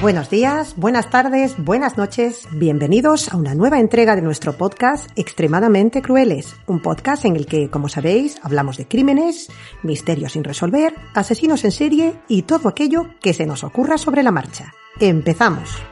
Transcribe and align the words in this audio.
Buenos 0.00 0.30
días, 0.30 0.76
buenas 0.76 1.10
tardes, 1.10 1.56
buenas 1.58 1.98
noches, 1.98 2.48
bienvenidos 2.52 3.30
a 3.30 3.36
una 3.36 3.54
nueva 3.54 3.80
entrega 3.80 4.16
de 4.16 4.22
nuestro 4.22 4.54
podcast 4.54 5.10
Extremadamente 5.14 6.00
Crueles, 6.00 6.56
un 6.66 6.80
podcast 6.80 7.26
en 7.26 7.36
el 7.36 7.44
que, 7.44 7.68
como 7.68 7.90
sabéis, 7.90 8.40
hablamos 8.42 8.78
de 8.78 8.88
crímenes, 8.88 9.50
misterios 9.82 10.32
sin 10.32 10.42
resolver, 10.42 10.94
asesinos 11.12 11.64
en 11.64 11.72
serie 11.72 12.14
y 12.28 12.42
todo 12.42 12.70
aquello 12.70 13.08
que 13.20 13.34
se 13.34 13.44
nos 13.44 13.62
ocurra 13.62 13.98
sobre 13.98 14.22
la 14.22 14.30
marcha. 14.30 14.72
Empezamos. 15.00 15.82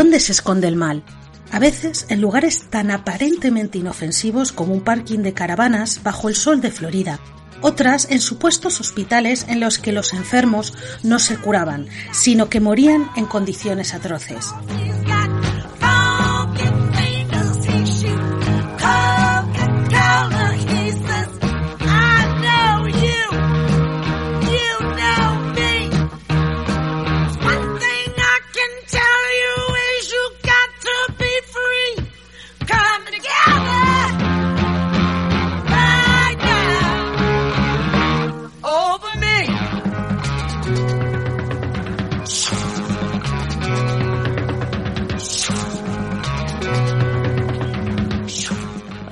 ¿Dónde 0.00 0.18
se 0.18 0.32
esconde 0.32 0.66
el 0.66 0.76
mal? 0.76 1.02
A 1.52 1.58
veces 1.58 2.06
en 2.08 2.22
lugares 2.22 2.70
tan 2.70 2.90
aparentemente 2.90 3.76
inofensivos 3.76 4.50
como 4.50 4.72
un 4.72 4.80
parking 4.80 5.18
de 5.18 5.34
caravanas 5.34 6.02
bajo 6.02 6.30
el 6.30 6.36
sol 6.36 6.62
de 6.62 6.70
Florida. 6.70 7.20
Otras 7.60 8.10
en 8.10 8.22
supuestos 8.22 8.80
hospitales 8.80 9.44
en 9.46 9.60
los 9.60 9.78
que 9.78 9.92
los 9.92 10.14
enfermos 10.14 10.72
no 11.02 11.18
se 11.18 11.36
curaban, 11.36 11.86
sino 12.12 12.48
que 12.48 12.60
morían 12.60 13.10
en 13.14 13.26
condiciones 13.26 13.92
atroces. 13.92 14.54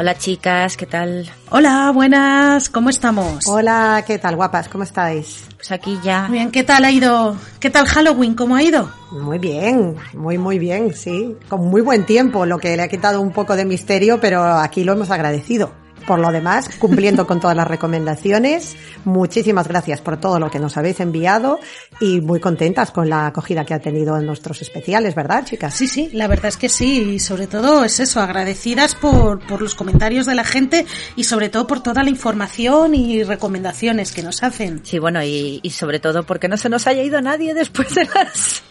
Hola 0.00 0.16
chicas, 0.16 0.76
¿qué 0.76 0.86
tal? 0.86 1.28
Hola, 1.50 1.90
buenas, 1.92 2.68
¿cómo 2.68 2.88
estamos? 2.88 3.48
Hola, 3.48 4.04
¿qué 4.06 4.16
tal, 4.18 4.36
guapas? 4.36 4.68
¿Cómo 4.68 4.84
estáis? 4.84 5.44
Pues 5.56 5.72
aquí 5.72 5.98
ya. 6.04 6.28
Muy 6.28 6.38
bien, 6.38 6.52
¿qué 6.52 6.62
tal 6.62 6.84
ha 6.84 6.92
ido? 6.92 7.36
¿Qué 7.58 7.68
tal 7.68 7.84
Halloween? 7.84 8.36
¿Cómo 8.36 8.54
ha 8.54 8.62
ido? 8.62 8.88
Muy 9.10 9.40
bien, 9.40 9.96
muy 10.14 10.38
muy 10.38 10.60
bien, 10.60 10.94
sí. 10.94 11.36
Con 11.48 11.66
muy 11.66 11.80
buen 11.82 12.06
tiempo, 12.06 12.46
lo 12.46 12.58
que 12.58 12.76
le 12.76 12.82
ha 12.84 12.88
quitado 12.88 13.20
un 13.20 13.32
poco 13.32 13.56
de 13.56 13.64
misterio, 13.64 14.20
pero 14.20 14.44
aquí 14.44 14.84
lo 14.84 14.92
hemos 14.92 15.10
agradecido. 15.10 15.72
Por 16.08 16.20
lo 16.20 16.32
demás, 16.32 16.70
cumpliendo 16.78 17.26
con 17.26 17.38
todas 17.38 17.54
las 17.54 17.68
recomendaciones, 17.68 18.76
muchísimas 19.04 19.68
gracias 19.68 20.00
por 20.00 20.16
todo 20.18 20.40
lo 20.40 20.50
que 20.50 20.58
nos 20.58 20.78
habéis 20.78 21.00
enviado 21.00 21.60
y 22.00 22.22
muy 22.22 22.40
contentas 22.40 22.90
con 22.90 23.10
la 23.10 23.26
acogida 23.26 23.66
que 23.66 23.74
ha 23.74 23.78
tenido 23.78 24.16
en 24.16 24.24
nuestros 24.24 24.62
especiales, 24.62 25.14
¿verdad, 25.14 25.44
chicas? 25.44 25.74
Sí, 25.74 25.86
sí, 25.86 26.08
la 26.14 26.26
verdad 26.26 26.46
es 26.46 26.56
que 26.56 26.70
sí, 26.70 27.02
y 27.12 27.18
sobre 27.18 27.46
todo 27.46 27.84
es 27.84 28.00
eso, 28.00 28.20
agradecidas 28.22 28.94
por, 28.94 29.40
por 29.46 29.60
los 29.60 29.74
comentarios 29.74 30.24
de 30.24 30.34
la 30.34 30.44
gente 30.44 30.86
y 31.14 31.24
sobre 31.24 31.50
todo 31.50 31.66
por 31.66 31.82
toda 31.82 32.02
la 32.02 32.08
información 32.08 32.94
y 32.94 33.22
recomendaciones 33.22 34.12
que 34.12 34.22
nos 34.22 34.42
hacen. 34.42 34.80
Sí, 34.84 34.98
bueno, 34.98 35.22
y, 35.22 35.60
y 35.62 35.70
sobre 35.70 36.00
todo 36.00 36.22
porque 36.22 36.48
no 36.48 36.56
se 36.56 36.70
nos 36.70 36.86
haya 36.86 37.02
ido 37.02 37.20
nadie 37.20 37.52
después 37.52 37.94
de 37.94 38.06
las... 38.06 38.62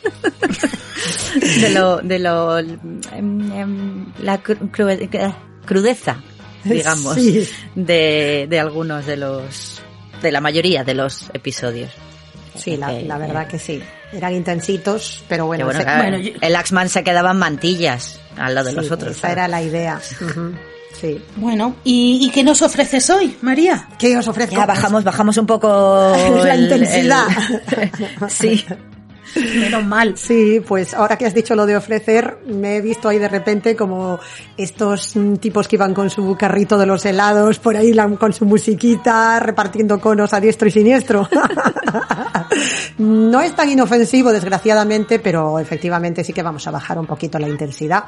de 1.62 1.70
lo... 1.70 1.98
de 1.98 2.18
lo... 2.18 2.58
em, 2.58 3.52
em, 3.52 4.06
la 4.24 4.42
cru- 4.42 4.72
cru- 4.72 5.36
crudeza, 5.66 6.18
digamos, 6.64 7.16
Sí. 7.16 7.48
de, 7.76 8.48
de 8.50 8.60
algunos 8.60 9.06
de 9.06 9.18
los... 9.18 9.82
de 10.22 10.32
la 10.32 10.42
mayoría 10.42 10.84
de 10.84 10.94
los 10.94 11.30
episodios. 11.34 11.92
Sí, 12.56 12.76
la, 12.76 13.18
verdad 13.18 13.48
que 13.48 13.60
sí. 13.60 13.82
Eran 14.12 14.34
intensitos, 14.34 15.24
pero 15.28 15.46
bueno, 15.46 15.66
bueno, 15.66 15.80
se- 15.80 15.86
claro, 15.86 16.02
bueno, 16.02 16.18
yo- 16.18 16.32
el 16.42 16.56
Axman 16.56 16.90
se 16.90 17.04
quedaba 17.04 17.32
en 17.32 17.38
mantillas 17.38 18.20
al 18.36 18.56
lado 18.56 18.66
de 18.68 18.72
sí, 18.72 18.78
los 18.78 18.92
otros. 18.92 19.16
Esa 19.18 19.32
era 19.32 19.48
la 19.48 19.62
idea. 19.62 20.00
Sí. 21.00 21.22
Bueno, 21.36 21.76
¿y, 21.84 22.26
y 22.26 22.30
qué 22.32 22.44
nos 22.44 22.62
ofreces 22.64 23.08
hoy, 23.12 23.38
María? 23.42 23.88
¿Qué 24.00 24.18
os 24.18 24.28
ofrezco? 24.28 24.56
Ya 24.56 24.66
bajamos, 24.66 25.04
bajamos 25.04 25.38
un 25.38 25.46
poco 25.46 26.16
La 26.44 26.56
el- 26.56 26.64
intensidad. 26.64 27.28
el- 27.78 28.30
sí. 28.30 28.66
Menos 29.60 29.86
mal. 29.86 30.18
Sí, 30.18 30.62
pues 30.66 30.94
ahora 30.94 31.18
que 31.18 31.26
has 31.26 31.34
dicho 31.34 31.56
lo 31.56 31.66
de 31.66 31.76
ofrecer, 31.76 32.40
me 32.46 32.78
he 32.78 32.82
visto 32.82 33.10
ahí 33.10 33.20
de 33.20 33.28
repente 33.28 33.76
como 33.76 34.20
estos 34.58 35.16
tipos 35.40 35.68
que 35.68 35.76
iban 35.76 35.94
con 35.94 36.10
su 36.10 36.36
carrito 36.36 36.78
de 36.78 36.86
los 36.86 37.06
helados 37.06 37.60
por 37.60 37.76
ahí 37.76 37.94
con 38.20 38.34
su 38.34 38.46
musiquita 38.46 39.40
repartiendo 39.40 40.00
conos 40.00 40.34
a 40.34 40.40
diestro 40.40 40.68
y 40.68 40.72
siniestro. 40.72 41.28
no 42.98 43.42
es 43.42 43.56
tan 43.56 43.70
inofensivo, 43.70 44.32
desgraciadamente, 44.32 45.20
pero 45.20 45.60
efectivamente 45.60 46.24
sí 46.24 46.34
que 46.34 46.44
vamos 46.44 46.68
a 46.68 46.72
bajar 46.72 47.00
un 47.00 47.06
poquito 47.06 47.40
la 47.40 47.50
intensidad. 47.50 48.06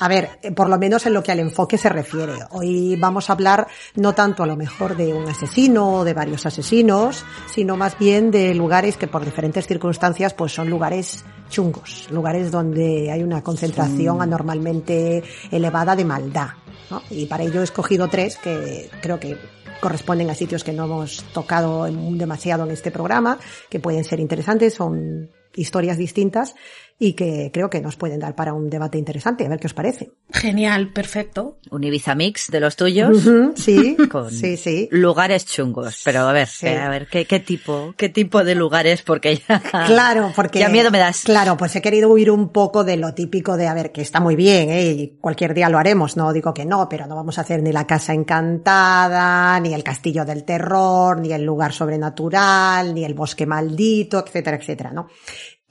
A 0.00 0.08
ver, 0.08 0.38
eh, 0.42 0.50
por 0.50 0.68
lo 0.68 0.78
menos 0.78 1.06
en 1.06 1.14
lo 1.14 1.22
que 1.22 1.32
al 1.32 1.38
enfoque 1.38 1.78
se 1.78 1.88
refiere. 1.88 2.34
Hoy 2.50 2.96
vamos 2.96 3.30
a 3.30 3.34
hablar 3.34 3.68
no 3.94 4.12
tanto 4.12 4.42
a 4.42 4.46
lo 4.46 4.56
mejor 4.56 4.96
de 4.96 5.12
un 5.14 5.28
asesino 5.28 5.98
o 5.98 6.04
de 6.04 6.14
varios 6.14 6.46
asesinos, 6.46 7.24
sino 7.46 7.76
más 7.76 7.96
bien 7.98 8.30
de 8.30 8.54
lugares 8.54 8.96
que 8.96 9.06
por 9.06 9.24
diferentes 9.24 9.66
circunstancias 9.66 10.34
pues 10.34 10.52
son 10.52 10.63
lugares 10.68 11.24
chungos, 11.48 12.08
lugares 12.10 12.50
donde 12.50 13.10
hay 13.10 13.22
una 13.22 13.42
concentración 13.42 14.20
anormalmente 14.20 15.22
elevada 15.50 15.94
de 15.94 16.04
maldad. 16.04 16.48
¿no? 16.90 17.02
Y 17.10 17.26
para 17.26 17.44
ello 17.44 17.60
he 17.60 17.64
escogido 17.64 18.08
tres 18.08 18.36
que 18.36 18.90
creo 19.00 19.20
que 19.20 19.36
corresponden 19.80 20.30
a 20.30 20.34
sitios 20.34 20.64
que 20.64 20.72
no 20.72 20.84
hemos 20.84 21.22
tocado 21.32 21.84
demasiado 21.84 22.64
en 22.64 22.70
este 22.70 22.90
programa, 22.90 23.38
que 23.68 23.80
pueden 23.80 24.04
ser 24.04 24.18
interesantes, 24.20 24.74
son 24.74 25.30
historias 25.54 25.98
distintas 25.98 26.54
y 26.98 27.14
que 27.14 27.50
creo 27.52 27.68
que 27.68 27.80
nos 27.80 27.96
pueden 27.96 28.20
dar 28.20 28.34
para 28.34 28.52
un 28.54 28.70
debate 28.70 28.98
interesante. 28.98 29.44
A 29.44 29.48
ver 29.48 29.58
qué 29.58 29.66
os 29.66 29.74
parece. 29.74 30.12
Genial, 30.32 30.92
perfecto. 30.92 31.58
Un 31.70 31.84
Ibiza 31.84 32.14
Mix 32.14 32.48
de 32.50 32.60
los 32.60 32.76
tuyos. 32.76 33.18
Sí, 33.56 33.96
con 34.10 34.30
sí, 34.30 34.56
sí. 34.56 34.88
lugares 34.92 35.44
chungos. 35.44 36.00
Pero 36.04 36.20
a 36.20 36.32
ver, 36.32 36.46
Sí. 36.48 36.66
eh, 36.68 36.78
a 36.78 36.88
ver, 36.88 37.08
¿qué, 37.08 37.24
qué 37.26 37.40
tipo, 37.40 37.94
qué 37.96 38.08
tipo 38.08 38.44
de 38.44 38.54
lugares? 38.54 39.02
Porque 39.02 39.42
ya. 39.48 39.60
Claro, 39.86 40.32
porque... 40.34 40.60
Ya 40.60 40.68
miedo 40.68 40.90
me 40.90 40.98
das. 40.98 41.22
Claro, 41.24 41.56
pues 41.56 41.74
he 41.76 41.82
querido 41.82 42.08
huir 42.10 42.30
un 42.30 42.50
poco 42.50 42.84
de 42.84 42.96
lo 42.96 43.12
típico 43.12 43.56
de, 43.56 43.66
a 43.66 43.74
ver, 43.74 43.90
que 43.92 44.00
está 44.02 44.20
muy 44.20 44.36
bien, 44.36 44.70
¿eh? 44.70 44.84
Y 44.92 45.08
cualquier 45.20 45.52
día 45.54 45.68
lo 45.68 45.78
haremos, 45.78 46.16
no 46.16 46.32
digo 46.32 46.54
que 46.54 46.64
no, 46.64 46.88
pero 46.88 47.06
no 47.06 47.16
vamos 47.16 47.38
a 47.38 47.42
hacer 47.42 47.62
ni 47.62 47.72
la 47.72 47.86
casa 47.86 48.14
encantada, 48.14 49.58
ni 49.60 49.74
el 49.74 49.82
castillo 49.82 50.24
del 50.24 50.44
terror, 50.44 51.20
ni 51.20 51.32
el 51.32 51.42
lugar 51.44 51.72
sobrenatural, 51.72 52.94
ni 52.94 53.04
el 53.04 53.14
bosque 53.14 53.46
maldito, 53.46 54.24
etcétera, 54.24 54.56
etcétera, 54.56 54.90
¿no? 54.92 55.08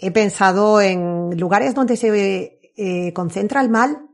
He 0.03 0.11
pensado 0.11 0.81
en 0.81 1.37
lugares 1.39 1.73
donde 1.73 1.95
se 1.95 2.59
eh, 2.75 3.13
concentra 3.13 3.61
el 3.61 3.69
mal, 3.69 4.09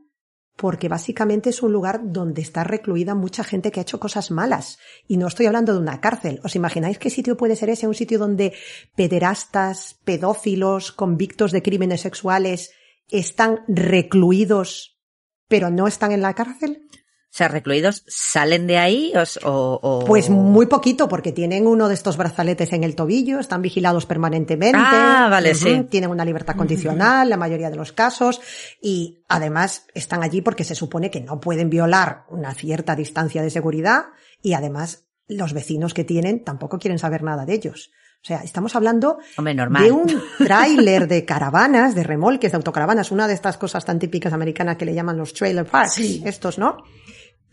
porque 0.56 0.88
básicamente 0.88 1.50
es 1.50 1.62
un 1.62 1.72
lugar 1.72 2.00
donde 2.04 2.42
está 2.42 2.64
recluida 2.64 3.14
mucha 3.14 3.42
gente 3.42 3.70
que 3.70 3.80
ha 3.80 3.82
hecho 3.82 3.98
cosas 3.98 4.30
malas. 4.30 4.78
Y 5.08 5.16
no 5.16 5.26
estoy 5.26 5.46
hablando 5.46 5.72
de 5.72 5.80
una 5.80 6.00
cárcel. 6.00 6.40
¿Os 6.44 6.54
imagináis 6.54 6.98
qué 6.98 7.08
sitio 7.10 7.36
puede 7.36 7.56
ser 7.56 7.70
ese? 7.70 7.88
Un 7.88 7.94
sitio 7.94 8.18
donde 8.18 8.52
pederastas, 8.94 9.98
pedófilos, 10.04 10.92
convictos 10.92 11.50
de 11.50 11.62
crímenes 11.62 12.02
sexuales 12.02 12.72
están 13.08 13.60
recluidos, 13.66 15.00
pero 15.48 15.70
no 15.70 15.86
están 15.88 16.12
en 16.12 16.20
la 16.20 16.34
cárcel. 16.34 16.86
O 17.32 17.32
sea, 17.32 17.46
recluidos 17.46 18.02
salen 18.08 18.66
de 18.66 18.76
ahí 18.76 19.12
o, 19.44 19.48
o- 19.48 19.78
o- 19.82 20.04
Pues 20.04 20.28
muy 20.30 20.66
poquito, 20.66 21.08
porque 21.08 21.30
tienen 21.30 21.68
uno 21.68 21.86
de 21.88 21.94
estos 21.94 22.16
brazaletes 22.16 22.72
en 22.72 22.82
el 22.82 22.96
tobillo, 22.96 23.38
están 23.38 23.62
vigilados 23.62 24.04
permanentemente. 24.04 24.76
Ah, 24.80 25.28
vale, 25.30 25.54
sí. 25.54 25.86
Tienen 25.88 26.10
una 26.10 26.24
libertad 26.24 26.56
condicional, 26.56 27.28
la 27.30 27.36
mayoría 27.36 27.70
de 27.70 27.76
los 27.76 27.92
casos, 27.92 28.40
y 28.82 29.22
además 29.28 29.86
están 29.94 30.24
allí 30.24 30.40
porque 30.42 30.64
se 30.64 30.74
supone 30.74 31.08
que 31.10 31.20
no 31.20 31.38
pueden 31.40 31.70
violar 31.70 32.24
una 32.30 32.52
cierta 32.52 32.96
distancia 32.96 33.42
de 33.42 33.50
seguridad, 33.50 34.06
y 34.42 34.54
además 34.54 35.04
los 35.28 35.52
vecinos 35.52 35.94
que 35.94 36.02
tienen 36.02 36.42
tampoco 36.42 36.80
quieren 36.80 36.98
saber 36.98 37.22
nada 37.22 37.46
de 37.46 37.54
ellos. 37.54 37.92
O 38.22 38.26
sea, 38.26 38.38
estamos 38.42 38.74
hablando 38.74 39.18
Hombre, 39.38 39.54
de 39.54 39.92
un 39.92 40.20
tráiler 40.38 41.06
de 41.06 41.24
caravanas, 41.24 41.94
de 41.94 42.02
remolques, 42.02 42.50
de 42.52 42.56
autocaravanas, 42.56 43.12
una 43.12 43.28
de 43.28 43.34
estas 43.34 43.56
cosas 43.56 43.84
tan 43.84 44.00
típicas 44.00 44.32
americanas 44.32 44.76
que 44.76 44.84
le 44.84 44.94
llaman 44.94 45.16
los 45.16 45.32
trailer 45.32 45.64
parks, 45.64 45.94
Sí. 45.94 46.22
estos, 46.26 46.58
¿no? 46.58 46.78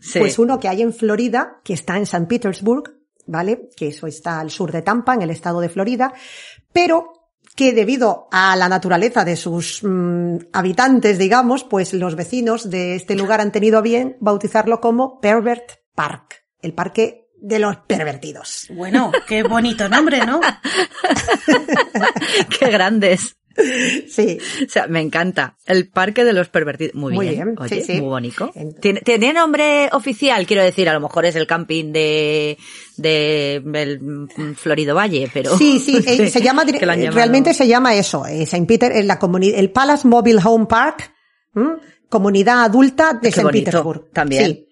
Sí. 0.00 0.20
Pues 0.20 0.38
uno 0.38 0.60
que 0.60 0.68
hay 0.68 0.82
en 0.82 0.92
Florida, 0.92 1.60
que 1.64 1.74
está 1.74 1.96
en 1.96 2.04
St. 2.04 2.26
Petersburg, 2.26 2.94
¿vale? 3.26 3.68
Que 3.76 3.88
eso 3.88 4.06
está 4.06 4.40
al 4.40 4.50
sur 4.50 4.72
de 4.72 4.82
Tampa, 4.82 5.14
en 5.14 5.22
el 5.22 5.30
estado 5.30 5.60
de 5.60 5.68
Florida, 5.68 6.12
pero 6.72 7.12
que 7.54 7.72
debido 7.72 8.28
a 8.30 8.54
la 8.54 8.68
naturaleza 8.68 9.24
de 9.24 9.34
sus 9.34 9.82
mm, 9.82 10.36
habitantes, 10.52 11.18
digamos, 11.18 11.64
pues 11.64 11.92
los 11.92 12.14
vecinos 12.14 12.70
de 12.70 12.94
este 12.94 13.16
lugar 13.16 13.40
han 13.40 13.50
tenido 13.50 13.82
bien 13.82 14.16
bautizarlo 14.20 14.80
como 14.80 15.20
Pervert 15.20 15.72
Park, 15.94 16.44
el 16.62 16.72
parque 16.72 17.28
de 17.40 17.58
los 17.58 17.78
pervertidos. 17.78 18.68
Bueno, 18.70 19.10
qué 19.26 19.42
bonito 19.42 19.88
nombre, 19.88 20.24
¿no? 20.24 20.40
Qué 22.58 22.70
grandes. 22.70 23.37
Sí, 24.08 24.38
O 24.66 24.68
sea, 24.68 24.86
me 24.86 25.00
encanta. 25.00 25.56
El 25.66 25.88
parque 25.88 26.24
de 26.24 26.32
los 26.32 26.48
pervertidos. 26.48 26.94
Muy, 26.94 27.14
Muy 27.14 27.28
bien. 27.28 27.44
bien, 27.44 27.56
Oye, 27.58 27.68
sí, 27.82 27.82
sí. 27.94 28.00
muy 28.00 28.08
bonito. 28.10 28.50
En- 28.54 28.74
¿Tiene, 28.74 29.00
tiene 29.00 29.32
nombre 29.32 29.88
oficial, 29.92 30.46
quiero 30.46 30.62
decir, 30.62 30.88
a 30.88 30.92
lo 30.94 31.00
mejor 31.00 31.26
es 31.26 31.36
el 31.36 31.46
camping 31.46 31.92
de, 31.92 32.56
de 32.96 33.54
el 33.74 34.00
mm, 34.00 34.54
Florido 34.54 34.94
Valle, 34.94 35.28
pero. 35.32 35.56
Sí, 35.58 35.78
sí, 35.78 35.96
eh, 36.06 36.28
se 36.28 36.40
llama, 36.40 36.64
realmente 36.64 37.52
se 37.54 37.66
llama 37.66 37.94
eso, 37.94 38.24
eh, 38.26 38.46
Saint 38.46 38.66
Peter, 38.68 38.92
en 38.92 39.06
la 39.06 39.18
comuni- 39.18 39.54
el 39.54 39.70
Palace 39.70 40.06
Mobile 40.06 40.40
Home 40.44 40.66
Park, 40.66 41.12
¿m? 41.54 41.76
comunidad 42.08 42.64
adulta 42.64 43.14
de 43.14 43.28
Qué 43.28 43.32
Saint 43.32 43.48
bonito, 43.48 43.64
Petersburg. 43.66 44.10
también. 44.12 44.44
Sí. 44.46 44.64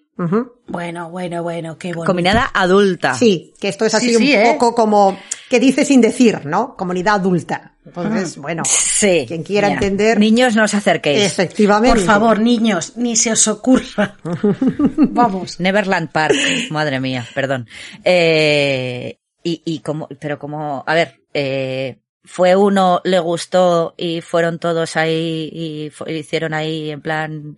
Bueno, 0.67 1.09
bueno, 1.11 1.43
bueno, 1.43 1.77
qué 1.77 1.89
bonito. 1.93 2.05
Comunidad 2.07 2.45
adulta. 2.53 3.13
Sí, 3.13 3.53
que 3.59 3.67
esto 3.69 3.85
es 3.85 3.93
así 3.93 4.09
Sí, 4.09 4.15
sí, 4.15 4.33
un 4.35 4.39
¿eh? 4.41 4.51
poco 4.53 4.73
como 4.75 5.17
que 5.49 5.59
dice 5.59 5.85
sin 5.85 6.01
decir, 6.01 6.45
¿no? 6.45 6.75
Comunidad 6.75 7.15
adulta. 7.15 7.73
Entonces, 7.85 8.37
bueno, 8.37 8.63
Sí. 8.65 9.25
quien 9.27 9.43
quiera 9.43 9.67
Mira, 9.69 9.79
entender, 9.79 10.19
Niños, 10.19 10.55
no 10.55 10.63
os 10.65 10.73
acerquéis. 10.73 11.23
efectivamente. 11.23 11.95
Por 11.95 12.05
favor, 12.05 12.39
niños, 12.39 12.97
ni 12.97 13.15
se 13.15 13.31
os 13.31 13.47
ocurra. 13.47 14.17
Vamos. 14.97 15.59
Neverland 15.59 16.11
Park, 16.11 16.35
madre 16.71 16.99
mía, 16.99 17.25
perdón. 17.33 17.67
Eh, 18.03 19.19
y, 19.43 19.61
y 19.65 19.79
como, 19.79 20.09
pero 20.19 20.37
como, 20.39 20.83
a 20.85 20.93
ver, 20.93 21.21
eh, 21.33 21.99
fue 22.25 22.55
uno, 22.57 22.99
le 23.05 23.19
gustó 23.19 23.93
y 23.97 24.19
fueron 24.21 24.59
todos 24.59 24.97
ahí 24.97 25.49
y 25.53 25.89
fu- 25.91 26.09
hicieron 26.09 26.53
ahí 26.53 26.89
en 26.91 26.99
plan, 27.01 27.57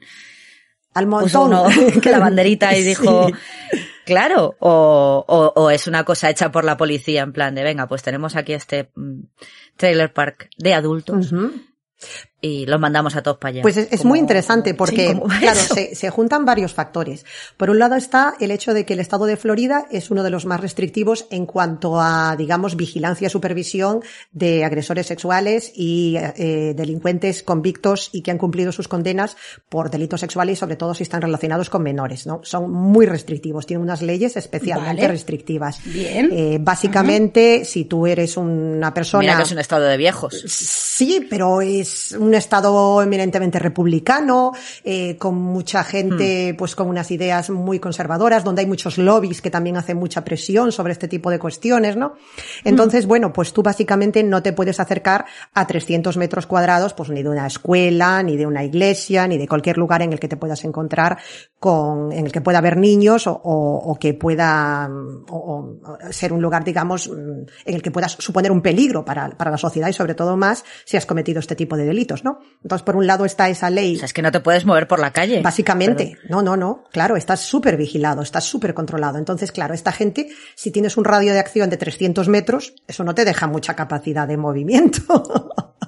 Al 0.94 1.08
puso 1.08 1.48
montón. 1.48 1.72
uno 1.76 2.02
la 2.12 2.20
banderita 2.20 2.76
y 2.78 2.82
Sí. 2.82 2.90
dijo, 2.90 3.28
claro, 4.06 4.56
o, 4.60 5.24
o, 5.28 5.54
o 5.62 5.70
es 5.70 5.88
una 5.88 6.04
cosa 6.04 6.30
hecha 6.30 6.52
por 6.52 6.64
la 6.66 6.78
policía 6.78 7.22
en 7.22 7.34
plan 7.34 7.54
de, 7.56 7.64
venga, 7.64 7.88
pues 7.88 8.02
tenemos 8.04 8.36
aquí 8.36 8.54
este 8.54 8.90
mm, 8.96 9.22
trailer 9.78 10.12
park 10.14 10.50
de 10.58 10.74
adultos. 10.74 11.32
Y 12.42 12.66
los 12.66 12.80
mandamos 12.80 13.16
a 13.16 13.22
todos 13.22 13.38
para 13.38 13.50
allá. 13.50 13.62
Pues 13.62 13.76
es, 13.78 13.88
es 13.92 14.00
Como- 14.00 14.12
muy 14.12 14.20
interesante 14.20 14.74
porque, 14.74 15.14
sí, 15.14 15.40
claro, 15.40 15.60
se, 15.60 15.96
se 15.96 16.10
juntan 16.10 16.46
varios 16.46 16.74
factores. 16.74 17.26
Por 17.58 17.70
un 17.70 17.80
lado 17.80 17.96
está 17.96 18.36
el 18.40 18.52
hecho 18.52 18.74
de 18.74 18.86
que 18.86 18.94
el 18.94 19.00
estado 19.00 19.26
de 19.26 19.36
Florida 19.38 19.86
es 19.92 20.10
uno 20.12 20.24
de 20.24 20.30
los 20.30 20.46
más 20.46 20.62
restrictivos 20.62 21.26
en 21.32 21.46
cuanto 21.46 22.00
a, 22.00 22.36
digamos, 22.38 22.76
vigilancia, 22.78 23.30
supervisión 23.30 24.02
de 24.32 24.64
agresores 24.64 25.08
sexuales 25.08 25.72
y 25.76 26.16
eh, 26.18 26.74
delincuentes 26.76 27.44
convictos 27.44 28.10
y 28.14 28.22
que 28.22 28.32
han 28.32 28.38
cumplido 28.38 28.72
sus 28.72 28.88
condenas 28.88 29.36
por 29.68 29.90
delitos 29.92 30.22
sexuales 30.22 30.54
y 30.54 30.60
sobre 30.60 30.76
todo 30.78 30.94
si 30.94 31.04
están 31.04 31.22
relacionados 31.22 31.70
con 31.70 31.84
menores, 31.84 32.26
¿no? 32.26 32.42
Son 32.44 32.72
muy 32.72 33.06
restrictivos, 33.06 33.66
tienen 33.66 33.84
unas 33.84 34.02
leyes 34.02 34.38
especialmente 34.38 35.02
Vale. 35.02 35.08
restrictivas. 35.14 35.82
Bien. 35.84 36.30
Eh, 36.32 36.58
básicamente, 36.62 37.66
si 37.66 37.86
tú 37.86 38.08
eres 38.08 38.38
una 38.38 38.94
persona... 38.94 39.22
Mira 39.24 39.38
que 39.38 39.44
es 39.44 39.52
un 39.52 39.60
estado 39.60 39.86
de 39.86 39.98
viejos. 39.98 40.42
Sí, 40.48 41.26
pero 41.30 41.62
es 41.62 42.14
un 42.14 42.29
estado 42.34 43.02
eminentemente 43.02 43.60
republicano, 43.60 44.52
eh, 44.84 45.18
con 45.18 45.36
mucha 45.36 45.84
gente, 45.84 46.56
pues 46.58 46.76
con 46.76 46.88
unas 46.88 47.12
ideas 47.12 47.50
muy 47.50 47.80
conservadoras, 47.80 48.44
donde 48.44 48.62
hay 48.62 48.68
muchos 48.68 48.98
lobbies 48.98 49.42
que 49.42 49.50
también 49.50 49.78
hacen 49.78 49.98
mucha 49.98 50.24
presión 50.24 50.72
sobre 50.72 50.94
este 50.94 51.08
tipo 51.08 51.30
de 51.30 51.40
cuestiones, 51.40 51.96
¿no? 51.96 52.14
Entonces, 52.64 53.06
bueno, 53.06 53.32
pues 53.34 53.54
tú 53.54 53.64
básicamente 53.64 54.24
no 54.24 54.42
te 54.44 54.54
puedes 54.54 54.80
acercar 54.80 55.26
a 55.54 55.66
300 55.68 56.18
metros 56.18 56.46
cuadrados, 56.46 56.94
pues 56.94 57.10
ni 57.10 57.24
de 57.24 57.30
una 57.30 57.48
escuela, 57.48 58.22
ni 58.24 58.38
de 58.38 58.46
una 58.46 58.64
iglesia, 58.64 59.28
ni 59.28 59.38
de 59.38 59.48
cualquier 59.48 59.78
lugar 59.78 60.02
en 60.02 60.14
el 60.14 60.20
que 60.20 60.28
te 60.28 60.38
puedas 60.38 60.64
encontrar 60.64 61.18
con, 61.60 62.12
en 62.12 62.26
el 62.26 62.32
que 62.32 62.42
pueda 62.42 62.60
haber 62.60 62.78
niños 62.78 63.28
o, 63.28 63.32
o- 63.34 63.92
o 63.92 63.96
que 64.00 64.14
pueda 64.14 64.90
o- 65.30 65.34
o 65.84 66.12
ser 66.12 66.32
un 66.34 66.42
lugar, 66.42 66.64
digamos, 66.64 67.10
mm, 67.10 67.12
en 67.66 67.76
el 67.76 67.82
que 67.82 67.92
puedas 67.92 68.14
suponer 68.14 68.52
un 68.52 68.62
peligro 68.62 69.04
para, 69.04 69.30
para 69.32 69.52
la 69.52 69.58
sociedad 69.58 69.88
y 69.90 69.94
sobre 69.94 70.16
todo 70.16 70.38
más 70.38 70.64
si 70.86 70.98
has 70.98 71.06
cometido 71.06 71.40
este 71.40 71.56
tipo 71.56 71.76
de 71.78 71.86
delitos, 71.86 72.19
¿no? 72.24 72.40
Entonces, 72.64 72.84
por 72.84 72.96
un 72.96 73.08
lado 73.08 73.26
está 73.26 73.50
esa 73.50 73.70
ley. 73.70 73.96
O 73.96 74.00
sea, 74.00 74.06
es 74.06 74.14
que 74.14 74.22
no 74.22 74.32
te 74.32 74.40
puedes 74.40 74.66
mover 74.66 74.88
por 74.88 75.00
la 75.00 75.12
calle. 75.12 75.42
Básicamente, 75.42 76.18
no, 76.30 76.42
no, 76.42 76.56
no, 76.58 76.84
claro, 76.92 77.16
estás 77.16 77.42
súper 77.42 77.78
vigilado, 77.78 78.22
estás 78.22 78.44
súper 78.44 78.74
controlado. 78.74 79.18
Entonces, 79.18 79.52
claro, 79.52 79.74
esta 79.74 79.92
gente, 79.92 80.30
si 80.56 80.72
tienes 80.72 80.98
un 80.98 81.06
radio 81.06 81.34
de 81.34 81.40
acción 81.40 81.70
de 81.70 81.78
300 81.78 82.28
metros, 82.28 82.74
eso 82.88 83.04
no 83.04 83.16
te 83.16 83.26
deja 83.26 83.48
mucha 83.48 83.76
capacidad 83.76 84.28
de 84.28 84.38
movimiento. 84.38 85.02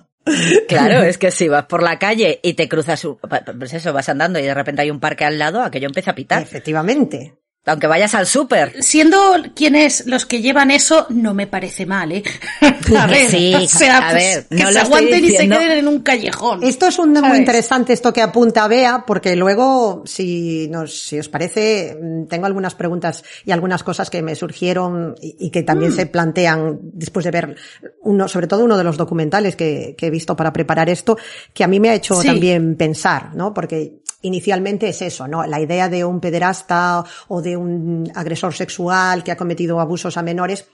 Claro, 0.67 1.01
es 1.01 1.17
que 1.17 1.31
si 1.31 1.49
vas 1.49 1.65
por 1.65 1.81
la 1.81 1.97
calle 1.97 2.39
y 2.43 2.53
te 2.53 2.69
cruzas, 2.69 3.03
un- 3.05 3.17
pues 3.57 3.73
eso, 3.73 3.91
vas 3.91 4.07
andando 4.07 4.37
y 4.39 4.43
de 4.43 4.53
repente 4.53 4.83
hay 4.83 4.91
un 4.91 4.99
parque 4.99 5.25
al 5.25 5.39
lado, 5.39 5.61
aquello 5.63 5.87
empieza 5.87 6.11
a 6.11 6.15
pitar. 6.15 6.41
Efectivamente. 6.43 7.40
Aunque 7.65 7.85
vayas 7.85 8.15
al 8.15 8.25
súper. 8.25 8.81
Siendo 8.83 9.19
quienes 9.55 10.07
los 10.07 10.25
que 10.25 10.41
llevan 10.41 10.71
eso, 10.71 11.05
no 11.09 11.35
me 11.35 11.45
parece 11.45 11.85
mal, 11.85 12.11
¿eh? 12.11 12.23
A 12.97 13.05
ver, 13.05 13.29
Sí, 13.29 13.53
o 13.53 13.67
sea, 13.67 13.99
a 13.99 14.11
pues, 14.11 14.15
ver, 14.15 14.45
que 14.47 14.63
no 14.63 14.71
se 14.71 14.79
aguanten 14.79 15.23
y 15.23 15.29
se 15.29 15.47
queden 15.47 15.71
en 15.71 15.87
un 15.87 15.99
callejón. 15.99 16.63
Esto 16.63 16.87
es 16.87 16.97
un, 16.97 17.11
muy 17.13 17.37
interesante 17.37 17.93
esto 17.93 18.11
que 18.11 18.21
apunta 18.21 18.67
Bea, 18.67 19.03
porque 19.05 19.35
luego, 19.35 20.01
si 20.05 20.67
nos, 20.69 21.03
si 21.03 21.19
os 21.19 21.29
parece, 21.29 21.97
mm, 22.01 22.25
tengo 22.25 22.47
algunas 22.47 22.73
preguntas 22.73 23.23
y 23.45 23.51
algunas 23.51 23.83
cosas 23.83 24.09
que 24.09 24.21
me 24.23 24.35
surgieron 24.35 25.15
y, 25.21 25.35
y 25.39 25.49
que 25.51 25.61
también 25.63 25.91
se 25.93 26.07
plantean 26.07 26.79
después 26.81 27.23
de 27.25 27.31
ver 27.31 27.55
uno, 28.01 28.27
sobre 28.27 28.47
todo 28.47 28.63
uno 28.65 28.77
de 28.77 28.83
los 28.83 28.97
documentales 28.97 29.55
que, 29.55 29.95
que 29.97 30.07
he 30.07 30.09
visto 30.09 30.35
para 30.35 30.51
preparar 30.51 30.89
esto, 30.89 31.15
que 31.53 31.63
a 31.63 31.67
mí 31.67 31.79
me 31.79 31.89
ha 31.89 31.93
hecho 31.93 32.15
Sí. 32.21 32.27
también 32.27 32.75
pensar, 32.75 33.35
¿no? 33.35 33.53
Porque 33.53 34.00
inicialmente 34.21 34.89
es 34.89 35.01
eso, 35.01 35.27
¿no? 35.27 35.45
La 35.45 35.59
idea 35.59 35.89
de 35.89 36.05
un 36.05 36.19
pederasta 36.19 37.03
o 37.27 37.41
de 37.41 37.57
un 37.57 38.11
agresor 38.15 38.53
sexual 38.53 39.23
que 39.23 39.31
ha 39.31 39.37
cometido 39.37 39.79
abusos 39.79 40.17
a 40.17 40.21
menores, 40.21 40.67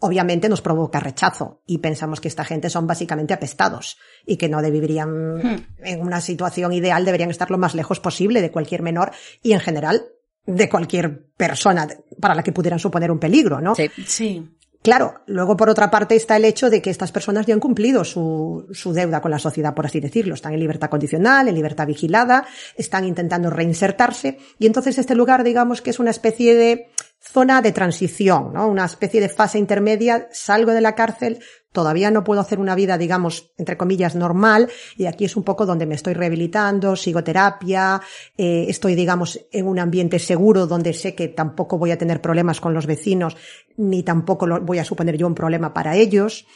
obviamente 0.00 0.48
nos 0.48 0.60
provoca 0.60 1.00
rechazo 1.00 1.62
y 1.66 1.78
pensamos 1.78 2.20
que 2.20 2.28
esta 2.28 2.44
gente 2.44 2.68
son 2.70 2.86
básicamente 2.86 3.34
apestados 3.34 3.98
y 4.26 4.36
que 4.36 4.48
no 4.48 4.60
deberían, 4.60 5.64
en 5.78 6.00
una 6.00 6.20
situación 6.20 6.72
ideal, 6.72 7.04
deberían 7.04 7.30
estar 7.30 7.50
lo 7.50 7.58
más 7.58 7.74
lejos 7.74 8.00
posible 8.00 8.42
de 8.42 8.50
cualquier 8.50 8.82
menor 8.82 9.12
y 9.42 9.52
en 9.52 9.60
general 9.60 10.04
de 10.46 10.68
cualquier 10.68 11.26
persona 11.36 11.88
para 12.20 12.34
la 12.34 12.42
que 12.42 12.52
pudieran 12.52 12.78
suponer 12.78 13.10
un 13.10 13.18
peligro, 13.18 13.60
¿no? 13.60 13.74
Sí. 13.74 13.90
Sí. 14.06 14.53
Claro, 14.84 15.22
luego 15.24 15.56
por 15.56 15.70
otra 15.70 15.90
parte 15.90 16.14
está 16.14 16.36
el 16.36 16.44
hecho 16.44 16.68
de 16.68 16.82
que 16.82 16.90
estas 16.90 17.10
personas 17.10 17.46
ya 17.46 17.54
han 17.54 17.60
cumplido 17.60 18.04
su, 18.04 18.66
su 18.70 18.92
deuda 18.92 19.22
con 19.22 19.30
la 19.30 19.38
sociedad, 19.38 19.72
por 19.72 19.86
así 19.86 19.98
decirlo. 19.98 20.34
Están 20.34 20.52
en 20.52 20.60
libertad 20.60 20.90
condicional, 20.90 21.48
en 21.48 21.54
libertad 21.54 21.86
vigilada, 21.86 22.46
están 22.76 23.06
intentando 23.06 23.48
reinsertarse 23.48 24.36
y 24.58 24.66
entonces 24.66 24.98
este 24.98 25.14
lugar, 25.14 25.42
digamos 25.42 25.80
que 25.80 25.88
es 25.88 25.98
una 25.98 26.10
especie 26.10 26.54
de 26.54 26.90
zona 27.32 27.62
de 27.62 27.72
transición, 27.72 28.52
¿no? 28.52 28.68
Una 28.68 28.84
especie 28.84 29.20
de 29.20 29.28
fase 29.28 29.58
intermedia. 29.58 30.28
Salgo 30.32 30.72
de 30.72 30.80
la 30.80 30.94
cárcel, 30.94 31.40
todavía 31.72 32.10
no 32.10 32.22
puedo 32.22 32.40
hacer 32.40 32.60
una 32.60 32.74
vida, 32.74 32.98
digamos, 32.98 33.52
entre 33.56 33.76
comillas, 33.76 34.14
normal 34.14 34.70
y 34.96 35.06
aquí 35.06 35.24
es 35.24 35.36
un 35.36 35.42
poco 35.42 35.66
donde 35.66 35.86
me 35.86 35.94
estoy 35.94 36.14
rehabilitando, 36.14 36.94
sigo 36.96 37.24
terapia, 37.24 38.00
eh, 38.36 38.66
estoy, 38.68 38.94
digamos, 38.94 39.40
en 39.50 39.66
un 39.66 39.78
ambiente 39.78 40.18
seguro 40.18 40.66
donde 40.66 40.92
sé 40.92 41.14
que 41.14 41.28
tampoco 41.28 41.78
voy 41.78 41.90
a 41.90 41.98
tener 41.98 42.20
problemas 42.20 42.60
con 42.60 42.74
los 42.74 42.86
vecinos 42.86 43.36
ni 43.76 44.02
tampoco 44.02 44.46
voy 44.60 44.78
a 44.78 44.84
suponer 44.84 45.16
yo 45.16 45.26
un 45.26 45.34
problema 45.34 45.74
para 45.74 45.96
ellos. 45.96 46.46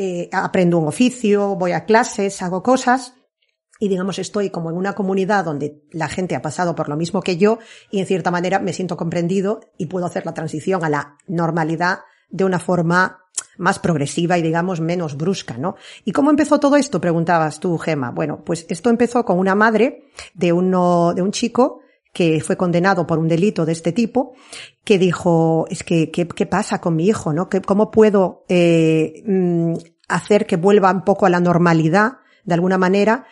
eh, 0.00 0.28
aprendo 0.30 0.78
un 0.78 0.86
oficio, 0.86 1.56
voy 1.56 1.72
a 1.72 1.84
clases, 1.84 2.40
hago 2.40 2.62
cosas 2.62 3.17
y 3.78 3.88
digamos 3.88 4.18
estoy 4.18 4.50
como 4.50 4.70
en 4.70 4.76
una 4.76 4.94
comunidad 4.94 5.44
donde 5.44 5.82
la 5.92 6.08
gente 6.08 6.34
ha 6.34 6.42
pasado 6.42 6.74
por 6.74 6.88
lo 6.88 6.96
mismo 6.96 7.20
que 7.22 7.36
yo 7.36 7.58
y 7.90 8.00
en 8.00 8.06
cierta 8.06 8.30
manera 8.30 8.58
me 8.58 8.72
siento 8.72 8.96
comprendido 8.96 9.60
y 9.76 9.86
puedo 9.86 10.06
hacer 10.06 10.26
la 10.26 10.34
transición 10.34 10.84
a 10.84 10.88
la 10.88 11.16
normalidad 11.26 12.00
de 12.30 12.44
una 12.44 12.58
forma 12.58 13.20
más 13.56 13.78
progresiva 13.78 14.38
y 14.38 14.42
digamos 14.42 14.80
menos 14.80 15.16
brusca, 15.16 15.58
¿no? 15.58 15.76
¿Y 16.04 16.12
cómo 16.12 16.30
empezó 16.30 16.60
todo 16.60 16.76
esto? 16.76 17.00
Preguntabas 17.00 17.60
tú, 17.60 17.76
Gema. 17.78 18.10
Bueno, 18.10 18.42
pues 18.44 18.66
esto 18.68 18.90
empezó 18.90 19.24
con 19.24 19.38
una 19.38 19.54
madre 19.54 20.04
de 20.34 20.52
uno, 20.52 21.12
de 21.14 21.22
un 21.22 21.32
chico 21.32 21.80
que 22.12 22.40
fue 22.40 22.56
condenado 22.56 23.06
por 23.06 23.18
un 23.18 23.28
delito 23.28 23.64
de 23.66 23.72
este 23.72 23.92
tipo, 23.92 24.32
que 24.84 24.98
dijo, 24.98 25.66
es 25.70 25.82
que, 25.84 26.10
¿qué, 26.10 26.46
pasa 26.46 26.80
con 26.80 26.96
mi 26.96 27.06
hijo, 27.06 27.32
no? 27.32 27.48
¿Qué- 27.48 27.60
¿Cómo 27.60 27.90
puedo 27.90 28.44
eh, 28.48 29.22
mm, 29.26 29.74
hacer 30.08 30.46
que 30.46 30.56
vuelva 30.56 30.90
un 30.92 31.04
poco 31.04 31.26
a 31.26 31.30
la 31.30 31.40
normalidad, 31.40 32.18
de 32.44 32.54
alguna 32.54 32.78
manera, 32.78 33.26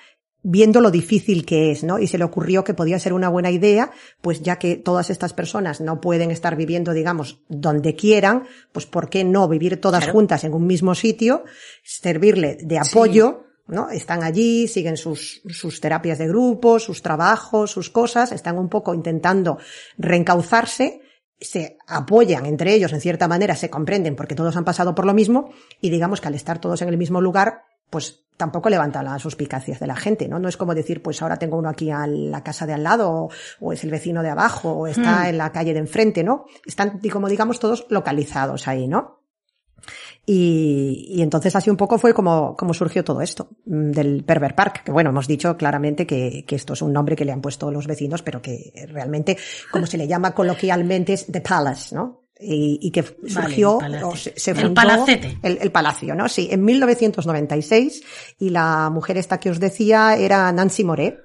viendo 0.49 0.81
lo 0.81 0.93
difícil 0.93 1.45
que 1.45 1.73
es, 1.73 1.83
¿no? 1.83 1.99
Y 1.99 2.07
se 2.07 2.19
le 2.19 2.25
ocurrió 2.25 2.63
que 2.63 2.73
podía 2.73 3.01
ser 3.01 3.13
una 3.13 3.29
buena 3.29 3.51
idea, 3.51 3.91
pues 4.21 4.43
ya 4.43 4.61
que 4.61 4.77
todas 4.77 5.11
estas 5.11 5.33
personas 5.33 5.81
no 5.81 6.01
pueden 6.01 6.31
estar 6.31 6.55
viviendo, 6.55 6.93
digamos, 6.93 7.41
donde 7.49 7.97
quieran, 7.97 8.45
pues 8.71 8.87
¿por 8.87 9.11
qué 9.11 9.25
no 9.25 9.49
vivir 9.49 9.81
todas 9.81 10.05
Claro. 10.05 10.13
juntas 10.13 10.45
en 10.45 10.55
un 10.55 10.65
mismo 10.65 10.95
sitio, 10.95 11.43
servirle 11.83 12.59
de 12.63 12.79
apoyo, 12.79 13.47
¿no? 13.67 13.91
Están 13.91 14.23
allí, 14.23 14.69
siguen 14.69 14.97
sus, 14.97 15.43
sus 15.49 15.81
terapias 15.81 16.19
de 16.19 16.29
grupo, 16.29 16.79
sus 16.79 17.03
trabajos, 17.03 17.73
sus 17.73 17.91
cosas, 17.91 18.31
están 18.31 18.57
un 18.57 18.69
poco 18.69 18.95
intentando 18.95 19.59
reencauzarse, 19.99 21.01
se 21.41 21.77
apoyan 21.89 22.47
entre 22.47 22.73
ellos 22.73 22.93
en 22.93 23.01
cierta 23.01 23.27
manera, 23.27 23.57
se 23.57 23.69
comprenden 23.69 24.15
porque 24.15 24.37
todos 24.37 24.57
han 24.57 24.65
pasado 24.65 24.95
por 24.95 25.07
lo 25.07 25.13
mismo 25.13 25.51
y 25.81 25.91
digamos 25.91 26.21
que 26.21 26.29
al 26.29 26.35
estar 26.37 26.61
todos 26.61 26.83
en 26.83 26.89
el 26.89 26.97
mismo 26.97 27.21
lugar, 27.21 27.65
pues 27.91 28.27
tampoco 28.37 28.69
levanta 28.69 29.03
las 29.03 29.23
suspicacias 29.23 29.81
de 29.81 29.87
la 29.87 29.97
gente, 29.97 30.29
¿no? 30.29 30.39
No 30.39 30.49
es 30.49 30.57
como 30.57 30.75
decir, 30.75 31.03
pues 31.03 31.23
ahora 31.23 31.39
tengo 31.39 31.57
uno 31.57 31.69
aquí 31.69 31.91
a 31.91 32.07
la 32.07 32.43
casa 32.43 32.67
de 32.67 32.75
al 32.75 32.83
lado, 32.83 33.11
o, 33.11 33.31
o 33.61 33.73
es 33.73 33.83
el 33.85 33.91
vecino 33.91 34.23
de 34.23 34.31
abajo, 34.31 34.73
o 34.73 34.87
está 34.87 35.29
en 35.29 35.39
la 35.39 35.53
calle 35.53 35.73
de 35.73 35.81
enfrente, 35.81 36.23
¿no? 36.23 36.47
Están, 36.65 37.01
como 37.11 37.29
digamos, 37.29 37.59
todos 37.59 37.87
localizados 37.89 38.69
ahí, 38.69 38.87
¿no? 38.89 39.21
Y, 40.29 41.07
y 41.09 41.23
entonces 41.23 41.55
así 41.55 41.71
un 41.71 41.77
poco 41.77 41.99
fue 41.99 42.13
como, 42.13 42.57
como 42.57 42.75
surgió 42.75 43.05
todo 43.05 43.21
esto 43.21 43.51
mm, 43.65 43.91
del 43.93 44.25
Pervert 44.25 44.57
Park, 44.57 44.83
que 44.85 44.91
bueno, 44.91 45.11
hemos 45.11 45.29
dicho 45.29 45.57
claramente 45.57 46.07
que, 46.07 46.45
que 46.45 46.57
esto 46.57 46.73
es 46.73 46.83
un 46.83 46.93
nombre 46.93 47.15
que 47.15 47.25
le 47.25 47.33
han 47.33 47.41
puesto 47.41 47.71
los 47.71 47.87
vecinos, 47.87 48.23
pero 48.23 48.43
que 48.43 48.73
realmente, 48.89 49.39
como 49.71 49.87
se 49.87 49.99
le 49.99 50.09
llama 50.09 50.35
coloquialmente, 50.35 51.13
es 51.13 51.27
The 51.27 51.41
Palace, 51.41 51.95
¿no? 51.95 52.26
Y, 52.39 52.79
y 52.83 52.91
que 52.91 53.03
surgió, 53.27 53.79
o 54.05 54.15
se, 54.17 54.35
se 54.39 54.51
El 54.51 54.57
fundó- 54.59 54.75
palacete. 54.75 55.39
El, 55.43 55.59
el 55.63 55.73
palacio, 55.73 56.15
¿no? 56.15 56.29
Sí, 56.29 56.49
en 56.51 56.65
1996, 56.65 58.03
y 58.39 58.51
la 58.51 58.91
mujer 58.91 59.17
esta 59.17 59.41
que 59.41 59.49
os 59.51 59.59
decía 59.59 60.17
era 60.17 60.53
Nancy 60.53 60.85
Moret, 60.85 61.19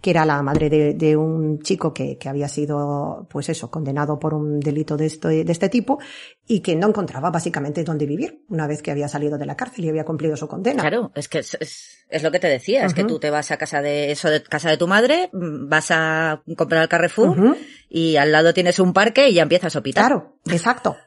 que 0.00 0.10
era 0.10 0.24
la 0.24 0.40
madre 0.42 0.70
de, 0.70 0.94
de 0.94 1.16
un 1.16 1.60
chico 1.60 1.92
que, 1.92 2.16
que 2.18 2.28
había 2.28 2.48
sido, 2.48 3.26
pues 3.30 3.48
eso, 3.48 3.70
condenado 3.70 4.18
por 4.18 4.34
un 4.34 4.60
delito 4.60 4.96
de 4.96 5.06
este, 5.06 5.44
de 5.44 5.52
este 5.52 5.68
tipo 5.68 5.98
y 6.46 6.60
que 6.60 6.76
no 6.76 6.88
encontraba 6.88 7.30
básicamente 7.30 7.82
dónde 7.84 8.06
vivir 8.06 8.44
una 8.48 8.66
vez 8.66 8.82
que 8.82 8.90
había 8.90 9.08
salido 9.08 9.36
de 9.38 9.46
la 9.46 9.56
cárcel 9.56 9.84
y 9.84 9.88
había 9.88 10.04
cumplido 10.04 10.36
su 10.36 10.46
condena. 10.48 10.82
Claro, 10.82 11.10
es 11.14 11.28
que 11.28 11.38
es, 11.38 11.56
es- 11.60 11.92
es 12.08 12.22
lo 12.22 12.30
que 12.30 12.38
te 12.38 12.46
decía, 12.46 12.84
es 12.86 12.94
que 12.94 13.02
tú 13.08 13.18
te 13.18 13.30
vas 13.30 13.50
a 13.50 13.56
casa 13.56 13.82
de 13.82 14.12
eso 14.12 14.30
de 14.30 14.40
casa 14.40 14.70
de 14.70 14.76
tu 14.76 14.86
madre, 14.86 15.28
vas 15.32 15.90
a 15.90 16.40
comprar 16.56 16.82
al 16.82 16.88
Carrefour 16.88 17.56
y 17.88 18.16
al 18.16 18.30
lado 18.30 18.54
tienes 18.54 18.78
un 18.78 18.92
parque 18.92 19.28
y 19.28 19.34
ya 19.34 19.42
empiezas 19.42 19.74
a 19.74 19.80
opitar. 19.80 20.04
Claro, 20.06 20.36
exacto. 20.46 20.96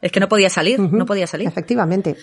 Es 0.00 0.12
que 0.12 0.20
no 0.20 0.28
podía 0.28 0.50
salir, 0.50 0.78
no 0.80 1.06
podía 1.06 1.26
salir. 1.26 1.48
Efectivamente. 1.48 2.16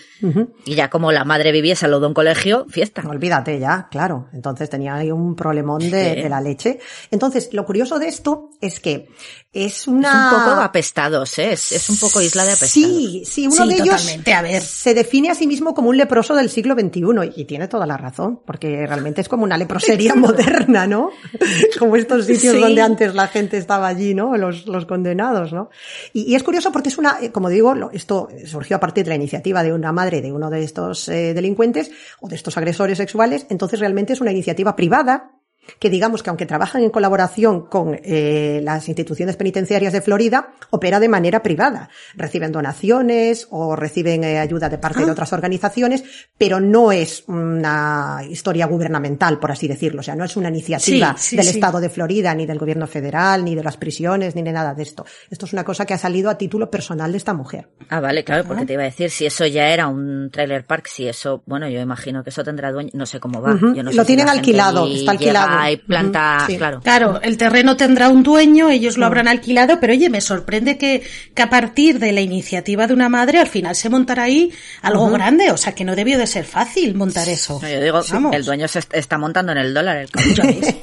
Y 0.64 0.74
ya 0.74 0.88
como 0.90 1.12
la 1.12 1.24
madre 1.24 1.52
viviese 1.52 1.84
al 1.84 1.90
lado 1.92 2.02
de 2.02 2.06
un 2.08 2.14
colegio, 2.14 2.66
fiesta. 2.68 3.02
Olvídate 3.08 3.58
ya, 3.58 3.88
claro. 3.90 4.28
Entonces 4.32 4.68
tenía 4.70 4.94
ahí 4.94 5.10
un 5.10 5.34
problemón 5.36 5.78
de, 5.80 6.14
Sí. 6.14 6.22
de 6.22 6.28
la 6.28 6.40
leche. 6.40 6.78
Entonces, 7.10 7.50
lo 7.52 7.64
curioso 7.64 7.98
de 7.98 8.08
esto 8.08 8.50
es 8.60 8.80
que 8.80 9.08
es 9.52 9.76
Es 9.82 9.88
una... 9.88 10.30
un 10.34 10.38
poco 10.44 10.60
apestados, 10.60 11.38
¿eh? 11.38 11.52
Es, 11.52 11.72
es 11.72 11.88
un 11.90 11.96
poco 11.98 12.20
isla 12.20 12.44
de 12.44 12.50
apestados. 12.52 12.72
Sí, 12.72 13.22
sí, 13.26 13.46
uno 13.46 13.64
Sí, 13.64 13.68
de 13.68 13.74
ellos 13.82 14.16
a 14.34 14.42
ver. 14.42 14.62
se 14.62 14.94
define 14.94 15.30
a 15.30 15.34
sí 15.34 15.46
mismo 15.46 15.74
como 15.74 15.88
un 15.90 15.96
leproso 15.96 16.34
del 16.34 16.50
siglo 16.50 16.74
XXI 16.74 17.02
y 17.36 17.44
tiene 17.46 17.66
toda 17.68 17.86
la 17.86 17.96
razón, 17.96 18.40
porque 18.46 18.86
realmente 18.86 19.20
es 19.20 19.28
como 19.28 19.44
una 19.44 19.56
leprosería 19.56 20.14
moderna, 20.16 20.86
¿no? 20.86 21.10
Como 21.78 21.96
estos 21.96 22.26
sitios 22.26 22.54
Sí. 22.54 22.60
donde 22.60 22.80
antes 22.82 23.14
la 23.14 23.28
gente 23.28 23.56
estaba 23.56 23.86
allí, 23.88 24.14
¿no? 24.14 24.36
Los, 24.36 24.66
los 24.66 24.86
condenados, 24.86 25.52
¿no? 25.52 25.70
Y, 26.12 26.22
y 26.30 26.34
es 26.34 26.42
curioso 26.42 26.70
porque 26.72 26.88
es 26.90 26.98
una, 26.98 27.18
eh, 27.22 27.32
como 27.32 27.48
digo, 27.48 27.55
lo- 27.74 27.90
esto 27.90 28.28
surgió 28.46 28.76
a 28.76 28.80
partir 28.80 29.04
de 29.04 29.10
la 29.10 29.16
iniciativa 29.16 29.62
de 29.62 29.72
una 29.72 29.92
madre 29.92 30.20
de 30.22 30.32
uno 30.32 30.50
de 30.50 30.62
estos 30.62 31.08
eh, 31.08 31.34
delincuentes 31.34 31.90
o 32.20 32.28
de 32.28 32.36
estos 32.36 32.56
agresores 32.56 32.98
sexuales, 32.98 33.46
entonces 33.50 33.80
realmente 33.80 34.12
es 34.12 34.20
una 34.20 34.32
iniciativa 34.32 34.76
privada 34.76 35.32
que 35.78 35.90
digamos 35.90 36.22
que 36.22 36.30
aunque 36.30 36.46
trabajan 36.46 36.82
en 36.82 36.90
colaboración 36.90 37.66
con 37.66 37.98
eh, 38.02 38.60
las 38.62 38.88
instituciones 38.88 39.36
penitenciarias 39.36 39.92
de 39.92 40.00
Florida, 40.00 40.50
opera 40.70 41.00
de 41.00 41.08
manera 41.08 41.42
privada. 41.42 41.88
Reciben 42.14 42.52
donaciones 42.52 43.48
o 43.50 43.76
reciben 43.76 44.24
eh, 44.24 44.38
ayuda 44.38 44.68
de 44.68 44.78
parte 44.78 45.04
de 45.04 45.10
otras 45.10 45.32
organizaciones, 45.32 46.04
pero 46.38 46.60
no 46.60 46.92
es 46.92 47.24
una 47.26 48.20
historia 48.28 48.66
gubernamental, 48.66 49.38
por 49.38 49.52
así 49.52 49.68
decirlo. 49.68 50.00
O 50.00 50.02
sea, 50.02 50.14
no 50.14 50.24
es 50.24 50.36
una 50.36 50.48
iniciativa 50.48 51.14
Sí, 51.16 51.30
sí, 51.30 51.36
del 51.36 51.46
sí. 51.46 51.52
Estado 51.52 51.80
de 51.80 51.88
Florida, 51.88 52.34
ni 52.34 52.46
del 52.46 52.58
gobierno 52.58 52.86
federal, 52.86 53.44
ni 53.44 53.54
de 53.54 53.62
las 53.62 53.76
prisiones, 53.76 54.34
ni 54.34 54.42
de 54.42 54.52
nada 54.52 54.74
de 54.74 54.82
esto. 54.82 55.04
Esto 55.30 55.46
es 55.46 55.52
una 55.52 55.64
cosa 55.64 55.86
que 55.86 55.94
ha 55.94 55.98
salido 55.98 56.30
a 56.30 56.38
título 56.38 56.70
personal 56.70 57.12
de 57.12 57.18
esta 57.18 57.34
mujer. 57.34 57.68
Ah, 57.88 58.00
vale, 58.00 58.24
claro, 58.24 58.44
porque 58.46 58.66
te 58.66 58.74
iba 58.74 58.82
a 58.82 58.86
decir, 58.86 59.10
si 59.10 59.26
eso 59.26 59.46
ya 59.46 59.68
era 59.68 59.88
un 59.88 60.30
trailer 60.30 60.64
park, 60.64 60.86
si 60.88 61.08
eso, 61.08 61.42
bueno, 61.46 61.68
yo 61.68 61.80
imagino 61.80 62.22
que 62.22 62.30
eso 62.30 62.44
tendrá 62.44 62.72
dueño, 62.72 62.90
no 62.94 63.06
sé 63.06 63.20
cómo 63.20 63.40
va. 63.40 63.54
Yo 63.74 63.82
no 63.82 63.90
sé 63.90 63.96
lo 63.96 64.02
si 64.02 64.06
tienen 64.06 64.28
alquilado, 64.28 64.86
está 64.86 65.12
alquilado. 65.12 65.55
Planta, 65.86 66.44
sí. 66.46 66.56
claro. 66.56 66.80
Claro, 66.82 67.20
el 67.22 67.36
terreno 67.36 67.76
tendrá 67.76 68.08
un 68.08 68.22
dueño, 68.22 68.68
ellos 68.70 68.96
lo 68.98 69.06
habrán 69.06 69.28
alquilado, 69.28 69.80
pero 69.80 69.92
oye, 69.92 70.08
me 70.10 70.20
sorprende 70.20 70.78
que, 70.78 71.02
que 71.34 71.42
a 71.42 71.50
partir 71.50 71.98
de 71.98 72.12
la 72.12 72.20
iniciativa 72.20 72.86
de 72.86 72.94
una 72.94 73.08
madre 73.08 73.38
al 73.38 73.46
final 73.48 73.74
se 73.76 73.88
montará 73.88 74.24
ahí 74.24 74.52
algo 74.82 75.08
grande, 75.10 75.50
o 75.50 75.56
sea 75.56 75.74
que 75.74 75.84
no 75.84 75.94
debió 75.96 76.18
de 76.18 76.26
ser 76.26 76.44
fácil 76.44 76.94
montar 76.94 77.28
eso. 77.28 77.58
No, 77.62 77.68
Yo 77.68 77.80
digo, 77.80 78.00
Vamos. 78.10 78.34
el 78.34 78.44
dueño 78.44 78.68
se 78.68 78.80
est- 78.80 78.94
está 78.94 79.18
montando 79.18 79.52
en 79.52 79.58
el 79.58 79.74
dólar. 79.74 79.96
El. 79.96 80.08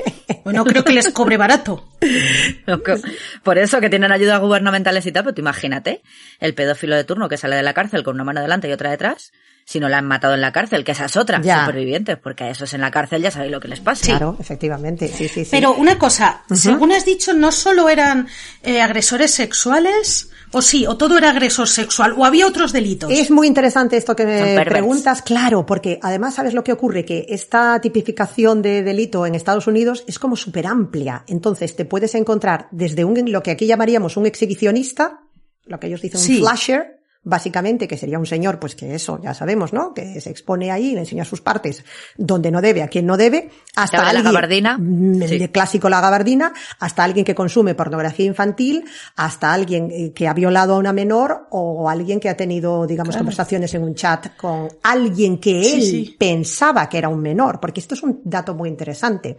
Bueno, 0.44 0.66
creo 0.66 0.84
que 0.84 0.92
les 0.92 1.08
cobre 1.10 1.38
barato. 1.38 1.88
Por 3.44 3.58
eso 3.58 3.80
que 3.80 3.90
tienen 3.90 4.12
ayudas 4.12 4.40
gubernamentales 4.42 5.06
y 5.06 5.12
tal, 5.12 5.24
pero 5.24 5.36
tú 5.36 5.42
imagínate, 5.42 6.02
el 6.40 6.54
pedófilo 6.54 6.96
de 6.96 7.04
turno 7.04 7.30
que 7.30 7.38
sale 7.38 7.56
de 7.56 7.64
la 7.64 7.74
cárcel 7.74 8.04
con 8.04 8.16
una 8.16 8.24
mano 8.24 8.42
delante 8.42 8.68
y 8.68 8.72
otra 8.72 8.92
detrás, 8.92 9.32
si 9.66 9.80
no 9.80 9.90
la 9.90 9.98
han 10.00 10.06
matado 10.06 10.34
en 10.34 10.42
la 10.42 10.52
cárcel, 10.52 10.84
que 10.84 10.92
esa 10.92 11.06
es 11.06 11.16
otra, 11.18 11.42
Ya. 11.42 11.62
supervivientes, 11.62 12.18
porque 12.18 12.44
a 12.46 12.50
esos 12.50 12.74
en 12.74 12.82
la 12.82 12.92
cárcel 12.92 13.22
ya 13.22 13.32
sabéis 13.32 13.52
lo 13.52 13.60
que 13.60 13.68
les 13.70 13.80
pasa. 13.80 14.06
Claro, 14.06 14.36
efectivamente. 14.40 15.08
Sí, 15.08 15.28
sí, 15.28 15.46
sí. 15.46 15.52
Pero 15.52 15.74
una 15.76 15.98
cosa, 15.98 16.44
según 16.54 16.92
has 16.92 17.06
dicho, 17.06 17.34
no 17.34 17.52
solo 17.52 17.90
eran 17.90 18.28
eh, 18.62 18.82
agresores 18.82 19.32
sexuales, 19.32 20.30
o 20.52 20.62
sí, 20.62 20.86
o 20.86 20.98
todo 20.98 21.18
era 21.18 21.30
agresor 21.32 21.68
sexual, 21.68 22.14
o 22.18 22.26
había 22.26 22.46
otros 22.46 22.74
delitos. 22.74 23.10
Es 23.12 23.32
muy 23.32 23.48
interesante 23.48 23.98
esto 23.98 24.16
que 24.16 24.26
me 24.26 24.64
preguntas, 24.66 25.22
claro, 25.22 25.66
porque 25.66 25.98
además 26.02 26.36
sabes 26.36 26.54
lo 26.54 26.64
que 26.64 26.72
ocurre, 26.74 27.06
que 27.06 27.26
esta 27.30 27.80
tipificación 27.82 28.62
de 28.62 28.84
delito 28.84 29.26
en 29.26 29.34
Estados 29.34 29.66
Unidos 29.66 30.04
es 30.08 30.20
como 30.20 30.36
súper 30.36 30.68
amplia. 30.68 31.24
Entonces 31.28 31.76
te 31.76 31.86
puedes 31.86 32.14
encontrar 32.16 32.68
desde 32.72 33.04
un, 33.04 33.32
lo 33.32 33.42
que 33.42 33.52
aquí 33.52 33.66
llamaríamos 33.66 34.16
un 34.18 34.26
exhibicionista, 34.28 35.22
lo 35.66 35.80
que 35.80 35.88
ellos 35.88 36.02
dicen 36.02 36.20
Sí. 36.20 36.34
un 36.42 36.48
flasher, 36.48 37.00
básicamente, 37.24 37.88
que 37.88 37.98
sería 37.98 38.20
un 38.20 38.26
señor, 38.26 38.60
pues 38.60 38.76
que 38.76 38.96
eso, 38.96 39.20
ya 39.22 39.34
sabemos, 39.34 39.74
¿no? 39.74 39.94
Que 39.94 40.20
se 40.22 40.30
expone 40.30 40.72
ahí 40.72 40.90
y 40.90 40.94
le 40.94 41.00
enseña 41.02 41.26
sus 41.26 41.42
partes 41.42 41.84
donde 42.18 42.52
no 42.52 42.62
debe, 42.62 42.84
a 42.84 42.88
quien 42.88 43.06
no 43.06 43.18
debe, 43.18 43.50
hasta 43.76 43.98
la 44.02 44.10
alguien, 44.10 44.26
gabardina. 44.26 44.78
Mm, 44.78 45.22
el 45.24 45.30
Sí. 45.30 45.38
de 45.40 45.52
clásico 45.52 45.90
la 45.90 46.02
gabardina, 46.02 46.54
hasta 46.80 47.04
alguien 47.04 47.26
que 47.26 47.34
consume 47.36 47.76
pornografía 47.76 48.26
infantil, 48.26 48.86
hasta 49.16 49.54
alguien 49.54 49.90
eh, 49.92 50.12
que 50.14 50.28
ha 50.28 50.34
violado 50.34 50.76
a 50.76 50.78
una 50.78 50.94
menor 50.94 51.48
o 51.52 51.90
alguien 51.90 52.20
que 52.20 52.30
ha 52.30 52.36
tenido, 52.38 52.86
digamos, 52.88 53.16
conversaciones 53.18 53.74
en 53.74 53.84
un 53.84 53.96
chat 53.96 54.36
con 54.38 54.68
alguien 54.84 55.38
que 55.40 55.62
él 55.76 55.82
sí. 55.82 56.16
pensaba 56.20 56.90
que 56.90 56.98
era 56.98 57.10
un 57.10 57.22
menor, 57.22 57.60
porque 57.60 57.80
esto 57.80 57.96
es 57.96 58.04
un 58.04 58.22
dato 58.24 58.54
muy 58.56 58.70
interesante. 58.70 59.38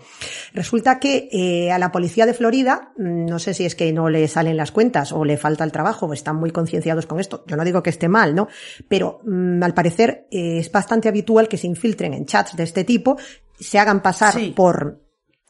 Resulta 0.53 0.99
que 0.99 1.29
eh, 1.31 1.71
a 1.71 1.79
la 1.79 1.93
policía 1.93 2.27
de 2.27 2.35
Florida, 2.35 2.93
mm, 2.97 3.27
no 3.27 3.39
sé 3.39 3.55
si 3.55 3.65
es 3.65 3.75
que 3.75 3.93
no 3.93 4.09
le 4.09 4.27
salen 4.29 4.57
las 4.57 4.73
cuentas 4.73 5.13
o 5.13 5.25
le 5.25 5.37
falta 5.37 5.65
el 5.65 5.73
trabajo 5.73 6.07
o 6.07 6.13
están 6.13 6.37
muy 6.37 6.51
concienciados 6.51 7.07
con 7.07 7.21
esto. 7.21 7.45
Yo 7.47 7.57
no 7.57 7.65
digo 7.65 7.74
que 7.83 7.91
esté 7.91 8.09
mal, 8.09 8.35
¿no? 8.35 8.49
Pero 8.89 9.21
mm, 9.25 9.63
al 9.63 9.75
parecer 9.75 10.27
eh, 10.31 10.59
es 10.59 10.71
bastante 10.71 11.09
habitual 11.09 11.49
que 11.49 11.59
se 11.59 11.67
infiltren 11.67 12.15
en 12.15 12.27
chats 12.27 12.57
de 12.57 12.63
este 12.65 12.85
tipo, 12.85 13.17
se 13.59 13.79
hagan 13.79 14.03
pasar 14.03 14.35
Sí. 14.35 14.53
por 14.55 15.01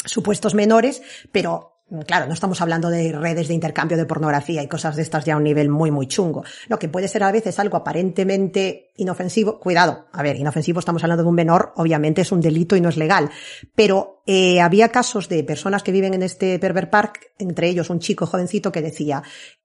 supuestos 0.05 0.55
menores, 0.55 1.03
pero 1.33 1.74
Claro, 2.07 2.27
no 2.27 2.33
estamos 2.33 2.61
hablando 2.63 2.89
de 2.89 3.13
redes 3.13 3.49
de 3.49 3.55
intercambio 3.55 3.99
de 3.99 4.07
pornografía 4.07 4.63
y 4.63 4.69
cosas 4.69 4.97
de 4.97 5.03
estas 5.03 5.27
ya 5.27 5.35
a 5.35 5.37
un 5.37 5.45
nivel 5.45 5.69
muy, 5.69 5.91
muy 5.91 6.07
chungo. 6.07 6.43
Lo 6.67 6.79
que 6.79 6.89
puede 6.89 7.09
ser 7.09 7.23
a 7.23 7.31
veces 7.31 7.59
algo 7.59 7.77
aparentemente 7.77 8.91
inofensivo, 8.97 9.61
cuidado, 9.61 10.07
a 10.11 10.23
ver, 10.23 10.37
inofensivo 10.37 10.79
estamos 10.79 11.05
hablando 11.05 11.23
de 11.23 11.29
un 11.29 11.35
menor, 11.35 11.73
obviamente 11.77 12.23
es 12.23 12.33
un 12.33 12.41
delito 12.41 12.75
y 12.75 12.81
no 12.81 12.89
es 12.89 12.97
legal, 12.97 13.31
pero 13.75 14.23
eh, 14.27 14.63
había 14.63 14.89
casos 14.89 15.29
de 15.29 15.45
personas 15.45 15.83
que 15.83 15.93
viven 15.93 16.15
en 16.15 16.23
este 16.23 16.59
pervert 16.59 16.91
park, 16.91 17.33
entre 17.39 17.69
ellos 17.69 17.91
un 17.91 18.01
chico 18.01 18.27
jovencito 18.27 18.73
que 18.73 18.81
decía, 18.81 19.23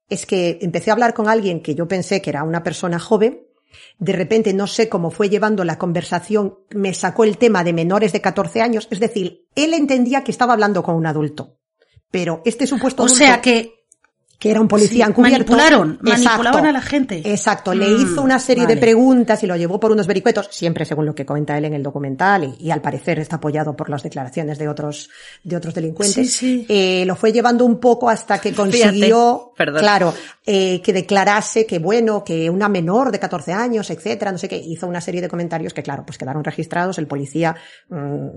es 0.10 0.26
que 0.26 0.60
empecé 0.62 0.92
a 0.92 0.94
hablar 0.94 1.14
con 1.14 1.30
alguien 1.30 1.62
que 1.62 1.74
yo 1.74 1.88
pensé 1.88 2.22
que 2.22 2.32
era 2.32 2.44
una 2.44 2.64
persona 2.64 3.00
joven, 3.00 3.48
de 3.98 4.14
repente 4.14 4.54
no 4.54 4.68
sé 4.68 4.90
cómo 4.90 5.10
fue 5.10 5.30
llevando 5.30 5.64
la 5.64 5.78
conversación, 5.78 6.60
me 6.72 6.94
sacó 6.94 7.24
el 7.24 7.38
tema 7.38 7.64
de 7.64 7.74
menores 7.74 8.12
de 8.12 8.22
14 8.22 8.62
años, 8.62 8.88
es 8.92 9.00
decir, 9.00 9.48
él 9.56 9.74
entendía 9.74 10.24
que 10.24 10.32
estaba 10.32 10.54
hablando 10.54 10.84
con 10.84 10.96
un 10.96 11.06
adulto. 11.06 11.59
Pero 12.12 12.42
este 12.46 12.66
supuesto 12.68 13.04
O 13.04 13.08
sea 13.10 13.42
que 13.42 13.76
que 14.40 14.50
era 14.52 14.62
un 14.62 14.70
policía 14.70 15.04
Sí, 15.04 15.12
encubierto. 15.12 15.52
manipularon, 15.52 16.00
Exacto. 16.02 16.24
manipulaban 16.24 16.66
a 16.68 16.72
la 16.72 16.80
gente. 16.82 17.22
Exacto, 17.26 17.74
le 17.74 17.90
Mm, 17.90 18.02
hizo 18.02 18.22
una 18.22 18.40
serie 18.40 18.66
de 18.68 18.78
preguntas 18.78 19.44
y 19.44 19.48
lo 19.48 19.58
llevó 19.58 19.82
por 19.82 19.92
unos 19.92 20.08
vericuetos, 20.08 20.48
siempre 20.50 20.86
según 20.86 21.06
lo 21.06 21.14
que 21.14 21.26
comenta 21.26 21.58
él 21.58 21.66
en 21.66 21.74
el 21.74 21.84
documental 21.84 22.46
y, 22.58 22.68
y 22.68 22.72
al 22.72 22.80
parecer 22.82 23.20
está 23.20 23.36
apoyado 23.36 23.76
por 23.76 23.90
las 23.90 24.02
declaraciones 24.02 24.58
de 24.58 24.70
otros 24.70 25.10
de 25.44 25.58
otros 25.58 25.74
delincuentes. 25.74 26.32
Sí, 26.34 26.66
sí. 26.66 26.66
Eh, 26.70 27.04
lo 27.06 27.18
fue 27.18 27.34
llevando 27.34 27.66
un 27.66 27.82
poco 27.82 28.10
hasta 28.10 28.40
que 28.40 28.54
consiguió, 28.54 29.52
claro, 29.58 30.14
eh, 30.46 30.82
que 30.82 30.94
declarase 30.94 31.66
que 31.66 31.80
bueno, 31.80 32.24
que 32.24 32.50
una 32.50 32.70
menor 32.70 33.12
de 33.12 33.20
14 33.20 33.52
años, 33.52 33.90
etcétera, 33.90 34.32
no 34.32 34.38
sé 34.38 34.48
qué, 34.48 34.56
hizo 34.56 34.88
una 34.88 35.02
serie 35.02 35.20
de 35.20 35.28
comentarios 35.28 35.74
que 35.74 35.84
claro, 35.84 36.06
pues 36.06 36.18
quedaron 36.18 36.46
registrados, 36.46 36.98
el 36.98 37.08
policía 37.08 37.58
mm, 37.90 38.30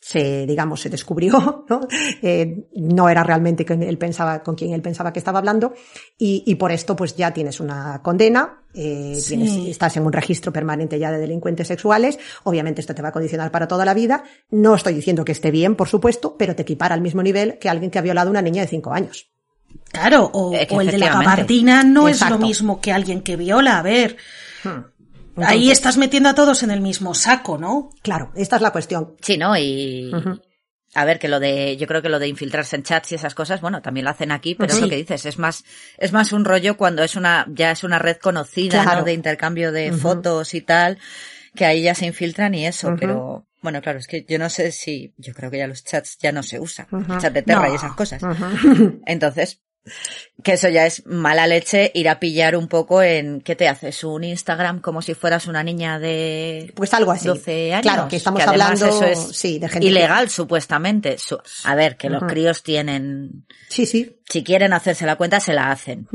se, 0.00 0.46
digamos, 0.46 0.80
se 0.80 0.88
descubrió, 0.90 1.64
¿no? 1.68 1.80
Eh, 2.22 2.68
no 2.76 3.08
era 3.08 3.22
realmente 3.24 3.64
con 3.66 3.82
él 3.82 3.98
pensaba, 3.98 4.42
con 4.42 4.54
quien 4.54 4.72
él 4.72 4.82
pensaba 4.82 5.12
que 5.12 5.18
estaba 5.18 5.38
hablando, 5.38 5.74
y, 6.16 6.44
y 6.46 6.54
por 6.56 6.72
esto 6.72 6.96
pues 6.96 7.16
ya 7.16 7.32
tienes 7.32 7.60
una 7.60 8.00
condena, 8.02 8.62
eh, 8.74 9.16
Sí. 9.18 9.36
tienes, 9.36 9.68
estás 9.68 9.96
en 9.96 10.04
un 10.06 10.12
registro 10.12 10.52
permanente 10.52 10.98
ya 10.98 11.10
de 11.10 11.18
delincuentes 11.18 11.66
sexuales, 11.68 12.18
obviamente 12.44 12.80
esto 12.80 12.94
te 12.94 13.02
va 13.02 13.08
a 13.08 13.12
condicionar 13.12 13.50
para 13.50 13.66
toda 13.68 13.84
la 13.84 13.94
vida, 13.94 14.24
no 14.50 14.74
estoy 14.74 14.94
diciendo 14.94 15.24
que 15.24 15.32
esté 15.32 15.50
bien, 15.50 15.74
por 15.74 15.88
supuesto, 15.88 16.36
pero 16.38 16.54
te 16.54 16.62
equipara 16.62 16.94
al 16.94 17.00
mismo 17.00 17.22
nivel 17.22 17.58
que 17.58 17.68
alguien 17.68 17.90
que 17.90 17.98
ha 17.98 18.02
violado 18.02 18.28
a 18.28 18.30
una 18.30 18.42
niña 18.42 18.62
de 18.62 18.68
5 18.68 18.92
años. 18.92 19.30
Claro, 19.90 20.30
o, 20.32 20.54
Eh, 20.54 20.66
o 20.70 20.80
el 20.80 20.88
de 20.90 20.98
la 20.98 21.08
gabardina 21.12 21.82
no 21.82 22.08
es 22.08 22.26
lo 22.28 22.38
mismo 22.38 22.80
que 22.80 22.92
alguien 22.92 23.20
que 23.22 23.36
viola. 23.36 23.78
A 23.78 23.82
ver, 23.82 24.16
Entonces, 25.40 25.52
ahí 25.62 25.70
estás 25.70 25.96
metiendo 25.96 26.28
a 26.28 26.34
todos 26.34 26.62
en 26.62 26.70
el 26.70 26.80
mismo 26.80 27.14
saco, 27.14 27.58
¿no? 27.58 27.90
Claro, 28.02 28.32
esta 28.34 28.56
es 28.56 28.62
la 28.62 28.70
cuestión. 28.70 29.14
Sí, 29.22 29.36
¿no? 29.38 29.56
Y 29.56 30.10
a 30.94 31.04
ver, 31.04 31.18
que 31.18 31.28
lo 31.28 31.38
de, 31.38 31.76
yo 31.76 31.86
creo 31.86 32.00
que 32.02 32.08
lo 32.08 32.18
de 32.18 32.28
infiltrarse 32.28 32.74
en 32.74 32.82
chats 32.82 33.12
y 33.12 33.14
esas 33.14 33.34
cosas, 33.34 33.60
bueno, 33.60 33.82
también 33.82 34.04
lo 34.04 34.10
hacen 34.10 34.32
aquí, 34.32 34.54
pero 34.54 34.72
es 34.72 34.80
lo 34.80 34.88
que 34.88 34.96
dices, 34.96 35.26
es 35.26 35.38
más, 35.38 35.64
es 35.98 36.12
más 36.12 36.32
un 36.32 36.44
rollo 36.44 36.76
cuando 36.76 37.02
es 37.04 37.14
una, 37.14 37.46
ya 37.50 37.70
es 37.70 37.84
una 37.84 37.98
red 37.98 38.16
conocida, 38.16 38.82
Claro. 38.82 39.00
¿no? 39.00 39.04
De 39.04 39.12
intercambio 39.12 39.70
de 39.70 39.92
fotos 39.92 40.54
y 40.54 40.62
tal, 40.62 40.98
que 41.54 41.66
ahí 41.66 41.82
ya 41.82 41.94
se 41.94 42.06
infiltran 42.06 42.54
y 42.54 42.66
eso, 42.66 42.96
pero, 42.98 43.46
bueno, 43.60 43.82
claro, 43.82 43.98
es 43.98 44.06
que 44.06 44.24
yo 44.28 44.38
no 44.38 44.48
sé 44.48 44.72
si, 44.72 45.12
yo 45.18 45.34
creo 45.34 45.50
que 45.50 45.58
ya 45.58 45.66
los 45.66 45.84
chats 45.84 46.16
ya 46.18 46.32
no 46.32 46.42
se 46.42 46.58
usan, 46.58 46.86
el 46.90 47.18
chat 47.18 47.32
de 47.34 47.42
Terra 47.42 47.66
No. 47.66 47.72
y 47.72 47.76
esas 47.76 47.92
cosas. 47.94 48.22
Entonces, 49.06 49.60
que 50.42 50.52
eso 50.52 50.68
ya 50.68 50.84
es 50.86 51.04
mala 51.06 51.46
leche 51.46 51.90
ir 51.94 52.08
a 52.08 52.20
pillar 52.20 52.56
un 52.56 52.68
poco 52.68 53.02
en, 53.02 53.40
¿qué 53.40 53.56
te 53.56 53.68
haces? 53.68 54.04
Un 54.04 54.22
Instagram 54.24 54.80
como 54.80 55.00
si 55.02 55.14
fueras 55.14 55.46
una 55.46 55.62
niña 55.62 55.98
de 55.98 56.72
Pues 56.76 56.92
algo 56.94 57.12
así. 57.12 57.26
12 57.28 57.72
años. 57.72 57.82
Claro, 57.82 58.08
que 58.08 58.16
estamos 58.16 58.42
además 58.42 58.82
hablando, 58.82 58.86
eso 58.86 59.04
es 59.30 59.36
sí, 59.36 59.58
de 59.58 59.68
gente 59.68 59.80
que- 59.86 59.90
ilegal 59.90 60.28
supuestamente. 60.30 61.16
Su- 61.18 61.40
a 61.64 61.74
ver, 61.74 61.96
que 61.96 62.10
los 62.10 62.22
críos 62.24 62.62
tienen, 62.62 63.46
Sí, 63.68 63.86
sí. 63.86 64.16
si 64.28 64.44
quieren 64.44 64.72
hacerse 64.72 65.06
la 65.06 65.16
cuenta 65.16 65.40
se 65.40 65.54
la 65.54 65.70
hacen. 65.70 66.06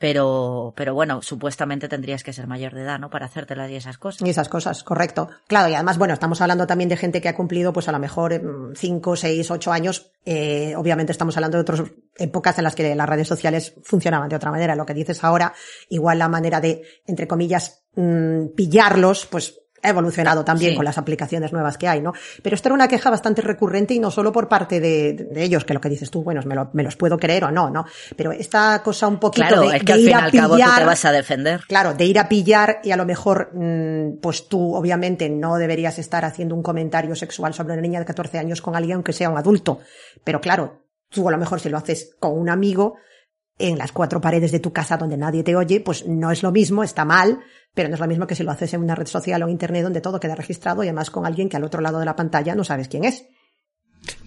Pero, 0.00 0.72
pero 0.76 0.94
bueno, 0.94 1.20
supuestamente 1.20 1.86
tendrías 1.86 2.24
que 2.24 2.32
ser 2.32 2.46
mayor 2.46 2.72
de 2.72 2.80
edad, 2.80 2.98
¿no? 2.98 3.10
Para 3.10 3.26
hacértelas 3.26 3.70
y 3.70 3.76
esas 3.76 3.98
cosas. 3.98 4.26
Y 4.26 4.30
esas 4.30 4.48
cosas, 4.48 4.82
correcto. 4.82 5.28
Claro, 5.46 5.68
y 5.68 5.74
además, 5.74 5.98
bueno, 5.98 6.14
estamos 6.14 6.40
hablando 6.40 6.66
también 6.66 6.88
de 6.88 6.96
gente 6.96 7.20
que 7.20 7.28
ha 7.28 7.36
cumplido, 7.36 7.74
pues 7.74 7.86
a 7.86 7.92
lo 7.92 7.98
mejor 7.98 8.72
5, 8.74 9.16
6, 9.16 9.50
8 9.50 9.72
años. 9.72 10.10
Eh, 10.24 10.74
obviamente 10.74 11.12
estamos 11.12 11.36
hablando 11.36 11.58
de 11.58 11.62
otras 11.62 11.82
épocas 12.16 12.56
en 12.56 12.64
las 12.64 12.74
que 12.74 12.94
las 12.94 13.08
redes 13.10 13.28
sociales 13.28 13.74
funcionaban 13.82 14.30
de 14.30 14.36
otra 14.36 14.50
manera. 14.50 14.74
Lo 14.74 14.86
que 14.86 14.94
dices 14.94 15.22
ahora, 15.22 15.52
igual 15.90 16.18
la 16.18 16.30
manera 16.30 16.62
de, 16.62 16.82
entre 17.06 17.28
comillas, 17.28 17.84
mm, 17.94 18.54
pillarlos, 18.56 19.26
pues 19.26 19.59
ha 19.82 19.88
evolucionado 19.88 20.44
también 20.44 20.72
Sí. 20.72 20.76
con 20.76 20.84
las 20.84 20.98
aplicaciones 20.98 21.52
nuevas 21.52 21.78
que 21.78 21.88
hay, 21.88 22.00
¿no? 22.02 22.12
Pero 22.42 22.54
esto 22.54 22.68
era 22.68 22.74
una 22.74 22.88
queja 22.88 23.08
bastante 23.10 23.40
recurrente 23.42 23.94
y 23.94 23.98
no 23.98 24.10
solo 24.10 24.30
por 24.32 24.48
parte 24.48 24.78
de, 24.80 25.14
de 25.14 25.42
ellos, 25.42 25.64
que 25.64 25.72
lo 25.74 25.80
que 25.80 25.88
dices 25.88 26.10
tú, 26.10 26.22
bueno, 26.22 26.40
me, 26.44 26.54
lo- 26.54 26.70
me 26.72 26.82
los 26.82 26.96
puedo 26.96 27.16
creer 27.18 27.44
o 27.44 27.50
no, 27.50 27.70
¿no? 27.70 27.84
Pero 28.16 28.32
esta 28.32 28.82
cosa 28.82 29.06
un 29.08 29.18
poquito 29.18 29.46
Claro, 29.48 29.62
de, 29.68 29.76
es 29.78 29.84
que 29.84 29.92
de 29.92 29.92
al 29.92 30.00
ir 30.00 30.06
fin 30.06 30.14
a 30.16 30.24
al 30.24 30.32
cabo 30.32 30.54
tú 30.54 30.60
te 30.60 30.64
pillar- 30.64 30.86
vas 30.86 31.04
a 31.04 31.12
defender. 31.12 31.60
Claro, 31.66 31.94
de 31.94 32.04
ir 32.04 32.18
a 32.18 32.28
pillar 32.28 32.80
y 32.84 32.90
a 32.90 32.96
lo 32.96 33.06
mejor, 33.06 33.50
mm, 33.54 34.18
pues 34.20 34.48
tú 34.48 34.74
obviamente 34.74 35.30
no 35.30 35.56
deberías 35.56 35.98
estar 35.98 36.24
haciendo 36.24 36.54
un 36.54 36.62
comentario 36.62 37.14
sexual 37.16 37.54
sobre 37.54 37.72
una 37.72 37.82
niña 37.82 38.00
de 38.00 38.04
14 38.06 38.38
años 38.38 38.60
con 38.60 38.76
alguien 38.76 38.96
aunque 38.96 39.12
sea 39.12 39.30
un 39.30 39.38
adulto. 39.38 39.78
Pero 40.24 40.40
claro, 40.40 40.82
tú 41.08 41.26
a 41.28 41.32
lo 41.32 41.38
mejor 41.38 41.58
si 41.60 41.68
lo 41.70 41.78
haces 41.78 42.14
con 42.20 42.38
un 42.38 42.50
amigo 42.50 42.96
en 43.60 43.78
las 43.78 43.92
cuatro 43.92 44.20
paredes 44.20 44.52
de 44.52 44.60
tu 44.60 44.72
casa 44.72 44.96
donde 44.96 45.16
nadie 45.16 45.42
te 45.42 45.56
oye, 45.56 45.80
pues 45.80 46.06
no 46.06 46.30
es 46.30 46.42
lo 46.42 46.50
mismo, 46.50 46.82
está 46.82 47.04
mal, 47.04 47.40
pero 47.74 47.88
no 47.88 47.94
es 47.94 48.00
lo 48.00 48.06
mismo 48.06 48.26
que 48.26 48.34
si 48.34 48.42
lo 48.42 48.50
haces 48.50 48.74
en 48.74 48.82
una 48.82 48.94
red 48.94 49.06
social 49.06 49.42
o 49.42 49.46
en 49.46 49.52
internet 49.52 49.82
donde 49.82 50.00
todo 50.00 50.20
queda 50.20 50.34
registrado 50.34 50.82
y 50.82 50.88
además 50.88 51.10
con 51.10 51.26
alguien 51.26 51.48
que 51.48 51.56
al 51.56 51.64
otro 51.64 51.80
lado 51.80 51.98
de 51.98 52.04
la 52.04 52.16
pantalla 52.16 52.54
no 52.54 52.64
sabes 52.64 52.88
quién 52.88 53.04
es. 53.04 53.26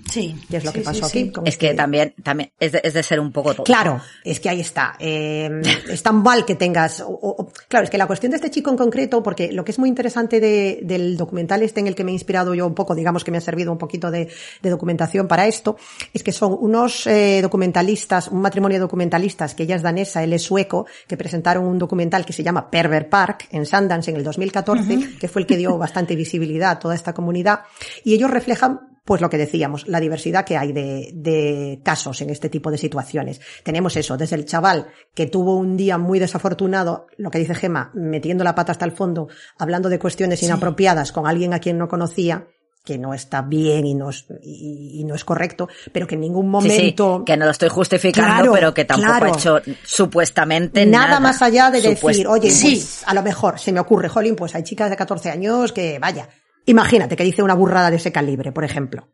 Sí. 0.09 0.35
Y 0.49 0.55
es 0.55 0.63
lo 0.63 0.71
Sí, 0.71 0.79
que 0.79 0.83
pasó 0.83 1.07
sí, 1.09 1.19
aquí. 1.19 1.31
sí. 1.33 1.41
Es 1.45 1.57
que 1.57 1.73
también, 1.73 2.13
también, 2.23 2.51
es 2.59 2.71
de, 2.73 2.81
es 2.83 2.93
de 2.93 3.03
ser 3.03 3.19
un 3.19 3.31
poco 3.31 3.53
todo. 3.53 3.63
Claro, 3.63 4.01
es 4.23 4.39
que 4.39 4.49
ahí 4.49 4.59
está. 4.59 4.95
Eh, 4.99 5.49
es 5.89 6.03
tan 6.03 6.21
mal 6.21 6.45
que 6.45 6.55
tengas. 6.55 7.01
o- 7.01 7.07
o- 7.09 7.51
claro, 7.67 7.85
es 7.85 7.89
que 7.89 7.97
la 7.97 8.07
cuestión 8.07 8.31
de 8.31 8.35
este 8.37 8.51
chico 8.51 8.69
en 8.69 8.77
concreto, 8.77 9.23
porque 9.23 9.51
lo 9.51 9.63
que 9.65 9.71
es 9.71 9.79
muy 9.79 9.89
interesante 9.89 10.39
de- 10.39 10.79
del 10.83 11.17
documental 11.17 11.63
este 11.63 11.79
en 11.79 11.87
el 11.87 11.95
que 11.95 12.03
me 12.03 12.11
he 12.11 12.13
inspirado 12.13 12.53
yo 12.53 12.67
un 12.67 12.75
poco, 12.75 12.95
digamos 12.95 13.23
que 13.23 13.31
me 13.31 13.37
ha 13.37 13.41
servido 13.41 13.71
un 13.71 13.77
poquito 13.77 14.11
de, 14.11 14.29
de 14.61 14.69
documentación 14.69 15.27
para 15.27 15.47
esto, 15.47 15.77
es 16.13 16.21
que 16.23 16.31
son 16.31 16.55
unos 16.59 17.07
eh, 17.07 17.39
documentalistas, 17.41 18.27
un 18.27 18.41
matrimonio 18.41 18.75
de 18.77 18.81
documentalistas, 18.81 19.55
que 19.55 19.63
ella 19.63 19.75
es 19.75 19.81
danesa, 19.81 20.23
él 20.23 20.33
es 20.33 20.43
sueco, 20.43 20.85
que 21.07 21.17
presentaron 21.17 21.63
un 21.65 21.79
documental 21.79 22.25
que 22.25 22.33
se 22.33 22.43
llama 22.43 22.69
Pervert 22.69 23.09
Park 23.09 23.47
en 23.51 23.65
Sundance 23.65 24.11
en 24.11 24.17
el 24.17 24.23
2014, 24.23 25.17
que 25.19 25.27
fue 25.27 25.41
el 25.41 25.47
que 25.47 25.57
dio 25.57 25.77
bastante 25.77 26.15
visibilidad 26.17 26.71
a 26.71 26.79
toda 26.79 26.95
esta 26.95 27.13
comunidad, 27.13 27.61
y 28.03 28.13
ellos 28.13 28.29
reflejan 28.29 28.92
pues 29.05 29.19
lo 29.21 29.29
que 29.29 29.37
decíamos, 29.37 29.87
la 29.87 29.99
diversidad 29.99 30.45
que 30.45 30.55
hay 30.57 30.71
de, 30.71 31.09
de 31.13 31.81
casos 31.83 32.21
en 32.21 32.29
este 32.29 32.49
tipo 32.49 32.71
de 32.71 32.77
situaciones. 32.77 33.41
Tenemos 33.63 33.95
eso, 33.97 34.15
desde 34.15 34.35
el 34.37 34.45
chaval 34.45 34.87
que 35.13 35.27
tuvo 35.27 35.57
un 35.57 35.75
día 35.75 35.97
muy 35.97 36.19
desafortunado, 36.19 37.07
lo 37.17 37.29
que 37.29 37.39
dice 37.39 37.53
Gema, 37.55 37.91
metiendo 37.93 38.43
la 38.43 38.55
pata 38.55 38.71
hasta 38.71 38.85
el 38.85 38.93
fondo, 38.93 39.27
hablando 39.57 39.89
de 39.89 39.99
cuestiones 39.99 40.41
inapropiadas 40.43 41.11
con 41.11 41.27
alguien 41.27 41.53
a 41.53 41.59
quien 41.59 41.77
no 41.77 41.87
conocía, 41.89 42.47
que 42.85 42.97
no 42.97 43.13
está 43.13 43.41
bien 43.41 43.85
y 43.85 43.93
no 43.95 44.09
es, 44.09 44.25
y, 44.41 44.99
y 44.99 45.03
no 45.05 45.15
es 45.15 45.23
correcto, 45.23 45.69
pero 45.93 46.05
que 46.05 46.15
en 46.15 46.21
ningún 46.21 46.45
Sí, 46.63 46.69
sí, 46.69 46.75
momento... 46.77 47.23
que 47.25 47.37
no 47.37 47.45
lo 47.45 47.51
estoy 47.51 47.69
justificando, 47.69 48.27
Claro, 48.35 48.51
pero 48.53 48.73
que 48.73 48.83
tampoco 48.83 49.09
claro. 49.09 49.25
ha 49.25 49.37
hecho 49.37 49.61
supuestamente 50.07 50.85
Nada, 50.85 51.07
nada. 51.07 51.19
más 51.19 51.41
allá 51.41 51.71
de 51.71 51.79
Supuest- 51.81 52.07
decir, 52.07 52.27
oye, 52.27 52.51
Sí. 52.51 52.71
pues 52.75 53.03
a 53.05 53.13
lo 53.13 53.23
mejor 53.23 53.59
se 53.59 53.71
me 53.71 53.79
ocurre, 53.79 54.09
Jolín, 54.09 54.35
pues 54.35 54.53
hay 54.55 54.63
chicas 54.63 54.89
de 54.89 54.95
14 54.97 55.29
años 55.29 55.71
que, 55.71 55.97
vaya, 55.99 56.27
imagínate 56.65 57.15
que 57.15 57.23
dice 57.23 57.43
una 57.43 57.53
burrada 57.55 57.89
de 57.89 57.97
ese 57.97 58.11
calibre, 58.11 58.51
por 58.51 58.63
ejemplo. 58.63 59.09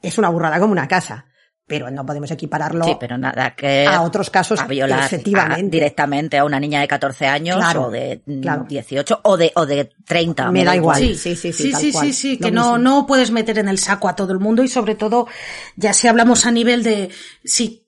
Es 0.00 0.18
una 0.18 0.28
burrada 0.30 0.58
como 0.58 0.72
una 0.72 0.88
casa, 0.88 1.26
pero 1.66 1.90
no 1.90 2.04
podemos 2.04 2.30
equipararlo 2.30 2.84
Sí, 2.84 2.96
pero 2.98 3.16
nada 3.16 3.54
que 3.54 3.86
a 3.86 4.02
otros 4.02 4.30
casos 4.30 4.58
a 4.60 4.66
violar 4.66 5.04
efectivamente. 5.04 5.66
a- 5.66 5.70
directamente 5.70 6.38
a 6.38 6.44
una 6.44 6.58
niña 6.58 6.80
de 6.80 6.88
14 6.88 7.26
años 7.26 7.56
Claro, 7.58 7.84
o 7.84 7.90
de 7.90 8.20
mm, 8.26 8.40
claro. 8.40 8.64
18 8.68 9.20
o 9.22 9.36
de 9.36 9.52
o 9.54 9.64
de 9.64 9.90
30. 10.04 10.50
Me 10.50 10.64
da 10.64 10.74
igual. 10.74 10.98
Sí, 10.98 11.14
Sí, 11.14 11.36
sí, 11.36 11.52
sí, 11.52 11.64
sí, 11.64 11.70
tal 11.72 11.80
sí, 11.80 11.92
cual. 11.92 12.06
sí, 12.06 12.12
sí, 12.12 12.38
que 12.38 12.50
no, 12.50 12.62
mismo. 12.72 12.78
no 12.78 13.06
puedes 13.06 13.30
meter 13.30 13.58
en 13.58 13.68
el 13.68 13.78
saco 13.78 14.08
a 14.08 14.16
todo 14.16 14.32
el 14.32 14.40
mundo 14.40 14.64
y 14.64 14.68
sobre 14.68 14.96
todo, 14.96 15.28
ya 15.76 15.92
si 15.92 16.08
hablamos 16.08 16.46
a 16.46 16.50
nivel 16.50 16.82
de 16.82 17.10
si, 17.44 17.86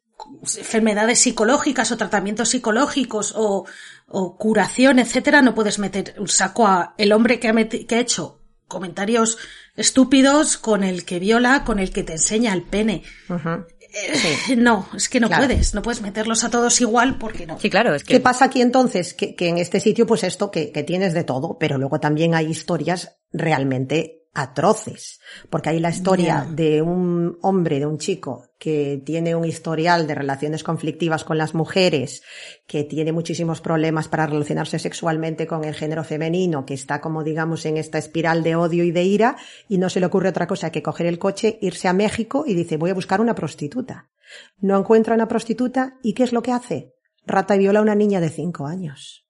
enfermedades 0.57 1.19
psicológicas 1.19 1.91
o 1.91 1.97
tratamientos 1.97 2.51
psicológicos 2.51 3.35
o, 3.37 3.67
o 4.07 4.37
curación, 4.39 4.99
etcétera, 5.01 5.43
no 5.43 5.55
puedes 5.55 5.79
meter 5.81 6.15
un 6.19 6.29
saco 6.29 6.67
a 6.67 6.95
el 6.97 7.13
hombre 7.13 7.41
que 7.41 7.49
ha, 7.49 7.53
meti- 7.53 7.87
que 7.87 7.97
ha 7.97 8.01
hecho 8.01 8.41
comentarios 8.69 9.39
estúpidos 9.77 10.57
con 10.57 10.85
el 10.85 11.05
que 11.05 11.19
viola, 11.19 11.65
con 11.65 11.79
el 11.79 11.91
que 11.91 12.03
te 12.03 12.13
enseña 12.15 12.53
el 12.53 12.63
pene. 12.63 13.03
Eh, 13.31 14.57
No, 14.57 14.89
es 14.97 15.09
que 15.09 15.21
no 15.21 15.29
Claro. 15.29 15.47
puedes, 15.47 15.75
no 15.75 15.83
puedes 15.83 16.01
meterlos 16.03 16.43
a 16.45 16.51
todos 16.51 16.81
igual 16.81 17.19
porque 17.19 17.47
no. 17.47 17.59
Sí, 17.61 17.71
claro, 17.71 17.95
es 17.95 18.03
que 18.05 18.15
¿Qué 18.15 18.21
pasa 18.21 18.47
aquí 18.47 18.61
entonces? 18.61 19.15
Que, 19.15 19.35
que 19.35 19.49
en 19.49 19.59
este 19.59 19.81
sitio, 19.81 20.07
pues 20.07 20.25
esto, 20.25 20.51
que, 20.51 20.73
que 20.73 20.83
tienes 20.83 21.15
de 21.15 21.25
todo, 21.25 21.57
pero 21.59 21.79
luego 21.79 22.01
también 22.01 22.35
hay 22.35 22.47
historias 22.47 23.17
realmente 23.33 24.24
atroces. 24.35 25.21
Porque 25.49 25.71
hay 25.71 25.81
la 25.81 25.91
historia 25.91 26.47
de 26.51 26.83
un 26.83 27.39
hombre, 27.41 27.79
de 27.79 27.87
un 27.87 27.99
chico, 27.99 28.49
que 28.59 29.01
tiene 29.05 29.35
un 29.35 29.45
historial 29.45 30.07
de 30.07 30.15
relaciones 30.15 30.65
conflictivas 30.65 31.25
con 31.25 31.39
las 31.39 31.55
mujeres, 31.55 32.23
que 32.67 32.85
tiene 32.85 33.13
muchísimos 33.13 33.61
problemas 33.61 34.09
para 34.09 34.27
relacionarse 34.27 34.79
sexualmente 34.79 35.47
con 35.47 35.65
el 35.65 35.75
género 35.75 36.05
femenino, 36.05 36.67
que 36.67 36.75
está 36.75 37.01
como 37.01 37.23
digamos 37.23 37.65
en 37.67 37.77
esta 37.77 37.99
espiral 37.99 38.43
de 38.43 38.57
odio 38.57 38.85
y 38.85 38.91
de 38.91 39.05
ira, 39.05 39.37
y 39.69 39.79
no 39.79 39.89
se 39.89 40.01
le 40.01 40.07
ocurre 40.07 40.31
otra 40.31 40.47
cosa 40.47 40.71
que 40.71 40.83
coger 40.83 41.07
el 41.07 41.19
coche, 41.19 41.59
irse 41.63 41.89
a 41.89 41.93
México 41.93 42.45
y 42.47 42.55
dice, 42.55 42.77
voy 42.77 42.91
a 42.91 42.95
buscar 42.95 43.21
una 43.21 43.35
prostituta. 43.35 44.11
No 44.59 44.79
encuentra 44.79 45.15
una 45.15 45.29
prostituta, 45.29 45.99
¿y 46.03 46.15
qué 46.15 46.25
es 46.25 46.33
lo 46.33 46.43
que 46.43 46.53
hace? 46.53 46.95
Rata 47.27 47.55
y 47.55 47.59
viola 47.59 47.79
a 47.79 47.83
una 47.83 47.95
niña 47.95 48.21
de 48.21 48.31
cinco 48.31 48.67
años. 48.67 49.27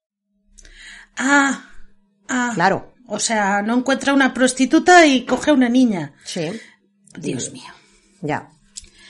Ah, 1.17 1.71
ah. 2.29 2.53
Claro. 2.55 2.94
O 3.07 3.19
sea, 3.19 3.63
no 3.63 3.77
encuentra 3.79 4.15
una 4.15 4.33
prostituta 4.33 5.05
y 5.07 5.25
coge 5.25 5.51
a 5.51 5.55
una 5.55 5.69
niña. 5.69 6.15
Sí. 6.25 6.51
Dios 7.19 7.53
mío. 7.53 7.65
Ya. 8.23 8.49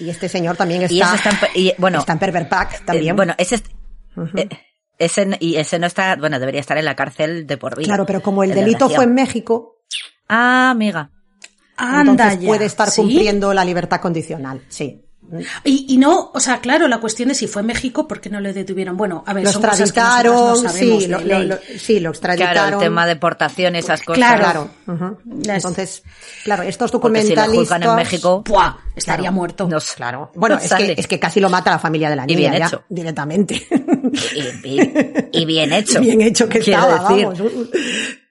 Y 0.01 0.11
este 0.11 0.29
señor 0.29 0.57
también 0.57 0.83
está, 0.83 0.95
y 0.95 1.01
está 1.01 1.31
en 1.31 1.37
y, 1.55 1.73
bueno, 1.79 2.01
está 2.01 2.13
en 2.15 2.19
Pervert 2.19 2.49
Pack 2.49 2.85
también. 2.85 3.11
eh, 3.11 3.17
bueno, 3.17 3.35
ese 3.39 3.55
es- 3.57 3.63
eh, 4.37 4.49
ese, 4.99 5.37
y 5.41 5.57
ese 5.57 5.79
no 5.79 5.87
está, 5.87 6.17
bueno, 6.17 6.39
debería 6.41 6.61
estar 6.61 6.77
en 6.79 6.85
la 6.85 6.97
cárcel 6.97 7.47
de 7.47 7.57
por 7.57 7.77
vida. 7.77 7.87
Claro, 7.87 8.05
pero 8.07 8.21
como 8.21 8.43
el 8.43 8.51
de 8.51 8.57
delito 8.57 8.89
fue 8.91 9.05
en 9.05 9.15
México, 9.15 9.77
Ah, 10.29 10.71
amiga. 10.71 11.11
Anda 11.77 12.11
entonces 12.13 12.41
ya. 12.41 12.47
puede 12.49 12.65
estar 12.65 12.91
¿Sí? 12.91 13.01
cumpliendo 13.03 13.53
la 13.53 13.65
libertad 13.65 14.01
condicional. 14.01 14.63
Sí. 14.69 15.04
Y, 15.65 15.87
y 15.89 15.97
no, 15.97 16.31
o 16.33 16.39
sea, 16.41 16.61
claro, 16.61 16.87
la 16.87 16.99
cuestión 17.01 17.31
es 17.31 17.39
si 17.39 17.47
fue 17.49 17.63
en 17.63 17.67
México, 17.67 18.07
¿por 18.07 18.21
qué 18.21 18.31
no 18.31 18.41
le 18.41 18.53
detuvieron? 18.53 18.97
Bueno, 18.97 19.25
a 19.27 19.33
ver, 19.33 19.45
Lo 19.45 19.53
son 19.53 19.63
cosas 19.63 19.91
que 19.91 20.01
no 20.01 20.55
sabemos 20.57 20.73
sí, 20.73 20.99
de 21.01 21.09
lo, 21.09 21.19
lo- 21.19 21.25
ley. 21.39 21.47
lo- 21.49 21.59
sí, 21.79 21.99
lo 22.01 22.11
extraditaron. 22.11 22.53
Claro, 22.55 22.77
el 22.79 22.83
tema 22.85 23.07
de 23.07 23.15
deportación 23.15 23.75
y 23.75 23.79
esas 23.79 24.03
cosas. 24.03 24.17
Claro. 24.19 24.71
Entonces, 25.47 26.03
claro, 26.45 26.63
estos 26.63 26.91
Porque 26.93 27.23
si 27.23 27.29
lo 27.35 27.43
documentalistas. 27.43 27.77
juzgan 27.79 27.83
en 27.83 27.97
México. 27.97 28.45
Estaría 28.95 29.23
Claro. 29.23 29.33
muerto. 29.35 29.69
no. 29.69 29.79
Claro. 29.97 30.31
Bueno, 30.35 30.57
No 30.57 30.63
es, 30.63 30.73
que, 30.73 30.95
es 30.97 31.07
que 31.07 31.19
casi 31.19 31.41
lo 31.41 31.51
mata 31.51 31.71
la 31.71 31.79
familia 31.79 32.11
de 32.11 32.17
la 32.17 32.25
Y 32.25 32.37
niña 32.37 32.51
bien 32.51 32.61
ya, 32.63 32.67
hecho. 32.69 32.83
directamente. 32.89 33.67
Y, 34.35 34.69
y- 34.69 35.29
y 35.33 35.45
bien 35.47 35.73
hecho. 35.73 36.01
Bien 36.05 36.21
hecho 36.21 36.49
que 36.49 36.61
quiero 36.61 36.83
estaba, 36.89 37.09
decir. 37.09 37.27
vamos. 37.27 37.69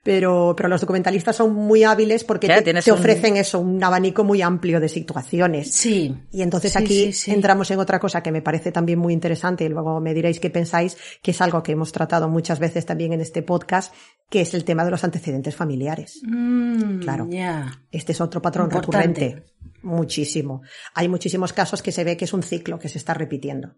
Pero, 0.04 0.54
pero 0.56 0.68
los 0.68 0.80
documentalistas 0.82 1.34
son 1.34 1.54
muy 1.54 1.82
hábiles 1.82 2.22
porque 2.24 2.46
Claro, 2.46 2.62
te, 2.62 2.70
un- 2.72 2.98
ofrecen 2.98 3.36
eso, 3.38 3.58
un 3.58 3.82
abanico 3.82 4.22
muy 4.22 4.42
amplio 4.42 4.78
de 4.78 4.88
situaciones. 4.88 5.72
Sí. 5.72 6.14
Y 6.30 6.42
entonces 6.42 6.72
Sí, 6.72 6.78
aquí 6.78 7.04
sí, 7.06 7.12
sí. 7.14 7.30
entramos 7.32 7.70
en 7.70 7.78
otra 7.80 7.98
cosa 7.98 8.22
que 8.22 8.30
me 8.30 8.42
parece 8.42 8.70
también 8.70 8.98
muy 8.98 9.12
interesante 9.14 9.64
y 9.64 9.68
luego 9.70 10.00
me 10.00 10.12
diréis 10.14 10.38
qué 10.40 10.50
pensáis, 10.50 10.96
que 11.22 11.30
es 11.32 11.40
algo 11.40 11.62
que 11.62 11.72
hemos 11.72 11.90
tratado 11.90 12.28
muchas 12.28 12.58
veces 12.60 12.84
también 12.84 13.14
en 13.14 13.22
este 13.22 13.42
podcast, 13.42 13.94
que 14.28 14.42
es 14.42 14.52
el 14.54 14.64
tema 14.64 14.84
de 14.84 14.90
los 14.90 15.02
antecedentes 15.04 15.56
familiares. 15.56 16.20
Mm, 16.22 16.98
Claro. 17.00 17.26
Ya. 17.30 17.80
Este 17.90 18.12
es 18.12 18.20
otro 18.20 18.42
patrón 18.42 18.66
Importante. 18.66 18.98
recurrente. 19.24 19.46
Muchísimo. 19.82 20.62
Hay 20.94 21.08
muchísimos 21.08 21.52
casos 21.54 21.80
que 21.82 21.92
se 21.92 22.04
ve 22.04 22.16
que 22.16 22.26
es 22.26 22.32
un 22.34 22.42
ciclo 22.42 22.78
que 22.78 22.88
se 22.90 22.98
está 22.98 23.14
repitiendo. 23.14 23.74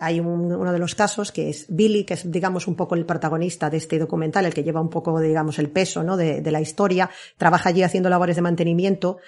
Hay 0.00 0.18
un- 0.18 0.52
uno 0.52 0.72
de 0.72 0.78
los 0.80 0.94
casos 0.96 1.30
que 1.30 1.48
es 1.50 1.66
Billy, 1.68 2.04
que 2.04 2.14
es, 2.14 2.30
digamos, 2.30 2.66
un 2.66 2.74
poco 2.74 2.96
el 2.96 3.06
protagonista 3.06 3.70
de 3.70 3.76
este 3.76 3.98
documental, 3.98 4.44
el 4.44 4.52
que 4.52 4.64
lleva 4.64 4.80
un 4.80 4.90
poco, 4.90 5.20
digamos, 5.20 5.58
el 5.60 5.70
peso, 5.70 6.02
¿no? 6.02 6.16
De, 6.16 6.40
de 6.40 6.50
la 6.50 6.60
historia. 6.60 7.08
Trabaja 7.36 7.68
allí 7.68 7.82
haciendo 7.84 8.10
labores 8.10 8.34
de 8.36 8.42
mantenimiento. 8.42 9.18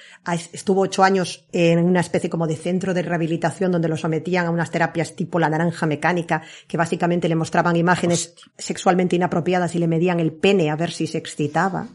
Estuvo 0.53 0.81
ocho 0.83 1.05
años 1.05 1.47
en 1.53 1.79
una 1.85 2.01
especie 2.01 2.29
como 2.29 2.47
de 2.49 2.57
centro 2.57 2.95
de 2.95 3.03
rehabilitación 3.03 3.71
donde 3.71 3.89
lo 3.89 3.97
sometían 3.97 4.47
a 4.47 4.51
unas 4.51 4.71
terapias 4.73 5.15
tipo 5.15 5.39
la 5.39 5.49
naranja 5.49 5.87
mecánica, 5.87 6.43
que 6.67 6.77
básicamente 6.77 7.29
le 7.29 7.37
mostraban 7.37 7.77
imágenes 7.77 8.35
sexualmente 8.59 9.15
inapropiadas 9.17 9.75
y 9.77 9.79
le 9.79 9.87
medían 9.87 10.19
el 10.19 10.33
pene 10.33 10.71
a 10.71 10.77
ver 10.77 10.91
si 10.91 11.07
se 11.07 11.19
excitaba. 11.19 11.87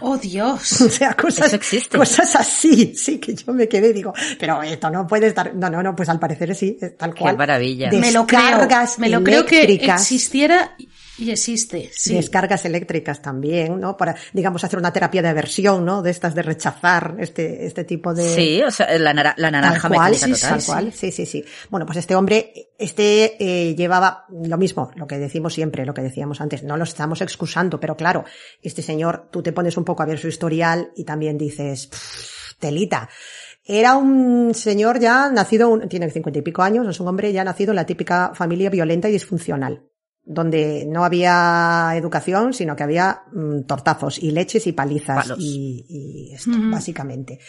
Oh, 0.00 0.16
Dios. 0.18 0.80
O 0.82 0.88
sea, 0.88 1.14
cosas, 1.14 1.46
Eso 1.48 1.56
existe. 1.56 1.96
cosas 1.98 2.34
así, 2.36 2.94
sí, 2.96 3.18
que 3.18 3.34
yo 3.34 3.52
me 3.52 3.68
quedé, 3.68 3.92
digo, 3.92 4.12
pero 4.38 4.62
esto 4.62 4.90
no 4.90 5.06
puede 5.06 5.28
estar, 5.28 5.54
no, 5.54 5.70
no, 5.70 5.82
no, 5.82 5.94
pues 5.96 6.08
al 6.08 6.18
parecer 6.18 6.54
sí, 6.54 6.78
tal 6.98 7.14
Qué 7.14 7.20
cual. 7.20 7.36
maravilla. 7.36 7.90
me 7.90 8.12
lo 8.12 8.26
creo. 8.26 8.40
Descargas 8.40 8.98
Me 8.98 9.08
lo 9.08 9.22
creo 9.22 9.46
que 9.46 9.62
existiera 9.64 10.76
y 11.18 11.30
existe. 11.30 11.90
Sí. 11.94 12.14
Descargas 12.14 12.64
eléctricas 12.64 13.22
también, 13.22 13.78
¿no? 13.78 13.96
Para, 13.96 14.16
digamos, 14.32 14.64
hacer 14.64 14.78
una 14.78 14.92
terapia 14.92 15.22
de 15.22 15.28
aversión, 15.28 15.84
¿no? 15.84 16.02
De 16.02 16.10
estas 16.10 16.34
de 16.34 16.42
rechazar 16.42 17.16
este, 17.20 17.66
este 17.66 17.84
tipo 17.84 18.12
de... 18.14 18.24
Sí, 18.34 18.62
o 18.62 18.70
sea, 18.70 18.98
la, 18.98 19.12
nara- 19.14 19.34
la 19.36 19.50
naranja 19.50 19.88
Tal 19.88 19.96
cual, 19.96 20.10
mecánica 20.12 20.36
sí, 20.36 20.42
total. 20.42 20.58
tal 20.58 20.66
cual, 20.66 20.92
sí, 20.92 21.12
sí, 21.12 21.26
sí. 21.26 21.44
Bueno, 21.70 21.86
pues 21.86 21.98
este 21.98 22.14
hombre, 22.16 22.52
este 22.78 23.36
eh, 23.38 23.74
llevaba 23.74 24.24
lo 24.30 24.58
mismo, 24.58 24.90
lo 24.96 25.06
que 25.06 25.18
decimos 25.18 25.54
siempre, 25.54 25.86
lo 25.86 25.94
que 25.94 26.02
decíamos 26.02 26.40
antes, 26.40 26.62
no 26.64 26.76
lo 26.76 26.84
estamos 26.84 27.20
excusando, 27.20 27.78
pero 27.78 27.96
claro, 27.96 28.24
este 28.62 28.82
señor, 28.82 29.28
tú 29.30 29.42
te 29.42 29.52
pones 29.52 29.76
un 29.76 29.84
poco 29.84 30.02
a 30.02 30.06
ver 30.06 30.18
su 30.18 30.28
historial 30.28 30.90
y 30.96 31.04
también 31.04 31.38
dices, 31.38 31.86
"Pff, 31.86 32.54
telita. 32.58 33.08
Era 33.66 33.96
un 33.96 34.52
señor 34.52 35.00
ya 35.00 35.30
nacido, 35.30 35.70
un- 35.70 35.88
tiene 35.88 36.10
cincuenta 36.10 36.38
y 36.38 36.42
pico 36.42 36.62
años, 36.62 36.86
es 36.86 37.00
un 37.00 37.08
hombre 37.08 37.32
ya 37.32 37.44
nacido 37.44 37.70
en 37.72 37.76
la 37.76 37.86
típica 37.86 38.32
familia 38.34 38.68
violenta 38.68 39.08
y 39.08 39.12
disfuncional 39.12 39.84
donde 40.24 40.86
no 40.86 41.04
había 41.04 41.92
educación, 41.96 42.54
sino 42.54 42.74
que 42.76 42.82
había 42.82 43.24
mm, 43.32 43.62
tortazos 43.62 44.18
y 44.18 44.30
leches 44.30 44.66
y 44.66 44.72
palizas 44.72 45.28
Palos. 45.28 45.38
y, 45.40 45.84
y 45.88 46.34
esto, 46.34 46.52
básicamente. 46.70 47.40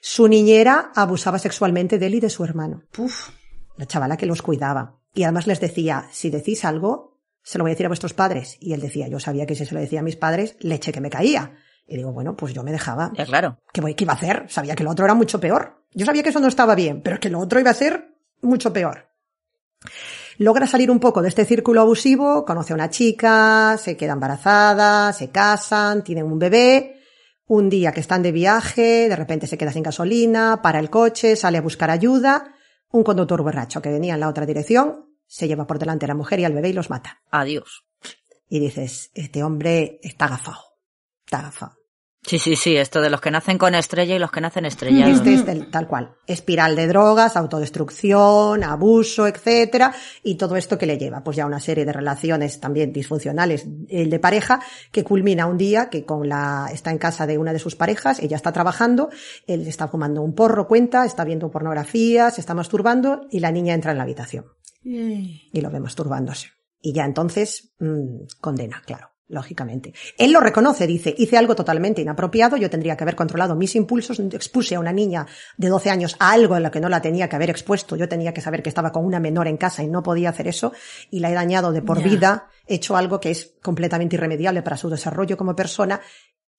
Su 0.00 0.26
niñera 0.28 0.90
abusaba 0.94 1.38
sexualmente 1.38 1.98
de 1.98 2.06
él 2.06 2.16
y 2.16 2.20
de 2.20 2.30
su 2.30 2.44
hermano, 2.44 2.82
Uf. 2.98 3.30
la 3.76 3.86
chavala 3.86 4.16
que 4.16 4.26
los 4.26 4.42
cuidaba. 4.42 4.98
Y 5.14 5.22
además 5.22 5.46
les 5.46 5.60
decía, 5.60 6.08
si 6.10 6.30
decís 6.30 6.64
algo, 6.64 7.20
se 7.42 7.58
lo 7.58 7.64
voy 7.64 7.70
a 7.70 7.74
decir 7.74 7.86
a 7.86 7.90
vuestros 7.90 8.12
padres. 8.12 8.56
Y 8.60 8.72
él 8.72 8.80
decía, 8.80 9.08
yo 9.08 9.20
sabía 9.20 9.46
que 9.46 9.54
si 9.54 9.64
se 9.64 9.74
lo 9.74 9.80
decía 9.80 10.00
a 10.00 10.02
mis 10.02 10.16
padres, 10.16 10.56
leche 10.60 10.92
que 10.92 11.00
me 11.00 11.10
caía. 11.10 11.54
Y 11.86 11.96
digo, 11.96 12.12
bueno, 12.12 12.36
pues 12.36 12.52
yo 12.52 12.64
me 12.64 12.72
dejaba. 12.72 13.12
Ya, 13.14 13.24
claro. 13.24 13.58
¿Qué, 13.72 13.80
voy, 13.80 13.94
¿Qué 13.94 14.02
iba 14.04 14.12
a 14.12 14.16
hacer? 14.16 14.46
Sabía 14.48 14.74
que 14.74 14.82
lo 14.82 14.90
otro 14.90 15.04
era 15.04 15.14
mucho 15.14 15.38
peor. 15.38 15.84
Yo 15.92 16.04
sabía 16.04 16.24
que 16.24 16.30
eso 16.30 16.40
no 16.40 16.48
estaba 16.48 16.74
bien, 16.74 17.00
pero 17.02 17.20
que 17.20 17.30
lo 17.30 17.38
otro 17.38 17.60
iba 17.60 17.70
a 17.70 17.74
ser 17.74 18.16
mucho 18.42 18.72
peor. 18.72 19.08
Logra 20.38 20.66
salir 20.66 20.90
un 20.90 21.00
poco 21.00 21.22
de 21.22 21.28
este 21.28 21.44
círculo 21.44 21.80
abusivo, 21.80 22.44
conoce 22.44 22.72
a 22.72 22.76
una 22.76 22.90
chica, 22.90 23.78
se 23.78 23.96
queda 23.96 24.12
embarazada, 24.12 25.12
se 25.12 25.30
casan, 25.30 26.04
tienen 26.04 26.26
un 26.26 26.38
bebé. 26.38 27.00
Un 27.46 27.70
día 27.70 27.92
que 27.92 28.00
están 28.00 28.22
de 28.22 28.32
viaje, 28.32 29.08
de 29.08 29.16
repente 29.16 29.46
se 29.46 29.56
queda 29.56 29.72
sin 29.72 29.82
gasolina, 29.82 30.60
para 30.62 30.80
el 30.80 30.90
coche, 30.90 31.36
sale 31.36 31.58
a 31.58 31.62
buscar 31.62 31.90
ayuda. 31.90 32.54
Un 32.90 33.04
conductor 33.04 33.42
borracho 33.42 33.80
que 33.80 33.90
venía 33.90 34.14
en 34.14 34.20
la 34.20 34.28
otra 34.28 34.46
dirección 34.46 35.06
se 35.26 35.48
lleva 35.48 35.66
por 35.66 35.78
delante 35.78 36.04
a 36.04 36.08
la 36.08 36.14
mujer 36.14 36.40
y 36.40 36.44
al 36.44 36.52
bebé 36.52 36.70
y 36.70 36.72
los 36.72 36.90
mata. 36.90 37.22
Adiós. 37.30 37.84
Y 38.48 38.60
dices, 38.60 39.10
este 39.14 39.42
hombre 39.42 39.98
está 40.02 40.26
agafado. 40.26 40.60
Está 41.24 41.40
agafado. 41.40 41.75
Sí, 42.26 42.40
sí, 42.40 42.56
sí, 42.56 42.76
esto 42.76 43.00
de 43.00 43.08
los 43.08 43.20
que 43.20 43.30
nacen 43.30 43.56
con 43.56 43.74
estrella 43.76 44.16
y 44.16 44.18
los 44.18 44.32
que 44.32 44.40
nacen 44.40 44.64
estrellados. 44.64 45.18
Este 45.18 45.34
es 45.34 45.46
del- 45.46 45.70
tal 45.70 45.86
cual. 45.86 46.16
Espiral 46.26 46.74
de 46.74 46.88
drogas, 46.88 47.36
autodestrucción, 47.36 48.64
abuso, 48.64 49.26
etcétera, 49.28 49.94
y 50.24 50.34
todo 50.36 50.56
esto 50.56 50.76
que 50.76 50.86
le 50.86 50.98
lleva, 50.98 51.22
pues 51.22 51.36
ya 51.36 51.46
una 51.46 51.60
serie 51.60 51.84
de 51.84 51.92
relaciones 51.92 52.58
también 52.58 52.92
disfuncionales 52.92 53.66
el 53.88 54.10
de 54.10 54.18
pareja, 54.18 54.60
que 54.90 55.04
culmina 55.04 55.46
un 55.46 55.56
día 55.56 55.88
que 55.88 56.04
con 56.04 56.28
la, 56.28 56.68
está 56.72 56.90
en 56.90 56.98
casa 56.98 57.26
de 57.26 57.38
una 57.38 57.52
de 57.52 57.58
sus 57.60 57.76
parejas, 57.76 58.18
ella 58.18 58.36
está 58.36 58.52
trabajando, 58.52 59.08
él 59.46 59.66
está 59.68 59.86
fumando 59.88 60.20
un 60.22 60.34
porro, 60.34 60.66
cuenta, 60.66 61.04
está 61.04 61.24
viendo 61.24 61.50
pornografía, 61.50 62.30
se 62.32 62.40
está 62.40 62.54
masturbando, 62.54 63.26
y 63.30 63.38
la 63.40 63.52
niña 63.52 63.74
entra 63.74 63.92
en 63.92 63.98
la 63.98 64.02
habitación 64.04 64.46
y 65.52 65.60
lo 65.60 65.70
ve 65.70 65.78
masturbándose. 65.80 66.48
Y 66.80 66.92
ya 66.92 67.04
entonces, 67.04 67.72
mm, 67.78 68.26
condena, 68.40 68.82
claro, 68.84 69.10
lógicamente. 69.28 69.92
Él 70.16 70.32
lo 70.32 70.40
reconoce, 70.40 70.86
dice, 70.86 71.14
hice 71.16 71.36
algo 71.36 71.56
totalmente 71.56 72.00
inapropiado, 72.00 72.56
yo 72.56 72.70
tendría 72.70 72.96
que 72.96 73.04
haber 73.04 73.16
controlado 73.16 73.56
mis 73.56 73.74
impulsos, 73.74 74.20
expuse 74.20 74.76
a 74.76 74.80
una 74.80 74.92
niña 74.92 75.26
de 75.56 75.68
12 75.68 75.90
años 75.90 76.16
a 76.18 76.32
algo 76.32 76.56
en 76.56 76.62
lo 76.62 76.70
que 76.70 76.80
no 76.80 76.88
la 76.88 77.02
tenía 77.02 77.28
que 77.28 77.36
haber 77.36 77.50
expuesto, 77.50 77.96
yo 77.96 78.08
tenía 78.08 78.32
que 78.32 78.40
saber 78.40 78.62
que 78.62 78.68
estaba 78.68 78.92
con 78.92 79.04
una 79.04 79.18
menor 79.18 79.48
en 79.48 79.56
casa 79.56 79.82
y 79.82 79.88
no 79.88 80.02
podía 80.02 80.30
hacer 80.30 80.46
eso, 80.48 80.72
y 81.10 81.20
la 81.20 81.30
he 81.30 81.34
dañado 81.34 81.72
de 81.72 81.82
por 81.82 82.02
vida, 82.02 82.48
he 82.66 82.76
hecho 82.76 82.96
algo 82.96 83.18
que 83.20 83.30
es 83.30 83.54
completamente 83.62 84.16
irremediable 84.16 84.62
para 84.62 84.76
su 84.76 84.88
desarrollo 84.88 85.36
como 85.36 85.56
persona, 85.56 86.00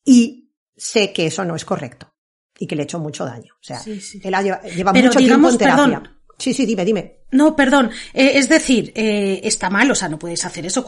y 0.03 0.51
sé 0.75 1.13
que 1.13 1.27
eso 1.27 1.45
no 1.45 1.55
es 1.55 1.63
correcto, 1.63 2.13
y 2.59 2.67
que 2.67 2.75
le 2.75 2.81
he 2.81 2.85
hecho 2.85 2.99
mucho 2.99 3.25
daño. 3.25 3.53
O 3.55 3.63
sea, 3.63 3.79
Sí, 3.79 4.01
sí. 4.01 4.19
él 4.23 4.33
ha 4.33 4.41
lleva, 4.41 4.61
mucho 4.93 5.19
digamos, 5.19 5.19
tiempo 5.19 5.49
en 5.49 5.57
terapia. 5.57 5.83
perdón. 6.01 6.16
Sí, 6.37 6.53
sí, 6.53 6.65
dime, 6.65 6.85
dime. 6.85 7.17
No, 7.31 7.55
perdón. 7.55 7.89
Eh, 8.13 8.33
es 8.35 8.47
decir, 8.47 8.91
eh, 8.95 9.41
está 9.43 9.69
mal, 9.69 9.89
o 9.89 9.95
sea, 9.95 10.07
no 10.07 10.19
puedes 10.19 10.45
hacer 10.45 10.65
eso 10.65 10.83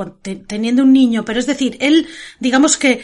teniendo 0.47 0.83
un 0.83 0.93
niño, 0.93 1.25
pero 1.25 1.39
es 1.39 1.47
decir, 1.47 1.77
él, 1.79 2.07
digamos 2.39 2.77
que 2.77 3.01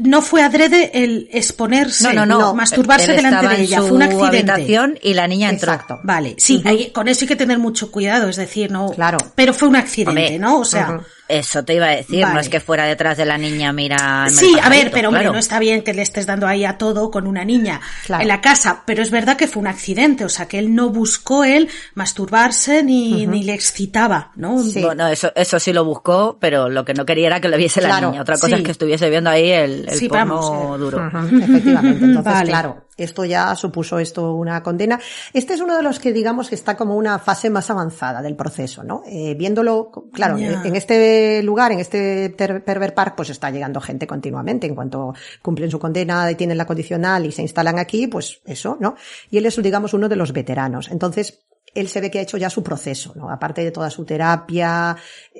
no 0.00 0.22
fue 0.22 0.42
adrede 0.42 0.90
el 1.04 1.28
exponerse, 1.32 2.04
No, 2.14 2.24
no, 2.24 2.38
no. 2.38 2.54
masturbarse 2.54 3.12
delante 3.12 3.46
de 3.48 3.54
en 3.56 3.60
ella, 3.62 3.76
su 3.78 3.88
fue 3.88 3.96
un 3.96 4.02
accidente. 4.02 4.98
y 5.02 5.14
la 5.14 5.26
niña 5.28 5.50
entró. 5.50 5.72
Exacto. 5.72 6.00
Vale, 6.02 6.34
sí, 6.38 6.62
hay- 6.64 6.90
con 6.90 7.08
eso 7.08 7.24
hay 7.24 7.28
que 7.28 7.36
tener 7.36 7.58
mucho 7.58 7.90
cuidado, 7.90 8.28
es 8.28 8.36
decir, 8.36 8.70
no. 8.70 8.90
Claro. 8.90 9.18
Pero 9.34 9.52
fue 9.52 9.68
un 9.68 9.76
accidente, 9.76 10.10
Hombre, 10.22 10.38
¿no? 10.38 10.58
O 10.60 10.64
sea. 10.64 11.00
Eso 11.28 11.64
te 11.64 11.74
iba 11.74 11.86
a 11.86 11.90
decir, 11.96 12.26
no 12.26 12.38
es 12.40 12.50
que 12.50 12.60
fuera 12.60 12.84
detrás 12.84 13.16
de 13.16 13.24
la 13.24 13.38
niña, 13.38 13.72
mira. 13.72 14.26
Sí, 14.28 14.54
a 14.62 14.68
ver, 14.68 14.90
pero 14.90 15.08
hombre, 15.08 15.22
claro. 15.22 15.32
no 15.32 15.38
está 15.38 15.58
bien 15.60 15.82
que 15.82 15.94
le 15.94 16.02
estés 16.02 16.26
dando 16.26 16.46
ahí 16.46 16.66
a 16.66 16.76
todo 16.76 17.10
con 17.10 17.26
una 17.26 17.42
niña 17.42 17.80
Claro. 18.04 18.20
en 18.22 18.28
la 18.28 18.42
casa, 18.42 18.82
pero 18.84 19.02
es 19.02 19.10
verdad 19.10 19.36
que 19.38 19.46
fue 19.48 19.60
un 19.60 19.66
accidente, 19.66 20.26
o 20.26 20.28
sea, 20.28 20.46
que 20.46 20.58
él 20.58 20.74
no 20.74 20.90
buscó 20.90 21.44
él 21.44 21.70
masturbarse 21.94 22.82
ni, 22.82 23.26
ni 23.26 23.44
le 23.44 23.54
excitaba, 23.54 24.32
¿no? 24.36 24.62
Sí. 24.62 24.82
Bueno, 24.82 25.08
eso, 25.08 25.32
eso 25.34 25.58
sí 25.58 25.72
lo 25.72 25.84
buscó, 25.86 26.36
pero 26.38 26.68
lo 26.68 26.84
que 26.84 26.92
no 26.92 27.06
quería 27.06 27.28
era 27.28 27.40
que 27.40 27.48
lo 27.48 27.56
viese 27.56 27.80
la 27.80 27.98
niña. 28.00 28.20
Otra 28.20 28.34
cosa 28.34 28.48
sí. 28.48 28.54
es 28.54 28.62
que 28.62 28.70
estuviese 28.72 29.08
viendo 29.08 29.30
ahí 29.30 29.50
el, 29.50 29.81
el 29.88 29.94
Sí, 29.94 30.08
porno 30.08 30.36
vamos, 30.36 30.76
eh. 30.76 30.78
duro. 30.78 31.06
Efectivamente. 31.42 32.04
Entonces, 32.04 32.32
Vale. 32.32 32.48
claro, 32.50 32.86
esto 32.96 33.24
ya 33.24 33.54
supuso 33.54 33.98
esto 33.98 34.34
una 34.34 34.62
condena. 34.62 35.00
Este 35.32 35.54
es 35.54 35.60
uno 35.60 35.76
de 35.76 35.82
los 35.82 35.98
que 35.98 36.12
digamos 36.12 36.48
que 36.48 36.54
está 36.54 36.76
como 36.76 36.96
una 36.96 37.18
fase 37.18 37.50
más 37.50 37.70
avanzada 37.70 38.22
del 38.22 38.36
proceso, 38.36 38.82
¿no? 38.84 39.02
Eh, 39.06 39.34
viéndolo, 39.34 39.90
claro, 40.12 40.36
en 40.38 40.76
este 40.76 41.42
lugar, 41.42 41.72
en 41.72 41.80
este 41.80 42.30
Perver 42.30 42.94
Park, 42.94 43.14
pues 43.16 43.30
está 43.30 43.50
llegando 43.50 43.80
gente 43.80 44.06
continuamente. 44.06 44.66
En 44.66 44.74
cuanto 44.74 45.14
cumplen 45.40 45.70
su 45.70 45.78
condena 45.78 46.30
y 46.30 46.34
tienen 46.34 46.58
la 46.58 46.66
condicional 46.66 47.26
y 47.26 47.32
se 47.32 47.42
instalan 47.42 47.78
aquí, 47.78 48.06
pues 48.06 48.40
eso, 48.44 48.76
¿no? 48.80 48.94
Y 49.30 49.38
él 49.38 49.46
es, 49.46 49.60
digamos, 49.62 49.94
uno 49.94 50.08
de 50.08 50.16
los 50.16 50.32
veteranos. 50.32 50.90
Entonces, 50.90 51.40
él 51.74 51.88
se 51.88 52.00
ve 52.00 52.10
que 52.10 52.18
ha 52.18 52.22
hecho 52.22 52.36
ya 52.36 52.50
su 52.50 52.62
proceso, 52.62 53.12
¿no? 53.16 53.30
Aparte 53.30 53.62
de 53.64 53.70
toda 53.70 53.88
su 53.90 54.04
terapia. 54.04 54.96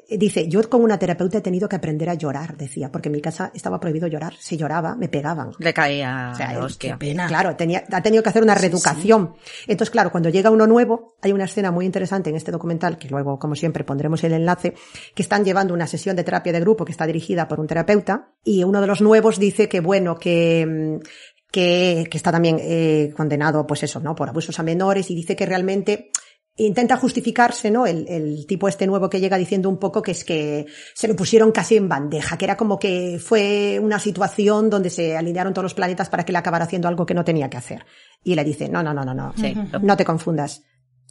Eh, 0.09 0.17
Dice, 0.19 0.49
yo 0.49 0.63
como 0.69 0.85
una 0.85 0.99
terapeuta 0.99 1.39
he 1.39 1.41
tenido 1.41 1.69
que 1.69 1.77
aprender 1.77 2.09
a 2.09 2.15
llorar, 2.15 2.57
decía, 2.57 2.91
porque 2.91 3.09
en 3.09 3.13
mi 3.13 3.21
casa 3.21 3.51
estaba 3.55 3.79
prohibido 3.81 4.07
llorar. 4.07 4.35
Si 4.39 4.57
lloraba, 4.57 4.95
me 4.95 5.09
pegaban. 5.09 5.51
Le 5.59 5.75
caía 5.75 6.31
O 6.33 6.37
sea, 6.37 6.59
hostia. 6.65 6.97
pena. 6.99 7.27
Claro, 7.27 7.57
tenía, 7.57 7.85
ha 7.91 8.03
tenido 8.03 8.23
que 8.23 8.29
hacer 8.29 8.43
una 8.43 8.55
reeducación. 8.55 9.35
Entonces, 9.67 9.91
claro, 9.91 10.11
cuando 10.11 10.29
llega 10.31 10.51
uno 10.51 10.67
nuevo, 10.67 11.17
hay 11.21 11.33
una 11.33 11.45
escena 11.45 11.71
muy 11.71 11.85
interesante 11.87 12.31
en 12.31 12.37
este 12.37 12.53
documental, 12.53 12.99
que 12.99 13.09
luego, 13.09 13.39
como 13.39 13.55
siempre, 13.55 13.85
pondremos 13.85 14.23
el 14.25 14.33
enlace, 14.33 14.75
que 15.15 15.23
están 15.23 15.45
llevando 15.45 15.75
una 15.75 15.87
sesión 15.87 16.17
de 16.17 16.25
terapia 16.25 16.53
de 16.53 16.61
grupo 16.61 16.85
que 16.85 16.93
está 16.93 17.07
dirigida 17.07 17.49
por 17.49 17.61
un 17.61 17.67
terapeuta, 17.67 18.31
y 18.45 18.65
uno 18.65 18.81
de 18.81 18.87
los 18.87 19.01
nuevos 19.03 19.39
dice 19.39 19.69
que, 19.69 19.81
bueno, 19.81 20.19
que, 20.19 20.67
mm, 20.67 21.07
que, 21.51 22.07
que 22.11 22.17
está 22.17 22.33
también 22.33 22.57
eh, 22.61 23.13
condenado, 23.17 23.67
pues 23.67 23.83
eso, 23.83 24.01
¿no? 24.01 24.15
Por 24.15 24.29
abusos 24.29 24.59
a 24.59 24.63
menores, 24.63 25.11
y 25.11 25.15
dice 25.15 25.37
que 25.37 25.47
realmente 25.47 26.11
intenta 26.57 26.97
justificarse, 26.97 27.71
¿no? 27.71 27.87
El, 27.87 28.07
el 28.09 28.47
tipo 28.47 28.69
este 28.69 28.87
nuevo 28.87 29.09
que 29.09 29.21
llega 29.21 29.39
diciendo 29.39 29.69
un 29.69 29.79
poco 29.79 30.03
que 30.03 30.11
es 30.11 30.25
que 30.25 30.67
se 30.95 31.09
lo 31.09 31.17
pusieron 31.17 31.51
casi 31.51 31.77
en 31.77 31.89
bandeja, 31.89 32.37
que 32.37 32.45
era 32.45 32.57
como 32.57 32.79
que 32.79 33.19
fue 33.23 33.79
una 33.81 33.99
situación 33.99 34.69
donde 34.69 34.91
se 34.91 35.17
alinearon 35.17 35.55
todos 35.55 35.65
los 35.65 35.75
planetas 35.75 36.11
para 36.11 36.25
que 36.25 36.33
él 36.33 36.37
acabara 36.37 36.67
haciendo 36.67 36.89
algo 36.89 37.07
que 37.07 37.15
no 37.15 37.25
tenía 37.25 37.49
que 37.49 37.57
hacer. 37.57 37.87
Y 38.23 38.35
le 38.35 38.45
dice, 38.45 38.69
no, 38.69 38.83
no, 38.83 38.93
no, 38.93 39.05
no, 39.05 39.15
no. 39.15 39.33
Sí. 39.37 39.55
No 39.81 39.97
te 39.97 40.05
confundas. 40.05 40.63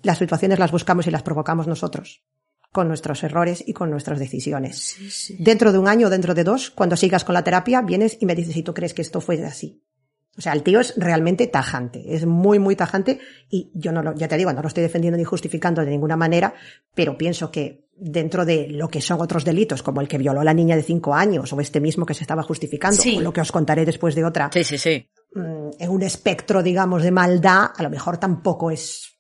Las 0.04 0.18
situaciones 0.18 0.60
las 0.60 0.72
buscamos 0.72 1.08
y 1.08 1.12
las 1.12 1.24
provocamos 1.24 1.68
nosotros, 1.68 2.24
con 2.72 2.88
nuestros 2.88 3.24
errores 3.24 3.64
y 3.66 3.74
con 3.74 3.90
nuestras 3.90 4.20
decisiones. 4.20 4.80
Sí, 4.80 5.10
sí. 5.10 5.38
Dentro 5.40 5.72
de 5.72 5.80
un 5.80 5.88
año 5.88 6.08
o 6.08 6.10
dentro 6.10 6.34
de 6.34 6.44
dos, 6.44 6.72
cuando 6.72 6.96
sigas 6.96 7.24
con 7.24 7.34
la 7.34 7.44
terapia, 7.44 7.82
vienes 7.82 8.18
y 8.20 8.26
me 8.26 8.36
dices 8.36 8.54
si 8.54 8.64
tú 8.64 8.74
crees 8.74 8.94
que 8.94 9.02
esto 9.02 9.22
fue 9.22 9.44
así. 9.44 9.84
O 10.38 10.42
sea, 10.42 10.54
el 10.54 10.64
tío 10.64 10.80
es 10.80 10.94
realmente 10.98 11.46
tajante, 11.48 12.16
es 12.16 12.26
muy, 12.26 12.58
muy 12.58 12.76
tajante 12.76 13.20
y 13.50 13.70
yo 13.74 13.92
no 13.92 14.02
lo, 14.02 14.16
ya 14.16 14.28
te 14.30 14.38
digo, 14.38 14.52
no 14.54 14.62
lo 14.62 14.68
estoy 14.70 14.82
defendiendo 14.84 15.18
ni 15.18 15.26
justificando 15.26 15.84
de 15.84 15.92
ninguna 15.92 16.16
manera, 16.16 16.54
pero 16.96 17.18
pienso 17.18 17.52
que 17.52 17.86
dentro 17.98 18.46
de 18.46 18.68
lo 18.70 18.88
que 18.88 19.02
son 19.02 19.20
otros 19.22 19.44
delitos, 19.44 19.84
como 19.84 20.00
el 20.02 20.08
que 20.08 20.18
violó 20.18 20.40
a 20.42 20.44
la 20.46 20.54
niña 20.54 20.76
de 20.76 20.84
cinco 20.84 21.14
años 21.14 21.52
o 21.54 21.60
este 21.60 21.80
mismo 21.82 22.06
que 22.06 22.14
se 22.14 22.24
estaba 22.24 22.44
justificando, 22.44 23.02
Sí. 23.02 23.18
o 23.18 23.22
lo 23.22 23.34
que 23.34 23.42
os 23.42 23.52
contaré 23.52 23.86
después 23.86 24.16
de 24.16 24.24
otra, 24.24 24.50
Sí, 24.54 24.64
sí, 24.64 24.78
sí. 24.78 25.06
mm, 25.36 25.70
en 25.80 25.90
un 25.90 26.02
espectro, 26.02 26.64
digamos, 26.64 27.04
de 27.04 27.12
maldad, 27.12 27.66
a 27.76 27.84
lo 27.84 27.90
mejor 27.90 28.18
tampoco 28.18 28.72
es 28.72 29.11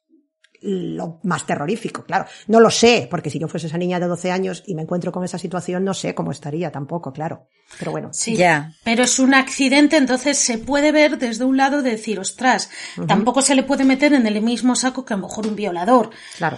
lo 0.62 1.19
más 1.24 1.45
terrorífico, 1.45 2.04
claro. 2.04 2.26
No 2.47 2.60
lo 2.60 2.69
sé, 2.69 3.08
porque 3.10 3.30
si 3.30 3.39
yo 3.39 3.47
fuese 3.47 3.67
esa 3.67 3.78
niña 3.78 4.00
de 4.00 4.08
12 4.08 4.32
años 4.32 4.63
y 4.67 4.76
me 4.76 4.84
encuentro 4.84 5.12
con 5.12 5.24
esa 5.24 5.38
situación, 5.38 5.84
no 5.84 5.93
sé 5.93 6.13
cómo 6.13 6.32
estaría 6.32 6.71
tampoco, 6.71 7.12
claro. 7.13 7.47
Pero 7.80 7.91
bueno, 7.91 8.10
Sí, 8.13 8.36
Ya. 8.36 8.74
pero 8.84 9.04
es 9.04 9.17
un 9.19 9.34
accidente, 9.34 9.97
entonces 9.97 10.38
se 10.38 10.58
puede 10.58 10.91
ver 10.91 11.17
desde 11.17 11.45
un 11.45 11.58
lado 11.58 11.82
de 11.82 11.91
decir, 11.91 12.19
ostras, 12.19 12.69
tampoco 13.08 13.41
se 13.41 13.56
le 13.56 13.63
puede 13.63 13.84
meter 13.86 14.13
en 14.13 14.28
el 14.28 14.41
mismo 14.41 14.76
saco 14.76 15.04
que 15.06 15.13
a 15.13 15.17
lo 15.17 15.28
mejor 15.28 15.47
un 15.47 15.56
violador. 15.56 16.10
claro. 16.38 16.58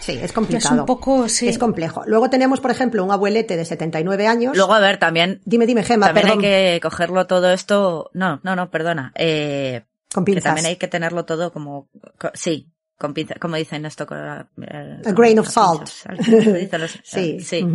Sí, 0.00 0.12
es 0.12 0.22
Es 0.24 0.32
complicado. 0.32 0.80
un 0.80 0.86
poco, 0.86 1.28
sí. 1.28 1.48
Es 1.48 1.58
complejo. 1.58 2.02
Luego 2.06 2.28
tenemos, 2.28 2.60
por 2.60 2.70
ejemplo, 2.70 3.02
un 3.04 3.10
abuelete 3.10 3.56
de 3.56 3.64
79 3.64 4.26
años. 4.26 4.56
Luego, 4.56 4.74
a 4.74 4.80
ver, 4.80 4.98
también, 4.98 5.40
Dime, 5.44 5.66
dime, 5.66 5.82
Gemma, 5.82 6.06
también 6.06 6.26
perdón. 6.26 6.44
hay 6.44 6.50
que 6.74 6.80
cogerlo 6.82 7.26
todo 7.26 7.50
esto. 7.52 8.10
No, 8.12 8.40
no, 8.42 8.54
no, 8.56 8.70
perdona. 8.70 9.12
Eh, 9.14 9.82
Con 10.14 10.24
que 10.24 10.40
también 10.40 10.66
hay 10.66 10.76
que 10.76 10.88
tenerlo 10.88 11.24
todo 11.24 11.52
como, 11.52 11.88
co- 12.18 12.30
sí, 12.34 12.70
con 12.98 13.14
pinzas, 13.14 13.38
como 13.38 13.56
dicen 13.56 13.84
esto, 13.86 14.06
con, 14.06 14.18
eh, 14.18 15.02
A 15.04 15.12
grain 15.12 15.38
of 15.38 15.48
salt. 15.48 15.88
pinzas, 15.88 16.54
dicen 16.60 16.80
los- 16.80 17.00
Sí. 17.04 17.40
sí. 17.40 17.66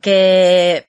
Que 0.00 0.88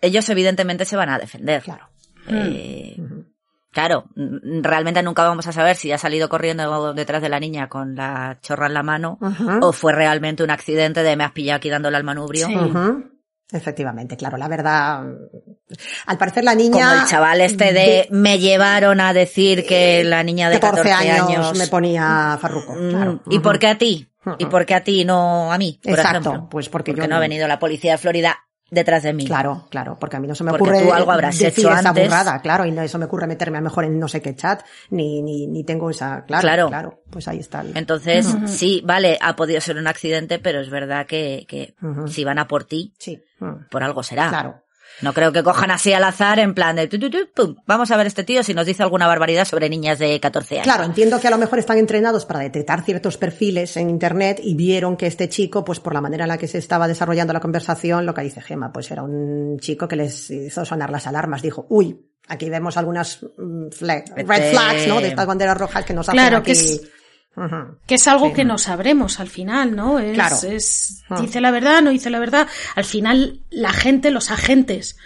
ellos 0.00 0.28
evidentemente 0.28 0.84
se 0.84 0.96
van 0.96 1.08
a 1.08 1.18
defender. 1.18 1.62
Claro. 1.62 1.88
Eh, 2.28 2.96
Ujú. 2.98 3.24
Claro, 3.72 4.06
mm, 4.16 4.62
realmente 4.62 5.02
nunca 5.02 5.22
vamos 5.24 5.46
a 5.46 5.52
saber 5.52 5.76
si 5.76 5.92
ha 5.92 5.98
salido 5.98 6.28
corriendo 6.30 6.94
detrás 6.94 7.20
de 7.20 7.28
la 7.28 7.38
niña 7.38 7.68
con 7.68 7.94
la 7.94 8.38
chorra 8.40 8.66
en 8.68 8.74
la 8.74 8.82
mano 8.82 9.18
o 9.60 9.72
fue 9.72 9.92
realmente 9.92 10.42
un 10.42 10.50
accidente 10.50 11.02
de 11.02 11.14
me 11.14 11.24
has 11.24 11.32
pillado 11.32 11.58
aquí 11.58 11.68
dándole 11.68 11.98
al 11.98 12.04
manubrio. 12.04 12.46
Sí. 12.46 12.54
Efectivamente, 13.52 14.16
claro, 14.16 14.38
la 14.38 14.48
verdad. 14.48 15.04
Al 16.06 16.18
parecer 16.18 16.44
la 16.44 16.54
niña. 16.54 16.70
Como 16.72 16.92
el 17.02 17.06
chaval 17.08 17.40
este 17.40 17.72
de, 17.72 18.08
me 18.10 18.38
llevaron 18.38 19.00
a 19.00 19.12
decir 19.12 19.66
que 19.66 20.04
la 20.04 20.22
niña 20.22 20.48
de 20.48 20.60
14, 20.60 20.92
años, 20.92 21.56
me 21.58 21.66
ponía 21.66 22.38
farruco. 22.40 22.74
Mm, 22.74 22.90
claro. 22.90 23.20
¿Y 23.28 23.34
Ujú. 23.36 23.42
por 23.42 23.58
qué 23.58 23.66
a 23.68 23.78
ti? 23.78 24.08
¿Y 24.38 24.46
por 24.46 24.64
qué 24.66 24.74
a 24.74 24.82
ti 24.84 25.04
no 25.04 25.52
a 25.52 25.58
mí? 25.58 25.78
Por 25.82 25.92
Exacto, 25.92 26.30
ejemplo? 26.30 26.48
pues 26.50 26.68
porque 26.68 26.94
yo- 26.94 27.06
no 27.06 27.16
ha 27.16 27.20
venido 27.20 27.46
la 27.48 27.58
policía 27.60 27.92
de 27.92 27.98
Florida 27.98 28.36
detrás 28.70 29.04
de 29.04 29.12
mí. 29.12 29.24
Claro, 29.24 29.68
claro, 29.70 29.96
porque 30.00 30.16
a 30.16 30.20
mí 30.20 30.26
no 30.26 30.34
se 30.34 30.42
me 30.42 30.50
Porque 30.50 30.64
ocurre 30.70 30.82
tú 30.84 30.92
algo 30.92 31.12
habrás 31.12 31.38
decir 31.38 31.60
hecho 31.64 31.70
esa 31.72 31.88
antes. 31.90 32.04
burrada, 32.08 32.40
claro, 32.40 32.66
y 32.66 32.72
no 32.72 32.82
eso 32.82 32.98
me 32.98 33.04
ocurre 33.04 33.28
meterme 33.28 33.58
a 33.58 33.60
lo 33.60 33.64
mejor 33.66 33.84
en 33.84 34.00
no 34.00 34.08
sé 34.08 34.20
qué 34.20 34.34
chat, 34.34 34.62
ni, 34.90 35.22
ni, 35.22 35.46
ni 35.46 35.62
tengo 35.62 35.88
esa, 35.90 36.24
claro, 36.24 36.40
Claro. 36.42 36.68
claro, 36.68 37.02
pues 37.10 37.28
ahí 37.28 37.38
está. 37.38 37.60
el- 37.60 37.76
Entonces, 37.76 38.26
sí, 38.46 38.82
vale, 38.84 39.18
ha 39.20 39.36
podido 39.36 39.60
ser 39.60 39.76
un 39.76 39.86
accidente, 39.86 40.40
pero 40.40 40.60
es 40.60 40.70
verdad 40.70 41.06
que, 41.06 41.44
que 41.48 41.76
si 42.08 42.24
van 42.24 42.40
a 42.40 42.48
por 42.48 42.64
ti, 42.64 42.92
Sí, 42.98 43.20
mm, 43.38 43.68
por 43.70 43.84
algo 43.84 44.02
será. 44.02 44.28
claro. 44.30 44.62
No 45.02 45.12
creo 45.12 45.30
que 45.32 45.42
cojan 45.42 45.70
así 45.70 45.92
al 45.92 46.04
azar 46.04 46.38
en 46.38 46.54
plan 46.54 46.76
de 46.76 46.88
tu, 46.88 46.98
tu, 46.98 47.10
tu, 47.10 47.18
pum, 47.34 47.56
vamos 47.66 47.90
a 47.90 47.96
ver 47.98 48.06
este 48.06 48.24
tío 48.24 48.42
si 48.42 48.54
nos 48.54 48.64
dice 48.66 48.82
alguna 48.82 49.06
barbaridad 49.06 49.44
sobre 49.44 49.68
niñas 49.68 49.98
de 49.98 50.18
14 50.20 50.54
años. 50.56 50.64
Claro, 50.64 50.84
entiendo 50.84 51.20
que 51.20 51.28
a 51.28 51.30
lo 51.30 51.38
mejor 51.38 51.58
están 51.58 51.76
entrenados 51.78 52.24
para 52.24 52.40
detectar 52.40 52.82
ciertos 52.82 53.16
perfiles 53.18 53.76
en 53.76 53.90
internet 53.90 54.40
y 54.42 54.54
vieron 54.54 54.96
que 54.96 55.06
este 55.06 55.28
chico, 55.28 55.64
pues 55.64 55.80
por 55.80 55.92
la 55.92 56.00
manera 56.00 56.24
en 56.24 56.28
la 56.28 56.38
que 56.38 56.48
se 56.48 56.58
estaba 56.58 56.88
desarrollando 56.88 57.32
la 57.34 57.40
conversación, 57.40 58.06
lo 58.06 58.14
que 58.14 58.22
dice 58.22 58.40
Gema, 58.40 58.72
pues 58.72 58.90
era 58.90 59.02
un 59.02 59.58
chico 59.60 59.86
que 59.86 59.96
les 59.96 60.30
hizo 60.30 60.64
sonar 60.64 60.88
las 60.90 61.06
alarmas. 61.06 61.42
Dijo, 61.42 61.66
uy, 61.68 62.00
aquí 62.28 62.48
vemos 62.48 62.76
algunas 62.78 63.22
mm, 63.22 63.66
flag- 63.68 64.14
red 64.16 64.26
Vete. 64.26 64.50
flags, 64.50 64.86
¿no? 64.88 65.00
De 65.00 65.08
estas 65.08 65.26
banderas 65.26 65.58
rojas 65.58 65.84
que 65.84 65.92
nos 65.92 66.08
hacen 66.08 66.18
Claro, 66.18 66.38
aquí. 66.38 66.46
que 66.46 66.52
es- 66.52 66.82
Que 67.86 67.96
es 67.96 68.08
algo 68.08 68.28
Sí. 68.28 68.32
que 68.32 68.44
no 68.46 68.56
sabremos 68.56 69.20
al 69.20 69.28
final, 69.28 69.76
¿no? 69.76 69.98
Es, 69.98 70.14
Claro. 70.14 70.36
es, 70.48 71.02
dice 71.20 71.40
la 71.42 71.50
verdad, 71.50 71.82
no 71.82 71.90
dice 71.90 72.08
la 72.08 72.18
verdad. 72.18 72.48
Al 72.74 72.84
final, 72.86 73.40
la 73.50 73.72
gente, 73.72 74.10
los 74.10 74.30
agentes 74.30 74.96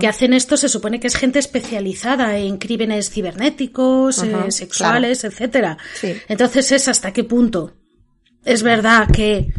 que 0.00 0.08
hacen 0.08 0.32
esto, 0.32 0.56
se 0.56 0.68
supone 0.70 0.98
que 1.00 1.08
es 1.08 1.16
gente 1.16 1.38
especializada 1.38 2.38
en 2.38 2.56
crímenes 2.56 3.10
cibernéticos, 3.10 4.22
eh, 4.22 4.50
sexuales, 4.50 5.24
etcétera. 5.24 5.76
Sí. 5.94 6.14
Entonces 6.28 6.72
es 6.72 6.88
hasta 6.88 7.12
qué 7.12 7.24
punto 7.24 7.74
es 8.44 8.62
verdad 8.62 9.08
que 9.10 9.52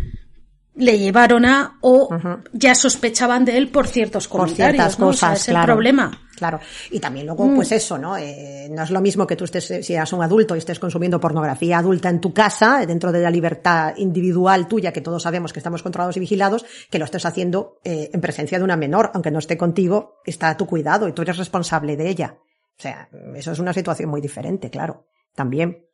le 0.76 1.00
llevaron 1.00 1.46
a 1.46 1.78
o 1.82 2.10
ya 2.54 2.76
sospechaban 2.76 3.46
de 3.46 3.58
él 3.58 3.70
por 3.70 3.88
ciertos 3.88 4.28
por 4.28 4.42
comentarios, 4.42 4.76
ciertas 4.76 5.00
¿no? 5.00 5.08
O 5.08 5.14
sea, 5.14 5.30
cosas, 5.30 5.42
es 5.42 5.52
claro. 5.54 5.64
el 5.64 5.76
problema. 5.76 6.22
Claro. 6.36 6.60
Y 6.92 7.00
también 7.00 7.26
luego, 7.26 7.50
pues 7.56 7.72
eso, 7.72 7.98
¿no? 7.98 8.18
Eh, 8.18 8.68
no 8.70 8.84
es 8.84 8.92
lo 8.92 9.00
mismo 9.00 9.26
que 9.26 9.38
tú 9.38 9.46
estés, 9.46 9.86
si 9.86 9.94
eras 9.94 10.12
un 10.12 10.22
adulto 10.22 10.54
y 10.56 10.58
estés 10.58 10.80
consumiendo 10.80 11.20
pornografía 11.20 11.78
adulta 11.78 12.10
en 12.10 12.20
tu 12.20 12.34
casa, 12.34 12.86
dentro 12.86 13.12
de 13.14 13.22
la 13.22 13.32
libertad 13.32 13.94
individual 13.96 14.68
tuya, 14.68 14.92
que 14.92 15.00
todos 15.00 15.24
sabemos 15.24 15.54
que 15.54 15.60
estamos 15.60 15.82
controlados 15.82 16.18
y 16.18 16.20
vigilados, 16.20 16.66
que 16.90 17.00
lo 17.00 17.06
estés 17.06 17.26
haciendo 17.26 17.80
eh, 17.86 18.10
en 18.12 18.20
presencia 18.20 18.58
de 18.58 18.66
una 18.66 18.76
menor, 18.76 19.12
aunque 19.14 19.32
no 19.32 19.40
esté 19.40 19.58
contigo, 19.58 20.18
está 20.26 20.50
a 20.50 20.58
tu 20.58 20.66
cuidado 20.66 21.08
y 21.08 21.14
tú 21.14 21.22
eres 21.22 21.38
responsable 21.38 21.96
de 21.96 22.10
ella. 22.10 22.38
O 22.78 22.82
sea, 22.82 23.08
eso 23.36 23.54
es 23.54 23.60
una 23.60 23.72
situación 23.72 24.10
muy 24.10 24.20
diferente, 24.20 24.70
claro. 24.70 25.06
También. 25.34 25.85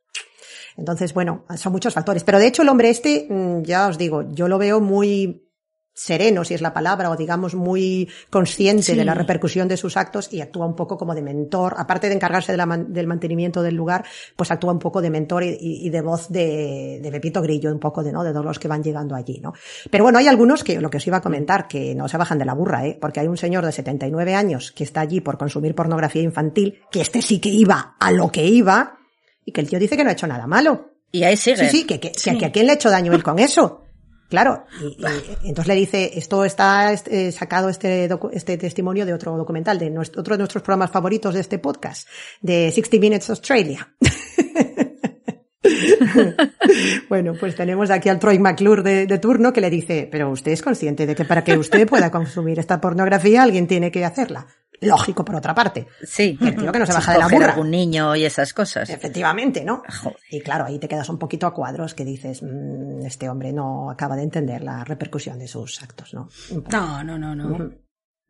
Entonces, 0.78 1.14
bueno, 1.14 1.46
son 1.56 1.72
muchos 1.74 1.94
factores. 1.94 2.24
Pero 2.24 2.40
de 2.40 2.48
hecho 2.48 2.62
el 2.62 2.70
hombre 2.70 2.90
este, 2.90 3.28
mm, 3.30 3.64
ya 3.64 3.88
os 3.88 3.98
digo, 3.98 4.24
yo 4.32 4.48
lo 4.48 4.58
veo 4.58 4.80
muy 4.80 5.48
sereno, 5.94 6.46
si 6.46 6.54
es 6.54 6.62
la 6.62 6.74
palabra, 6.74 7.10
o 7.12 7.18
digamos 7.18 7.54
muy 7.54 8.10
consciente 8.30 8.82
Sí. 8.84 8.96
de 8.96 9.04
la 9.04 9.14
repercusión 9.14 9.68
de 9.68 9.76
sus 9.76 9.98
actos 9.98 10.32
y 10.32 10.40
actúa 10.40 10.66
un 10.66 10.74
poco 10.76 10.98
como 10.98 11.14
de 11.14 11.22
mentor, 11.22 11.76
aparte 11.78 12.08
de 12.08 12.16
encargarse 12.16 12.54
de 12.54 12.58
la 12.58 12.66
man- 12.66 12.94
del 12.94 13.08
mantenimiento 13.08 13.62
del 13.62 13.76
lugar, 13.76 14.06
pues 14.38 14.50
actúa 14.52 14.72
un 14.72 14.80
poco 14.80 15.02
de 15.02 15.10
mentor 15.10 15.44
y, 15.44 15.50
y- 15.60 15.86
y 15.86 15.90
de 15.90 16.02
voz 16.02 16.30
de, 16.30 17.02
de 17.04 17.12
Pepito 17.12 17.42
Grillo, 17.42 17.70
un 17.74 17.80
poco 17.80 18.04
de, 18.04 18.14
¿no? 18.14 18.24
De 18.24 18.32
todos 18.32 18.46
los 18.46 18.58
que 18.58 18.70
van 18.70 18.82
llegando 18.82 19.16
allí, 19.16 19.42
¿no? 19.42 19.54
Pero 19.92 20.06
bueno, 20.06 20.18
hay 20.18 20.28
algunos 20.28 20.64
que, 20.64 20.80
lo 20.80 20.90
que 20.90 20.98
os 20.98 21.06
iba 21.06 21.18
a 21.18 21.22
comentar, 21.22 21.68
que 21.68 21.94
no 21.94 22.08
se 22.08 22.18
bajan 22.18 22.40
de 22.40 22.46
la 22.46 22.54
burra, 22.54 22.86
¿eh? 22.88 22.98
Porque 23.00 23.20
hay 23.20 23.28
un 23.28 23.38
señor 23.38 23.66
de 23.66 23.74
79 23.74 24.34
años 24.34 24.72
que 24.72 24.86
está 24.86 25.02
allí 25.02 25.20
por 25.20 25.38
consumir 25.38 25.76
pornografía 25.76 26.22
infantil, 26.22 26.80
que 26.90 27.02
este 27.02 27.22
sí 27.22 27.40
que 27.42 27.50
iba 27.50 27.96
a 28.00 28.12
lo 28.12 28.32
que 28.32 28.46
iba, 28.48 28.98
y 29.46 29.52
que 29.52 29.62
el 29.62 29.70
tío 29.70 29.80
dice 29.80 29.98
que 29.98 30.04
no 30.04 30.10
ha 30.10 30.14
hecho 30.14 30.28
nada 30.28 30.48
malo. 30.48 30.92
Y 31.12 31.24
ahí 31.24 31.38
sigue. 31.38 31.70
Sí, 31.70 31.80
sí, 31.80 31.84
que, 31.86 32.00
que, 32.00 32.12
Sí. 32.16 32.38
que 32.38 32.46
a 32.46 32.52
quién 32.52 32.66
le 32.66 32.74
ha 32.74 32.76
hecho 32.76 32.90
daño 32.90 33.14
él 33.14 33.24
con 33.24 33.40
eso. 33.40 33.84
Claro, 34.30 34.64
y, 34.82 34.96
y 35.44 35.50
entonces 35.50 35.68
le 35.68 35.76
dice, 35.76 36.12
esto 36.16 36.46
está 36.46 36.94
eh, 36.94 37.32
sacado 37.34 37.68
este, 37.68 38.08
este 38.32 38.58
testimonio 38.58 39.06
de 39.06 39.14
otro 39.14 39.36
documental, 39.36 39.78
de 39.78 39.90
nuestro, 39.90 40.22
otro 40.22 40.36
de 40.36 40.38
nuestros 40.38 40.64
programas 40.64 40.90
favoritos 40.90 41.34
de 41.34 41.42
este 41.42 41.60
podcast, 41.60 42.08
de 42.40 42.72
60 42.72 42.98
Minutes 42.98 43.30
Australia. 43.30 43.94
bueno, 47.10 47.34
pues 47.40 47.56
tenemos 47.56 47.92
aquí 47.92 48.08
al 48.08 48.20
Troy 48.20 48.40
McClure 48.40 48.84
de, 48.84 49.06
de 49.06 49.20
turno 49.20 49.52
que 49.52 49.60
le 49.60 49.70
dice, 49.70 50.08
pero 50.10 50.30
usted 50.30 50.52
es 50.52 50.62
consciente 50.62 51.06
de 51.06 51.14
que 51.14 51.26
para 51.26 51.44
que 51.44 51.58
usted 51.58 51.86
pueda 51.88 52.10
consumir 52.10 52.58
esta 52.58 52.80
pornografía 52.80 53.44
alguien 53.44 53.68
tiene 53.68 53.92
que 53.92 54.06
hacerla. 54.06 54.48
Lógico, 54.82 55.24
por 55.24 55.36
otra 55.36 55.54
parte. 55.56 55.88
Sí. 56.04 56.38
El 56.42 56.56
tío 56.56 56.72
que 56.72 56.80
no 56.80 56.86
se 56.86 56.94
baja 56.94 57.14
de 57.14 57.20
la 57.20 57.28
burra. 57.28 57.52
algún 57.52 57.70
niño 57.72 58.16
y 58.16 58.26
esas 58.26 58.54
cosas. 58.54 58.90
Efectivamente, 58.90 59.64
¿no? 59.64 59.84
Joder. 60.02 60.18
Y 60.32 60.42
claro, 60.42 60.66
ahí 60.66 60.80
te 60.80 60.88
quedas 60.88 61.08
un 61.10 61.20
poquito 61.20 61.46
a 61.48 61.54
cuadros 61.54 61.94
que 61.94 62.04
dices, 62.04 62.42
"Mm, 62.44 63.06
este 63.06 63.30
hombre 63.30 63.54
no 63.54 63.90
acaba 63.92 64.16
de 64.16 64.24
entender 64.24 64.64
la 64.64 64.84
repercusión 64.84 65.38
de 65.40 65.48
sus 65.48 65.82
actos, 65.82 66.14
¿no? 66.14 66.30
No, 66.72 67.04
no, 67.04 67.18
no, 67.18 67.36
no. 67.36 67.72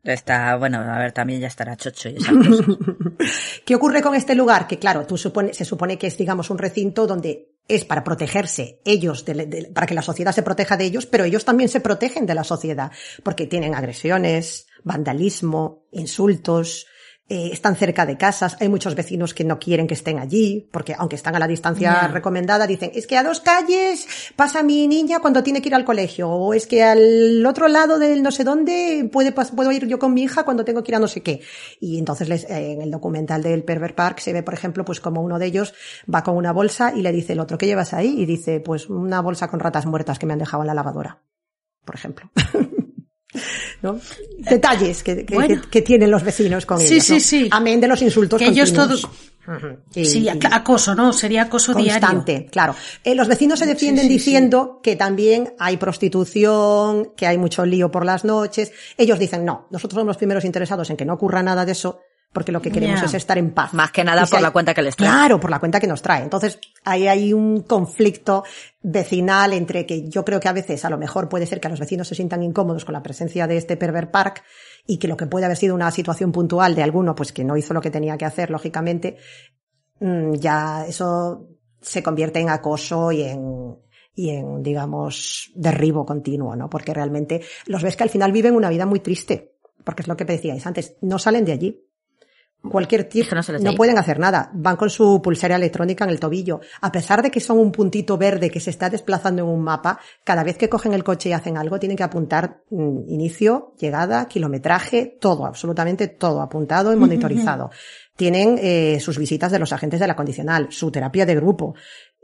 Está, 0.04 0.56
bueno, 0.56 0.78
a 0.80 0.98
ver, 0.98 1.12
también 1.12 1.40
ya 1.40 1.46
estará 1.46 1.76
chocho 1.76 2.08
y 2.08 2.16
esas 2.16 2.34
cosas. 2.34 2.66
¿Qué 3.64 3.74
ocurre 3.76 4.02
con 4.02 4.14
este 4.16 4.34
lugar? 4.34 4.66
Que 4.66 4.78
claro, 4.78 5.06
tú 5.06 5.16
supone, 5.16 5.54
se 5.54 5.64
supone 5.64 5.96
que 5.96 6.08
es, 6.08 6.18
digamos, 6.18 6.50
un 6.50 6.58
recinto 6.58 7.06
donde 7.06 7.51
es 7.74 7.84
para 7.84 8.04
protegerse 8.04 8.80
ellos, 8.84 9.24
de- 9.24 9.70
para 9.74 9.86
que 9.86 9.94
la 9.94 10.02
sociedad 10.02 10.32
se 10.32 10.42
proteja 10.42 10.76
de 10.76 10.84
ellos, 10.84 11.06
pero 11.06 11.24
ellos 11.24 11.44
también 11.44 11.68
se 11.68 11.80
protegen 11.80 12.26
de 12.26 12.34
la 12.34 12.44
sociedad, 12.44 12.90
porque 13.22 13.46
tienen 13.46 13.74
agresiones, 13.74 14.66
vandalismo, 14.84 15.86
insultos, 15.92 16.86
eh, 17.32 17.48
están 17.52 17.76
cerca 17.76 18.04
de 18.04 18.18
casas, 18.18 18.56
hay 18.60 18.68
muchos 18.68 18.94
vecinos 18.94 19.32
que 19.32 19.42
no 19.44 19.58
quieren 19.58 19.86
que 19.86 19.94
estén 19.94 20.18
allí, 20.18 20.68
porque 20.70 20.94
aunque 20.98 21.16
están 21.16 21.34
a 21.34 21.38
la 21.38 21.48
distancia 21.48 22.06
recomendada, 22.08 22.66
dicen, 22.66 22.90
es 22.94 23.06
que 23.06 23.16
a 23.16 23.22
dos 23.22 23.40
calles 23.40 24.06
pasa 24.36 24.62
mi 24.62 24.86
niña 24.86 25.20
cuando 25.20 25.42
tiene 25.42 25.62
que 25.62 25.68
ir 25.70 25.74
al 25.74 25.84
colegio, 25.86 26.28
o 26.28 26.52
es 26.52 26.66
que 26.66 26.82
al 26.82 27.44
otro 27.46 27.68
lado 27.68 27.98
del 27.98 28.22
no 28.22 28.30
sé 28.30 28.44
dónde 28.44 29.08
puede, 29.10 29.32
puedo 29.32 29.72
ir 29.72 29.86
yo 29.86 29.98
con 29.98 30.12
mi 30.12 30.24
hija 30.24 30.44
cuando 30.44 30.64
tengo 30.64 30.82
que 30.82 30.90
ir 30.90 30.96
a 30.96 30.98
no 30.98 31.08
sé 31.08 31.22
qué. 31.22 31.40
Y 31.80 31.98
entonces 31.98 32.28
les- 32.28 32.44
eh, 32.50 32.72
en 32.72 32.82
el 32.82 32.90
documental 32.90 33.42
del 33.42 33.64
Pervert 33.64 33.94
Park 33.94 34.18
se 34.20 34.32
ve, 34.34 34.42
por 34.42 34.52
ejemplo, 34.54 34.84
pues 34.84 35.00
como 35.00 35.22
uno 35.22 35.38
de 35.38 35.46
ellos 35.46 35.72
va 36.12 36.22
con 36.22 36.36
una 36.36 36.52
bolsa 36.52 36.92
y 36.94 37.00
le 37.02 37.12
dice 37.12 37.32
el 37.32 37.40
otro, 37.40 37.56
¿qué 37.56 37.66
llevas 37.66 37.94
ahí? 37.94 38.14
Y 38.20 38.26
dice, 38.26 38.60
pues 38.60 38.90
una 38.90 39.20
bolsa 39.22 39.48
con 39.48 39.58
ratas 39.60 39.86
muertas 39.86 40.18
que 40.18 40.26
me 40.26 40.34
han 40.34 40.38
dejado 40.38 40.62
en 40.62 40.66
la 40.66 40.74
lavadora, 40.74 41.22
por 41.84 41.94
ejemplo. 41.94 42.30
¿No? 43.82 43.98
Detalles 44.38 45.02
que, 45.02 45.24
que- 45.24 45.34
Bueno. 45.34 45.60
que- 45.62 45.68
que 45.70 45.82
tienen 45.82 46.10
los 46.10 46.22
vecinos 46.22 46.66
con 46.66 46.78
Sí, 46.80 46.94
ellos. 46.94 47.04
sí, 47.06 47.12
¿no? 47.14 47.20
sí. 47.20 47.48
Amén 47.50 47.80
de 47.80 47.88
los 47.88 48.02
insultos 48.02 48.38
Que 48.38 48.46
ellos 48.48 48.70
continuos. 48.72 49.00
todos- 49.02 49.12
Ujú. 49.44 49.76
Y- 49.96 50.04
Sí, 50.04 50.28
acoso, 50.28 50.94
¿no? 50.94 51.12
Sería 51.12 51.42
acoso 51.42 51.74
diario. 51.74 51.92
constante, 52.00 52.46
claro. 52.50 52.76
Eh, 53.02 53.14
los 53.16 53.26
vecinos 53.26 53.58
se 53.58 53.66
defienden 53.66 54.04
sí, 54.04 54.08
sí. 54.10 54.14
diciendo 54.18 54.78
que 54.82 54.94
también 54.94 55.54
hay 55.58 55.78
prostitución, 55.78 57.12
que 57.16 57.26
hay 57.26 57.38
mucho 57.38 57.66
lío 57.66 57.90
por 57.90 58.04
las 58.04 58.24
noches. 58.24 58.70
Ellos 58.96 59.18
dicen, 59.18 59.44
no, 59.44 59.66
nosotros 59.70 59.96
somos 59.96 60.06
los 60.08 60.16
primeros 60.16 60.44
interesados 60.44 60.88
en 60.90 60.96
que 60.96 61.04
no 61.04 61.14
ocurra 61.14 61.42
nada 61.42 61.64
de 61.64 61.72
eso, 61.72 62.00
porque 62.32 62.50
lo 62.52 62.62
que 62.62 62.70
queremos 62.70 63.02
es 63.02 63.14
estar 63.14 63.36
en 63.36 63.50
paz. 63.50 63.74
Más 63.74 63.90
que 63.92 64.02
nada 64.04 64.22
Y 64.22 64.26
si 64.26 64.30
por 64.30 64.38
hay- 64.38 64.42
la 64.44 64.50
cuenta 64.52 64.72
que 64.74 64.82
les 64.82 64.96
trae. 64.96 65.08
Claro, 65.10 65.38
por 65.38 65.50
la 65.50 65.58
cuenta 65.60 65.78
que 65.78 65.86
nos 65.86 66.00
trae. 66.00 66.22
Entonces, 66.22 66.58
ahí 66.84 67.06
hay 67.06 67.32
un 67.34 67.60
conflicto 67.62 68.44
vecinal 68.80 69.52
entre 69.52 69.84
que 69.86 70.08
yo 70.08 70.24
creo 70.24 70.40
que 70.40 70.48
a 70.48 70.52
veces 70.52 70.84
a 70.84 70.90
lo 70.90 70.96
mejor 70.98 71.28
puede 71.28 71.46
ser 71.46 71.60
que 71.60 71.66
a 71.68 71.70
los 71.70 71.80
vecinos 71.80 72.08
se 72.08 72.14
sientan 72.14 72.42
incómodos 72.42 72.84
con 72.86 72.94
la 72.94 73.02
presencia 73.02 73.46
de 73.46 73.58
este 73.58 73.76
pervert 73.76 74.10
park 74.10 74.42
y 74.86 74.98
que 74.98 75.08
lo 75.08 75.16
que 75.16 75.26
puede 75.26 75.44
haber 75.44 75.56
sido 75.58 75.74
una 75.74 75.90
situación 75.90 76.32
puntual 76.32 76.74
de 76.74 76.82
alguno, 76.82 77.14
pues 77.14 77.32
que 77.32 77.44
no 77.44 77.56
hizo 77.56 77.74
lo 77.74 77.80
que 77.82 77.90
tenía 77.90 78.16
que 78.16 78.24
hacer, 78.24 78.50
lógicamente, 78.50 79.18
mm, 80.00 80.32
ya 80.34 80.86
eso 80.86 81.48
se 81.80 82.02
convierte 82.02 82.40
en 82.40 82.48
acoso 82.48 83.12
y 83.12 83.22
en, 83.22 83.76
y 84.14 84.30
en, 84.30 84.62
digamos, 84.62 85.50
derribo 85.54 86.04
continuo, 86.06 86.56
¿no? 86.56 86.68
Porque 86.70 86.94
realmente 86.94 87.42
los 87.66 87.82
ves 87.82 87.96
que 87.96 88.04
al 88.04 88.10
final 88.10 88.32
viven 88.32 88.54
una 88.54 88.70
vida 88.70 88.86
muy 88.86 89.00
triste, 89.00 89.56
porque 89.84 90.02
es 90.02 90.08
lo 90.08 90.16
que 90.16 90.24
decíais 90.24 90.66
antes, 90.66 90.96
no 91.02 91.18
salen 91.18 91.44
de 91.44 91.52
allí. 91.52 91.88
Cualquier 92.70 93.08
tipo, 93.08 93.34
no 93.60 93.74
pueden 93.74 93.98
hacer 93.98 94.20
nada, 94.20 94.50
van 94.54 94.76
con 94.76 94.88
su 94.88 95.20
pulsera 95.20 95.56
electrónica 95.56 96.04
en 96.04 96.10
el 96.10 96.20
tobillo. 96.20 96.60
A 96.80 96.92
pesar 96.92 97.20
de 97.20 97.28
que 97.28 97.40
son 97.40 97.58
un 97.58 97.72
puntito 97.72 98.16
verde 98.16 98.50
que 98.50 98.60
se 98.60 98.70
está 98.70 98.88
desplazando 98.88 99.42
en 99.42 99.48
un 99.48 99.62
mapa, 99.62 99.98
cada 100.22 100.44
vez 100.44 100.56
que 100.56 100.68
cogen 100.68 100.94
el 100.94 101.02
coche 101.02 101.30
y 101.30 101.32
hacen 101.32 101.58
algo, 101.58 101.80
tienen 101.80 101.96
que 101.96 102.04
apuntar 102.04 102.62
mm, 102.70 103.08
inicio, 103.08 103.74
llegada, 103.80 104.28
kilometraje, 104.28 105.18
todo, 105.20 105.44
absolutamente 105.44 106.06
todo 106.06 106.40
apuntado 106.40 106.92
y 106.92 106.96
monitorizado. 106.96 107.70
Tienen 108.14 108.56
eh, 108.62 108.98
sus 109.00 109.18
visitas 109.18 109.50
de 109.50 109.58
los 109.58 109.72
agentes 109.72 109.98
de 109.98 110.06
la 110.06 110.14
condicional, 110.14 110.68
su 110.70 110.92
terapia 110.92 111.26
de 111.26 111.34
grupo, 111.34 111.74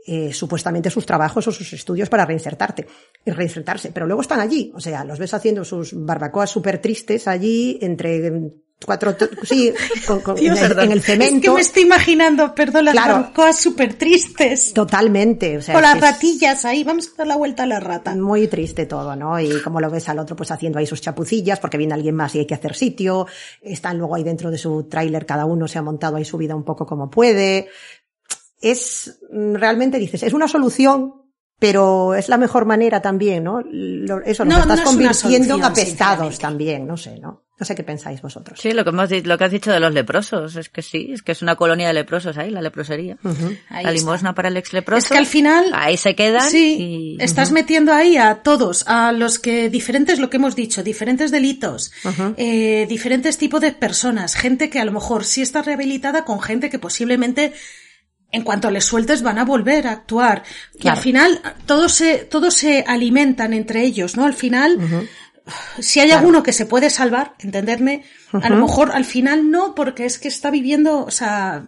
eh, 0.07 0.31
supuestamente 0.31 0.89
sus 0.89 1.05
trabajos 1.05 1.45
o 1.49 1.51
sus 1.51 1.73
estudios 1.73 2.07
para 2.07 2.25
reinsertarte 2.25 2.87
y 3.25 3.31
reinsertarse, 3.31 3.91
pero 3.91 4.07
luego 4.07 4.21
están 4.21 4.39
allí, 4.39 4.71
o 4.73 4.79
sea, 4.79 5.03
los 5.03 5.19
ves 5.19 5.33
haciendo 5.33 5.65
sus 5.65 5.93
barbacoas 5.93 6.49
súper 6.49 6.79
tristes 6.79 7.27
allí 7.27 7.77
entre 7.81 8.31
mm, 8.31 8.51
cuatro, 8.85 9.15
sí, 9.43 9.73
con- 10.07 10.21
con- 10.21 10.37
en, 10.37 10.57
el, 10.57 10.71
en 10.79 10.91
el 10.91 10.97
Es 10.99 11.05
que 11.05 11.11
cemento, 11.11 11.53
me 11.53 11.61
estoy 11.61 11.83
imaginando, 11.83 12.55
perdón, 12.55 12.85
las 12.85 12.93
Claro. 12.93 13.31
súper 13.53 13.95
tristes. 13.95 14.73
totalmente, 14.73 15.57
o 15.57 15.61
sea, 15.61 15.73
Con 15.73 15.83
las 15.83 15.99
ratillas 15.99 16.63
ahí, 16.65 16.83
vamos 16.83 17.07
a 17.09 17.17
dar 17.17 17.27
la 17.27 17.35
vuelta 17.35 17.63
a 17.63 17.65
la 17.65 17.79
rata. 17.79 18.15
muy 18.15 18.47
triste 18.47 18.85
todo, 18.85 19.15
¿no? 19.15 19.39
Y 19.39 19.61
como 19.61 19.81
lo 19.81 19.89
ves 19.89 20.07
al 20.09 20.19
otro, 20.19 20.35
pues 20.35 20.51
haciendo 20.51 20.79
ahí 20.79 20.85
sus 20.85 21.01
chapucillas, 21.01 21.59
porque 21.59 21.77
viene 21.77 21.93
alguien 21.93 22.15
más 22.15 22.33
y 22.35 22.39
hay 22.39 22.47
que 22.47 22.55
hacer 22.55 22.73
sitio. 22.75 23.27
Están 23.61 23.97
luego 23.97 24.15
ahí 24.15 24.23
dentro 24.23 24.49
de 24.49 24.57
su 24.57 24.83
tráiler, 24.83 25.25
cada 25.25 25.45
uno 25.45 25.67
se 25.67 25.77
ha 25.77 25.81
montado 25.81 26.15
ahí 26.15 26.25
su 26.25 26.37
vida 26.37 26.55
un 26.55 26.63
poco 26.63 26.85
como 26.85 27.09
puede. 27.09 27.67
Es, 28.61 29.19
mm, 29.31 29.55
realmente 29.55 29.99
dices, 29.99 30.23
es 30.23 30.33
una 30.33 30.47
solución, 30.47 31.13
pero 31.59 32.15
es 32.15 32.29
la 32.29 32.37
mejor 32.37 32.65
manera 32.65 33.01
también, 33.01 33.43
¿no? 33.43 33.61
Lo- 33.69 34.21
eso, 34.21 34.45
nos 34.45 34.55
No, 34.55 34.61
estás 34.61 34.77
no 34.77 34.83
es 34.83 34.89
convirtiendo 34.89 35.35
en 35.55 35.61
solución, 35.61 35.63
apestados 35.65 36.39
también, 36.39 36.87
no 36.87 36.95
sé, 36.97 37.19
¿no? 37.19 37.43
No 37.59 37.65
sé 37.65 37.75
qué 37.75 37.83
pensáis 37.83 38.21
vosotros. 38.21 38.57
Sí, 38.61 38.71
lo 38.71 38.85
que 38.85 38.91
hemos 38.91 39.11
lo 39.11 39.37
que 39.37 39.43
has 39.43 39.51
dicho 39.51 39.69
de 39.69 39.81
los 39.81 39.93
leprosos, 39.93 40.55
es 40.55 40.69
que 40.69 40.81
sí, 40.81 41.09
es 41.11 41.21
que 41.21 41.33
es 41.33 41.41
una 41.41 41.57
colonia 41.57 41.87
de 41.89 41.93
leprosos 41.93 42.37
ahí, 42.37 42.49
la 42.51 42.61
leprosería. 42.61 43.17
Ahí 43.21 43.33
la 43.69 43.79
está. 43.79 43.91
limosna 43.91 44.33
para 44.33 44.47
el 44.47 44.55
ex 44.55 44.71
leproso. 44.71 44.99
Es 45.07 45.11
que 45.11 45.17
al 45.17 45.25
final- 45.25 45.65
ahí 45.73 45.97
se 45.97 46.15
quedan 46.15 46.49
Sí, 46.49 47.17
y 47.19 47.21
estás 47.21 47.51
metiendo 47.51 47.91
ahí 47.91 48.15
a 48.15 48.35
todos, 48.35 48.85
a 48.87 49.11
los 49.11 49.39
que 49.39 49.69
diferentes, 49.69 50.19
lo 50.19 50.29
que 50.29 50.37
hemos 50.37 50.55
dicho, 50.55 50.83
diferentes 50.83 51.31
delitos, 51.31 51.91
eh, 52.37 52.85
diferentes 52.87 53.37
tipos 53.37 53.59
de 53.59 53.73
personas, 53.73 54.35
gente 54.35 54.69
que 54.69 54.79
a 54.79 54.85
lo 54.85 54.93
mejor 54.93 55.25
sí 55.25 55.41
está 55.41 55.61
rehabilitada 55.61 56.23
con 56.23 56.39
gente 56.41 56.69
que 56.69 56.79
posiblemente 56.79 57.51
en 58.31 58.43
cuanto 58.43 58.69
les 58.71 58.85
sueltes 58.85 59.21
van 59.23 59.39
a 59.39 59.45
volver 59.45 59.87
a 59.87 59.91
actuar. 59.91 60.43
Y 60.79 60.87
al 60.87 60.97
final 60.97 61.41
todos 61.65 61.93
se, 61.93 62.19
todos 62.19 62.53
se 62.53 62.83
alimentan 62.87 63.53
entre 63.53 63.83
ellos, 63.83 64.17
¿no? 64.17 64.25
Al 64.25 64.33
final, 64.33 65.07
si 65.79 65.99
hay 65.99 66.11
alguno 66.11 66.43
que 66.43 66.53
se 66.53 66.65
puede 66.65 66.89
salvar, 66.89 67.35
entendedme, 67.39 68.03
a 68.31 68.49
lo 68.49 68.57
mejor 68.57 68.91
al 68.91 69.05
final 69.05 69.49
no, 69.49 69.73
porque 69.75 70.05
es 70.05 70.19
que 70.19 70.27
está 70.27 70.51
viviendo, 70.51 71.05
o 71.05 71.11
sea, 71.11 71.65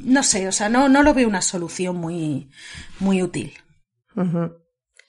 no 0.00 0.22
sé, 0.22 0.48
o 0.48 0.52
sea, 0.52 0.68
no, 0.68 0.88
no 0.88 1.02
lo 1.02 1.14
veo 1.14 1.28
una 1.28 1.42
solución 1.42 1.96
muy, 1.96 2.50
muy 3.00 3.22
útil. 3.22 3.54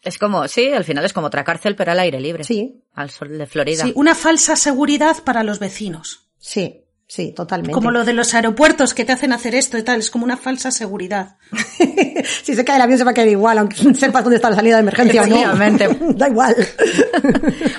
Es 0.01 0.17
como, 0.17 0.47
sí, 0.47 0.69
al 0.69 0.83
final 0.83 1.05
es 1.05 1.13
como 1.13 1.27
otra 1.27 1.43
cárcel 1.43 1.75
pero 1.75 1.91
al 1.91 1.99
aire 1.99 2.19
libre. 2.19 2.43
Sí, 2.43 2.83
Al 2.93 3.09
sol 3.09 3.37
de 3.37 3.45
Florida. 3.45 3.83
Sí, 3.83 3.93
una 3.95 4.15
falsa 4.15 4.55
seguridad 4.55 5.23
para 5.23 5.43
los 5.43 5.59
vecinos. 5.59 6.29
sí, 6.37 6.82
sí, 7.13 7.31
totalmente. 7.31 7.73
Como 7.73 7.91
lo 7.91 8.03
de 8.03 8.13
los 8.13 8.33
aeropuertos 8.33 8.93
que 8.93 9.05
te 9.05 9.11
hacen 9.11 9.33
hacer 9.33 9.53
esto 9.55 9.77
y 9.77 9.83
tal, 9.83 9.99
es 9.99 10.09
como 10.09 10.25
una 10.25 10.37
falsa 10.37 10.71
seguridad. 10.71 11.35
si 12.43 12.55
se 12.55 12.65
cae 12.65 12.77
el 12.77 12.81
avión 12.81 12.97
se 12.97 13.03
va 13.03 13.11
a 13.11 13.13
caer 13.13 13.29
igual, 13.29 13.57
aunque 13.59 13.75
sepas 13.93 14.23
dónde 14.23 14.37
está 14.37 14.49
la 14.49 14.55
salida 14.55 14.75
de 14.75 14.81
emergencia 14.81 15.21
o 15.21 15.27
no. 15.27 15.35
Efectivamente. 15.35 15.89
da 16.15 16.27
igual. 16.27 16.55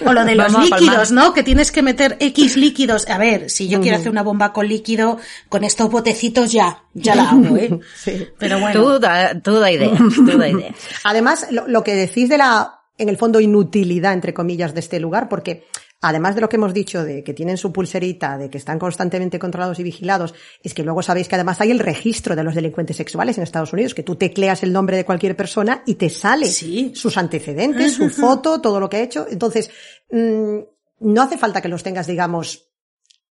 O 0.07 0.13
lo 0.13 0.25
de 0.25 0.35
los 0.35 0.53
Vamos 0.53 0.71
líquidos. 0.71 1.11
¿no? 1.11 1.35
Que 1.35 1.43
tienes 1.43 1.73
que 1.73 1.83
meter 1.83 2.17
X 2.21 2.57
líquidos. 2.57 3.09
A 3.09 3.19
ver, 3.19 3.51
si 3.51 3.69
yo 3.69 3.81
quiero 3.81 3.97
hacer 3.97 4.11
una 4.11 4.23
bomba 4.23 4.53
con 4.53 4.69
líquido, 4.69 5.19
con 5.49 5.65
estos 5.65 5.91
botecitos 5.91 6.53
ya, 6.53 6.85
ya 6.95 7.15
la 7.15 7.31
hago, 7.31 7.57
¿eh? 7.57 7.81
Sí. 7.97 8.29
Pero 8.39 8.61
bueno. 8.61 8.81
Tú 8.81 8.99
da, 8.99 9.41
tú 9.41 9.59
da 9.59 9.71
ideas, 9.71 9.99
tú 10.15 10.39
da 10.39 10.49
ideas. 10.49 10.77
Además, 11.03 11.47
lo, 11.51 11.67
lo 11.67 11.83
que 11.83 11.95
decís 11.95 12.29
de 12.29 12.39
la, 12.39 12.83
en 12.99 13.09
el 13.09 13.17
fondo, 13.17 13.41
inutilidad, 13.41 14.13
entre 14.13 14.33
comillas, 14.33 14.75
de 14.75 14.81
este 14.81 15.01
lugar, 15.01 15.29
porque 15.29 15.67
además 16.07 16.35
de 16.35 16.41
lo 16.41 16.49
que 16.49 16.57
hemos 16.57 16.75
dicho 16.75 17.03
de 17.05 17.23
que 17.25 17.35
tienen 17.35 17.57
su 17.57 17.73
pulserita, 17.73 18.37
de 18.39 18.51
que 18.51 18.59
están 18.59 18.79
constantemente 18.79 19.39
controlados 19.39 19.79
y 19.79 19.83
vigilados, 19.83 20.35
es 20.63 20.75
que 20.75 20.83
luego 20.83 21.03
sabéis 21.03 21.29
que 21.29 21.35
además 21.35 21.61
hay 21.61 21.71
el 21.71 21.79
registro 21.79 22.37
de 22.37 22.45
los 22.45 22.55
delincuentes 22.55 22.97
sexuales 22.97 23.37
en 23.39 23.45
Estados 23.45 23.73
Unidos, 23.73 23.95
que 23.95 24.03
tú 24.03 24.17
tecleas 24.17 24.63
el 24.63 24.73
nombre 24.73 24.97
de 24.97 25.05
cualquier 25.05 25.37
persona 25.37 25.83
y 25.87 25.95
te 25.95 26.11
sale 26.11 26.47
Sí. 26.47 26.93
sus 26.95 27.17
antecedentes, 27.17 27.93
su 27.95 28.11
foto, 28.11 28.61
todo 28.61 28.81
lo 28.81 28.89
que 28.89 28.99
ha 28.99 29.03
hecho. 29.03 29.27
Entonces, 29.31 29.71
mm, 30.11 30.59
no 31.01 31.23
hace 31.23 31.39
falta 31.39 31.61
que 31.61 31.69
los 31.69 31.83
tengas, 31.83 32.07
digamos, 32.07 32.71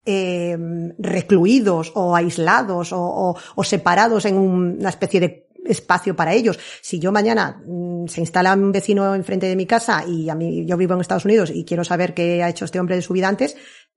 eh, 0.06 0.56
recluidos 1.00 1.92
o 1.96 2.16
aislados 2.16 2.94
o, 2.94 3.00
o- 3.02 3.36
o 3.56 3.64
separados 3.64 4.26
en 4.26 4.38
un- 4.38 4.78
una 4.80 4.90
especie 4.90 5.20
de 5.20 5.48
espacio 5.66 6.16
para 6.16 6.34
ellos. 6.34 6.60
Si 6.82 7.00
yo 7.00 7.12
mañana 7.12 7.62
mm, 7.66 8.08
se 8.08 8.22
instala 8.22 8.54
un 8.54 8.72
vecino 8.72 9.16
enfrente 9.16 9.48
de 9.48 9.56
mi 9.56 9.66
casa 9.66 10.06
y 10.08 10.30
a 10.30 10.36
mí 10.36 10.66
yo 10.66 10.78
vivo 10.78 10.94
en 10.94 11.02
Estados 11.02 11.26
Unidos 11.26 11.52
y 11.54 11.66
quiero 11.66 11.84
saber 11.84 12.14
qué 12.14 12.44
ha 12.44 12.50
hecho 12.50 12.66
este 12.66 12.80
hombre 12.80 12.96
de 12.96 13.02
su 13.02 13.14
vida 13.14 13.28
antes, 13.28 13.56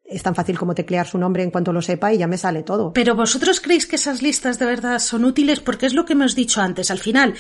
es 0.09 0.23
tan 0.23 0.35
fácil 0.35 0.59
como 0.59 0.75
teclear 0.75 1.07
su 1.07 1.19
nombre 1.19 1.43
en 1.43 1.51
cuanto 1.51 1.73
lo 1.73 1.83
sepa 1.83 2.13
y 2.13 2.19
ya 2.19 2.27
me 2.27 2.39
sale 2.39 2.63
todo. 2.63 2.93
Pero 2.95 3.15
vosotros 3.15 3.61
creéis 3.61 3.87
que 3.87 3.97
esas 3.97 4.23
listas 4.23 4.59
de 4.59 4.65
verdad 4.65 4.99
son 4.99 5.25
útiles 5.25 5.61
porque 5.61 5.87
es 5.87 5.93
lo 5.93 6.07
que 6.07 6.15
hemos 6.15 6.35
dicho 6.35 6.63
antes. 6.63 6.91
Al 6.91 6.99
final, 6.99 7.35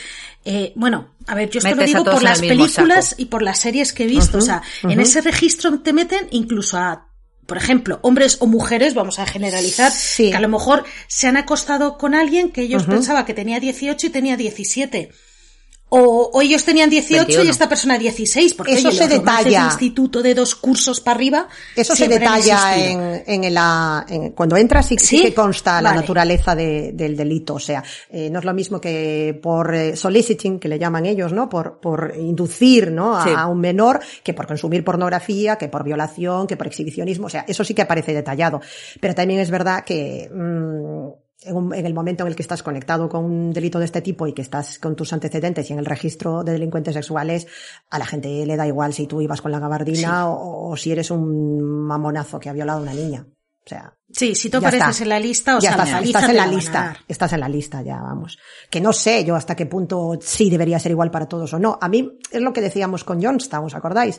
eh, 0.44 0.72
bueno, 0.76 1.14
a 1.26 1.34
ver, 1.34 1.48
yo 1.48 1.58
esto 1.58 1.70
Metes 1.70 1.92
lo 1.92 2.00
digo 2.00 2.12
por 2.12 2.22
las 2.22 2.40
películas 2.40 3.08
saco. 3.10 3.22
y 3.22 3.24
por 3.26 3.42
las 3.42 3.58
series 3.58 3.92
que 3.94 4.04
he 4.04 4.06
visto. 4.06 4.38
o 4.38 4.42
sea, 4.42 4.62
en 4.82 5.00
ese 5.00 5.22
registro 5.22 5.80
te 5.80 5.94
meten 5.94 6.26
incluso 6.30 6.76
a, 6.76 7.07
por 7.48 7.56
ejemplo, 7.56 7.98
hombres 8.02 8.36
o 8.40 8.46
mujeres, 8.46 8.92
vamos 8.92 9.18
a 9.18 9.24
generalizar, 9.24 9.90
Sí. 9.90 10.28
que 10.30 10.36
a 10.36 10.40
lo 10.40 10.48
mejor 10.50 10.84
se 11.06 11.28
han 11.28 11.38
acostado 11.38 11.96
con 11.96 12.14
alguien 12.14 12.52
que 12.52 12.60
ellos 12.60 12.84
pensaban 12.84 13.24
que 13.24 13.32
tenía 13.32 13.58
18 13.58 14.06
y 14.06 14.10
tenía 14.10 14.36
17. 14.36 15.10
O, 15.90 16.30
o 16.34 16.42
ellos 16.42 16.64
tenían 16.64 16.90
18 16.90 17.14
y 17.22 17.26
21. 17.36 17.50
esta 17.50 17.66
persona 17.68 17.96
16, 17.98 18.52
porque 18.54 18.74
Eso 18.74 18.88
oye, 18.88 18.98
se 18.98 19.08
detalla. 19.08 19.60
de 19.60 19.64
instituto 19.66 20.22
de 20.22 20.34
dos 20.34 20.54
cursos 20.54 21.00
para 21.00 21.14
arriba. 21.16 21.48
Eso 21.74 21.96
se 21.96 22.06
detalla 22.08 22.76
en, 22.76 23.22
en 23.44 23.54
la, 23.54 24.04
en- 24.06 24.32
cuando 24.32 24.56
entras 24.58 24.84
sí, 24.86 24.96
sí 24.98 25.16
¿Sí? 25.18 25.22
que 25.22 25.34
consta 25.34 25.80
la 25.80 25.94
naturaleza 25.94 26.54
de- 26.54 26.92
del 26.92 27.16
delito. 27.16 27.54
O 27.54 27.58
sea, 27.58 27.82
eh, 28.10 28.28
no 28.30 28.38
es 28.40 28.44
lo 28.44 28.52
mismo 28.52 28.80
que 28.80 29.38
por 29.42 29.74
eh, 29.74 29.96
soliciting, 29.96 30.58
que 30.60 30.68
le 30.68 30.78
llaman 30.78 31.06
ellos, 31.06 31.32
¿no? 31.32 31.48
Por, 31.48 31.80
por 31.80 32.12
inducir, 32.18 32.92
¿no? 32.92 33.16
A, 33.16 33.24
Sí. 33.24 33.30
a 33.34 33.46
un 33.46 33.58
menor, 33.60 34.00
que 34.22 34.34
por 34.34 34.46
consumir 34.46 34.84
pornografía, 34.84 35.56
que 35.56 35.68
por 35.68 35.84
violación, 35.84 36.46
que 36.46 36.56
por 36.58 36.66
exhibicionismo. 36.66 37.28
O 37.28 37.30
sea, 37.30 37.46
eso 37.48 37.64
sí 37.64 37.72
que 37.72 37.82
aparece 37.82 38.12
detallado. 38.12 38.60
Pero 39.00 39.14
también 39.14 39.40
es 39.40 39.50
verdad 39.50 39.84
que, 39.84 40.28
mm, 40.30 41.27
en, 41.42 41.56
un- 41.56 41.74
en 41.74 41.86
el 41.86 41.94
momento 41.94 42.24
en 42.24 42.28
el 42.28 42.36
que 42.36 42.42
estás 42.42 42.62
conectado 42.62 43.08
con 43.08 43.24
un 43.24 43.52
delito 43.52 43.78
de 43.78 43.84
este 43.84 44.00
tipo 44.02 44.26
y 44.26 44.32
que 44.32 44.42
estás 44.42 44.78
con 44.78 44.96
tus 44.96 45.12
antecedentes 45.12 45.68
y 45.70 45.72
en 45.72 45.78
el 45.78 45.86
registro 45.86 46.42
de 46.44 46.52
delincuentes 46.52 46.94
sexuales, 46.94 47.46
a 47.90 47.98
la 47.98 48.06
gente 48.06 48.44
le 48.46 48.56
da 48.56 48.66
igual 48.66 48.92
si 48.92 49.06
tú 49.06 49.20
ibas 49.20 49.40
con 49.40 49.52
la 49.52 49.58
gabardina 49.60 50.28
o, 50.28 50.70
o 50.70 50.76
si 50.76 50.90
eres 50.92 51.10
un 51.10 51.62
mamonazo 51.86 52.38
que 52.40 52.48
ha 52.48 52.52
violado 52.52 52.80
a 52.80 52.82
una 52.82 52.94
niña. 52.94 53.26
O 53.64 53.68
sea, 53.68 53.92
Sí, 54.10 54.34
si 54.34 54.48
tú 54.48 54.56
apareces 54.56 54.88
está. 54.88 55.02
en 55.02 55.08
la 55.10 55.20
lista, 55.20 55.56
o 55.58 55.60
ya 55.60 55.74
sea, 55.74 55.84
estás, 55.84 56.02
estás 56.06 56.28
en 56.30 56.36
la 56.36 56.46
lista, 56.46 56.96
estás 57.06 57.32
en 57.34 57.40
la 57.40 57.48
lista 57.50 57.82
ya, 57.82 58.00
vamos. 58.00 58.38
Que 58.70 58.80
no 58.80 58.94
sé 58.94 59.22
yo 59.26 59.34
hasta 59.36 59.54
qué 59.54 59.66
punto 59.66 60.18
sí 60.22 60.48
debería 60.48 60.78
ser 60.78 60.92
igual 60.92 61.10
para 61.10 61.26
todos 61.28 61.52
o 61.52 61.58
no. 61.58 61.78
A 61.78 61.88
mí 61.90 62.18
es 62.32 62.40
lo 62.40 62.54
que 62.54 62.62
decíamos 62.62 63.04
con 63.04 63.22
Johnstown, 63.22 63.66
¿os 63.66 63.74
acordáis? 63.74 64.18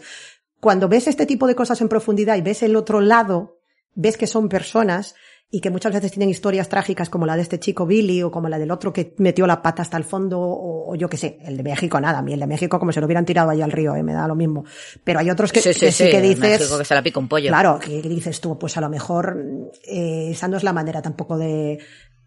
Cuando 0.60 0.88
ves 0.88 1.08
este 1.08 1.26
tipo 1.26 1.48
de 1.48 1.56
cosas 1.56 1.82
en 1.82 1.90
profundidad 1.90 2.36
y 2.38 2.42
ves 2.42 2.62
el 2.62 2.76
otro 2.76 3.02
lado, 3.02 3.58
ves 3.96 4.16
que 4.18 4.28
son 4.28 4.48
personas 4.50 5.16
y 5.52 5.62
que 5.62 5.72
muchas 5.72 5.94
veces 5.94 6.12
tienen 6.12 6.30
historias 6.30 6.70
trágicas 6.70 7.10
como 7.10 7.26
la 7.26 7.36
de 7.36 7.42
este 7.42 7.60
chico 7.60 7.88
Billy 7.88 8.22
o 8.22 8.30
como 8.30 8.50
la 8.50 8.60
del 8.60 8.70
otro 8.70 8.94
que 8.94 9.16
metió 9.18 9.48
la 9.48 9.62
pata 9.64 9.82
hasta 9.82 9.98
el 9.98 10.04
fondo 10.04 10.40
o, 10.40 10.92
o 10.92 10.96
yo 10.96 11.10
qué 11.10 11.18
sé, 11.18 11.40
el 11.44 11.58
de 11.58 11.64
México 11.64 12.00
nada, 12.00 12.20
a 12.20 12.22
mí 12.22 12.34
el 12.34 12.40
de 12.40 12.48
México 12.48 12.80
como 12.80 12.92
se 12.92 13.00
lo 13.00 13.08
hubieran 13.08 13.26
tirado 13.26 13.50
ahí 13.50 13.62
al 13.62 13.72
río, 13.72 13.96
eh, 13.96 14.04
me 14.04 14.14
da 14.14 14.28
lo 14.28 14.36
mismo. 14.36 14.66
Pero 15.04 15.20
hay 15.20 15.30
otros 15.32 15.52
que 15.52 15.62
sí, 15.62 15.74
sí, 15.74 15.80
que 15.80 15.92
sí 15.92 16.04
sí, 16.06 16.12
que 16.12 16.22
dices... 16.22 16.60
México 16.60 16.78
que 16.78 16.86
se 16.86 16.94
la 16.94 17.02
pica 17.02 17.20
un 17.20 17.28
pollo. 17.28 17.50
Claro, 17.50 17.80
que 17.80 18.02
dices 18.02 18.40
tú, 18.40 18.60
pues 18.60 18.78
a 18.78 18.82
lo 18.82 18.90
mejor 18.90 19.44
eh, 19.84 20.30
esa 20.32 20.48
no 20.48 20.58
es 20.58 20.64
la 20.64 20.74
manera 20.74 21.02
tampoco 21.02 21.38
de 21.38 21.80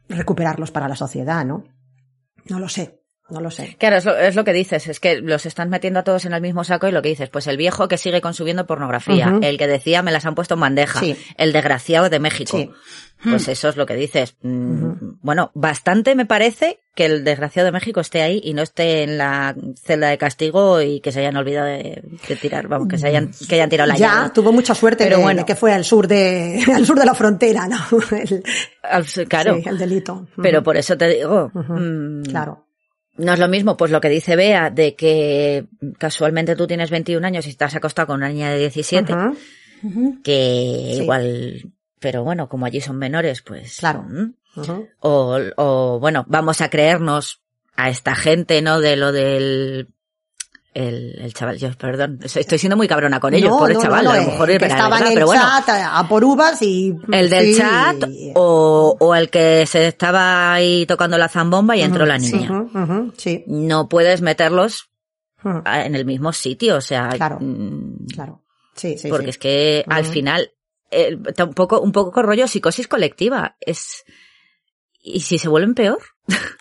recuperarlos 0.09 0.73
para 0.73 0.89
la 0.89 0.97
sociedad, 0.97 1.45
¿no? 1.45 1.65
No 2.49 2.59
lo 2.59 2.69
sé, 2.69 3.02
no 3.33 3.41
lo 3.41 3.51
sé. 3.51 3.77
Claro, 3.79 3.97
es 3.97 4.05
lo, 4.05 4.17
es 4.17 4.37
lo 4.37 4.45
que 4.45 4.53
dices, 4.53 4.87
es 4.87 5.01
que 5.01 5.21
los 5.21 5.47
están 5.47 5.69
metiendo 5.71 5.99
a 6.01 6.05
todos 6.05 6.25
en 6.25 6.33
el 6.35 6.41
mismo 6.41 6.63
saco 6.63 6.87
y 6.87 6.93
lo 6.93 7.03
que 7.03 7.09
dices, 7.09 7.29
pues 7.31 7.47
el 7.49 7.57
viejo 7.57 7.89
que 7.89 7.99
sigue 7.99 8.21
consumiendo 8.21 8.67
pornografía, 8.67 9.39
el 9.43 9.59
que 9.59 9.67
decía 9.67 10.03
me 10.03 10.13
las 10.13 10.25
han 10.27 10.35
puesto 10.35 10.55
en 10.55 10.61
bandeja, 10.61 11.01
Sí. 11.01 11.17
el 11.37 11.53
desgraciado 11.53 12.09
de 12.11 12.21
México. 12.21 12.57
Sí. 12.57 12.71
Pues 13.25 13.47
eso 13.47 13.69
es 13.69 13.77
lo 13.77 13.87
que 13.87 13.95
dices. 13.95 14.35
Mm, 14.43 15.19
Bueno, 15.23 15.53
bastante 15.55 16.17
me 16.17 16.27
parece 16.27 16.81
que 16.97 17.07
el 17.07 17.23
desgraciado 17.23 17.67
de 17.67 17.73
México 17.73 18.01
esté 18.01 18.21
ahí 18.21 18.41
y 18.43 18.53
no 18.53 18.63
esté 18.63 19.05
en 19.05 19.17
la 19.17 19.55
celda 19.81 20.09
de 20.09 20.19
castigo 20.19 20.83
y 20.83 20.99
que 21.01 21.13
se 21.13 21.21
hayan 21.21 21.37
olvidado 21.37 21.69
de, 21.69 22.03
de 22.29 22.37
tirar, 22.37 22.67
vamos, 22.67 22.89
que 22.89 22.99
se 22.99 23.07
hayan, 23.07 23.31
que 23.49 23.55
hayan 23.55 23.71
tirado 23.71 23.87
la 23.89 23.97
ya, 23.97 24.09
llave. 24.09 24.31
tuvo 24.31 24.53
mucha 24.53 24.75
suerte 24.75 25.05
Pero 25.05 25.19
de, 25.19 25.23
bueno. 25.23 25.47
que 25.47 25.55
fue 25.55 25.73
al 25.73 25.85
sur 25.85 26.09
de, 26.09 26.65
al 26.75 26.85
sur 26.85 26.99
de 26.99 27.07
la 27.07 27.15
frontera, 27.15 27.69
¿no? 27.69 27.79
El, 28.11 28.43
Al- 28.83 29.07
Claro. 29.29 29.55
sí, 29.55 29.63
el 29.69 29.79
delito. 29.79 30.27
Pero 30.43 30.65
por 30.65 30.77
eso 30.77 30.99
te 30.99 31.07
digo, 31.09 31.49
mm, 31.55 32.23
Claro. 32.25 32.67
No 33.23 33.33
es 33.33 33.39
lo 33.39 33.49
mismo, 33.49 33.77
pues 33.77 33.91
lo 33.91 34.01
que 34.01 34.09
dice 34.09 34.37
Bea, 34.37 34.71
de 34.71 34.95
que 34.97 35.67
casualmente 35.99 36.57
tú 36.57 36.67
tienes 36.67 36.91
21 36.91 37.25
años 37.25 37.47
y 37.47 37.51
estás 37.51 37.75
acostado 37.77 38.09
con 38.09 38.17
una 38.17 38.29
niña 38.29 38.51
de 38.51 38.59
17, 38.59 39.13
Ujú, 39.15 39.37
Ujú. 39.85 40.23
que 40.23 40.93
Sí. 40.97 41.03
igual, 41.03 41.73
pero 42.01 42.25
bueno, 42.25 42.49
como 42.49 42.67
allí 42.67 42.81
son 42.81 42.99
menores, 42.99 43.43
pues. 43.43 43.77
Claro. 43.79 44.03
mm. 44.03 44.35
O, 45.01 45.39
o 45.57 45.99
bueno, 46.01 46.25
vamos 46.29 46.61
a 46.61 46.69
creernos 46.69 47.41
a 47.75 47.89
esta 47.89 48.15
gente, 48.15 48.61
¿no? 48.61 48.81
De 48.81 48.97
lo 48.97 49.13
del. 49.13 49.89
El, 50.75 51.19
el 51.21 51.35
chaval, 51.35 51.59
yo, 51.59 51.71
perdón, 51.75 52.19
estoy 52.23 52.59
siendo 52.59 52.79
muy 52.79 52.89
cabrona 52.89 53.21
con 53.21 53.35
ellos, 53.35 53.51
No, 53.51 53.59
por 53.59 53.71
el 53.71 53.77
no, 53.77 53.83
chaval, 53.83 54.05
no, 54.05 54.11
a 54.13 54.17
lo 54.17 54.23
mejor 54.23 54.49
que 54.49 54.55
era 54.55 54.67
estaba 54.69 54.89
verdad, 54.89 55.01
en 55.03 55.07
el 55.09 55.15
pero 55.15 55.27
bueno. 55.27 55.43
chat 55.43 55.69
a, 55.69 56.09
por 56.09 56.25
uvas 56.25 56.63
y... 56.63 56.95
El 57.13 57.29
del 57.29 57.53
sí, 57.53 57.59
chat 57.59 57.97
o, 58.37 58.97
o 58.99 59.15
el 59.15 59.29
que 59.29 59.67
se 59.67 59.87
estaba 59.89 60.55
ahí 60.55 60.87
tocando 60.87 61.19
la 61.19 61.29
zambomba 61.29 61.77
y 61.77 61.83
entró 61.83 62.07
la 62.07 62.19
Sí, 62.19 62.33
niña. 62.37 62.51
ujú, 62.63 62.79
ujú, 62.83 63.13
sí. 63.19 63.45
No 63.47 63.89
puedes 63.91 64.23
meterlos 64.23 64.89
en 65.67 65.95
el 65.95 66.05
mismo 66.07 66.33
sitio, 66.33 66.77
o 66.77 66.81
sea, 66.81 67.11
Claro. 67.11 67.39
mm, 67.41 68.07
Claro. 68.15 68.43
Sí, 68.75 68.97
sí, 68.97 69.09
porque 69.11 69.25
sí. 69.25 69.31
es 69.31 69.39
que 69.39 69.85
al 69.89 70.07
final 70.07 70.53
eh, 70.91 71.19
un 71.45 71.53
poco 71.55 71.81
un 71.81 71.93
poco 71.93 72.23
rollo 72.23 72.47
psicosis 72.47 72.89
colectiva 72.89 73.57
es 73.61 74.05
y 75.05 75.21
si 75.21 75.37
se 75.39 75.49
vuelven 75.49 75.75
peor 75.75 75.99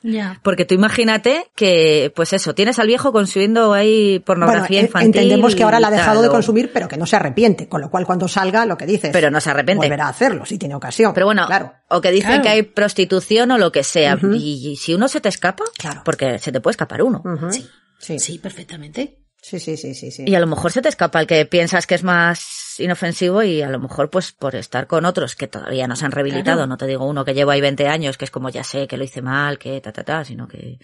Ya. 0.01 0.39
porque 0.43 0.65
tú 0.65 0.73
imagínate 0.73 1.51
que 1.55 2.11
pues 2.15 2.33
eso 2.33 2.55
tienes 2.55 2.79
al 2.79 2.87
viejo 2.87 3.11
consumiendo 3.11 3.73
ahí 3.73 4.19
pornografía 4.25 4.79
Bueno, 4.79 4.87
infantil 4.87 5.07
entendemos 5.21 5.53
que 5.55 5.63
ahora 5.63 5.79
la 5.79 5.89
ha 5.89 5.91
dejado 5.91 6.15
tal, 6.21 6.23
de 6.23 6.29
consumir, 6.29 6.71
pero 6.73 6.87
que 6.87 6.97
no 6.97 7.05
se 7.05 7.15
arrepiente, 7.15 7.69
con 7.69 7.81
lo 7.81 7.91
cual 7.91 8.05
cuando 8.07 8.27
salga, 8.27 8.65
lo 8.65 8.77
que 8.77 8.87
dices. 8.87 9.11
pero 9.13 9.29
no 9.29 9.39
se 9.39 9.51
arrepiente 9.51 9.85
Volverá 9.85 10.05
a 10.07 10.09
hacerlo 10.09 10.45
si 10.45 10.57
tiene 10.57 10.73
ocasión. 10.75 11.13
pero 11.13 11.27
bueno 11.27 11.45
claro. 11.45 11.73
o 11.89 12.01
que 12.01 12.09
dicen 12.11 12.29
Claro. 12.29 12.43
que 12.43 12.49
hay 12.49 12.63
prostitución 12.63 13.51
o 13.51 13.57
lo 13.59 13.71
que 13.71 13.83
sea 13.83 14.17
y, 14.33 14.69
y 14.71 14.75
si 14.77 14.95
uno 14.95 15.07
se 15.07 15.21
te 15.21 15.29
escapa 15.29 15.63
Claro. 15.77 16.01
porque 16.03 16.39
se 16.39 16.51
te 16.51 16.59
puede 16.61 16.71
escapar 16.73 17.03
uno 17.03 17.21
Ujú. 17.23 17.51
Sí. 17.51 17.67
Sí. 17.99 18.17
Sí, 18.19 18.39
perfectamente. 18.39 19.19
Sí, 19.41 19.59
sí, 19.59 19.75
sí, 19.75 19.95
sí, 19.95 20.11
sí. 20.11 20.23
Y 20.27 20.35
a 20.35 20.39
lo 20.39 20.45
mejor 20.47 20.71
se 20.71 20.81
te 20.81 20.89
escapa 20.89 21.19
el 21.19 21.25
que 21.27 21.45
piensas 21.45 21.87
que 21.87 21.95
es 21.95 22.03
más 22.03 22.75
inofensivo 22.79 23.41
y 23.41 23.61
a 23.63 23.69
lo 23.69 23.79
mejor 23.79 24.09
pues 24.11 24.31
por 24.31 24.55
estar 24.55 24.85
con 24.87 25.03
otros 25.05 25.35
que 25.35 25.47
todavía 25.47 25.87
no 25.87 25.95
se 25.95 26.05
han 26.05 26.11
rehabilitado, 26.11 26.57
Claro. 26.59 26.67
no 26.67 26.77
te 26.77 26.85
digo 26.87 27.05
uno 27.07 27.25
que 27.25 27.33
lleva 27.33 27.53
ahí 27.53 27.61
20 27.61 27.87
años, 27.87 28.17
que 28.17 28.25
es 28.25 28.31
como 28.31 28.49
ya 28.49 28.63
sé 28.63 28.87
que 28.87 28.97
lo 28.97 29.03
hice 29.03 29.21
mal, 29.23 29.57
que 29.57 29.81
ta 29.81 29.91
ta 29.91 30.03
ta, 30.03 30.23
sino 30.23 30.47
que 30.47 30.77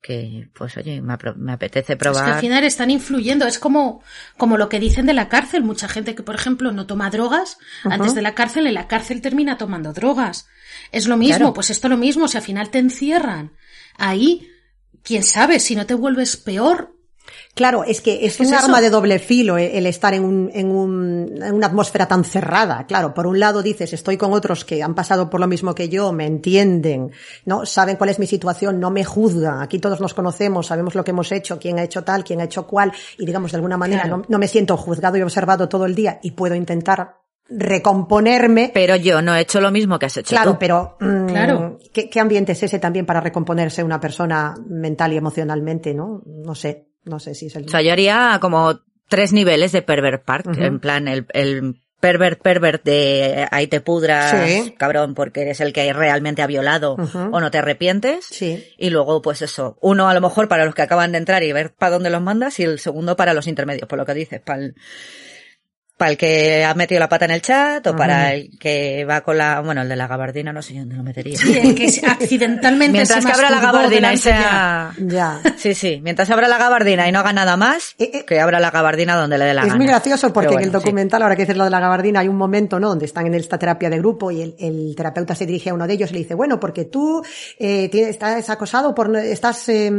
que 0.00 0.48
pues 0.54 0.76
oye, 0.76 1.00
me, 1.00 1.16
me 1.36 1.52
apetece 1.52 1.94
Es 1.94 1.96
que 1.98 2.02
probar. 2.02 2.32
al 2.34 2.40
final 2.40 2.62
están 2.64 2.90
influyendo. 2.90 3.46
Es 3.46 3.58
como, 3.58 4.02
como 4.36 4.58
lo 4.58 4.68
que 4.68 4.78
dicen 4.78 5.06
de 5.06 5.14
la 5.14 5.30
cárcel. 5.30 5.62
Mucha 5.64 5.88
gente 5.88 6.14
que, 6.14 6.22
por 6.22 6.34
ejemplo, 6.34 6.72
no 6.72 6.86
toma 6.86 7.08
drogas, 7.08 7.56
antes 7.84 8.14
de 8.14 8.20
la 8.20 8.34
cárcel, 8.34 8.66
en 8.66 8.74
la 8.74 8.86
cárcel 8.86 9.22
termina 9.22 9.56
tomando 9.56 9.94
drogas. 9.94 10.46
Es 10.92 11.06
lo 11.06 11.16
mismo, 11.16 11.36
Claro. 11.38 11.54
pues 11.54 11.70
esto 11.70 11.88
lo 11.88 11.96
mismo. 11.96 12.28
Si 12.28 12.36
al 12.36 12.42
final 12.42 12.68
te 12.68 12.80
encierran 12.80 13.52
ahí, 13.96 14.50
quién 15.02 15.22
sabe, 15.22 15.58
si 15.58 15.74
no 15.74 15.86
te 15.86 15.94
vuelves 15.94 16.36
peor. 16.36 16.93
Claro, 17.54 17.84
es 17.84 18.00
que 18.00 18.26
es 18.26 18.36
¿Qué 18.36 18.42
un 18.42 18.52
eso? 18.52 18.64
arma 18.64 18.80
de 18.80 18.90
doble 18.90 19.20
filo 19.20 19.56
eh, 19.58 19.78
el 19.78 19.86
estar 19.86 20.12
en, 20.12 20.24
un, 20.24 20.50
en, 20.52 20.70
un- 20.72 21.40
en 21.40 21.54
una 21.54 21.68
atmósfera 21.68 22.06
tan 22.08 22.24
cerrada. 22.24 22.84
Claro, 22.86 23.14
por 23.14 23.28
un 23.28 23.38
lado 23.38 23.62
dices, 23.62 23.92
estoy 23.92 24.16
con 24.16 24.32
otros 24.32 24.64
que 24.64 24.82
han 24.82 24.94
pasado 24.96 25.30
por 25.30 25.38
lo 25.38 25.46
mismo 25.46 25.72
que 25.74 25.88
yo, 25.88 26.12
me 26.12 26.26
entienden, 26.26 27.12
no 27.44 27.64
saben 27.64 27.96
cuál 27.96 28.10
es 28.10 28.18
mi 28.18 28.26
situación, 28.26 28.80
no 28.80 28.90
me 28.90 29.04
juzgan. 29.04 29.62
Aquí 29.62 29.78
todos 29.78 30.00
nos 30.00 30.14
conocemos, 30.14 30.66
sabemos 30.66 30.96
lo 30.96 31.04
que 31.04 31.12
hemos 31.12 31.30
hecho, 31.30 31.58
quién 31.60 31.78
ha 31.78 31.84
hecho 31.84 32.02
tal, 32.02 32.24
quién 32.24 32.40
ha 32.40 32.44
hecho 32.44 32.66
cual, 32.66 32.92
y 33.18 33.24
digamos 33.24 33.52
de 33.52 33.56
alguna 33.56 33.76
manera 33.76 34.02
Claro. 34.02 34.16
no, 34.18 34.24
no 34.28 34.38
me 34.38 34.48
siento 34.48 34.76
juzgado 34.76 35.16
y 35.16 35.22
observado 35.22 35.68
todo 35.68 35.86
el 35.86 35.94
día 35.94 36.18
y 36.22 36.32
puedo 36.32 36.56
intentar 36.56 37.18
recomponerme. 37.48 38.70
Pero 38.74 38.96
yo 38.96 39.22
no 39.22 39.34
he 39.34 39.40
hecho 39.42 39.60
lo 39.60 39.70
mismo 39.70 39.98
que 39.98 40.06
has 40.06 40.16
hecho 40.16 40.30
Claro, 40.30 40.52
tú. 40.52 40.58
pero 40.58 40.96
mm, 41.00 41.26
Claro. 41.26 41.78
¿qué, 41.92 42.08
qué 42.10 42.20
ambiente 42.20 42.52
es 42.52 42.62
ese 42.62 42.78
también 42.78 43.06
para 43.06 43.20
recomponerse 43.20 43.84
una 43.84 44.00
persona 44.00 44.54
mental 44.66 45.12
y 45.12 45.16
emocionalmente, 45.18 45.94
no? 45.94 46.22
No 46.26 46.54
sé, 46.54 46.88
no 47.04 47.18
sé 47.20 47.34
si 47.34 47.46
es 47.46 47.56
el 47.56 47.66
O 47.66 47.68
sea, 47.68 47.82
yo 47.82 47.92
haría 47.92 48.38
como 48.40 48.80
tres 49.08 49.32
niveles 49.32 49.72
de 49.72 49.82
pervert 49.82 50.24
park, 50.24 50.56
en 50.58 50.80
plan 50.80 51.08
el, 51.08 51.26
el 51.32 51.76
pervert 52.00 52.42
pervert 52.42 52.84
de 52.84 53.46
ahí 53.50 53.66
te 53.66 53.80
pudras, 53.80 54.30
Sí. 54.46 54.74
cabrón, 54.76 55.14
porque 55.14 55.42
eres 55.42 55.60
el 55.60 55.72
que 55.72 55.90
realmente 55.92 56.42
ha 56.42 56.46
violado 56.46 56.96
o 57.32 57.40
no 57.40 57.50
te 57.50 57.58
arrepientes. 57.58 58.26
Sí. 58.26 58.64
Y 58.76 58.90
luego, 58.90 59.22
pues 59.22 59.40
eso, 59.42 59.78
uno 59.80 60.08
a 60.08 60.14
lo 60.14 60.20
mejor 60.20 60.48
para 60.48 60.64
los 60.66 60.74
que 60.74 60.82
acaban 60.82 61.12
de 61.12 61.18
entrar 61.18 61.42
y 61.42 61.52
ver 61.52 61.72
para 61.72 61.92
dónde 61.92 62.10
los 62.10 62.20
mandas, 62.20 62.58
y 62.60 62.64
el 62.64 62.78
segundo 62.78 63.16
para 63.16 63.32
los 63.34 63.46
intermedios, 63.46 63.88
por 63.88 63.98
lo 63.98 64.04
que 64.04 64.14
dices, 64.14 64.40
para 64.40 64.60
el, 64.64 64.74
para 65.96 66.10
el 66.10 66.16
que 66.16 66.64
ha 66.64 66.74
metido 66.74 66.98
la 66.98 67.08
pata 67.08 67.24
en 67.26 67.30
el 67.30 67.40
chat, 67.42 67.86
o 67.86 67.94
para 67.94 68.32
el 68.34 68.50
que 68.58 69.04
va 69.04 69.20
con 69.20 69.38
la, 69.38 69.60
bueno, 69.60 69.82
el 69.82 69.88
de 69.88 69.94
la 69.96 70.08
gabardina, 70.08 70.52
no 70.52 70.60
sé 70.60 70.74
dónde 70.74 70.96
lo 70.96 71.02
metería. 71.04 71.38
Sí, 71.38 71.56
el 71.56 71.74
que 71.74 71.86
accidentalmente 72.06 72.92
Mientras 72.98 73.22
se 73.22 73.26
que 73.28 73.32
abra 73.32 73.50
la 73.50 73.60
gabardina 73.60 74.12
y 74.12 74.16
sea... 74.18 74.92
Ya. 74.98 75.40
Sí, 75.56 75.74
sí, 75.74 76.00
mientras 76.02 76.28
abra 76.30 76.48
la 76.48 76.58
gabardina 76.58 77.08
y 77.08 77.12
no 77.12 77.20
haga 77.20 77.32
nada 77.32 77.56
más, 77.56 77.94
Eh, 77.98 78.10
eh. 78.12 78.24
que 78.26 78.40
abra 78.40 78.58
la 78.60 78.70
gabardina 78.70 79.14
donde 79.16 79.38
le 79.38 79.44
dé 79.44 79.54
la 79.54 79.62
Es 79.62 79.66
gana. 79.68 79.76
muy 79.78 79.86
gracioso 79.86 80.32
porque 80.32 80.54
en 80.54 80.60
el 80.60 80.64
sí. 80.66 80.70
documental, 80.70 81.22
ahora 81.22 81.36
que 81.36 81.42
dices 81.42 81.56
lo 81.56 81.64
de 81.64 81.70
la 81.70 81.80
gabardina, 81.80 82.20
hay 82.20 82.28
un 82.28 82.36
momento, 82.36 82.80
¿no? 82.80 82.88
Donde 82.88 83.04
están 83.04 83.26
en 83.26 83.34
esta 83.34 83.58
terapia 83.58 83.88
de 83.90 83.98
grupo 83.98 84.30
y 84.30 84.42
el, 84.42 84.54
el 84.58 84.94
terapeuta 84.96 85.34
se 85.34 85.46
dirige 85.46 85.70
a 85.70 85.74
uno 85.74 85.86
de 85.86 85.94
ellos 85.94 86.10
y 86.10 86.14
le 86.14 86.18
dice, 86.20 86.34
bueno, 86.34 86.58
porque 86.58 86.86
tú 86.86 87.22
eh, 87.58 87.88
tienes- 87.90 88.10
estás 88.10 88.50
acosado 88.50 88.94
por, 88.94 89.08
no- 89.08 89.18
estás 89.18 89.68
eh, 89.68 89.90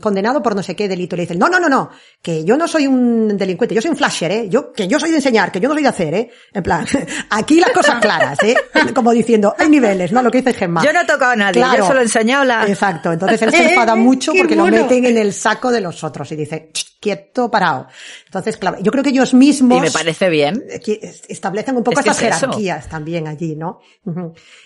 condenado 0.00 0.42
por 0.42 0.56
no 0.56 0.62
sé 0.62 0.74
qué 0.74 0.88
delito. 0.88 1.14
Y 1.16 1.18
le 1.18 1.22
dice, 1.24 1.34
no, 1.36 1.48
no, 1.48 1.60
no, 1.60 1.68
no, 1.68 1.90
que 2.22 2.44
yo 2.44 2.56
no 2.56 2.66
soy 2.68 2.86
un 2.86 3.36
delincuente, 3.36 3.74
yo 3.74 3.82
soy 3.82 3.90
un 3.90 3.96
flasher, 3.96 4.30
¿eh? 4.32 4.48
Yo, 4.48 4.72
que 4.72 4.88
yo 4.88 4.98
soy 4.98 5.10
de 5.10 5.16
enseñar, 5.16 5.41
que 5.50 5.58
yo 5.60 5.68
no 5.68 5.74
soy 5.74 5.82
de 5.82 5.88
hacer, 5.88 6.14
¿eh? 6.14 6.30
En 6.52 6.62
plan, 6.62 6.86
aquí 7.30 7.58
las 7.58 7.70
cosas 7.70 8.00
claras, 8.00 8.38
¿eh? 8.44 8.54
Como 8.94 9.10
diciendo, 9.12 9.54
hay 9.58 9.68
niveles, 9.68 10.12
¿no? 10.12 10.22
Lo 10.22 10.30
que 10.30 10.38
dice 10.38 10.52
Gemma. 10.54 10.84
Yo 10.84 10.92
no 10.92 11.00
he 11.00 11.04
tocado 11.06 11.32
a 11.32 11.36
nadie, 11.36 11.64
yo 11.76 11.86
solo 11.86 12.00
he 12.00 12.04
enseñado 12.04 12.44
la... 12.44 12.66
Exacto, 12.68 13.10
entonces 13.12 13.40
él 13.42 13.50
se 13.52 13.70
enfada 13.70 13.96
mucho 13.96 14.32
Qué 14.32 14.38
porque 14.40 14.54
lo 14.56 14.66
meten 14.66 15.06
en 15.06 15.18
el 15.18 15.32
saco 15.32 15.72
de 15.72 15.80
los 15.80 16.04
otros 16.04 16.30
y 16.32 16.36
dice, 16.36 16.70
"Ch, 16.72 16.98
quieto, 17.00 17.50
parado. 17.50 17.88
Entonces, 18.26 18.56
claro, 18.56 18.76
yo 18.80 18.92
creo 18.92 19.02
que 19.02 19.10
ellos 19.10 19.34
mismos 19.34 19.78
Y 19.78 19.80
me 19.80 19.90
parece 19.90 20.28
bien. 20.28 20.62
eh, 20.68 21.00
establecen 21.28 21.76
un 21.76 21.82
poco 21.82 21.98
Es 21.98 22.06
esas 22.06 22.22
eso. 22.22 22.38
jerarquías 22.46 22.88
también 22.88 23.26
allí, 23.26 23.56
¿no? 23.56 23.80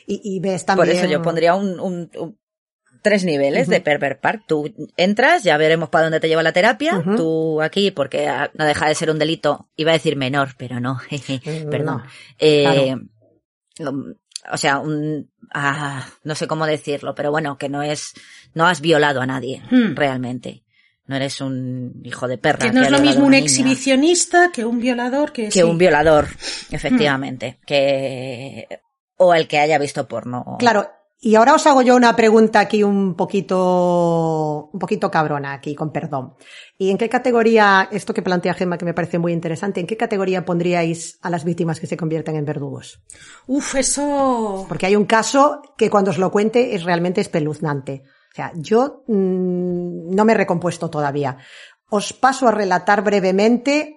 Y, 0.06 0.20
y 0.36 0.40
ves 0.40 0.64
Por 0.64 0.76
también... 0.76 0.96
eso 0.98 1.06
yo 1.06 1.22
pondría 1.22 1.54
un, 1.54 1.80
un, 1.80 2.10
un- 2.18 2.38
tres 3.06 3.22
niveles 3.24 3.68
de 3.68 3.80
Pervert 3.80 4.20
Park. 4.20 4.42
Tú 4.48 4.74
entras, 4.96 5.44
ya 5.44 5.56
veremos 5.56 5.90
para 5.90 6.06
dónde 6.06 6.18
te 6.18 6.26
lleva 6.26 6.42
la 6.42 6.52
terapia. 6.52 7.00
Tú 7.16 7.62
aquí, 7.62 7.92
porque 7.92 8.26
ah, 8.26 8.50
no 8.54 8.64
deja 8.64 8.88
de 8.88 8.96
ser 8.96 9.10
un 9.10 9.18
delito, 9.20 9.68
iba 9.76 9.92
a 9.92 9.94
decir 9.94 10.16
menor, 10.16 10.56
pero 10.58 10.80
no, 10.80 10.96
jeje, 11.08 11.40
Mm, 11.64 11.70
perdón. 11.70 12.02
Eh, 12.40 12.96
o 14.50 14.56
sea, 14.56 14.80
un, 14.80 15.30
ah, 15.54 16.04
no 16.24 16.34
sé 16.34 16.48
cómo 16.48 16.66
decirlo, 16.66 17.14
pero 17.14 17.30
bueno, 17.30 17.58
que 17.58 17.68
no 17.68 17.82
es, 17.82 18.12
no 18.54 18.66
has 18.66 18.80
violado 18.80 19.20
a 19.20 19.26
nadie, 19.26 19.62
Hmm. 19.70 19.94
realmente. 19.94 20.64
No 21.06 21.14
eres 21.14 21.40
un 21.40 22.00
hijo 22.02 22.26
de 22.26 22.38
perra. 22.38 22.58
Que 22.66 22.72
no 22.72 22.82
es 22.82 22.90
lo 22.90 22.98
mismo 22.98 23.26
un 23.26 23.30
niña 23.30 23.44
exhibicionista 23.44 24.50
que 24.52 24.64
un 24.64 24.80
violador 24.80 25.30
que, 25.32 25.44
que 25.44 25.50
sí. 25.52 25.62
un 25.62 25.78
violador, 25.78 26.26
efectivamente. 26.72 27.60
Que, 27.64 28.66
o 29.16 29.32
el 29.32 29.46
que 29.46 29.60
haya 29.60 29.78
visto 29.78 30.08
porno. 30.08 30.56
Claro, 30.58 30.90
y 31.18 31.34
ahora 31.34 31.54
os 31.54 31.66
hago 31.66 31.82
yo 31.82 31.96
una 31.96 32.14
pregunta 32.14 32.60
aquí 32.60 32.82
un 32.82 33.14
poquito, 33.14 34.70
un 34.72 34.78
poquito 34.78 35.10
cabrona 35.10 35.54
aquí, 35.54 35.74
con 35.74 35.90
perdón. 35.90 36.34
¿Y 36.78 36.90
en 36.90 36.98
qué 36.98 37.08
categoría, 37.08 37.88
esto 37.90 38.12
que 38.12 38.22
plantea 38.22 38.54
Gemma 38.54 38.76
que 38.76 38.84
me 38.84 38.92
parece 38.92 39.18
muy 39.18 39.32
interesante, 39.32 39.80
en 39.80 39.86
qué 39.86 39.96
categoría 39.96 40.44
pondríais 40.44 41.18
a 41.22 41.30
las 41.30 41.44
víctimas 41.44 41.80
que 41.80 41.86
se 41.86 41.96
convierten 41.96 42.36
en 42.36 42.44
verdugos? 42.44 43.00
Uf, 43.46 43.76
eso... 43.76 44.66
Porque 44.68 44.86
hay 44.86 44.94
un 44.94 45.06
caso 45.06 45.62
que 45.76 45.88
cuando 45.88 46.10
os 46.10 46.18
lo 46.18 46.30
cuente 46.30 46.74
es 46.74 46.84
realmente 46.84 47.22
espeluznante. 47.22 48.02
O 48.30 48.34
sea, 48.36 48.52
yo 48.54 49.02
mm, 49.06 50.14
no 50.14 50.24
me 50.26 50.34
he 50.34 50.36
recompuesto 50.36 50.90
todavía. 50.90 51.38
Os 51.88 52.12
paso 52.12 52.46
a 52.46 52.50
relatar 52.50 53.02
brevemente. 53.02 53.95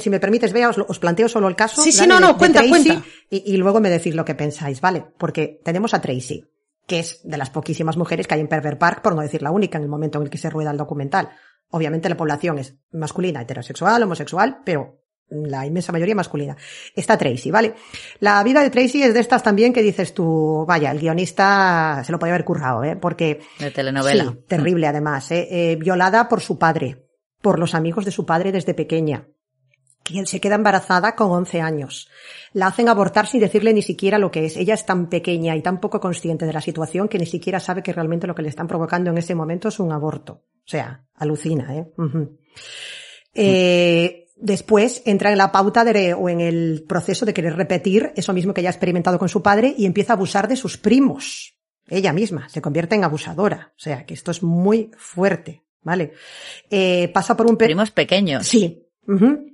Si 0.00 0.10
me 0.10 0.20
permites, 0.20 0.52
vea, 0.52 0.70
os, 0.70 0.98
planteo 0.98 1.28
solo 1.28 1.48
el 1.48 1.56
caso. 1.56 1.82
Sí, 1.82 1.90
sí, 1.92 2.06
no, 2.06 2.14
de- 2.16 2.20
no, 2.20 2.28
de 2.32 2.38
cuenta, 2.38 2.58
Tracy, 2.60 2.70
cuenta. 2.88 3.06
Y, 3.30 3.54
y 3.54 3.56
luego 3.56 3.80
me 3.80 3.90
decís 3.90 4.14
lo 4.14 4.24
que 4.24 4.34
pensáis, 4.34 4.80
¿vale? 4.80 5.04
Porque 5.18 5.60
tenemos 5.64 5.94
a 5.94 6.00
Tracy, 6.00 6.44
que 6.86 7.00
es 7.00 7.20
de 7.24 7.36
las 7.36 7.50
poquísimas 7.50 7.96
mujeres 7.96 8.26
que 8.26 8.34
hay 8.34 8.40
en 8.40 8.48
Pervert 8.48 8.78
Park, 8.78 9.02
por 9.02 9.14
no 9.14 9.22
decir 9.22 9.42
la 9.42 9.50
única 9.50 9.78
en 9.78 9.84
el 9.84 9.90
momento 9.90 10.18
en 10.18 10.24
el 10.24 10.30
que 10.30 10.38
se 10.38 10.50
rueda 10.50 10.70
el 10.70 10.76
documental. 10.76 11.30
Obviamente 11.70 12.08
la 12.08 12.16
población 12.16 12.58
es 12.58 12.76
masculina, 12.92 13.40
heterosexual, 13.42 14.02
homosexual, 14.02 14.58
pero 14.64 15.00
la 15.30 15.66
inmensa 15.66 15.90
mayoría 15.90 16.14
masculina. 16.14 16.56
Está 16.94 17.16
Tracy, 17.18 17.50
¿vale? 17.50 17.74
La 18.20 18.40
vida 18.44 18.62
de 18.62 18.70
Tracy 18.70 19.02
es 19.02 19.14
de 19.14 19.20
estas 19.20 19.42
también 19.42 19.72
que 19.72 19.82
dices 19.82 20.14
tú, 20.14 20.64
vaya, 20.68 20.90
el 20.92 21.00
guionista 21.00 22.02
se 22.04 22.12
lo 22.12 22.18
podía 22.18 22.34
haber 22.34 22.44
currado, 22.44 22.84
¿eh? 22.84 22.94
Porque 22.94 23.40
De 23.58 23.70
telenovela. 23.70 24.24
Sí, 24.24 24.38
terrible 24.46 24.86
además, 24.86 25.30
¿eh? 25.32 25.48
Eh, 25.50 25.76
violada 25.76 26.28
por 26.28 26.40
su 26.42 26.58
padre, 26.58 27.06
por 27.40 27.58
los 27.58 27.74
amigos 27.74 28.04
de 28.04 28.10
su 28.10 28.24
padre 28.26 28.52
desde 28.52 28.74
pequeña. 28.74 29.26
Quien 30.04 30.26
se 30.26 30.38
queda 30.40 30.54
embarazada 30.56 31.16
con 31.16 31.30
11 31.32 31.60
años. 31.62 32.08
La 32.52 32.66
hacen 32.68 32.88
abortar 32.88 33.26
sin 33.26 33.40
decirle 33.40 33.72
ni 33.72 33.80
siquiera 33.82 34.18
lo 34.18 34.30
que 34.30 34.44
es. 34.44 34.56
Ella 34.56 34.74
es 34.74 34.84
tan 34.86 35.08
pequeña 35.08 35.56
y 35.56 35.62
tan 35.62 35.80
poco 35.80 35.98
consciente 35.98 36.44
de 36.46 36.52
la 36.52 36.60
situación 36.60 37.08
que 37.08 37.18
ni 37.18 37.26
siquiera 37.26 37.58
sabe 37.58 37.82
que 37.82 37.92
realmente 37.92 38.26
lo 38.26 38.34
que 38.34 38.42
le 38.42 38.50
están 38.50 38.68
provocando 38.68 39.10
en 39.10 39.18
ese 39.18 39.34
momento 39.34 39.68
es 39.68 39.80
un 39.80 39.90
aborto. 39.92 40.32
O 40.34 40.66
sea, 40.68 41.04
alucina, 41.14 41.74
¿eh? 41.74 41.86
Ujú. 41.96 42.38
Eh, 43.34 44.28
después 44.36 45.02
entra 45.06 45.32
en 45.32 45.38
la 45.38 45.50
pauta 45.52 45.84
de, 45.84 46.14
o 46.14 46.28
en 46.28 46.40
el 46.40 46.84
proceso 46.88 47.24
de 47.26 47.34
querer 47.34 47.56
repetir 47.56 48.12
eso 48.16 48.32
mismo 48.32 48.54
que 48.54 48.62
ya 48.62 48.68
ha 48.68 48.72
experimentado 48.72 49.18
con 49.18 49.28
su 49.28 49.42
padre 49.42 49.74
y 49.76 49.86
empieza 49.86 50.12
a 50.12 50.16
abusar 50.16 50.48
de 50.48 50.56
sus 50.56 50.76
primos. 50.76 51.56
Ella 51.88 52.12
misma 52.12 52.48
se 52.48 52.62
convierte 52.62 52.94
en 52.94 53.04
abusadora. 53.04 53.72
O 53.76 53.80
sea, 53.80 54.06
que 54.06 54.14
esto 54.14 54.30
es 54.30 54.42
muy 54.42 54.90
fuerte, 54.96 55.64
¿vale? 55.82 56.12
Eh, 56.70 57.08
pasa 57.12 57.36
por 57.36 57.46
un 57.46 57.56
pe- 57.56 57.66
Primos 57.66 57.90
pequeños. 57.90 58.46
Sí. 58.46 58.86
Ujú. 59.06 59.53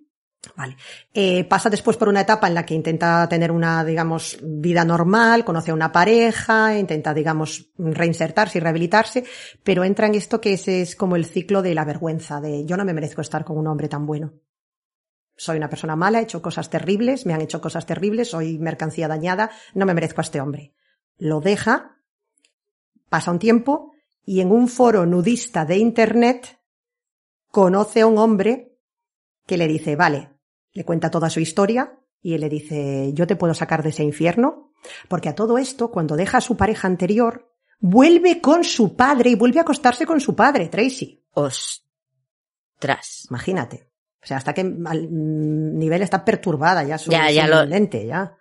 Vale. 0.57 0.77
Eh, 1.13 1.45
pasa 1.45 1.69
después 1.69 1.99
por 1.99 2.09
una 2.09 2.23
etapa 2.23 2.49
en 2.49 2.55
la 2.55 2.65
que 2.65 2.75
intenta 2.75 3.29
tener 3.29 3.53
una, 3.53 3.85
digamos, 3.85 4.39
vida 4.43 4.85
normal, 4.85 5.45
conoce 5.45 5.71
a 5.71 5.75
una 5.75 5.93
pareja, 5.93 6.79
intenta, 6.79 7.13
digamos, 7.13 7.71
reinsertarse 7.77 8.59
y 8.59 8.61
rehabilitarse, 8.61 9.25
pero 9.63 9.85
entra 9.85 10.07
en 10.07 10.15
esto 10.15 10.41
que 10.41 10.55
es, 10.55 10.67
es 10.67 10.97
como 10.97 11.17
el 11.17 11.27
ciclo 11.27 11.61
de 11.61 11.75
la 11.75 11.85
vergüenza, 11.85 12.41
de 12.41 12.65
yo 12.65 12.79
no 12.79 12.87
me 12.87 12.95
merezco 12.95 13.21
estar 13.21 13.45
con 13.45 13.59
un 13.59 13.67
hombre 13.67 13.89
tan 13.89 14.07
bueno. 14.07 14.33
Soy 15.37 15.59
una 15.59 15.69
persona 15.69 15.97
mala, 15.97 16.21
he 16.21 16.23
hecho 16.23 16.41
cosas 16.41 16.71
terribles, 16.71 17.27
me 17.27 17.35
han 17.35 17.41
hecho 17.43 17.61
cosas 17.61 17.85
terribles, 17.85 18.31
soy 18.31 18.59
mercancía 18.59 19.09
dañada, 19.09 19.51
no 19.75 19.85
me 19.85 19.95
merezco 19.95 20.23
a 20.23 20.25
este 20.25 20.41
hombre. 20.41 20.75
Lo 21.19 21.41
deja, 21.41 21.99
pasa 23.11 23.31
un 23.31 23.39
tiempo 23.39 23.93
y 24.25 24.41
en 24.41 24.53
un 24.53 24.69
foro 24.69 25.05
nudista 25.05 25.67
de 25.67 25.77
internet 25.77 26.61
conoce 27.51 28.03
a 28.03 28.07
un 28.07 28.17
hombre 28.17 28.70
que 29.47 29.57
le 29.57 29.67
dice, 29.69 29.97
vale, 29.97 30.31
le 30.73 30.85
cuenta 30.85 31.11
toda 31.11 31.31
su 31.31 31.41
historia 31.41 31.99
y 32.23 32.35
él 32.35 32.41
le 32.43 32.49
dice, 32.49 33.13
yo 33.15 33.27
te 33.27 33.37
puedo 33.37 33.55
sacar 33.55 33.83
de 33.83 33.89
ese 33.91 34.05
infierno, 34.05 34.73
porque 35.09 35.29
a 35.29 35.35
todo 35.35 35.59
esto, 35.59 35.91
cuando 35.91 36.17
deja 36.17 36.39
a 36.39 36.43
su 36.43 36.57
pareja 36.57 36.87
anterior, 36.87 37.51
vuelve 37.81 38.41
con 38.41 38.63
su 38.65 38.95
padre 38.97 39.31
y 39.31 39.35
vuelve 39.35 39.59
a 39.59 39.63
acostarse 39.63 40.07
con 40.07 40.21
su 40.21 40.35
padre, 40.37 40.69
Tracy. 40.69 41.25
Ostras. 41.33 43.27
Imagínate. 43.31 43.91
O 44.23 44.27
sea, 44.27 44.37
hasta 44.37 44.53
que 44.53 44.61
al 44.61 45.09
mm, 45.11 45.79
nivel 45.79 46.03
está 46.03 46.25
perturbada 46.25 46.85
ya 46.85 46.99
su, 46.99 47.11
Ya, 47.11 47.31
ya 47.31 47.47
lo- 47.47 47.67
mente, 47.67 48.07
ya. 48.07 48.37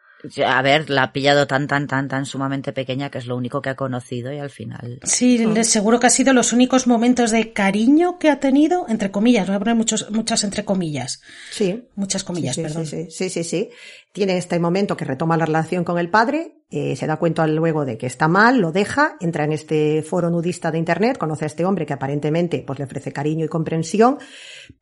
A 0.45 0.61
ver, 0.61 0.89
la 0.89 1.03
ha 1.03 1.13
pillado 1.13 1.47
tan, 1.47 1.67
tan, 1.67 1.88
tan, 1.88 2.09
tan 2.09 2.26
sumamente 2.26 2.74
pequeña 2.74 3.09
que 3.09 3.20
es 3.20 3.26
lo 3.26 3.38
único 3.38 3.61
que 3.61 3.70
ha 3.70 3.76
conocido 3.76 4.34
y 4.34 4.38
al 4.39 4.49
final. 4.49 4.99
Sí, 5.03 5.38
le- 5.38 5.63
seguro 5.63 5.99
que 5.99 6.07
ha 6.07 6.09
sido 6.09 6.34
los 6.34 6.51
únicos 6.51 6.88
momentos 6.88 7.32
de 7.32 7.53
cariño 7.53 8.20
que 8.20 8.30
ha 8.30 8.39
tenido, 8.41 8.86
entre 8.89 9.11
comillas, 9.11 9.47
voy 9.47 9.55
a 9.55 9.59
poner 9.59 9.76
muchos, 9.76 10.11
muchas 10.11 10.43
entre 10.43 10.65
comillas. 10.65 11.22
Sí. 11.51 11.86
Muchas 11.95 12.26
comillas, 12.26 12.55
sí, 12.55 12.61
sí, 12.61 12.67
perdón. 12.67 12.86
Sí, 12.86 13.07
sí, 13.09 13.30
sí, 13.30 13.43
sí. 13.45 13.70
Tiene 14.12 14.38
este 14.38 14.60
momento 14.60 14.97
que 14.97 15.05
retoma 15.05 15.38
la 15.38 15.45
relación 15.45 15.84
con 15.84 15.99
el 15.99 16.10
padre, 16.10 16.64
eh, 16.72 16.95
se 16.95 17.05
da 17.05 17.18
cuenta 17.18 17.45
luego 17.45 17.86
de 17.86 17.97
que 17.97 18.07
está 18.07 18.28
mal, 18.28 18.60
lo 18.60 18.72
deja, 18.72 19.18
entra 19.20 19.43
en 19.43 19.51
este 19.51 20.01
foro 20.01 20.32
nudista 20.32 20.72
de 20.72 20.80
internet, 20.80 21.20
conoce 21.20 21.45
a 21.45 21.47
este 21.47 21.64
hombre 21.64 21.86
que 21.86 21.93
aparentemente 21.93 22.64
pues 22.66 22.80
le 22.80 22.86
ofrece 22.86 23.12
cariño 23.12 23.45
y 23.45 23.49
comprensión, 23.49 24.18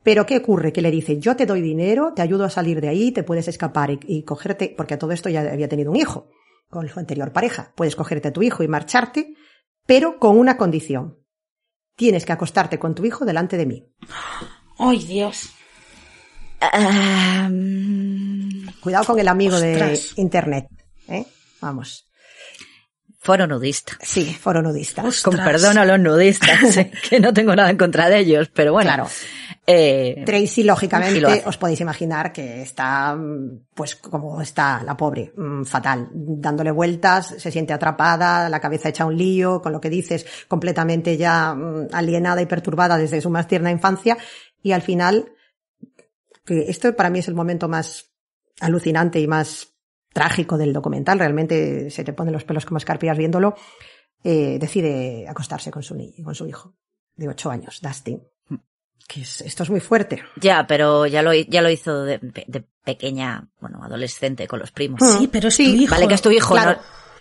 pero 0.01 0.25
¿qué 0.25 0.37
ocurre? 0.37 0.71
Que 0.71 0.81
le 0.81 0.91
dice, 0.91 1.19
yo 1.19 1.35
te 1.35 1.45
doy 1.45 1.61
dinero, 1.61 2.13
te 2.15 2.21
ayudo 2.21 2.45
a 2.45 2.49
salir 2.49 2.79
de 2.79 2.87
ahí, 2.87 3.11
te 3.11 3.23
puedes 3.23 3.49
escapar 3.49 3.91
y, 3.91 3.99
y 4.07 4.23
cogerte, 4.23 4.73
porque 4.77 4.93
a 4.93 4.99
todo 4.99 5.11
esto 5.11 5.27
ya 5.27 5.41
había 5.41 5.67
tenido 5.67 5.91
un 5.91 5.97
hijo 5.97 6.29
con 6.69 6.87
su 6.87 6.99
anterior 6.99 7.33
pareja, 7.33 7.73
puedes 7.75 7.97
cogerte 7.97 8.29
a 8.29 8.33
tu 8.33 8.43
hijo 8.43 8.63
y 8.63 8.67
marcharte, 8.69 9.33
pero 9.85 10.19
con 10.19 10.37
una 10.37 10.55
condición. 10.55 11.19
Tienes 11.95 12.25
que 12.25 12.33
acostarte 12.33 12.79
con 12.79 12.95
tu 12.95 13.03
hijo 13.05 13.25
delante 13.25 13.57
de 13.57 13.65
mí. 13.65 13.91
¡Ay, 14.77 14.99
Dios! 14.99 15.56
Cuidado 18.81 19.05
con 19.05 19.19
el 19.19 19.27
amigo 19.27 19.55
Ostras. 19.55 20.15
de 20.15 20.21
internet, 20.21 20.67
¿eh? 21.07 21.25
Vamos. 21.61 22.07
foro 23.19 23.45
nudista. 23.47 23.97
Sí, 24.01 24.33
foro 24.33 24.61
nudista. 24.61 25.03
Ostras. 25.03 25.23
Con 25.23 25.43
perdón 25.43 25.77
a 25.77 25.85
los 25.85 25.99
nudistas, 25.99 26.79
que 27.09 27.19
no 27.19 27.33
tengo 27.33 27.55
nada 27.55 27.69
en 27.69 27.77
contra 27.77 28.09
de 28.09 28.19
ellos, 28.19 28.49
pero 28.53 28.71
bueno. 28.73 28.87
Claro. 28.89 29.07
Eh, 29.69 30.23
Tracy, 30.25 30.63
lógicamente, 30.63 31.43
os 31.45 31.57
podéis 31.57 31.81
imaginar 31.81 32.31
que 32.31 32.61
está, 32.61 33.17
pues 33.75 33.97
como 33.97 34.41
está 34.41 34.81
la 34.81 34.95
pobre, 34.95 35.33
mm, 35.35 35.63
fatal, 35.65 36.07
dándole 36.13 36.71
vueltas, 36.71 37.35
se 37.37 37.51
siente 37.51 37.73
atrapada, 37.73 38.47
la 38.47 38.61
cabeza 38.61 38.87
hecha 38.87 39.03
un 39.05 39.17
lío, 39.17 39.61
con 39.61 39.73
lo 39.73 39.81
que 39.81 39.89
dices, 39.89 40.25
completamente 40.47 41.17
ya 41.17 41.53
mm, 41.53 41.89
alienada 41.91 42.41
y 42.41 42.45
perturbada 42.45 42.97
desde 42.97 43.19
su 43.19 43.29
más 43.29 43.45
tierna 43.49 43.69
infancia, 43.69 44.17
y 44.63 44.71
al 44.71 44.83
final, 44.83 45.33
que 46.47 46.61
esto 46.69 46.95
para 46.95 47.09
mí 47.11 47.19
es 47.19 47.27
el 47.27 47.35
momento 47.35 47.67
más 47.67 48.11
alucinante 48.61 49.19
y 49.19 49.27
más 49.27 49.75
trágico 50.13 50.57
del 50.57 50.73
documental, 50.73 51.19
realmente 51.19 51.91
se 51.91 52.03
te 52.03 52.13
ponen 52.13 52.33
los 52.33 52.43
pelos 52.45 52.65
como 52.65 52.79
escarpias 52.79 53.15
viéndolo, 53.17 53.53
eh, 54.23 54.57
decide 54.59 55.27
acostarse 55.29 55.69
con 55.69 55.83
su 55.83 55.93
niño, 55.93 56.23
con 56.23 56.33
su 56.33 56.47
hijo 56.47 56.73
de 57.15 57.27
ocho 57.27 57.51
años, 57.51 57.79
Dustin. 57.81 58.23
Que 59.07 59.21
es- 59.21 59.41
esto 59.41 59.63
es 59.63 59.69
muy 59.69 59.79
fuerte. 59.79 60.23
ya, 60.41 60.65
pero 60.67 61.05
ya 61.05 61.21
lo, 61.21 61.33
ya 61.33 61.61
lo 61.61 61.69
hizo 61.69 62.03
de, 62.03 62.17
de 62.19 62.65
pequeña, 62.83 63.47
bueno, 63.61 63.83
adolescente 63.83 64.47
con 64.47 64.59
los 64.59 64.71
primos. 64.71 64.99
Sí, 65.19 65.27
pero 65.27 65.49
es 65.49 65.55
Sí, 65.55 65.75
tu 65.75 65.81
hijo. 65.83 65.91
Vale 65.95 66.07
que 66.07 66.13
es 66.15 66.21
tu 66.21 66.31
hijo, 66.31 66.53
claro. 66.55 66.71
¿no? 66.71 66.77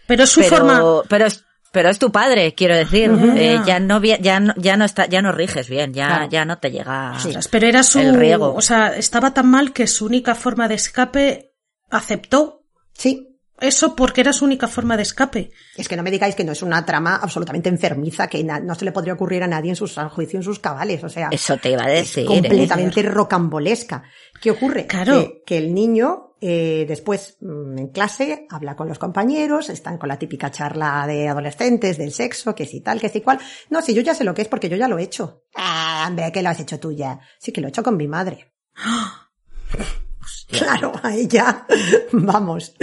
Pero 0.06 0.24
es 0.24 0.30
su 0.30 0.40
pero, 0.40 0.56
forma. 0.56 1.02
pero 1.08 1.26
es, 1.26 1.44
pero 1.72 1.90
es 1.90 1.98
tu 1.98 2.10
padre, 2.10 2.54
quiero 2.54 2.74
decir. 2.74 3.10
Eh, 3.36 3.60
Ya. 3.66 3.78
no, 3.80 4.02
ya 4.02 4.40
no, 4.40 4.54
ya 4.56 4.76
no 4.76 4.84
está, 4.84 5.06
ya 5.06 5.20
no 5.22 5.32
riges 5.32 5.68
bien, 5.68 5.92
ya, 5.92 6.06
Claro. 6.08 6.28
ya 6.30 6.44
no 6.44 6.58
te 6.58 6.70
llega. 6.70 7.14
Pero 7.50 7.66
era 7.66 7.82
su. 7.82 7.98
El 8.00 8.14
riego. 8.16 8.54
O 8.54 8.60
sea, 8.62 8.96
estaba 8.96 9.34
tan 9.34 9.48
mal 9.50 9.72
que 9.72 9.86
su 9.86 10.06
única 10.06 10.34
forma 10.34 10.68
de 10.68 10.74
escape 10.76 11.52
aceptó 11.90 12.62
Sí. 12.92 13.35
Eso 13.60 13.96
porque 13.96 14.20
era 14.20 14.32
su 14.32 14.44
única 14.44 14.68
forma 14.68 14.96
de 14.96 15.02
escape. 15.02 15.50
Es 15.76 15.88
que 15.88 15.96
no 15.96 16.02
me 16.02 16.10
digáis 16.10 16.34
que 16.34 16.44
no 16.44 16.52
es 16.52 16.62
una 16.62 16.84
trama 16.84 17.16
absolutamente 17.16 17.68
enfermiza, 17.68 18.28
que 18.28 18.44
no 18.44 18.74
se 18.74 18.84
le 18.84 18.92
podría 18.92 19.14
ocurrir 19.14 19.42
a 19.42 19.46
nadie 19.46 19.70
en 19.70 19.76
sus 19.76 19.96
a 19.98 20.08
juicio 20.08 20.38
en 20.38 20.42
sus 20.42 20.58
cabales. 20.58 21.02
O 21.04 21.08
sea, 21.08 21.28
Eso 21.30 21.56
te 21.56 21.70
iba 21.70 21.84
a 21.84 21.88
decir. 21.88 22.24
¿eh? 22.24 22.26
completamente 22.26 23.02
rocambolesca. 23.02 24.02
¿Qué 24.40 24.50
ocurre? 24.50 24.86
Claro. 24.86 25.20
Que, 25.20 25.42
que 25.46 25.58
el 25.58 25.72
niño, 25.72 26.34
eh, 26.40 26.84
después, 26.86 27.38
mm, 27.40 27.78
en 27.78 27.88
clase, 27.88 28.46
habla 28.50 28.76
con 28.76 28.88
los 28.88 28.98
compañeros, 28.98 29.70
están 29.70 29.96
con 29.96 30.08
la 30.08 30.18
típica 30.18 30.50
charla 30.50 31.06
de 31.06 31.28
adolescentes, 31.28 31.96
del 31.96 32.12
sexo, 32.12 32.54
que 32.54 32.66
si 32.66 32.82
tal, 32.82 33.00
que 33.00 33.08
si 33.08 33.22
cual. 33.22 33.38
No, 33.70 33.80
si 33.80 33.94
yo 33.94 34.02
ya 34.02 34.14
sé 34.14 34.24
lo 34.24 34.34
que 34.34 34.42
es 34.42 34.48
porque 34.48 34.68
yo 34.68 34.76
ya 34.76 34.88
lo 34.88 34.98
he 34.98 35.02
hecho. 35.02 35.44
Ah, 35.54 36.04
hombre, 36.08 36.30
que 36.30 36.42
lo 36.42 36.50
has 36.50 36.60
hecho 36.60 36.78
tú 36.78 36.92
ya. 36.92 37.20
Sí 37.38 37.52
que 37.52 37.62
lo 37.62 37.68
he 37.68 37.70
hecho 37.70 37.82
con 37.82 37.96
mi 37.96 38.06
madre. 38.06 38.52
Claro, 40.50 40.92
ahí 41.02 41.26
ya, 41.26 41.66
vamos, 42.12 42.74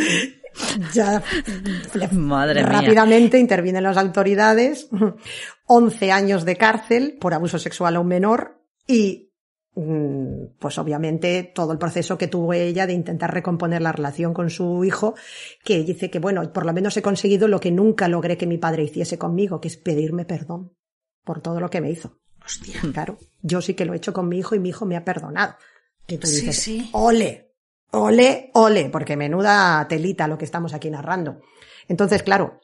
ya 0.94 1.24
Madre 2.12 2.62
mía. 2.64 2.72
rápidamente 2.72 3.40
intervienen 3.40 3.84
las 3.84 3.98
autoridades, 3.98 4.90
11 5.66 6.12
años 6.12 6.46
de 6.46 6.58
cárcel 6.58 7.18
por 7.20 7.34
abuso 7.34 7.58
sexual 7.60 7.96
a 7.96 8.00
un 8.00 8.08
menor 8.08 8.62
y 8.86 9.32
mm, 9.76 10.58
pues 10.60 10.78
obviamente 10.78 11.52
todo 11.56 11.72
el 11.72 11.78
proceso 11.80 12.18
que 12.18 12.28
tuvo 12.28 12.54
ella 12.54 12.86
de 12.86 12.94
intentar 12.94 13.34
recomponer 13.34 13.82
la 13.82 13.92
relación 13.94 14.34
con 14.34 14.50
su 14.50 14.84
hijo, 14.84 15.16
que 15.64 15.84
dice 15.84 16.10
que 16.10 16.20
bueno, 16.20 16.52
por 16.52 16.66
lo 16.66 16.74
menos 16.74 16.96
he 16.98 17.02
conseguido 17.02 17.48
lo 17.48 17.60
que 17.60 17.72
nunca 17.72 18.08
logré 18.08 18.38
que 18.38 18.46
mi 18.46 18.58
padre 18.58 18.84
hiciese 18.84 19.18
conmigo, 19.18 19.62
que 19.62 19.70
es 19.70 19.78
pedirme 19.78 20.26
perdón 20.26 20.74
por 21.24 21.42
todo 21.42 21.60
lo 21.60 21.70
que 21.70 21.82
me 21.82 21.90
hizo. 21.90 22.20
Hostia. 22.46 22.82
Claro, 22.92 23.18
yo 23.42 23.62
sí 23.62 23.74
que 23.74 23.86
lo 23.86 23.94
he 23.94 23.98
hecho 23.98 24.12
con 24.12 24.28
mi 24.28 24.38
hijo 24.38 24.54
y 24.54 24.60
mi 24.60 24.70
hijo 24.70 24.86
me 24.86 24.98
ha 24.98 25.06
perdonado. 25.06 25.56
Que 26.06 26.18
tú 26.18 26.28
Sí, 26.28 26.52
sí. 26.52 26.90
ole, 26.92 27.53
ole, 27.94 28.52
ole, 28.54 28.90
porque 28.90 29.16
menuda 29.16 29.88
telita 29.88 30.28
lo 30.28 30.38
que 30.38 30.46
estamos 30.46 30.74
aquí 30.74 30.90
narrando. 30.90 31.40
Entonces, 31.88 32.22
claro, 32.24 32.60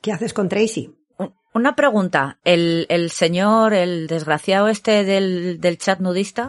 ¿qué 0.00 0.12
haces 0.12 0.32
con 0.34 0.48
Tracy? 0.48 0.94
Un- 1.18 1.34
Una 1.54 1.76
pregunta. 1.76 2.38
El, 2.44 2.86
el 2.88 3.10
señor, 3.10 3.74
el 3.74 4.06
desgraciado 4.06 4.68
este 4.68 5.04
del, 5.04 5.60
del 5.60 5.78
chat 5.78 6.00
nudista, 6.00 6.48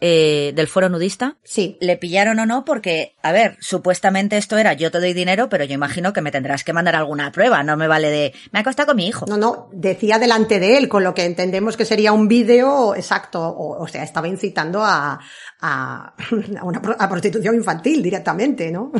eh, 0.00 0.52
del 0.54 0.66
foro 0.66 0.88
nudista, 0.88 1.36
Sí, 1.42 1.76
¿le 1.80 1.96
pillaron 1.96 2.38
o 2.38 2.46
no? 2.46 2.64
Porque, 2.64 3.14
a 3.22 3.32
ver, 3.32 3.56
supuestamente 3.60 4.36
esto 4.36 4.56
era 4.58 4.72
yo 4.72 4.90
te 4.90 4.98
doy 5.00 5.12
dinero, 5.12 5.48
pero 5.48 5.64
yo 5.64 5.74
imagino 5.74 6.12
que 6.12 6.20
me 6.22 6.30
tendrás 6.30 6.64
que 6.64 6.72
mandar 6.72 6.96
alguna 6.96 7.32
prueba. 7.32 7.62
No 7.62 7.76
me 7.76 7.88
vale 7.88 8.08
de, 8.10 8.32
me 8.52 8.60
ha 8.60 8.64
costado 8.64 8.88
con 8.88 8.96
mi 8.96 9.06
hijo. 9.08 9.26
no, 9.28 9.36
no, 9.36 9.68
decía 9.72 10.18
delante 10.18 10.58
de 10.60 10.78
él, 10.78 10.88
con 10.88 11.04
lo 11.04 11.14
que 11.14 11.24
entendemos 11.24 11.76
que 11.76 11.84
sería 11.84 12.12
un 12.12 12.28
vídeo 12.28 12.94
exacto, 12.94 13.40
o, 13.42 13.82
o 13.82 13.88
sea, 13.88 14.02
estaba 14.02 14.28
incitando 14.28 14.82
a, 14.84 15.18
a, 15.60 16.14
a 16.58 16.64
una 16.64 16.80
a 16.98 17.08
prostitución 17.08 17.54
infantil 17.54 18.02
directamente, 18.02 18.70
¿no? 18.70 18.92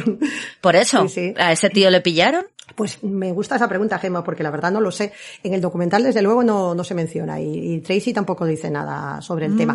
Por 0.61 0.77
eso, 0.77 1.09
Sí, 1.09 1.29
sí. 1.29 1.35
¿a 1.39 1.53
ese 1.53 1.71
tío 1.71 1.91
le 1.91 2.01
pillaron? 2.01 2.45
Pues 2.75 3.03
me 3.03 3.33
gusta 3.33 3.57
esa 3.57 3.69
pregunta, 3.69 3.99
Gemma, 3.99 4.23
porque 4.23 4.43
la 4.45 4.51
verdad 4.51 4.71
no 4.71 4.81
lo 4.81 4.93
sé. 4.93 5.13
En 5.43 5.55
el 5.55 5.61
documental, 5.61 6.05
desde 6.05 6.23
luego, 6.23 6.45
no, 6.45 6.75
no 6.75 6.85
se 6.85 6.95
menciona 6.95 7.41
y, 7.41 7.75
y 7.75 7.81
Tracy 7.81 8.13
tampoco 8.13 8.47
dice 8.47 8.71
nada 8.71 9.21
sobre 9.21 9.47
el 9.47 9.57
tema. 9.57 9.75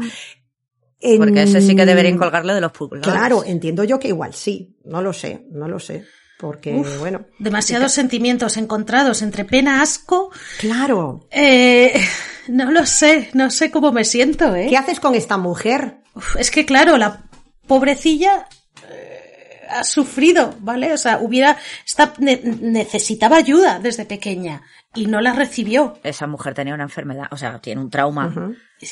En- 1.00 1.18
Porque 1.18 1.43
ese 1.43 1.62
sí 1.62 1.76
que 1.76 1.86
deberían 1.86 2.18
colgarle 2.18 2.54
de 2.54 2.62
los 2.62 2.72
pulgares. 2.72 3.06
Claro, 3.08 3.43
entiendo 3.46 3.84
yo 3.84 4.00
que 4.00 4.08
igual 4.08 4.34
sí. 4.34 4.76
No 4.86 5.02
lo 5.02 5.14
sé, 5.14 5.46
no 5.52 5.68
lo 5.68 5.80
sé. 5.80 6.06
Porque, 6.38 6.74
Uf, 6.76 7.00
bueno. 7.00 7.26
Demasiados 7.39 7.93
sentimientos 7.93 8.58
encontrados 8.58 9.22
entre 9.22 9.46
pena, 9.46 9.82
asco. 9.82 10.32
Claro. 10.60 11.28
Eh, 11.32 11.93
no 12.50 12.72
lo 12.72 12.86
sé, 12.86 13.30
no 13.34 13.50
sé 13.52 13.72
cómo 13.72 13.91
me 13.91 14.04
siento, 14.04 14.54
¿eh? 14.56 14.68
¿Qué 14.70 14.78
haces 14.78 15.00
con 15.00 15.16
esta 15.16 15.38
mujer? 15.38 16.00
Uf, 16.14 16.36
es 16.38 16.52
que 16.52 16.66
claro, 16.66 16.98
la 16.98 17.24
pobrecilla 17.68 18.48
eh, 18.89 19.62
ha 19.70 19.84
sufrido, 19.84 20.56
¿vale? 20.60 20.91
O 20.93 20.98
sea, 20.98 21.20
hubiera, 21.20 21.58
está, 21.86 22.14
ne- 22.20 22.41
necesitaba 22.43 23.38
ayuda 23.38 23.80
desde 23.80 24.06
pequeña 24.06 24.62
y 24.96 25.06
no 25.08 25.22
la 25.22 25.34
recibió. 25.34 25.98
Esa 26.04 26.28
mujer 26.28 26.54
tenía 26.54 26.74
una 26.74 26.84
enfermedad, 26.84 27.28
o 27.32 27.38
sea, 27.38 27.60
tiene 27.60 27.82
un 27.82 27.89
trauma. 27.89 28.34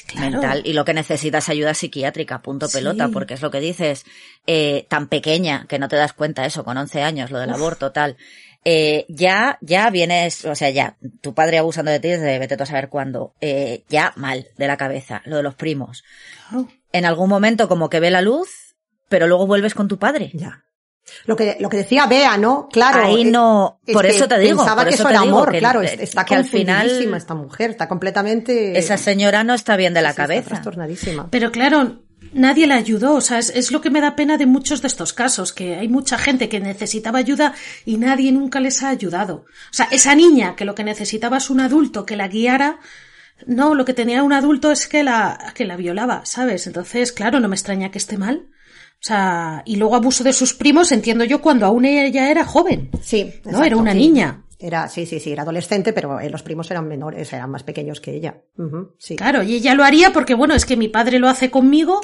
Claro. 0.08 0.32
mental 0.32 0.62
y 0.64 0.72
lo 0.74 0.86
que 0.86 0.94
necesita 0.94 1.40
es 1.40 1.50
ayuda 1.50 1.74
psiquiátrica, 1.74 2.42
punto 2.42 2.68
Sí. 2.68 2.78
pelota, 2.78 3.10
porque 3.10 3.34
es 3.34 3.42
lo 3.42 3.52
que 3.52 3.60
dices, 3.60 4.06
eh, 4.48 4.88
tan 4.90 5.08
pequeña 5.08 5.66
que 5.68 5.78
no 5.78 5.90
te 5.90 5.98
das 5.98 6.14
cuenta 6.14 6.46
eso, 6.46 6.64
con 6.64 6.78
11 6.78 7.02
años, 7.04 7.32
lo 7.32 7.40
del 7.40 7.50
aborto, 7.52 7.92
tal. 7.92 8.16
Eh, 8.64 9.06
ya, 9.10 9.58
ya 9.62 9.90
vienes, 9.90 10.46
o 10.46 10.56
sea, 10.56 10.70
ya, 10.70 10.96
tu 11.22 11.34
padre 11.34 11.58
abusando 11.58 11.92
de 11.92 12.00
ti 12.00 12.08
desde 12.08 12.40
vete 12.40 12.56
tú 12.56 12.64
a 12.64 12.66
saber 12.66 12.88
cuándo, 12.88 13.36
eh, 13.42 13.84
ya 13.90 14.14
mal 14.16 14.48
de 14.58 14.68
la 14.68 14.78
cabeza, 14.78 15.22
lo 15.26 15.36
de 15.36 15.44
los 15.44 15.56
primos. 15.56 16.06
En 16.94 17.04
algún 17.06 17.28
momento 17.30 17.68
como 17.68 17.90
que 17.90 18.00
ve 18.00 18.10
la 18.10 18.22
luz, 18.22 18.76
pero 19.10 19.28
luego 19.28 19.46
vuelves 19.48 19.74
con 19.76 19.90
tu 19.90 20.00
padre. 20.00 20.32
Ya. 20.34 20.64
Lo 21.26 21.36
que, 21.36 21.58
lo 21.60 21.70
que 21.70 21.78
decía 21.78 22.06
Bea, 22.08 22.38
¿no? 22.38 22.70
Claro. 22.72 23.04
Ahí 23.06 23.24
es- 23.24 23.32
no, 23.32 23.80
es 23.86 23.94
por 23.94 24.06
que 24.06 24.12
eso 24.16 24.28
te 24.28 24.40
digo, 24.40 24.58
Pensaba 24.58 24.82
por 24.84 24.90
que 24.90 24.96
eso 24.96 25.10
era 25.10 25.20
amor, 25.20 25.52
que- 25.52 25.60
claro. 25.60 25.82
que 25.82 26.04
Está 26.04 26.22
al 26.22 26.46
final 26.46 26.90
esta 27.16 27.34
mujer, 27.36 27.72
está 27.72 27.88
completamente. 27.88 28.78
Esa 28.78 28.98
señora 28.98 29.44
no 29.44 29.54
está 29.54 29.76
bien 29.76 29.94
de 29.94 30.02
la 30.02 30.10
sí, 30.10 30.12
está 30.14 30.24
cabeza. 30.24 30.50
trastornadísima. 30.50 31.28
Pero 31.30 31.52
claro, 31.52 32.00
nadie 32.32 32.68
la 32.68 32.76
ayudó. 32.76 33.16
O 33.16 33.22
sea, 33.22 33.38
es, 33.40 33.50
es 33.50 33.72
lo 33.72 33.82
que 33.82 33.90
me 33.90 34.00
da 34.02 34.16
pena 34.16 34.38
de 34.38 34.46
muchos 34.46 34.82
de 34.82 34.88
estos 34.88 35.14
casos, 35.14 35.52
que 35.54 35.76
hay 35.76 35.88
mucha 35.90 36.18
gente 36.18 36.48
que 36.50 36.60
necesitaba 36.62 37.20
ayuda 37.20 37.54
y 37.86 37.98
nadie 37.98 38.32
nunca 38.32 38.60
les 38.60 38.82
ha 38.82 38.90
ayudado. 38.90 39.46
O 39.46 39.74
sea, 39.74 39.88
esa 39.92 40.16
niña 40.16 40.56
que 40.56 40.66
lo 40.66 40.74
que 40.74 40.84
necesitaba 40.86 41.38
es 41.38 41.50
un 41.50 41.60
adulto 41.60 42.06
que 42.06 42.16
la 42.16 42.28
guiara, 42.30 42.80
no, 43.46 43.76
lo 43.76 43.84
que 43.84 43.94
tenía 43.94 44.24
un 44.24 44.32
adulto 44.34 44.72
es 44.72 44.88
que 44.88 45.04
la, 45.04 45.52
que 45.54 45.66
la 45.66 45.76
violaba, 45.76 46.26
¿sabes? 46.26 46.66
Entonces, 46.66 47.12
claro, 47.12 47.40
no 47.42 47.50
me 47.50 47.56
extraña 47.56 47.92
que 47.92 47.98
esté 47.98 48.18
mal. 48.18 48.48
O 49.04 49.06
sea, 49.06 49.64
y 49.66 49.76
luego 49.76 49.98
abuso 49.98 50.24
de 50.24 50.32
sus 50.32 50.54
primos, 50.54 50.94
entiendo 50.94 51.26
yo, 51.26 51.42
cuando 51.42 51.66
aún 51.66 51.84
ella 51.84 52.32
era 52.32 52.46
joven. 52.46 52.90
Sí. 53.02 53.26
No, 53.26 53.52
exacto, 53.52 53.64
era 53.64 53.76
una 53.76 53.92
sí. 53.92 53.98
niña. 53.98 54.46
Era, 54.58 54.88
sí, 54.88 55.06
sí, 55.06 55.20
sí, 55.20 55.34
era 55.34 55.44
adolescente, 55.44 55.92
pero 55.92 56.22
eh, 56.22 56.30
los 56.30 56.42
primos 56.42 56.72
eran 56.72 56.88
menores, 56.88 57.34
eran 57.34 57.52
más 57.52 57.64
pequeños 57.64 58.00
que 58.00 58.16
ella. 58.16 58.42
Sí. 58.98 59.18
Claro, 59.18 59.44
y 59.44 59.56
ella 59.56 59.76
lo 59.76 59.84
haría 59.84 60.14
porque, 60.14 60.36
bueno, 60.36 60.56
es 60.56 60.66
que 60.66 60.78
mi 60.78 60.88
padre 60.88 61.20
lo 61.20 61.28
hace 61.28 61.52
conmigo. 61.52 62.00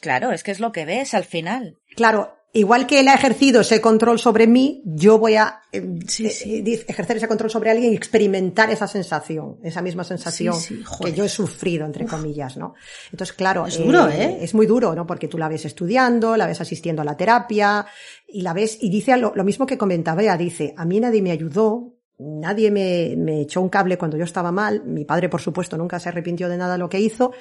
Claro, 0.00 0.32
es 0.32 0.42
que 0.42 0.50
es 0.50 0.58
lo 0.58 0.72
que 0.72 0.84
ves 0.84 1.14
al 1.14 1.22
final. 1.22 1.78
Claro, 1.94 2.34
igual 2.52 2.86
que 2.86 3.00
él 3.00 3.08
ha 3.08 3.14
ejercido 3.14 3.60
ese 3.60 3.80
control 3.80 4.18
sobre 4.18 4.46
mí, 4.46 4.82
yo 4.84 5.18
voy 5.18 5.36
a 5.36 5.60
eh, 5.72 5.82
Sí, 6.06 6.26
eh, 6.26 6.30
sí. 6.30 6.64
eh, 6.66 6.84
ejercer 6.88 7.16
ese 7.16 7.28
control 7.28 7.50
sobre 7.50 7.70
alguien 7.70 7.92
y 7.92 7.96
experimentar 7.96 8.70
esa 8.70 8.86
sensación, 8.86 9.58
esa 9.62 9.82
misma 9.82 10.04
sensación 10.04 10.54
Sí, 10.54 10.82
que 11.04 11.12
yo 11.12 11.24
he 11.24 11.28
sufrido, 11.28 11.86
entre 11.86 12.06
comillas, 12.06 12.56
¿no? 12.56 12.74
Entonces, 13.12 13.34
claro, 13.34 13.66
Es 13.66 13.78
duro, 13.78 14.08
¿eh? 14.08 14.38
Es 14.40 14.54
muy 14.54 14.66
duro, 14.66 14.94
¿no? 14.94 15.06
Porque 15.06 15.28
tú 15.28 15.38
la 15.38 15.48
ves 15.48 15.64
estudiando, 15.64 16.36
la 16.36 16.46
ves 16.46 16.60
asistiendo 16.60 17.02
a 17.02 17.04
la 17.04 17.16
terapia 17.16 17.86
y 18.26 18.42
la 18.42 18.52
ves 18.52 18.78
y 18.80 18.90
dice 18.90 19.16
lo, 19.16 19.32
lo 19.34 19.44
mismo 19.44 19.66
que 19.66 19.78
comentaba 19.78 20.22
ella, 20.22 20.36
dice, 20.36 20.74
a 20.76 20.84
mí 20.84 20.98
nadie 20.98 21.22
me 21.22 21.30
ayudó, 21.30 21.94
nadie 22.18 22.70
me, 22.70 23.14
me 23.16 23.40
echó 23.42 23.60
un 23.60 23.68
cable 23.68 23.96
cuando 23.96 24.16
yo 24.16 24.24
estaba 24.24 24.50
mal, 24.52 24.82
mi 24.84 25.04
padre, 25.04 25.28
por 25.28 25.40
supuesto, 25.40 25.76
nunca 25.76 26.00
se 26.00 26.08
arrepintió 26.08 26.48
de 26.48 26.56
nada 26.56 26.72
de 26.72 26.78
lo 26.78 26.88
que 26.88 27.00
hizo 27.00 27.32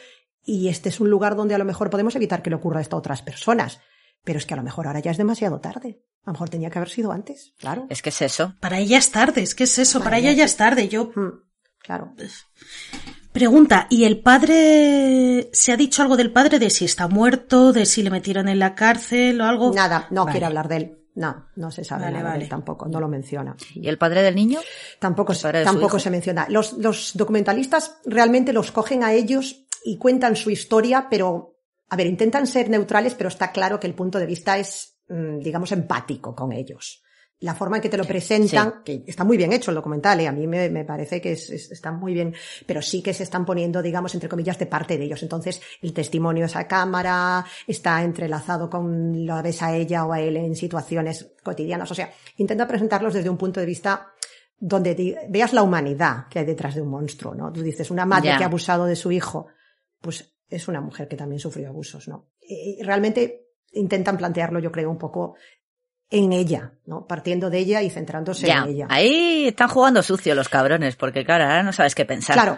y 0.45 0.67
este 0.69 0.89
es 0.89 0.99
un 0.99 1.09
lugar 1.09 1.35
donde 1.35 1.55
a 1.55 1.57
lo 1.57 1.65
mejor 1.65 1.89
podemos 1.89 2.15
evitar 2.15 2.41
que 2.41 2.49
le 2.49 2.55
ocurra 2.55 2.81
esto 2.81 2.95
a 2.95 2.99
otras 2.99 3.21
personas. 3.21 3.79
Pero 4.23 4.39
es 4.39 4.45
que 4.45 4.53
a 4.53 4.57
lo 4.57 4.63
mejor 4.63 4.87
ahora 4.87 4.99
ya 4.99 5.11
es 5.11 5.17
demasiado 5.17 5.59
tarde. 5.59 6.03
A 6.23 6.27
lo 6.29 6.33
mejor 6.33 6.49
tenía 6.49 6.69
que 6.69 6.77
haber 6.79 6.89
sido 6.89 7.11
antes, 7.11 7.53
claro. 7.59 7.87
Es 7.89 8.01
que 8.01 8.09
es 8.09 8.21
eso. 8.21 8.53
Para 8.59 8.77
ella 8.79 8.97
es 8.97 9.11
tarde, 9.11 9.41
es 9.41 9.55
que 9.55 9.63
es 9.63 9.79
eso, 9.79 9.99
para, 9.99 10.05
Para 10.11 10.17
ella 10.19 10.29
ella 10.31 10.37
ya 10.39 10.45
es 10.45 10.57
tarde. 10.57 10.87
Yo 10.89 11.11
Mm, 11.15 11.29
Claro. 11.81 12.13
Pregunta, 13.31 13.87
¿y 13.89 14.03
el 14.03 14.21
padre, 14.21 15.49
se 15.53 15.71
ha 15.71 15.77
dicho 15.77 16.01
algo 16.01 16.17
del 16.17 16.31
padre 16.31 16.59
de 16.59 16.69
si 16.69 16.85
está 16.85 17.07
muerto, 17.07 17.71
de 17.71 17.85
si 17.85 18.01
le 18.03 18.09
metieron 18.09 18.47
en 18.49 18.59
la 18.59 18.75
cárcel 18.75 19.39
o 19.41 19.45
algo? 19.45 19.71
Nada, 19.73 20.07
no 20.09 20.21
Vale. 20.25 20.31
quiere 20.33 20.45
hablar 20.47 20.67
de 20.67 20.75
él. 20.77 20.95
No, 21.15 21.47
no 21.55 21.69
se 21.71 21.83
sabe 21.83 22.05
Vale, 22.05 22.17
nada 22.19 22.33
de 22.37 22.43
él 22.43 22.49
tampoco, 22.49 22.87
no 22.87 22.99
lo 22.99 23.07
menciona. 23.07 23.55
¿Y 23.75 23.87
el 23.87 23.97
padre 23.97 24.21
del 24.23 24.35
niño? 24.35 24.59
Tampoco, 24.99 25.31
¿El 25.33 25.37
se- 25.37 25.43
padre 25.43 25.59
de 25.59 25.65
su 25.65 25.71
tampoco 25.71 25.99
se 25.99 26.09
menciona. 26.09 26.47
Los, 26.49 26.73
los 26.73 27.11
documentalistas 27.15 27.97
realmente 28.05 28.51
los 28.53 28.71
cogen 28.71 29.03
a 29.03 29.13
ellos 29.13 29.65
y 29.83 29.97
cuentan 29.97 30.35
su 30.35 30.49
historia, 30.49 31.07
pero, 31.09 31.55
a 31.89 31.95
ver, 31.95 32.07
intentan 32.07 32.45
ser 32.47 32.69
neutrales, 32.69 33.15
pero 33.15 33.29
está 33.29 33.51
claro 33.51 33.79
que 33.79 33.87
el 33.87 33.93
punto 33.95 34.19
de 34.19 34.25
vista 34.25 34.57
es, 34.57 34.97
mm, 35.07 35.39
digamos, 35.39 35.71
empático 35.71 36.35
con 36.35 36.51
ellos. 36.51 37.03
La 37.41 37.55
forma 37.55 37.77
en 37.77 37.81
que 37.81 37.87
te 37.87 37.95
lo 37.95 38.03
presentan, 38.03 38.83
que 38.83 39.03
está 39.07 39.23
muy 39.23 39.37
bien 39.37 39.53
hecho 39.53 39.71
el 39.71 39.75
documental, 39.75 40.19
¿eh? 40.19 40.27
a 40.27 40.31
mí 40.33 40.45
me, 40.45 40.69
me 40.69 40.83
parece 40.83 41.21
que 41.21 41.31
es- 41.31 41.49
es- 41.49 41.71
está 41.71 41.89
muy 41.93 42.13
bien, 42.13 42.35
pero 42.65 42.81
sí 42.81 43.01
que 43.01 43.13
se 43.13 43.23
están 43.23 43.45
poniendo, 43.45 43.81
digamos, 43.81 44.13
entre 44.13 44.27
comillas, 44.27 44.59
de 44.59 44.65
parte 44.65 44.97
de 44.97 45.05
ellos. 45.05 45.23
Entonces, 45.23 45.61
el 45.81 45.93
testimonio 45.93 46.41
de 46.41 46.47
esa 46.47 46.67
cámara 46.67 47.45
está 47.65 48.03
entrelazado 48.03 48.69
con 48.69 49.25
lo 49.25 49.41
ves 49.41 49.61
a 49.63 49.73
ella 49.73 50.05
o 50.05 50.11
a 50.11 50.19
él 50.19 50.35
en 50.35 50.53
situaciones 50.53 51.31
cotidianas. 51.41 51.89
O 51.89 51.95
sea, 51.95 52.11
intenta 52.35 52.67
presentarlos 52.67 53.13
desde 53.13 53.29
un 53.29 53.37
punto 53.37 53.61
de 53.61 53.65
vista 53.65 54.11
donde 54.59 55.17
veas 55.29 55.53
la 55.53 55.63
humanidad 55.63 56.27
que 56.29 56.39
hay 56.39 56.45
detrás 56.45 56.75
de 56.75 56.81
un 56.81 56.89
monstruo, 56.89 57.33
¿no? 57.33 57.53
Tú 57.53 57.61
dices, 57.61 57.89
una 57.89 58.05
madre 58.05 58.31
que 58.37 58.43
ha 58.43 58.47
abusado 58.47 58.85
de 58.85 58.97
su 58.97 59.13
hijo, 59.13 59.47
pues 60.01 60.33
es 60.49 60.67
una 60.67 60.81
mujer 60.81 61.07
que 61.07 61.15
también 61.15 61.39
sufrió 61.39 61.69
abusos, 61.69 62.07
¿no? 62.07 62.27
Y 62.41 62.81
realmente 62.83 63.47
intentan 63.73 64.17
plantearlo, 64.17 64.59
yo 64.59 64.71
creo, 64.71 64.89
un 64.89 64.97
poco 64.97 65.35
en 66.09 66.33
ella, 66.33 66.73
¿no? 66.87 67.05
Partiendo 67.05 67.49
de 67.51 67.59
ella 67.59 67.81
y 67.83 67.89
centrándose 67.91 68.47
Ya, 68.47 68.63
en 68.63 68.69
ella. 68.69 68.87
ahí 68.89 69.47
están 69.47 69.67
jugando 69.69 70.01
sucio 70.01 70.33
los 70.33 70.49
cabrones, 70.49 70.95
porque 70.95 71.23
claro, 71.23 71.43
ahora 71.43 71.61
no 71.63 71.71
sabes 71.71 71.93
qué 71.93 72.03
pensar. 72.05 72.33
Claro, 72.35 72.57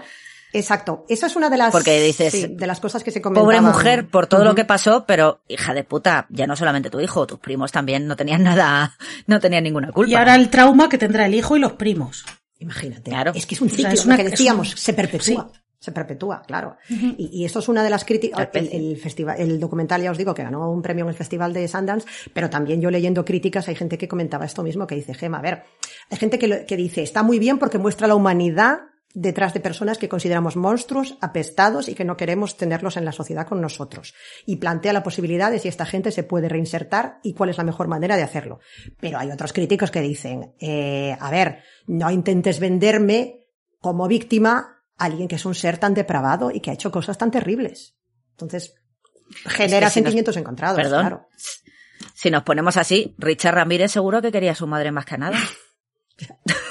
exacto. 0.54 1.06
Esa 1.10 1.28
es 1.28 1.36
una 1.36 1.50
de 1.50 1.58
las, 1.58 1.72
Porque 1.74 2.02
dices, 2.02 2.32
sí, 2.32 2.48
de 2.48 2.66
las 2.68 2.80
cosas 2.80 3.04
que 3.04 3.12
se 3.12 3.22
comentaban. 3.22 3.46
Pobre 3.46 3.60
mujer 3.60 4.08
por 4.08 4.28
todo 4.28 4.46
lo 4.46 4.56
que 4.56 4.64
pasó, 4.64 5.06
pero 5.06 5.42
hija 5.50 5.74
de 5.74 5.84
puta, 5.84 6.28
ya 6.30 6.48
no 6.48 6.56
solamente 6.56 6.90
tu 6.90 7.02
hijo, 7.02 7.28
tus 7.28 7.40
primos 7.40 7.74
también 7.74 8.08
no 8.08 8.16
tenían 8.16 8.44
nada, 8.44 8.96
no 9.28 9.42
tenían 9.42 9.66
ninguna 9.66 9.92
culpa. 9.92 10.10
Y 10.12 10.16
ahora 10.16 10.36
el 10.36 10.50
trauma 10.50 10.88
que 10.88 10.98
tendrá 10.98 11.26
el 11.26 11.34
hijo 11.36 11.58
y 11.58 11.60
los 11.60 11.74
primos. 11.74 12.24
Imagínate. 12.60 13.10
Claro. 13.12 13.34
Es 13.36 13.46
que 13.46 13.56
es 13.56 13.62
un 13.62 13.68
O 13.68 13.70
sea, 13.72 13.78
ciclo, 13.78 13.94
es 13.94 14.06
una- 14.06 14.16
lo 14.18 14.24
que 14.24 14.30
decíamos, 14.30 14.72
un- 14.72 14.78
se 14.78 14.94
perpetúa. 14.94 15.52
Se 15.82 15.92
perpetúa, 15.92 16.44
claro. 16.46 16.78
y, 16.90 17.30
y 17.42 17.44
esto 17.44 17.58
es 17.58 17.68
una 17.68 17.84
de 17.84 17.90
las 17.90 18.06
críticas. 18.06 18.50
El, 18.54 18.98
festival, 18.98 19.40
el 19.40 19.60
documental, 19.60 20.00
ya 20.04 20.12
os 20.12 20.18
digo, 20.18 20.36
que 20.36 20.44
ganó 20.44 20.70
un 20.72 20.84
premio 20.84 21.06
en 21.06 21.10
el 21.10 21.16
Festival 21.16 21.54
de 21.54 21.68
Sundance, 21.68 22.08
pero 22.34 22.52
también 22.52 22.80
yo 22.82 22.92
leyendo 22.92 23.26
críticas 23.26 23.68
hay 23.68 23.74
gente 23.74 23.98
que 23.98 24.08
comentaba 24.08 24.46
esto 24.46 24.62
mismo, 24.62 24.86
que 24.86 24.94
dice, 24.94 25.16
Gema, 25.16 25.40
a 25.40 25.42
ver, 25.42 25.64
hay 26.12 26.18
gente 26.20 26.38
que, 26.38 26.48
lo- 26.48 26.66
que 26.68 26.78
dice, 26.78 27.02
está 27.02 27.24
muy 27.24 27.40
bien 27.40 27.58
porque 27.58 27.80
muestra 27.80 28.06
la 28.08 28.14
humanidad 28.14 28.82
detrás 29.16 29.56
de 29.56 29.60
personas 29.60 29.98
que 29.98 30.08
consideramos 30.08 30.56
monstruos, 30.56 31.18
apestados 31.20 31.90
y 31.90 31.96
que 31.96 32.06
no 32.06 32.16
queremos 32.16 32.58
tenerlos 32.58 32.96
en 32.96 33.04
la 33.04 33.12
sociedad 33.12 33.48
con 33.48 33.60
nosotros. 33.60 34.14
Y 34.46 34.58
plantea 34.58 34.94
la 34.94 35.02
posibilidad 35.04 35.50
de 35.52 35.58
si 35.60 35.68
esta 35.68 35.88
gente 35.88 36.12
se 36.12 36.22
puede 36.24 36.48
reinsertar 36.48 37.18
y 37.24 37.34
cuál 37.34 37.50
es 37.50 37.58
la 37.58 37.64
mejor 37.66 37.88
manera 37.88 38.16
de 38.18 38.24
hacerlo. 38.24 38.60
Pero 39.00 39.18
hay 39.18 39.32
otros 39.32 39.52
críticos 39.52 39.90
que 39.90 40.00
dicen, 40.02 40.54
eh, 40.60 41.18
a 41.20 41.32
ver, 41.32 41.64
no 41.88 42.10
intentes 42.12 42.60
venderme 42.60 43.48
como 43.80 44.08
víctima 44.08 44.78
alguien 45.06 45.28
que 45.28 45.36
es 45.36 45.46
un 45.46 45.56
ser 45.56 45.78
tan 45.78 45.94
depravado 45.94 46.52
y 46.52 46.60
que 46.60 46.72
ha 46.72 46.74
hecho 46.74 46.92
cosas 46.92 47.18
tan 47.18 47.32
terribles. 47.32 47.96
Entonces, 48.32 48.74
genera 49.46 49.90
si 49.90 50.00
nos- 50.02 50.06
sentimientos 50.06 50.38
encontrados, 50.38 50.78
Perdón. 50.78 51.00
claro. 51.02 51.28
Si 52.16 52.30
nos 52.32 52.44
ponemos 52.44 52.78
así, 52.78 53.16
Richard 53.20 53.56
Ramírez 53.56 53.92
seguro 53.92 54.22
que 54.22 54.32
quería 54.32 54.52
a 54.52 54.56
su 54.56 54.68
madre 54.68 54.92
más 54.92 55.06
que 55.06 55.18
nada. 55.18 55.38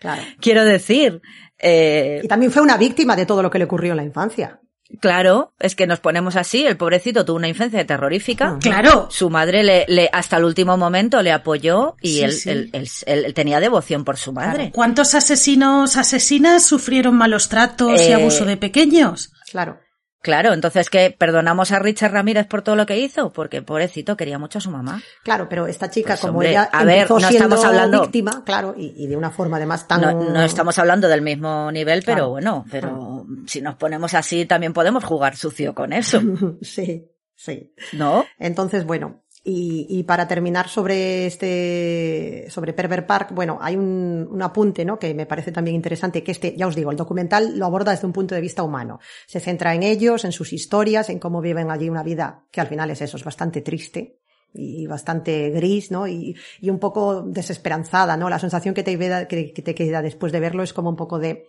Claro. 0.00 0.22
Quiero 0.40 0.64
decir, 0.64 1.20
eh, 1.58 2.20
Y 2.24 2.28
también 2.28 2.50
fue 2.50 2.62
una 2.62 2.78
víctima 2.78 3.14
de 3.16 3.26
todo 3.26 3.42
lo 3.42 3.50
que 3.50 3.58
le 3.58 3.64
ocurrió 3.66 3.90
en 3.92 3.98
la 3.98 4.02
infancia. 4.04 4.58
Claro, 5.00 5.52
es 5.60 5.74
que 5.76 5.86
nos 5.86 6.00
ponemos 6.00 6.36
así, 6.36 6.66
el 6.66 6.76
pobrecito 6.76 7.24
tuvo 7.24 7.36
una 7.36 7.48
infancia 7.48 7.86
terrorífica. 7.86 8.58
Claro. 8.60 9.08
Su 9.10 9.30
madre 9.30 9.62
le, 9.62 9.84
le- 9.88 10.10
hasta 10.12 10.36
el 10.38 10.44
último 10.44 10.76
momento 10.76 11.22
le 11.22 11.32
apoyó 11.32 11.96
y 12.00 12.14
Sí, 12.14 12.20
él, 12.22 12.32
sí. 12.32 12.50
él- 12.50 12.70
él- 12.72 12.88
él 13.06 13.34
tenía 13.34 13.60
devoción 13.60 14.04
por 14.04 14.16
su 14.16 14.32
madre. 14.32 14.70
¿Cuántos 14.74 15.14
asesinos, 15.14 15.96
asesinas 15.96 16.64
sufrieron 16.66 17.14
malos 17.16 17.48
tratos 17.48 18.00
y 18.00 18.06
Eh, 18.06 18.14
abuso 18.14 18.44
de 18.44 18.56
pequeños? 18.56 19.32
Claro. 19.50 19.78
Claro, 20.22 20.52
entonces 20.52 20.90
que 20.90 21.14
perdonamos 21.16 21.72
a 21.72 21.78
Richard 21.78 22.12
Ramírez 22.12 22.46
por 22.46 22.60
todo 22.60 22.76
lo 22.76 22.84
que 22.84 22.98
hizo, 22.98 23.32
porque 23.32 23.62
pobrecito 23.62 24.16
quería 24.18 24.38
mucho 24.38 24.58
a 24.58 24.60
su 24.60 24.70
mamá. 24.70 25.00
Claro, 25.24 25.48
pero 25.48 25.66
esta 25.66 25.88
chica, 25.88 26.08
Pues, 26.14 26.20
como 26.20 26.32
hombre, 26.34 26.50
ella 26.50 26.64
a 26.70 26.84
ver, 26.84 27.08
no 27.08 27.16
estamos 27.18 27.64
hablando- 27.64 28.02
víctima, 28.02 28.42
claro, 28.44 28.74
y, 28.76 28.92
y 29.02 29.06
de 29.06 29.16
una 29.16 29.30
forma 29.30 29.56
además 29.56 29.88
tan... 29.88 30.02
No, 30.02 30.12
no 30.12 30.42
estamos 30.42 30.78
hablando 30.78 31.08
del 31.08 31.22
mismo 31.22 31.72
nivel, 31.72 32.02
pero 32.04 32.16
Claro. 32.16 32.28
bueno, 32.30 32.64
pero 32.70 33.26
si 33.46 33.62
nos 33.62 33.76
ponemos 33.76 34.12
así 34.12 34.44
también 34.44 34.74
podemos 34.74 35.04
jugar 35.04 35.36
sucio 35.36 35.74
con 35.74 35.92
eso, 35.94 36.20
sí, 36.60 37.10
sí. 37.34 37.72
¿no? 37.94 38.26
Entonces, 38.38 38.84
bueno, 38.84 39.22
y, 39.42 39.86
y 39.88 40.02
para 40.04 40.28
terminar 40.28 40.68
sobre 40.68 41.26
este, 41.26 42.46
sobre 42.50 42.72
Pervert 42.74 43.06
Park, 43.06 43.30
bueno, 43.32 43.58
hay 43.60 43.74
un, 43.76 44.28
un 44.30 44.42
apunte, 44.42 44.84
¿no? 44.84 44.98
Que 44.98 45.14
me 45.14 45.24
parece 45.26 45.50
también 45.52 45.74
interesante, 45.76 46.22
que 46.22 46.32
este, 46.32 46.54
ya 46.56 46.66
os 46.66 46.74
digo, 46.76 46.90
el 46.90 46.96
documental 46.96 47.58
lo 47.58 47.64
aborda 47.66 47.92
desde 47.92 48.06
un 48.06 48.12
punto 48.12 48.34
de 48.34 48.40
vista 48.42 48.62
humano. 48.62 49.00
Se 49.26 49.40
centra 49.40 49.74
en 49.74 49.82
ellos, 49.82 50.24
en 50.24 50.32
sus 50.32 50.52
historias, 50.52 51.08
en 51.08 51.18
cómo 51.18 51.40
viven 51.40 51.70
allí 51.70 51.88
una 51.88 52.02
vida 52.02 52.44
que 52.50 52.60
al 52.60 52.66
final 52.66 52.90
es 52.90 53.00
eso, 53.00 53.16
es 53.16 53.24
bastante 53.24 53.62
triste 53.62 54.18
y 54.52 54.86
bastante 54.86 55.48
gris, 55.50 55.90
¿no? 55.90 56.06
Y, 56.06 56.36
y 56.60 56.68
un 56.70 56.78
poco 56.78 57.22
desesperanzada, 57.22 58.16
¿no? 58.16 58.28
La 58.28 58.38
sensación 58.38 58.74
que 58.74 58.82
te, 58.82 58.98
queda- 58.98 59.26
que, 59.26 59.52
que 59.52 59.62
te 59.62 59.74
queda 59.74 60.02
después 60.02 60.32
de 60.32 60.40
verlo 60.40 60.62
es 60.62 60.72
como 60.74 60.90
un 60.90 60.96
poco 60.96 61.18
de, 61.18 61.46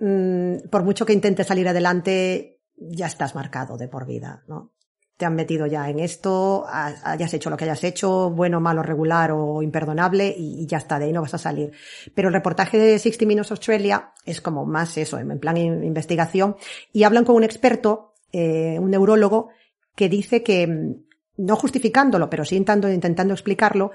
mm, 0.00 0.68
por 0.70 0.82
mucho 0.84 1.06
que 1.06 1.12
intentes 1.12 1.46
salir 1.46 1.68
adelante, 1.68 2.60
ya 2.76 3.06
estás 3.06 3.34
marcado 3.34 3.76
de 3.76 3.88
por 3.88 4.06
vida, 4.06 4.42
¿no? 4.48 4.72
Te 5.20 5.26
han 5.26 5.34
metido 5.34 5.66
ya 5.66 5.86
en 5.90 5.98
esto, 6.00 6.64
ha- 6.66 6.94
hayas 7.04 7.34
hecho 7.34 7.50
lo 7.50 7.56
que 7.58 7.64
hayas 7.64 7.84
hecho, 7.84 8.30
bueno, 8.30 8.58
malo, 8.58 8.82
regular 8.82 9.32
o 9.32 9.60
imperdonable, 9.62 10.34
y, 10.34 10.66
ya 10.66 10.78
está, 10.78 10.98
de 10.98 11.04
ahí 11.04 11.12
no 11.12 11.20
vas 11.20 11.34
a 11.34 11.38
salir. 11.38 11.72
Pero 12.14 12.28
el 12.28 12.34
reportaje 12.34 12.78
de 12.78 12.98
60 12.98 13.26
Minutes 13.26 13.50
Australia 13.50 14.14
es 14.24 14.40
como 14.40 14.64
más 14.64 14.96
eso, 14.96 15.18
en 15.18 15.38
plan 15.38 15.58
in- 15.58 15.84
investigación, 15.84 16.56
y 16.90 17.02
hablan 17.02 17.26
con 17.26 17.36
un 17.36 17.44
experto, 17.44 18.14
eh, 18.32 18.78
un 18.80 18.90
neurólogo, 18.90 19.50
que 19.94 20.08
dice 20.08 20.42
que, 20.42 20.66
mm, 20.66 20.94
no 21.36 21.54
justificándolo, 21.56 22.30
pero 22.30 22.46
sí 22.46 22.56
intentando, 22.56 22.90
intentando 22.90 23.34
explicarlo, 23.34 23.90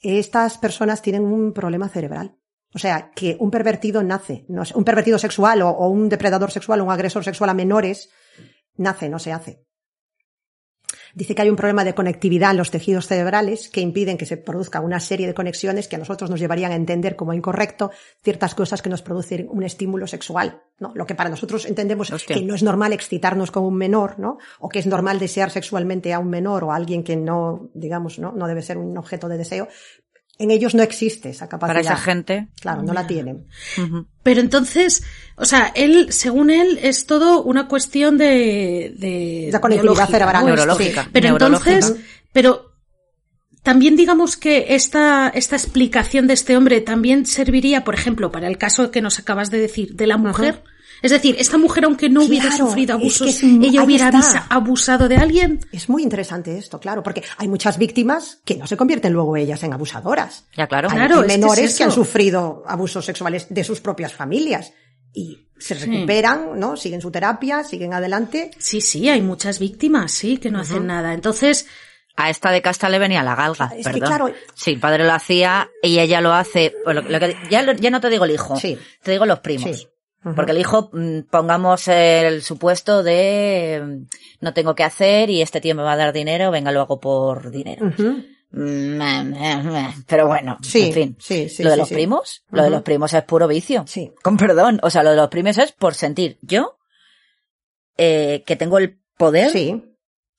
estas 0.00 0.58
personas 0.58 1.02
tienen 1.02 1.22
un 1.24 1.52
problema 1.52 1.88
cerebral. 1.88 2.36
O 2.74 2.80
sea, 2.80 3.12
que 3.14 3.36
un 3.38 3.52
pervertido 3.52 4.02
nace, 4.02 4.44
un 4.48 4.84
pervertido 4.84 5.20
sexual 5.20 5.62
o, 5.62 5.70
o 5.70 5.88
un 5.88 6.08
depredador 6.08 6.50
sexual 6.50 6.80
un 6.80 6.90
agresor 6.90 7.22
sexual 7.22 7.50
a 7.50 7.54
menores, 7.54 8.10
nace, 8.76 9.08
no 9.08 9.20
se 9.20 9.32
hace. 9.32 9.67
Dice 11.14 11.34
que 11.34 11.42
hay 11.42 11.50
un 11.50 11.56
problema 11.56 11.84
de 11.84 11.94
conectividad 11.94 12.52
en 12.52 12.56
los 12.56 12.70
tejidos 12.70 13.06
cerebrales 13.06 13.68
que 13.68 13.80
impiden 13.80 14.16
que 14.18 14.26
se 14.26 14.36
produzca 14.36 14.80
una 14.80 15.00
serie 15.00 15.26
de 15.26 15.34
conexiones 15.34 15.88
que 15.88 15.96
a 15.96 15.98
nosotros 15.98 16.30
nos 16.30 16.40
llevarían 16.40 16.72
a 16.72 16.76
entender 16.76 17.16
como 17.16 17.32
incorrecto 17.32 17.90
ciertas 18.22 18.54
cosas 18.54 18.82
que 18.82 18.90
nos 18.90 19.02
producen 19.02 19.48
un 19.50 19.62
estímulo 19.62 20.06
sexual, 20.06 20.62
¿no? 20.78 20.92
Lo 20.94 21.06
que 21.06 21.14
para 21.14 21.30
nosotros 21.30 21.66
entendemos 21.66 22.10
Hostia. 22.10 22.36
que 22.36 22.42
no 22.42 22.54
es 22.54 22.62
normal 22.62 22.92
excitarnos 22.92 23.50
con 23.50 23.64
un 23.64 23.76
menor, 23.76 24.18
¿no? 24.18 24.38
O 24.60 24.68
que 24.68 24.78
es 24.78 24.86
normal 24.86 25.18
desear 25.18 25.50
sexualmente 25.50 26.12
a 26.12 26.18
un 26.18 26.28
menor 26.28 26.64
o 26.64 26.72
a 26.72 26.76
alguien 26.76 27.02
que 27.02 27.16
no, 27.16 27.70
digamos, 27.74 28.18
no, 28.18 28.32
no 28.32 28.46
debe 28.46 28.62
ser 28.62 28.78
un 28.78 28.96
objeto 28.98 29.28
de 29.28 29.38
deseo. 29.38 29.68
En 30.38 30.52
ellos 30.52 30.74
no 30.74 30.82
existe 30.84 31.30
esa 31.30 31.48
capacidad. 31.48 31.74
Para 31.74 31.80
esa 31.80 31.96
gente. 31.96 32.46
Claro, 32.60 32.82
no 32.82 32.92
la 32.92 33.06
tienen. 33.06 33.46
Pero 34.22 34.40
entonces, 34.40 35.02
o 35.36 35.44
sea, 35.44 35.72
él, 35.74 36.12
según 36.12 36.50
él, 36.50 36.78
es 36.80 37.06
todo 37.06 37.42
una 37.42 37.66
cuestión 37.66 38.16
de... 38.18 38.94
de 38.96 39.48
La 39.50 39.60
conectividad 39.60 40.08
cerebral, 40.08 40.46
¿no? 40.46 40.54
neurológica. 40.54 41.02
Sí. 41.04 41.10
Pero 41.12 41.28
neurológica. 41.30 41.74
entonces, 41.74 42.04
pero 42.32 42.68
también 43.62 43.96
digamos 43.96 44.36
que 44.36 44.74
esta, 44.74 45.28
esta 45.28 45.56
explicación 45.56 46.26
de 46.26 46.34
este 46.34 46.56
hombre 46.56 46.80
también 46.80 47.26
serviría, 47.26 47.84
por 47.84 47.94
ejemplo, 47.94 48.30
para 48.30 48.46
el 48.46 48.58
caso 48.58 48.90
que 48.90 49.02
nos 49.02 49.18
acabas 49.18 49.50
de 49.50 49.58
decir, 49.58 49.94
de 49.94 50.06
la 50.06 50.16
mujer. 50.16 50.62
Es 51.02 51.10
decir, 51.12 51.36
esta 51.38 51.58
mujer, 51.58 51.84
aunque 51.84 52.08
no 52.08 52.24
hubiera 52.24 52.48
Claro, 52.48 52.66
sufrido 52.66 52.94
es 52.96 52.98
que 52.98 53.02
abusos, 53.04 53.28
es 53.28 53.42
ella 53.42 53.82
hubiera 53.84 54.08
está. 54.08 54.46
abusado 54.50 55.08
de 55.08 55.16
alguien. 55.16 55.60
Es 55.72 55.88
muy 55.88 56.02
interesante 56.02 56.58
esto, 56.58 56.80
claro, 56.80 57.02
porque 57.02 57.22
hay 57.36 57.46
muchas 57.48 57.78
víctimas 57.78 58.40
que 58.44 58.56
no 58.56 58.66
se 58.66 58.76
convierten 58.76 59.12
luego 59.12 59.36
ellas 59.36 59.62
en 59.62 59.72
abusadoras. 59.72 60.46
Ya, 60.56 60.66
claro. 60.66 60.88
Hay, 60.90 60.96
Claro, 60.96 61.20
hay 61.20 61.26
es 61.26 61.32
que 61.32 61.38
menores 61.38 61.64
es 61.70 61.76
que, 61.78 61.84
han 61.84 61.92
sufrido 61.92 62.62
abusos 62.66 63.04
sexuales 63.04 63.46
de 63.48 63.62
sus 63.64 63.80
propias 63.80 64.12
familias 64.12 64.72
y 65.12 65.48
se 65.58 65.74
recuperan, 65.74 66.58
¿no? 66.58 66.76
Siguen 66.76 67.00
su 67.00 67.10
terapia, 67.10 67.64
siguen 67.64 67.94
adelante. 67.94 68.50
Sí, 68.58 68.80
sí, 68.80 69.08
hay 69.08 69.20
muchas 69.22 69.58
víctimas, 69.58 70.12
sí, 70.12 70.38
que 70.38 70.50
no 70.50 70.60
hacen 70.60 70.86
nada. 70.86 71.14
Entonces, 71.14 71.66
A 72.20 72.30
esta 72.30 72.50
de 72.50 72.60
casta 72.60 72.88
le 72.88 72.98
venía 72.98 73.22
la 73.22 73.36
galga, 73.36 73.66
Es 73.66 73.86
que, 73.86 73.92
perdón. 73.92 74.08
claro- 74.08 74.34
Sí, 74.56 74.72
el 74.72 74.80
padre 74.80 75.04
lo 75.04 75.12
hacía 75.12 75.68
y 75.84 76.00
ella 76.00 76.20
lo 76.20 76.32
hace. 76.32 76.74
lo- 76.84 76.94
lo 77.02 77.20
que- 77.20 77.36
ya, 77.48 77.64
ya 77.76 77.90
no 77.90 78.00
te 78.00 78.10
digo 78.10 78.24
el 78.24 78.32
hijo, 78.32 78.56
Sí. 78.58 78.76
te 79.04 79.12
digo 79.12 79.24
los 79.24 79.38
primos. 79.38 79.76
Sí. 79.78 79.86
Porque 80.34 80.52
el 80.52 80.58
hijo, 80.58 80.90
mm, 80.92 81.20
pongamos 81.30 81.88
el 81.88 82.42
supuesto 82.42 83.02
de 83.02 83.82
mm, 83.84 84.06
no 84.40 84.54
tengo 84.54 84.74
que 84.74 84.84
hacer 84.84 85.30
y 85.30 85.42
este 85.42 85.60
tío 85.60 85.74
me 85.74 85.82
va 85.82 85.92
a 85.92 85.96
dar 85.96 86.12
dinero, 86.12 86.50
venga, 86.50 86.72
lo 86.72 86.80
hago 86.80 87.00
por 87.00 87.50
dinero. 87.50 87.86
Mm, 88.50 89.00
eh, 89.02 89.34
eh, 89.36 89.62
eh, 89.74 89.88
Pero 90.06 90.26
bueno, 90.26 90.56
Sí, 90.62 90.86
en 90.86 90.92
fin. 90.92 91.16
sí, 91.20 91.48
sí, 91.48 91.62
lo 91.62 91.70
de 91.70 91.76
los 91.76 91.88
primos, 91.90 92.42
lo 92.50 92.62
de 92.62 92.70
los 92.70 92.82
primos 92.82 93.12
es 93.12 93.22
puro 93.24 93.46
vicio. 93.46 93.84
Sí. 93.86 94.12
Con 94.22 94.36
perdón. 94.38 94.80
O 94.82 94.90
sea, 94.90 95.02
lo 95.02 95.10
de 95.10 95.16
los 95.16 95.28
primos 95.28 95.58
es 95.58 95.72
por 95.72 95.94
sentir 95.94 96.38
yo 96.40 96.78
eh, 97.96 98.44
que 98.46 98.56
tengo 98.56 98.78
el 98.78 98.98
poder, 99.16 99.50
Sí. 99.50 99.82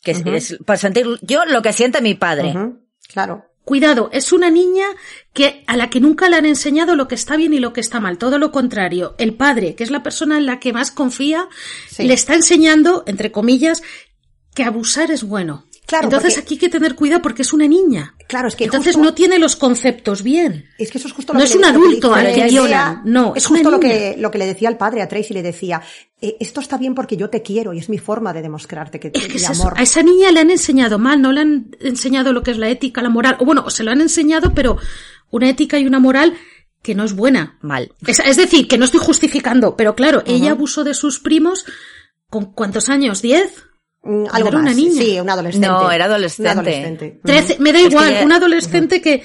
que 0.01 0.11
es- 0.11 0.57
por 0.65 0.77
sentir 0.77 1.05
yo 1.21 1.45
lo 1.45 1.61
que 1.61 1.73
siente 1.73 2.01
mi 2.01 2.13
padre. 2.15 2.53
Claro. 3.11 3.45
Cuidado, 3.69 4.09
es 4.11 4.33
una 4.33 4.49
niña 4.49 4.87
que 5.31 5.63
a 5.67 5.77
la 5.77 5.91
que 5.91 5.99
nunca 5.99 6.27
le 6.27 6.37
han 6.37 6.47
enseñado 6.47 6.95
lo 6.95 7.07
que 7.07 7.13
está 7.13 7.37
bien 7.37 7.53
y 7.53 7.59
lo 7.59 7.71
que 7.71 7.81
está 7.81 7.99
mal, 7.99 8.17
todo 8.17 8.39
lo 8.39 8.51
contrario. 8.51 9.13
El 9.19 9.35
padre, 9.35 9.75
que 9.75 9.83
es 9.83 9.91
la 9.91 10.01
persona 10.01 10.39
en 10.39 10.47
la 10.47 10.59
que 10.59 10.73
más 10.73 10.89
confía, 10.89 11.47
Sí. 11.87 12.05
le 12.07 12.15
está 12.15 12.33
enseñando, 12.33 13.03
entre 13.05 13.31
comillas, 13.31 13.83
que 14.55 14.63
abusar 14.63 15.11
es 15.11 15.23
bueno. 15.23 15.67
Claro, 15.89 16.05
Entonces 16.05 16.35
porque- 16.35 16.45
aquí 16.45 16.53
hay 16.55 16.59
que 16.59 16.69
tener 16.69 16.95
cuidado 16.95 17.21
porque 17.21 17.41
es 17.41 17.51
una 17.51 17.67
niña. 17.67 18.13
Claro, 18.27 18.47
es 18.47 18.55
que 18.55 18.63
Entonces 18.65 18.93
justo- 18.95 19.03
no 19.09 19.13
tiene 19.15 19.39
los 19.39 19.55
conceptos 19.55 20.21
bien. 20.23 20.65
Es 20.77 20.91
que 20.91 20.99
eso 20.99 21.07
es 21.07 21.13
justo 21.13 21.33
No 21.33 21.39
lo 21.39 21.45
es 21.45 21.51
que 21.51 21.57
un 21.57 21.63
le- 21.63 21.67
lo 21.73 21.73
que 21.79 21.85
adulto 21.87 22.13
al 22.13 22.33
que 22.33 22.43
violan, 22.47 23.01
no, 23.05 23.33
es 23.35 23.43
es 23.43 23.49
una 23.49 23.59
justo 23.59 23.71
lo 23.71 23.77
niña. 23.79 23.89
que, 23.93 24.15
lo 24.19 24.29
que 24.31 24.37
le 24.37 24.45
decía 24.45 24.69
al 24.69 24.77
padre 24.77 25.01
a 25.01 25.07
Tracy, 25.07 25.33
le 25.33 25.41
decía, 25.41 25.81
eh, 26.21 26.37
esto 26.39 26.61
está 26.61 26.77
bien 26.77 26.93
porque 26.95 27.17
yo 27.17 27.29
te 27.29 27.41
quiero 27.41 27.73
y 27.73 27.79
es 27.79 27.89
mi 27.89 27.97
forma 27.97 28.31
de 28.33 28.41
demostrarte 28.43 28.99
que 28.99 29.07
Es 29.13 29.23
que 29.23 29.29
mi 29.29 29.35
es 29.35 29.49
eso. 29.49 29.63
amor. 29.63 29.73
A 29.77 29.81
esa 29.81 30.03
niña 30.03 30.31
le 30.31 30.39
han 30.41 30.51
enseñado 30.51 30.99
mal, 30.99 31.21
no 31.21 31.31
le 31.31 31.41
han 31.41 31.75
enseñado 31.79 32.31
lo 32.33 32.43
que 32.43 32.51
es 32.51 32.57
la 32.57 32.69
ética, 32.69 33.01
la 33.01 33.09
moral. 33.09 33.35
O 33.39 33.45
bueno, 33.45 33.69
se 33.71 33.83
lo 33.83 33.89
han 33.91 34.01
enseñado, 34.01 34.53
pero 34.53 34.77
una 35.31 35.49
ética 35.49 35.79
y 35.79 35.87
una 35.87 35.99
moral 35.99 36.35
que 36.83 36.93
no 36.95 37.03
es 37.03 37.13
buena. 37.15 37.57
Mal. 37.61 37.91
Es, 38.05 38.19
es 38.19 38.37
decir, 38.37 38.67
que 38.67 38.77
no 38.77 38.85
estoy 38.85 38.99
justificando, 38.99 39.75
pero 39.75 39.95
claro, 39.95 40.21
ella 40.27 40.51
abusó 40.51 40.83
de 40.83 40.93
sus 40.93 41.19
primos 41.19 41.65
con 42.29 42.53
cuántos 42.53 42.89
años, 42.89 43.21
¿diez? 43.23 43.65
Mm, 44.03 44.25
algo 44.31 44.47
era 44.49 44.57
una 44.59 44.69
más. 44.69 44.75
niña. 44.75 45.01
Sí, 45.01 45.19
un 45.19 45.29
adolescente. 45.29 45.67
No, 45.67 45.91
era 45.91 46.05
adolescente. 46.05 46.49
Adolescente. 46.49 47.19
Trece, 47.23 47.57
me 47.59 47.71
da 47.73 47.79
Es 47.79 47.85
que 47.85 47.89
igual, 47.91 48.19
un 48.23 48.31
adolescente 48.31 49.01
que, 49.01 49.23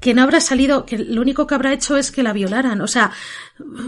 que 0.00 0.14
no 0.14 0.22
habrá 0.22 0.40
salido, 0.40 0.84
que 0.84 0.98
lo 0.98 1.20
único 1.20 1.46
que 1.46 1.54
habrá 1.54 1.72
hecho 1.72 1.96
es 1.96 2.10
que 2.10 2.22
la 2.22 2.32
violaran. 2.32 2.80
O 2.80 2.86
sea, 2.88 3.12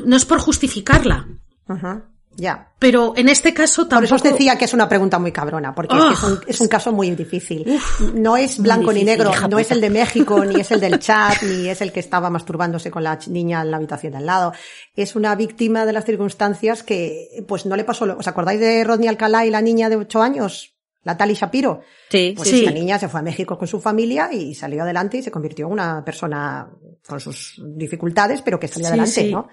no 0.05 0.17
es 0.17 0.25
por 0.25 0.39
justificarla. 0.39 1.27
Ujú, 1.69 2.03
Ya. 2.41 2.71
Pero 2.79 3.15
en 3.17 3.29
este 3.29 3.53
caso 3.53 3.89
Por 3.89 4.05
eso 4.05 4.15
tampoco. 4.15 4.15
os 4.15 4.23
decía 4.23 4.57
que 4.57 4.65
es 4.67 4.73
una 4.73 4.89
pregunta 4.89 5.19
muy 5.19 5.33
cabrona, 5.33 5.75
porque 5.75 5.97
es, 5.97 6.05
que 6.05 6.13
es, 6.15 6.23
un, 6.23 6.41
es 6.47 6.61
un 6.61 6.69
caso 6.69 6.93
muy 6.93 7.11
difícil. 7.11 7.81
no 8.15 8.37
es 8.37 8.61
blanco 8.61 8.93
ni 8.93 9.03
negro, 9.03 9.33
no 9.51 9.59
es 9.59 9.73
el 9.73 9.81
de 9.81 9.91
México, 9.91 10.45
ni 10.45 10.61
es 10.61 10.71
el 10.71 10.79
del 10.79 11.01
chat, 11.01 11.43
ni 11.43 11.69
es 11.69 11.81
el 11.83 11.91
que 11.91 11.99
estaba 11.99 12.31
masturbándose 12.31 12.93
con 12.93 13.03
la 13.03 13.19
niña 13.27 13.61
en 13.63 13.73
la 13.73 13.79
habitación 13.79 14.13
de 14.13 14.19
al 14.19 14.27
lado. 14.27 14.53
Es 14.95 15.17
una 15.17 15.35
víctima 15.35 15.85
de 15.85 15.93
las 15.93 16.05
circunstancias 16.05 16.85
que, 16.85 17.45
pues 17.49 17.67
no 17.67 17.75
le 17.75 17.83
pasó. 17.83 18.07
lo- 18.07 18.17
¿Os 18.19 18.29
acordáis 18.29 18.61
de 18.61 18.85
Rodney 18.85 19.09
Alcalá 19.09 19.45
y 19.45 19.51
la 19.51 19.61
niña 19.61 19.89
de 19.89 19.97
ocho 19.97 20.23
años? 20.23 20.77
La 21.03 21.17
Tali 21.17 21.35
Shapiro. 21.35 21.81
Sí, 22.11 22.35
Pues 22.37 22.49
sí. 22.51 22.59
esta 22.61 22.71
niña 22.71 22.99
se 22.99 23.09
fue 23.09 23.21
a 23.21 23.23
México 23.23 23.57
con 23.59 23.67
su 23.67 23.81
familia 23.81 24.31
y 24.33 24.55
salió 24.55 24.83
adelante 24.83 25.17
y 25.19 25.23
se 25.23 25.31
convirtió 25.31 25.67
en 25.67 25.73
una 25.73 26.05
persona 26.05 26.69
con 27.07 27.19
sus 27.21 27.61
dificultades, 27.65 28.43
pero 28.43 28.61
que 28.61 28.69
salió 28.69 28.87
Sí, 28.87 28.89
adelante, 28.91 29.13
sí. 29.23 29.33
¿no? 29.33 29.49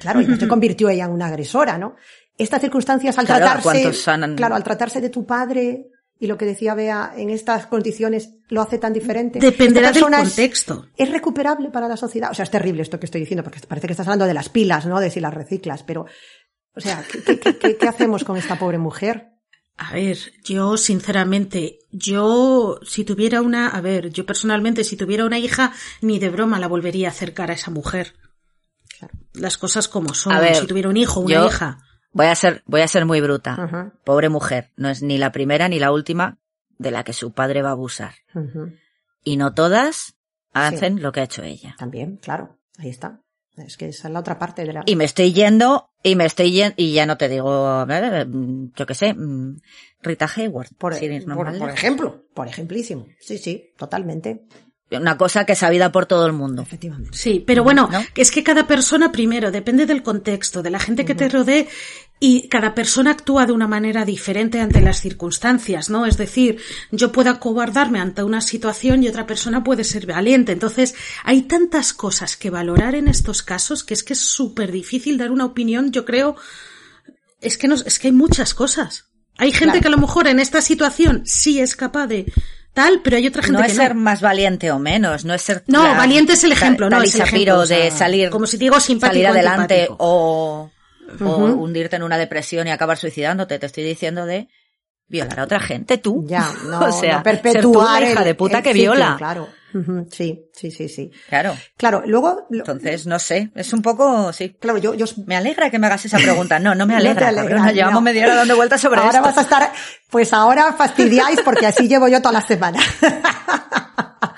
Claro, 0.00 0.20
y 0.20 0.26
no 0.26 0.36
se 0.36 0.48
convirtió 0.48 0.88
ella 0.88 1.04
en 1.06 1.12
una 1.12 1.26
agresora, 1.26 1.78
¿no? 1.78 1.96
Estas 2.36 2.60
circunstancias 2.60 3.18
al 3.18 3.26
Claro, 3.26 3.44
tratarse, 3.44 3.62
¿cuántos 3.82 4.08
han- 4.08 4.36
claro, 4.36 4.54
al 4.54 4.62
tratarse 4.64 5.00
de 5.00 5.08
tu 5.10 5.24
padre 5.26 5.86
y 6.20 6.26
lo 6.26 6.36
que 6.36 6.44
decía 6.44 6.74
Bea, 6.74 7.12
en 7.16 7.30
estas 7.30 7.66
condiciones 7.66 8.30
lo 8.48 8.60
hace 8.62 8.78
tan 8.78 8.92
diferente. 8.92 9.38
Dependerá 9.38 9.92
del 9.92 10.02
es- 10.04 10.08
contexto. 10.10 10.86
Es, 10.96 11.10
recuperable 11.10 11.70
para 11.70 11.86
la 11.88 11.96
sociedad. 11.96 12.30
O 12.30 12.34
sea, 12.34 12.42
es 12.42 12.50
terrible 12.50 12.82
esto 12.82 12.98
que 12.98 13.06
estoy 13.06 13.20
diciendo, 13.20 13.42
porque 13.44 13.60
parece 13.66 13.86
que 13.86 13.92
estás 13.92 14.06
hablando 14.08 14.24
de 14.26 14.34
las 14.34 14.48
pilas, 14.48 14.84
¿no? 14.86 14.98
De 15.00 15.10
si 15.10 15.20
las 15.20 15.32
reciclas, 15.34 15.82
pero, 15.84 16.06
o 16.74 16.80
sea, 16.80 17.04
¿qué, 17.10 17.22
qué- 17.22 17.38
qué- 17.38 17.56
qué- 17.58 17.76
qué 17.76 17.88
hacemos 17.88 18.24
con 18.24 18.36
esta 18.36 18.58
pobre 18.58 18.78
mujer? 18.78 19.28
A 19.76 19.92
ver, 19.92 20.18
yo 20.42 20.76
sinceramente, 20.76 21.78
yo 21.92 22.80
si 22.84 23.04
tuviera 23.04 23.40
una, 23.42 23.68
a 23.68 23.80
ver, 23.80 24.10
yo 24.10 24.26
personalmente 24.26 24.82
si 24.84 24.96
tuviera 24.96 25.24
una 25.24 25.38
hija, 25.38 25.72
ni 26.02 26.18
de 26.18 26.30
broma 26.30 26.58
la 26.58 26.66
volvería 26.66 27.08
a 27.08 27.10
acercar 27.12 27.50
a 27.50 27.54
esa 27.54 27.70
mujer. 27.70 28.14
Las 29.38 29.58
cosas 29.58 29.88
como 29.88 30.14
son. 30.14 30.32
A 30.32 30.40
ver, 30.40 30.56
si 30.56 30.66
tuviera 30.66 30.88
un 30.88 30.96
hijo, 30.96 31.20
una 31.20 31.34
yo- 31.34 31.46
hija. 31.46 31.78
Voy 32.12 32.26
a 32.26 32.34
ser, 32.34 32.62
voy 32.66 32.80
a 32.80 32.88
ser 32.88 33.04
muy 33.04 33.20
bruta. 33.20 33.92
Pobre 34.04 34.28
mujer. 34.28 34.70
No 34.76 34.88
es 34.88 35.02
ni 35.02 35.18
la 35.18 35.30
primera 35.30 35.68
ni 35.68 35.78
la 35.78 35.92
última 35.92 36.38
de 36.78 36.90
la 36.90 37.04
que 37.04 37.12
su 37.12 37.32
padre 37.32 37.62
va 37.62 37.68
a 37.68 37.72
abusar. 37.72 38.14
Y 39.22 39.36
no 39.36 39.52
todas 39.54 40.14
hacen 40.52 41.02
lo 41.02 41.12
que 41.12 41.20
ha 41.20 41.24
hecho 41.24 41.42
ella. 41.42 41.74
También, 41.78 42.16
claro, 42.16 42.58
ahí 42.78 42.88
está. 42.88 43.20
Es 43.56 43.76
que 43.76 43.88
esa 43.88 44.06
es 44.08 44.14
la 44.14 44.20
otra 44.20 44.38
parte 44.38 44.64
de 44.64 44.72
la... 44.72 44.82
Y 44.86 44.94
me 44.94 45.04
estoy 45.04 45.32
yendo, 45.32 45.90
y 46.04 46.14
me 46.14 46.24
estoy 46.24 46.52
yendo, 46.52 46.74
y 46.76 46.92
ya 46.92 47.06
no 47.06 47.16
te 47.18 47.28
digo, 47.28 47.84
eh, 47.90 48.24
mm, 48.24 48.72
yo 48.74 48.86
qué 48.86 48.94
sé, 48.94 49.14
mm, 49.14 49.56
Rita 50.00 50.28
Hayworth. 50.34 50.74
Por, 50.78 50.94
por- 51.34 51.46
por 51.58 51.70
ejemplo, 51.74 52.24
por 52.34 52.46
ejemplísimo. 52.46 53.06
Sí, 53.18 53.36
sí, 53.38 53.72
totalmente. 53.76 54.46
Una 54.90 55.18
cosa 55.18 55.44
que 55.44 55.52
es 55.52 55.58
sabida 55.58 55.92
por 55.92 56.06
todo 56.06 56.24
el 56.26 56.32
mundo. 56.32 56.62
Efectivamente. 56.62 57.10
Sí, 57.12 57.44
pero 57.46 57.62
bueno, 57.62 57.88
¿No? 57.92 58.02
es 58.14 58.30
que 58.30 58.42
cada 58.42 58.66
persona 58.66 59.12
primero 59.12 59.50
depende 59.50 59.84
del 59.84 60.02
contexto, 60.02 60.62
de 60.62 60.70
la 60.70 60.78
gente 60.80 61.04
que 61.04 61.14
te 61.14 61.28
rodee 61.28 61.68
y 62.20 62.48
cada 62.48 62.74
persona 62.74 63.10
actúa 63.10 63.44
de 63.44 63.52
una 63.52 63.68
manera 63.68 64.04
diferente 64.06 64.60
ante 64.60 64.80
las 64.80 65.00
circunstancias, 65.00 65.90
¿no? 65.90 66.06
Es 66.06 66.16
decir, 66.16 66.58
yo 66.90 67.12
puedo 67.12 67.30
acobardarme 67.30 68.00
ante 68.00 68.22
una 68.22 68.40
situación 68.40 69.02
y 69.02 69.08
otra 69.08 69.26
persona 69.26 69.62
puede 69.62 69.84
ser 69.84 70.06
valiente. 70.06 70.52
Entonces, 70.52 70.94
hay 71.22 71.42
tantas 71.42 71.92
cosas 71.92 72.36
que 72.38 72.48
valorar 72.48 72.94
en 72.94 73.08
estos 73.08 73.42
casos 73.42 73.84
que 73.84 73.92
es 73.94 74.02
que 74.02 74.14
es 74.14 74.20
súper 74.20 74.72
difícil 74.72 75.18
dar 75.18 75.30
una 75.30 75.44
opinión, 75.44 75.92
yo 75.92 76.04
creo, 76.06 76.34
es 77.40 77.58
que 77.58 77.68
no, 77.68 77.74
es 77.74 77.98
que 77.98 78.08
hay 78.08 78.12
muchas 78.12 78.54
cosas. 78.54 79.04
Hay 79.36 79.52
gente 79.52 79.78
Claro. 79.78 79.80
que 79.82 79.88
a 79.88 79.90
lo 79.92 79.98
mejor 79.98 80.26
en 80.26 80.40
esta 80.40 80.60
situación 80.60 81.22
sí 81.24 81.60
es 81.60 81.76
capaz 81.76 82.06
de 82.08 82.32
tal, 82.82 83.00
pero 83.02 83.16
hay 83.16 83.26
otra 83.26 83.42
gente 83.42 83.58
No 83.58 83.64
que 83.64 83.70
es 83.72 83.76
no. 83.76 83.82
ser 83.82 83.94
más 83.94 84.20
valiente 84.20 84.70
o 84.70 84.78
menos, 84.78 85.24
no 85.24 85.34
es 85.34 85.42
ser 85.42 85.62
No, 85.66 85.82
la- 85.84 85.94
valiente 85.94 86.32
es 86.34 86.44
el 86.44 86.52
ejemplo, 86.52 86.88
tal 86.88 86.98
no 87.00 87.04
es 87.04 87.14
el 87.14 87.22
ejemplo, 87.22 87.58
o 87.58 87.66
sea, 87.66 87.78
de 87.78 87.90
salir, 87.90 88.30
como 88.30 88.46
si 88.46 88.56
digo 88.56 88.78
simpático 88.80 89.24
salir 89.24 89.26
adelante 89.26 89.88
o, 89.98 90.70
o 91.20 91.36
hundirte 91.46 91.96
en 91.96 92.02
una 92.02 92.18
depresión 92.18 92.66
y 92.66 92.70
acabar 92.70 92.96
suicidándote. 92.98 93.58
Te 93.58 93.66
estoy 93.66 93.84
diciendo 93.84 94.26
de 94.26 94.48
violar 95.08 95.40
a 95.40 95.44
otra 95.44 95.60
gente, 95.60 95.98
tú. 95.98 96.24
Ya, 96.26 96.50
no, 96.66 96.80
o 96.80 96.92
sea, 96.92 97.18
no 97.18 97.22
perpetuar 97.22 97.52
ser 97.54 97.62
tú 97.62 97.72
la 97.82 98.00
hija 98.10 98.20
el- 98.20 98.24
de 98.26 98.34
puta 98.34 98.62
que 98.62 98.72
viola. 98.72 99.14
Claro. 99.18 99.48
Sí, 100.10 100.46
sí, 100.54 100.70
sí, 100.70 100.88
sí. 100.88 101.10
Claro. 101.28 101.54
Claro, 101.76 102.02
luego, 102.06 102.46
lo- 102.48 102.60
Entonces, 102.60 103.06
no 103.06 103.18
sé, 103.18 103.50
es 103.54 103.70
un 103.74 103.82
poco, 103.82 104.32
sí. 104.32 104.56
claro, 104.58 104.78
yo, 104.78 104.94
yo 104.94 105.04
Me 105.26 105.36
alegra 105.36 105.68
que 105.70 105.78
me 105.78 105.86
hagas 105.88 106.06
esa 106.06 106.16
pregunta. 106.16 106.58
No, 106.58 106.74
no 106.74 106.86
me 106.86 106.94
No 106.94 106.98
alegra, 107.00 107.28
alegra, 107.28 107.48
cabrona. 107.50 107.72
Llevamos 107.72 107.94
no. 107.96 108.00
media 108.00 108.24
hora 108.24 108.34
dando 108.36 108.56
vueltas 108.56 108.80
sobre 108.80 109.00
ahora 109.00 109.18
esto. 109.18 109.22
vas 109.28 109.36
a 109.38 109.40
estar, 109.42 109.72
pues 110.08 110.32
ahora 110.32 110.72
fastidiáis 110.72 111.40
porque 111.42 111.66
así 111.66 111.86
llevo 111.86 112.08
yo 112.08 112.22
toda 112.22 112.32
la 112.40 112.46
semana. 112.46 112.80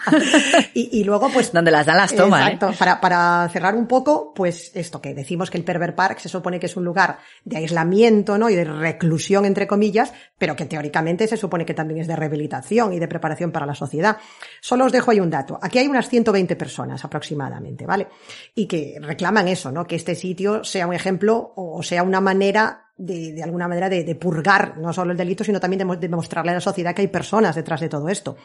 y, 0.74 1.00
y 1.00 1.04
luego, 1.04 1.30
pues. 1.30 1.52
Donde 1.52 1.70
las 1.70 1.86
dan 1.86 1.96
las 1.96 2.14
tomas, 2.14 2.48
¿eh? 2.48 2.52
Exacto. 2.54 2.78
Para, 2.78 3.00
para 3.00 3.48
cerrar 3.52 3.74
un 3.74 3.86
poco, 3.86 4.32
pues 4.34 4.72
esto 4.74 5.00
que 5.00 5.14
decimos 5.14 5.50
que 5.50 5.58
el 5.58 5.64
Pervert 5.64 5.94
Park 5.94 6.18
se 6.18 6.28
supone 6.28 6.58
que 6.58 6.66
es 6.66 6.76
un 6.76 6.84
lugar 6.84 7.18
de 7.44 7.58
aislamiento, 7.58 8.38
¿no? 8.38 8.48
Y 8.50 8.54
de 8.54 8.64
reclusión, 8.64 9.44
entre 9.44 9.66
comillas, 9.66 10.12
pero 10.38 10.56
que 10.56 10.66
teóricamente 10.66 11.26
se 11.26 11.36
supone 11.36 11.64
que 11.64 11.74
también 11.74 12.00
es 12.00 12.06
de 12.06 12.16
rehabilitación 12.16 12.92
y 12.92 12.98
de 12.98 13.08
preparación 13.08 13.52
para 13.52 13.66
la 13.66 13.74
sociedad. 13.74 14.16
Solo 14.60 14.86
os 14.86 14.92
dejo 14.92 15.10
ahí 15.10 15.20
un 15.20 15.30
dato. 15.30 15.58
Aquí 15.60 15.78
hay 15.78 15.86
unas 15.86 16.08
120 16.08 16.56
personas 16.56 17.04
aproximadamente, 17.04 17.86
¿vale? 17.86 18.08
Y 18.54 18.66
que 18.66 18.98
reclaman 19.00 19.48
eso, 19.48 19.70
¿no? 19.70 19.86
Que 19.86 19.96
este 19.96 20.14
sitio 20.14 20.64
sea 20.64 20.86
un 20.86 20.94
ejemplo 20.94 21.52
o 21.56 21.82
sea 21.82 22.02
una 22.02 22.20
manera 22.20 22.90
de, 22.96 23.32
de 23.32 23.42
alguna 23.42 23.66
manera 23.66 23.88
de, 23.88 24.04
de 24.04 24.14
purgar 24.14 24.76
no 24.76 24.92
solo 24.92 25.12
el 25.12 25.16
delito, 25.16 25.42
sino 25.42 25.58
también 25.58 25.88
de, 25.88 25.96
de 25.96 26.08
mostrarle 26.08 26.50
a 26.50 26.54
la 26.54 26.60
sociedad 26.60 26.94
que 26.94 27.02
hay 27.02 27.08
personas 27.08 27.56
detrás 27.56 27.80
de 27.80 27.88
todo 27.88 28.08
esto. 28.08 28.36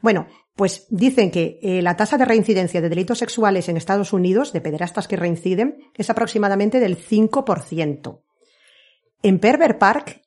Bueno, 0.00 0.28
pues 0.54 0.86
dicen 0.88 1.30
que 1.30 1.58
eh, 1.62 1.82
la 1.82 1.96
tasa 1.96 2.16
de 2.16 2.24
reincidencia 2.24 2.80
de 2.80 2.88
delitos 2.88 3.18
sexuales 3.18 3.68
en 3.68 3.76
Estados 3.76 4.12
Unidos, 4.12 4.52
de 4.52 4.60
pederastas 4.60 5.08
que 5.08 5.16
reinciden, 5.16 5.78
es 5.94 6.10
aproximadamente 6.10 6.80
del 6.80 6.96
5%. 6.96 8.22
En 9.22 9.38
Pervert 9.40 9.78
Park 9.78 10.22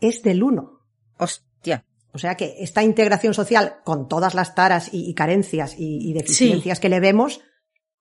es 0.00 0.22
del 0.22 0.42
1%. 0.42 0.78
Hostia. 1.18 1.84
O 2.12 2.18
sea 2.18 2.34
que 2.34 2.56
esta 2.60 2.82
integración 2.82 3.34
social, 3.34 3.80
con 3.84 4.08
todas 4.08 4.34
las 4.34 4.54
taras 4.54 4.92
y, 4.92 5.10
y 5.10 5.14
carencias 5.14 5.74
y, 5.78 6.10
y 6.10 6.14
deficiencias 6.14 6.80
que 6.80 6.88
le 6.88 7.00
vemos, 7.00 7.42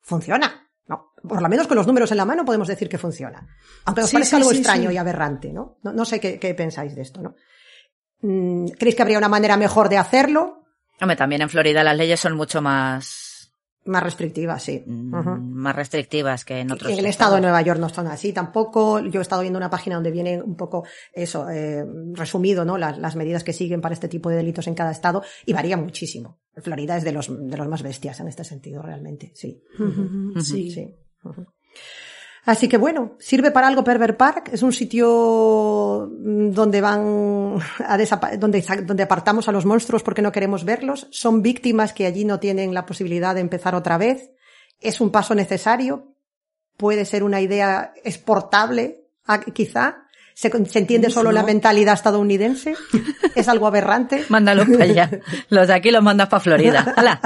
funciona. 0.02 0.70
No, 0.88 1.12
por 1.28 1.42
lo 1.42 1.50
menos 1.50 1.68
con 1.68 1.76
los 1.76 1.88
números 1.88 2.12
en 2.12 2.18
la 2.18 2.26
mano 2.26 2.46
podemos 2.46 2.68
decir 2.68 2.88
que 2.88 2.98
funciona. 2.98 3.46
Aunque 3.86 4.02
nos 4.02 4.10
Sí, 4.12 4.16
parezca 4.16 4.38
sí, 4.38 4.42
algo 4.42 4.52
extraño 4.54 4.92
y 4.92 4.98
aberrante, 4.98 5.52
¿no? 5.52 5.80
No, 5.84 5.92
no 5.92 6.06
sé 6.06 6.20
qué, 6.20 6.40
qué 6.40 6.54
pensáis 6.54 6.96
de 6.96 7.02
esto, 7.02 7.22
¿no? 7.22 7.36
Mm, 8.22 8.68
¿Creéis 8.78 8.96
que 8.96 9.02
habría 9.02 9.18
una 9.18 9.28
manera 9.28 9.58
mejor 9.58 9.90
de 9.90 9.98
hacerlo? 9.98 10.65
Hombre, 11.02 11.16
también 11.16 11.42
en 11.42 11.50
Florida 11.50 11.84
las 11.84 11.98
leyes 11.98 12.20
son 12.20 12.36
mucho 12.36 12.62
más, 12.62 13.52
Más 13.86 14.02
restrictiva, 14.02 14.58
sí. 14.60 14.84
mm, 14.86 15.54
más 15.54 15.76
restrictivas 15.76 16.46
que 16.46 16.60
en 16.60 16.72
otros 16.72 16.92
En 16.92 17.00
el 17.00 17.06
estado 17.06 17.36
de 17.36 17.42
Nueva 17.42 17.62
York 17.62 17.80
no 17.80 17.88
están 17.88 18.08
así 18.08 18.34
tampoco. 18.34 19.00
Yo 19.00 19.20
he 19.20 19.22
estado 19.22 19.42
viendo 19.42 19.58
una 19.58 19.70
página 19.70 19.96
donde 19.96 20.12
viene 20.12 20.42
un 20.42 20.56
poco 20.56 20.86
eso, 21.14 21.50
eh, 21.50 21.86
resumido, 22.14 22.66
¿no? 22.66 22.78
Las, 22.78 22.98
las 22.98 23.16
medidas 23.16 23.44
que 23.44 23.54
siguen 23.54 23.82
para 23.82 23.94
este 23.94 24.08
tipo 24.08 24.30
de 24.30 24.38
delitos 24.38 24.68
en 24.68 24.76
cada 24.76 24.92
estado 24.92 25.24
y 25.46 25.54
varía 25.54 25.78
muchísimo. 25.78 26.40
Florida 26.56 26.96
es 26.98 27.04
de 27.04 27.12
los, 27.12 27.28
de 27.30 27.58
los 27.58 27.68
más 27.68 27.84
bestias 27.84 28.20
en 28.22 28.28
este 28.30 28.44
sentido, 28.44 28.82
realmente, 28.82 29.32
sí. 29.36 29.62
Sí. 30.42 30.72
Sí. 30.72 30.96
Así 32.46 32.68
que 32.68 32.78
bueno, 32.78 33.16
sirve 33.20 33.50
para 33.50 33.68
algo 33.68 33.84
Pervert 33.84 34.18
Park, 34.18 34.50
es 34.54 34.62
un 34.62 34.72
sitio 34.72 36.10
mm, 36.12 36.52
donde 36.52 36.80
van 36.80 37.58
a 37.80 37.98
donde, 38.38 38.64
donde 38.84 39.04
apartamos 39.04 39.48
a 39.48 39.52
los 39.52 39.66
monstruos 39.66 40.04
porque 40.04 40.22
no 40.22 40.32
queremos 40.32 40.64
verlos, 40.64 41.08
son 41.12 41.42
víctimas 41.42 41.94
que 41.94 42.06
allí 42.06 42.24
no 42.24 42.40
tienen 42.40 42.74
la 42.74 42.86
posibilidad 42.86 43.34
de 43.34 43.42
empezar 43.42 43.74
otra 43.74 43.98
vez, 43.98 44.32
es 44.80 45.02
un 45.02 45.10
paso 45.10 45.34
necesario, 45.34 46.14
puede 46.78 47.06
ser 47.06 47.24
una 47.24 47.42
idea 47.42 47.94
exportable, 48.04 49.08
quizá, 49.54 50.04
se, 50.36 50.52
se 50.68 50.80
entiende 50.80 51.10
solo 51.10 51.32
la 51.32 51.44
mentalidad 51.44 51.96
estadounidense, 51.96 52.76
es 53.36 53.48
algo 53.48 53.66
aberrante. 53.66 54.26
Mándalos 54.30 54.68
para 54.70 54.84
allá. 54.84 55.10
Los 55.50 55.68
de 55.68 55.74
aquí 55.74 55.90
los 55.90 56.04
mandas 56.04 56.28
para 56.28 56.42
Florida. 56.42 56.94
¡Hala! 56.96 57.22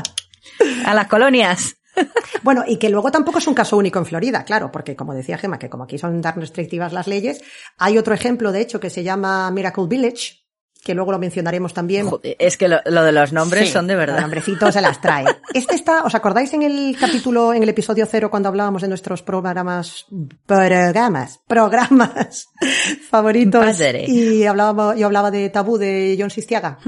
A 0.86 0.94
las 0.94 1.08
colonias. 1.08 1.79
Bueno, 2.44 2.64
y 2.68 2.78
que 2.78 2.90
luego 2.90 3.12
tampoco 3.12 3.40
es 3.40 3.48
un 3.48 3.54
caso 3.54 3.76
único 3.78 4.00
en 4.00 4.06
Florida, 4.06 4.44
claro, 4.44 4.72
porque 4.72 4.96
como 4.96 5.14
decía 5.14 5.38
Gema, 5.38 5.60
que 5.60 5.70
como 5.70 5.84
aquí 5.84 5.98
son 5.98 6.22
tan 6.22 6.36
restrictivas 6.40 6.94
las 6.94 7.08
leyes, 7.08 7.42
hay 7.78 7.98
otro 7.98 8.14
ejemplo, 8.14 8.52
de 8.52 8.62
hecho, 8.62 8.80
que 8.80 8.90
se 8.90 9.04
llama 9.04 9.52
Miracle 9.52 9.88
Village, 9.88 10.40
que 10.82 10.94
luego 10.96 11.12
lo 11.12 11.20
mencionaremos 11.20 11.74
también. 11.74 12.08
Joder, 12.10 12.38
Es 12.40 12.56
que 12.56 12.70
lo, 12.70 12.78
lo 12.86 13.04
de 13.04 13.12
los 13.12 13.34
nombres 13.34 13.68
Sí, 13.68 13.74
son 13.74 13.88
de 13.88 13.96
Los 13.96 14.00
verdad. 14.06 14.22
nombrecitos 14.22 14.74
se 14.74 14.80
las 14.82 15.02
trae. 15.02 15.26
Este 15.54 15.76
está, 15.76 16.04
¿os 16.06 16.16
acordáis 16.16 16.54
en 16.54 16.64
el 16.64 16.96
capítulo, 16.98 17.54
en 17.54 17.64
el 17.64 17.70
episodio 17.70 18.06
cero, 18.06 18.30
cuando 18.30 18.48
hablábamos 18.48 18.82
de 18.84 18.88
nuestros 18.88 19.22
programas, 19.22 20.06
programas, 20.46 21.42
programas 21.48 22.48
favoritos? 23.10 23.66
Padre. 23.66 24.06
Y 24.08 24.46
hablábamos, 24.46 24.96
yo 24.98 25.06
hablaba 25.08 25.32
de 25.32 25.50
Tabú 25.50 25.78
de 25.78 26.16
John 26.18 26.30
Sistiaga. 26.30 26.80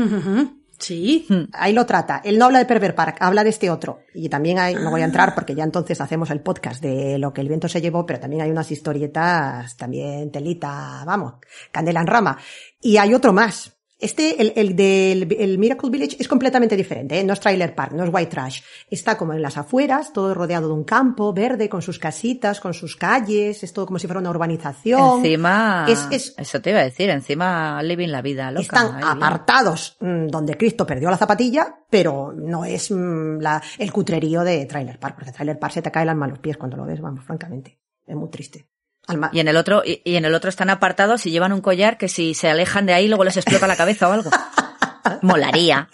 Sí. 0.82 1.28
Ahí 1.54 1.74
lo 1.74 1.86
trata. 1.86 2.22
Él 2.24 2.38
no 2.38 2.46
habla 2.46 2.60
de 2.60 2.66
Pervert 2.66 2.96
Park, 2.96 3.18
habla 3.20 3.44
de 3.44 3.52
este 3.52 3.70
otro. 3.70 4.02
Y 4.14 4.30
también 4.30 4.60
hay, 4.60 4.76
no 4.76 4.90
voy 4.90 5.02
a 5.02 5.06
entrar 5.06 5.34
porque 5.36 5.56
ya 5.56 5.64
entonces 5.64 6.02
hacemos 6.02 6.30
el 6.32 6.42
podcast 6.42 6.82
de 6.82 7.18
lo 7.20 7.32
que 7.32 7.42
el 7.42 7.48
viento 7.48 7.70
se 7.70 7.82
llevó, 7.82 8.06
pero 8.06 8.20
también 8.20 8.42
hay 8.42 8.52
unas 8.52 8.72
historietas, 8.72 9.78
también 9.78 10.32
telita, 10.32 11.04
vamos, 11.06 11.36
candela 11.72 12.02
en 12.02 12.08
rama. 12.08 12.38
Y 12.82 12.98
hay 12.98 13.14
otro 13.14 13.32
más. 13.32 13.78
Este, 14.02 14.41
el, 14.41 14.54
el 14.56 14.76
del 14.76 15.36
el 15.39 15.58
Miracle 15.60 15.89
Village 15.91 16.18
es 16.20 16.28
completamente 16.28 16.76
diferente, 16.76 17.20
¿eh? 17.20 17.24
no 17.24 17.34
es 17.34 17.39
trailer 17.39 17.76
park, 17.76 17.93
no 17.93 18.04
es 18.04 18.10
white 18.12 18.32
trash. 18.32 18.62
Está 18.89 19.18
como 19.18 19.34
en 19.34 19.41
las 19.41 19.58
afueras, 19.58 20.12
todo 20.12 20.34
rodeado 20.34 20.68
de 20.68 20.74
un 20.74 20.84
campo 20.84 21.32
verde, 21.34 21.70
con 21.70 21.82
sus 21.82 21.99
casitas, 21.99 22.60
con 22.60 22.74
sus 22.74 22.95
calles, 22.95 23.64
es 23.64 23.72
todo 23.74 23.86
como 23.86 23.99
si 23.99 24.08
fuera 24.08 24.20
una 24.20 24.32
urbanización. 24.32 25.20
Encima, 25.20 25.86
Es- 25.88 26.08
es- 26.12 26.34
eso 26.38 26.62
te 26.62 26.72
iba 26.72 26.80
a 26.80 26.84
decir, 26.84 27.10
encima 27.10 27.82
living 27.84 28.10
la 28.10 28.22
vida 28.22 28.49
loca. 28.52 28.62
están 28.64 28.88
ahí 28.95 29.04
bien. 29.04 29.24
apartados 29.24 29.97
mm, 29.99 30.28
donde 30.28 30.58
Cristo 30.58 30.86
perdió 30.88 31.10
la 31.10 31.18
zapatilla, 31.18 31.76
pero 31.89 32.34
no 32.36 32.66
es 32.66 32.89
mm, 32.91 33.39
la, 33.39 33.62
el 33.78 33.91
cutrerío 33.93 34.43
de 34.43 34.66
Trailer 34.66 34.97
Park, 34.99 35.16
porque 35.16 35.32
Trailer 35.32 35.60
Park 35.60 35.74
se 35.76 35.82
te 35.82 35.91
cae 35.91 36.04
el 36.04 36.10
alma 36.10 36.26
a 36.26 36.30
los 36.30 36.39
pies 36.39 36.58
cuando 36.58 36.76
lo 36.78 36.86
ves, 36.86 36.99
vamos, 36.99 37.24
francamente. 37.24 37.78
Es 38.08 38.16
muy 38.16 38.30
triste. 38.30 38.68
Alma- 39.12 39.30
Y 39.34 39.39
en 39.39 39.47
el 39.47 39.57
otro, 39.57 39.84
y, 39.86 40.01
y 40.03 40.16
en 40.16 40.26
el 40.26 40.34
otro 40.34 40.49
están 40.49 40.70
apartados 40.70 41.26
y 41.26 41.32
llevan 41.32 41.53
un 41.53 41.62
collar 41.62 41.97
que 41.97 42.07
si 42.07 42.34
se 42.34 42.49
alejan 42.49 42.86
de 42.86 42.93
ahí 42.93 43.07
luego 43.07 43.24
les 43.24 43.38
explota 43.38 43.68
la 43.68 43.76
cabeza 43.76 44.09
o 44.09 44.12
algo. 44.14 44.30
Molaría. 45.22 45.89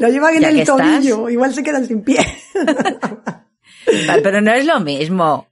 Lo 0.00 0.08
llevan 0.08 0.34
en 0.36 0.44
el 0.44 0.60
estás. 0.60 0.76
tobillo, 0.76 1.28
igual 1.28 1.52
se 1.54 1.62
quedan 1.62 1.86
sin 1.86 2.02
pie. 2.02 2.18
Pero 4.22 4.40
no 4.40 4.52
es 4.52 4.64
lo 4.64 4.80
mismo. 4.80 5.48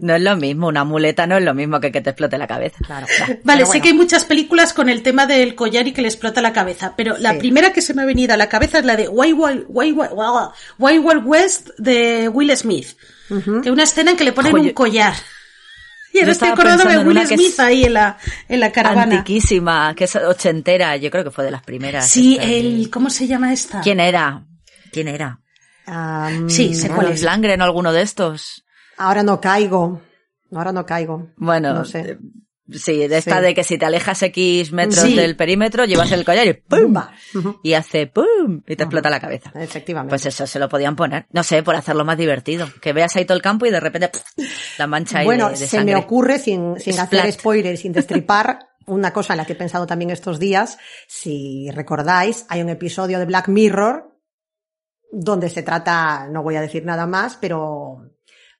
No 0.00 0.14
es 0.14 0.22
lo 0.22 0.36
mismo, 0.36 0.68
una 0.68 0.84
muleta 0.84 1.26
no 1.26 1.36
es 1.38 1.42
lo 1.44 1.52
mismo 1.52 1.80
que 1.80 1.90
que 1.90 2.00
te 2.00 2.10
explote 2.10 2.38
la 2.38 2.46
cabeza. 2.46 2.76
Claro. 2.86 3.06
Vale, 3.42 3.66
sé 3.66 3.80
que 3.80 3.88
hay 3.88 3.94
muchas 3.94 4.24
películas 4.24 4.72
con 4.72 4.88
el 4.88 5.02
tema 5.02 5.26
del 5.26 5.56
collar 5.56 5.88
y 5.88 5.92
que 5.92 6.02
le 6.02 6.06
explota 6.08 6.40
la 6.40 6.52
cabeza, 6.52 6.94
pero 6.96 7.16
la 7.18 7.32
Sí. 7.32 7.38
primera 7.40 7.72
que 7.72 7.82
se 7.82 7.92
me 7.92 8.02
ha 8.02 8.04
venido 8.04 8.32
a 8.32 8.36
la 8.36 8.48
cabeza 8.48 8.78
es 8.78 8.84
la 8.84 8.94
de 8.94 9.08
Wild 9.08 9.34
Wild, 9.36 9.64
Wild, 9.68 9.96
Wild- 9.98 10.12
Wild- 10.12 10.50
Wild 10.78 11.04
Wild 11.04 11.22
West 11.26 11.70
de 11.78 12.28
Will 12.28 12.56
Smith. 12.56 12.96
Que 13.62 13.72
una 13.72 13.82
escena 13.82 14.12
en 14.12 14.16
que 14.16 14.22
le 14.22 14.32
ponen 14.32 14.56
un 14.56 14.70
collar. 14.70 15.14
Y 16.16 16.20
ahora 16.20 16.26
yo 16.26 16.32
estoy 16.32 16.48
acordándome 16.48 16.96
de 16.98 17.04
Will 17.04 17.18
es 17.18 17.28
Smith 17.28 17.60
ahí 17.60 17.84
en 17.84 17.92
la, 17.94 18.18
en 18.48 18.60
la 18.60 18.72
caravana. 18.72 19.02
Antiquísima, 19.18 19.94
que 19.94 20.04
es 20.04 20.16
ochentera, 20.16 20.96
yo 20.96 21.10
creo 21.10 21.24
que 21.24 21.30
fue 21.30 21.44
de 21.44 21.50
las 21.50 21.62
primeras. 21.62 22.08
Sí, 22.08 22.38
de- 22.38 22.58
el, 22.58 22.90
¿cómo 22.90 23.10
se 23.10 23.26
llama 23.26 23.52
esta? 23.52 23.80
¿Quién 23.80 24.00
era? 24.00 24.44
¿Quién 24.92 25.08
era? 25.08 25.40
am, 25.86 26.48
Sí, 26.50 26.74
sé 26.74 26.86
¿Era 26.86 26.94
cuál 26.96 27.12
es. 27.12 27.22
Lundgren 27.22 27.60
o 27.60 27.64
alguno 27.64 27.92
de 27.92 28.02
estos? 28.02 28.64
ahora 28.98 29.22
no 29.22 29.40
caigo. 29.40 30.00
Ahora 30.54 30.72
no 30.72 30.86
caigo. 30.86 31.28
Bueno, 31.36 31.74
no 31.74 31.84
sé. 31.84 32.18
Sí, 32.72 33.06
de 33.08 33.18
esta 33.18 33.38
Sí. 33.38 33.42
de 33.42 33.54
que 33.54 33.64
si 33.64 33.78
te 33.78 33.84
alejas 33.86 34.22
X 34.22 34.72
metros 34.72 35.04
Sí. 35.04 35.14
del 35.14 35.36
perímetro, 35.36 35.84
llevas 35.84 36.10
el 36.12 36.24
collar 36.24 36.46
y 36.46 36.52
¡pum! 36.54 36.94
Y 37.62 37.74
hace 37.74 38.06
¡pum! 38.06 38.62
Y 38.66 38.76
te 38.76 38.84
explota 38.84 39.08
la 39.10 39.20
cabeza. 39.20 39.52
Efectivamente. 39.54 40.10
Pues 40.10 40.26
eso 40.26 40.46
se 40.46 40.58
lo 40.58 40.68
podían 40.68 40.96
poner. 40.96 41.26
No 41.32 41.42
sé, 41.42 41.62
por 41.62 41.76
hacerlo 41.76 42.04
más 42.04 42.18
divertido. 42.18 42.68
Que 42.80 42.92
veas 42.92 43.14
ahí 43.16 43.24
todo 43.24 43.36
el 43.36 43.42
campo 43.42 43.66
y 43.66 43.70
de 43.70 43.80
repente 43.80 44.10
la 44.78 44.86
mancha 44.86 45.20
ahí 45.20 45.24
bueno, 45.26 45.50
de, 45.50 45.58
de 45.58 45.66
se 45.66 45.84
me 45.84 45.94
ocurre, 45.96 46.38
sin, 46.38 46.78
sin 46.80 46.98
hacer 46.98 47.32
spoilers, 47.32 47.80
sin 47.80 47.92
destripar, 47.92 48.58
una 48.86 49.12
cosa 49.12 49.32
en 49.32 49.38
la 49.38 49.44
que 49.44 49.54
he 49.54 49.56
pensado 49.56 49.86
también 49.86 50.10
estos 50.10 50.38
días. 50.38 50.78
Si 51.08 51.70
recordáis, 51.72 52.46
hay 52.48 52.62
un 52.62 52.68
episodio 52.68 53.18
de 53.18 53.24
Black 53.26 53.48
Mirror 53.48 54.12
donde 55.12 55.48
se 55.50 55.62
trata, 55.62 56.28
no 56.30 56.42
voy 56.42 56.56
a 56.56 56.60
decir 56.60 56.84
nada 56.84 57.06
más, 57.06 57.36
pero 57.40 57.98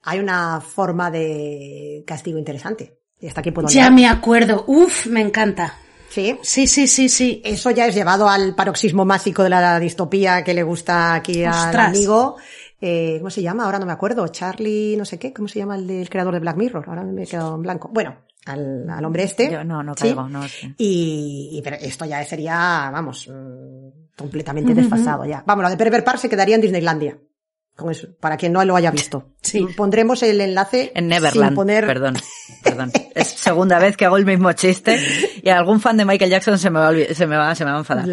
hay 0.02 0.20
una 0.20 0.60
forma 0.60 1.10
de 1.10 2.04
castigo 2.06 2.38
interesante. 2.38 3.00
Y 3.20 3.28
hasta 3.28 3.40
aquí 3.40 3.50
puedo 3.50 3.68
Ya 3.68 3.82
leer. 3.82 3.92
me 3.92 4.06
acuerdo. 4.06 4.64
Uf, 4.66 5.06
me 5.06 5.20
encanta. 5.20 5.74
Sí. 6.10 6.38
Sí, 6.42 6.66
sí, 6.66 6.86
sí, 6.86 7.08
sí. 7.08 7.42
Eso 7.44 7.70
ya 7.70 7.86
es 7.86 7.94
llevado 7.94 8.28
al 8.28 8.54
paroxismo 8.54 9.04
másico 9.04 9.42
de 9.42 9.50
la 9.50 9.78
distopía 9.80 10.42
que 10.44 10.54
le 10.54 10.62
gusta 10.62 11.14
aquí 11.14 11.44
al 11.44 11.52
Ostras. 11.52 11.88
amigo. 11.88 12.36
Eh, 12.80 13.16
¿Cómo 13.18 13.30
se 13.30 13.42
llama? 13.42 13.64
Ahora 13.64 13.78
no 13.78 13.86
me 13.86 13.92
acuerdo. 13.92 14.26
Charlie, 14.28 14.96
no 14.96 15.04
sé 15.04 15.18
qué. 15.18 15.32
¿Cómo 15.32 15.48
se 15.48 15.58
llama 15.58 15.76
el 15.76 15.86
del 15.86 16.08
creador 16.08 16.34
de 16.34 16.40
Black 16.40 16.56
Mirror? 16.56 16.84
Ahora 16.88 17.02
me 17.04 17.22
he 17.22 17.26
quedado 17.26 17.54
en 17.54 17.62
blanco. 17.62 17.90
Bueno, 17.92 18.16
al, 18.46 18.88
al 18.88 19.04
hombre 19.04 19.24
este. 19.24 19.50
Yo 19.50 19.64
no, 19.64 19.82
no 19.82 19.94
¿sí? 19.94 20.02
caigo, 20.02 20.28
no 20.28 20.46
sé. 20.48 20.74
Y, 20.78 21.50
y 21.52 21.62
pero 21.62 21.76
esto 21.76 22.04
ya 22.04 22.22
sería, 22.24 22.90
vamos, 22.92 23.28
mm, 23.28 24.14
completamente 24.16 24.74
desfasado 24.74 25.24
ya. 25.24 25.42
Vamos, 25.46 25.64
lo 25.64 25.70
de 25.70 25.76
Pervert 25.76 26.04
Park 26.04 26.18
se 26.18 26.28
quedaría 26.28 26.54
en 26.54 26.60
Disneylandia. 26.62 27.18
Para 28.20 28.36
quien 28.36 28.52
no 28.52 28.64
lo 28.64 28.74
haya 28.76 28.90
visto. 28.90 29.32
Sí. 29.46 29.64
Pondremos 29.76 30.22
el 30.24 30.40
enlace 30.40 30.90
En 30.94 31.04
sin 31.04 31.08
Neverland, 31.08 31.54
poner 31.54 31.86
perdón, 31.86 32.16
perdón. 32.64 32.90
Es 33.14 33.28
segunda 33.28 33.78
vez 33.78 33.96
que 33.96 34.04
hago 34.04 34.16
el 34.16 34.24
mismo 34.26 34.52
chiste 34.54 34.98
y 35.40 35.48
algún 35.50 35.80
fan 35.80 35.96
de 35.96 36.04
Michael 36.04 36.32
Jackson 36.32 36.58
se 36.58 36.68
me 36.68 36.80
va 36.80 36.90
se 37.14 37.26
me 37.28 37.36
va, 37.36 37.54
se 37.54 37.64
me 37.64 37.70
va 37.70 37.76
a 37.76 37.80
enfadar. 37.80 38.08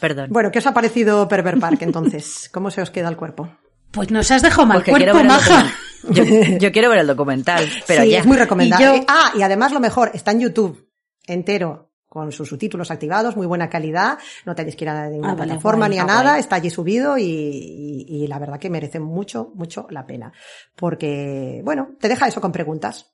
Perdón. 0.00 0.26
Bueno, 0.30 0.50
¿qué 0.50 0.58
os 0.58 0.66
ha 0.66 0.74
parecido 0.74 1.26
Pervert 1.26 1.58
Park 1.58 1.80
entonces? 1.82 2.50
¿Cómo 2.52 2.70
se 2.70 2.82
os 2.82 2.90
queda 2.90 3.08
el 3.08 3.16
cuerpo? 3.16 3.48
Pues 3.92 4.10
nos 4.10 4.30
has 4.30 4.42
dejado 4.42 4.66
mal 4.66 4.78
Porque 4.78 4.90
cuerpo, 4.90 5.24
maja. 5.24 5.72
Yo, 6.10 6.24
yo 6.24 6.70
quiero 6.72 6.90
ver 6.90 6.98
el 6.98 7.06
documental, 7.06 7.66
pero 7.86 8.02
sí, 8.02 8.10
ya. 8.10 8.18
es 8.18 8.26
muy 8.26 8.36
recomendable. 8.36 8.84
Y 8.84 8.98
yo- 9.00 9.04
Ah, 9.08 9.32
y 9.38 9.40
además 9.40 9.72
lo 9.72 9.80
mejor, 9.80 10.10
está 10.12 10.32
en 10.32 10.40
YouTube 10.40 10.90
entero 11.26 11.83
con 12.14 12.32
sus 12.32 12.48
subtítulos 12.48 12.90
activados, 12.90 13.36
muy 13.36 13.46
buena 13.46 13.68
calidad, 13.68 14.18
no 14.46 14.54
tenéis 14.54 14.76
que 14.76 14.84
ir 14.84 14.88
a 14.88 15.10
ninguna 15.10 15.32
Ah, 15.32 15.34
vale, 15.34 15.48
plataforma 15.50 15.86
guay, 15.86 15.90
ni 15.90 15.98
a 15.98 16.02
ah, 16.04 16.06
nada, 16.06 16.30
guay. 16.30 16.40
está 16.40 16.56
allí 16.56 16.70
subido 16.70 17.18
y, 17.18 17.24
y- 17.24 18.06
y 18.08 18.26
la 18.28 18.38
verdad 18.38 18.58
que 18.58 18.70
merece 18.70 19.00
mucho, 19.00 19.50
mucho 19.54 19.86
la 19.90 20.06
pena. 20.06 20.32
Porque, 20.76 21.60
bueno, 21.64 21.90
te 22.00 22.08
deja 22.08 22.26
eso 22.28 22.40
con 22.40 22.52
preguntas, 22.52 23.12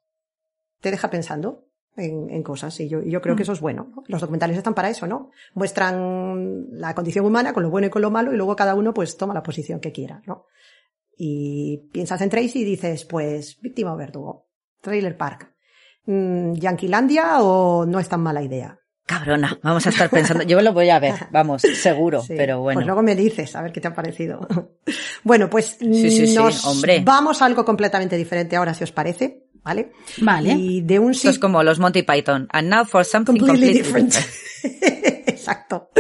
te 0.80 0.90
deja 0.90 1.11
pensando 1.11 1.64
en, 1.96 2.30
en 2.30 2.42
cosas 2.42 2.78
y 2.80 2.88
yo, 2.88 3.01
creo 3.20 3.34
Mm. 3.34 3.36
que 3.36 3.42
eso 3.42 3.53
es 3.53 3.61
bueno. 3.61 3.90
¿no? 3.96 4.05
Los 4.07 4.20
documentales 4.20 4.57
están 4.57 4.74
para 4.74 4.90
eso, 4.90 5.07
¿no? 5.07 5.30
Muestran 5.55 6.66
la 6.72 6.94
condición 6.94 7.24
humana 7.26 7.53
con 7.53 7.62
lo 7.62 7.70
bueno 7.70 7.86
y 7.86 7.90
con 7.90 8.03
lo 8.03 8.11
malo 8.11 8.32
y 8.32 8.36
luego 8.36 8.55
cada 8.55 8.74
uno 8.74 8.92
pues 8.94 9.16
toma 9.16 9.34
la 9.34 9.42
posición 9.42 9.80
que 9.80 9.92
quiera, 9.92 10.22
¿no? 10.26 10.44
Y 11.16 11.88
piensas 11.92 12.20
en 12.22 12.30
Tracy 12.30 12.61
y 12.61 12.64
dices, 12.64 13.05
pues, 13.05 13.59
víctima 13.61 13.92
o 13.92 13.96
verdugo. 13.96 14.46
Trailer 14.80 15.16
Park. 15.16 15.53
Mm, 16.07 16.55
¿Yanquilandia 16.55 17.42
o 17.42 17.84
no 17.84 17.98
es 18.01 18.09
tan 18.09 18.22
mala 18.22 18.42
idea? 18.42 18.78
Cabrona, 19.11 19.58
vamos 19.62 19.84
a 19.86 19.90
estar 19.90 20.08
pensando. 20.08 20.44
Yo 20.44 20.61
lo 20.62 20.72
voy 20.72 20.88
a 20.90 21.00
ver, 21.00 21.14
vamos, 21.32 21.62
seguro, 21.62 22.22
Sí. 22.22 22.34
pero 22.36 22.61
bueno. 22.61 22.76
Pues 22.78 22.86
luego 22.86 23.02
me 23.02 23.16
dices, 23.16 23.56
a 23.56 23.62
ver 23.62 23.72
qué 23.72 23.80
te 23.80 23.88
ha 23.88 23.94
parecido. 23.94 24.46
bueno, 25.24 25.50
pues 25.50 25.76
Sí, 25.80 26.11
sí, 26.11 26.26
sí, 26.28 26.34
nos 26.34 26.64
hombre. 26.64 27.02
vamos 27.04 27.42
a 27.42 27.46
algo 27.46 27.64
completamente 27.64 28.16
diferente 28.16 28.54
ahora, 28.56 28.72
si 28.72 28.84
os 28.84 28.92
parece, 28.92 29.46
¿vale? 29.64 29.90
Vale. 30.22 30.52
Y 30.52 30.82
de 30.82 30.98
un 31.00 31.11
Esto 31.11 31.30
es 31.30 31.38
como 31.40 31.62
los 31.62 31.78
Monty 31.80 32.02
Python. 32.04 32.46
And 32.52 32.68
now 32.70 32.84
for 32.84 33.04
something 33.04 33.36
completely 33.36 33.80
completely, 33.82 34.08
different. 34.08 34.14
Exacto. 35.26 35.90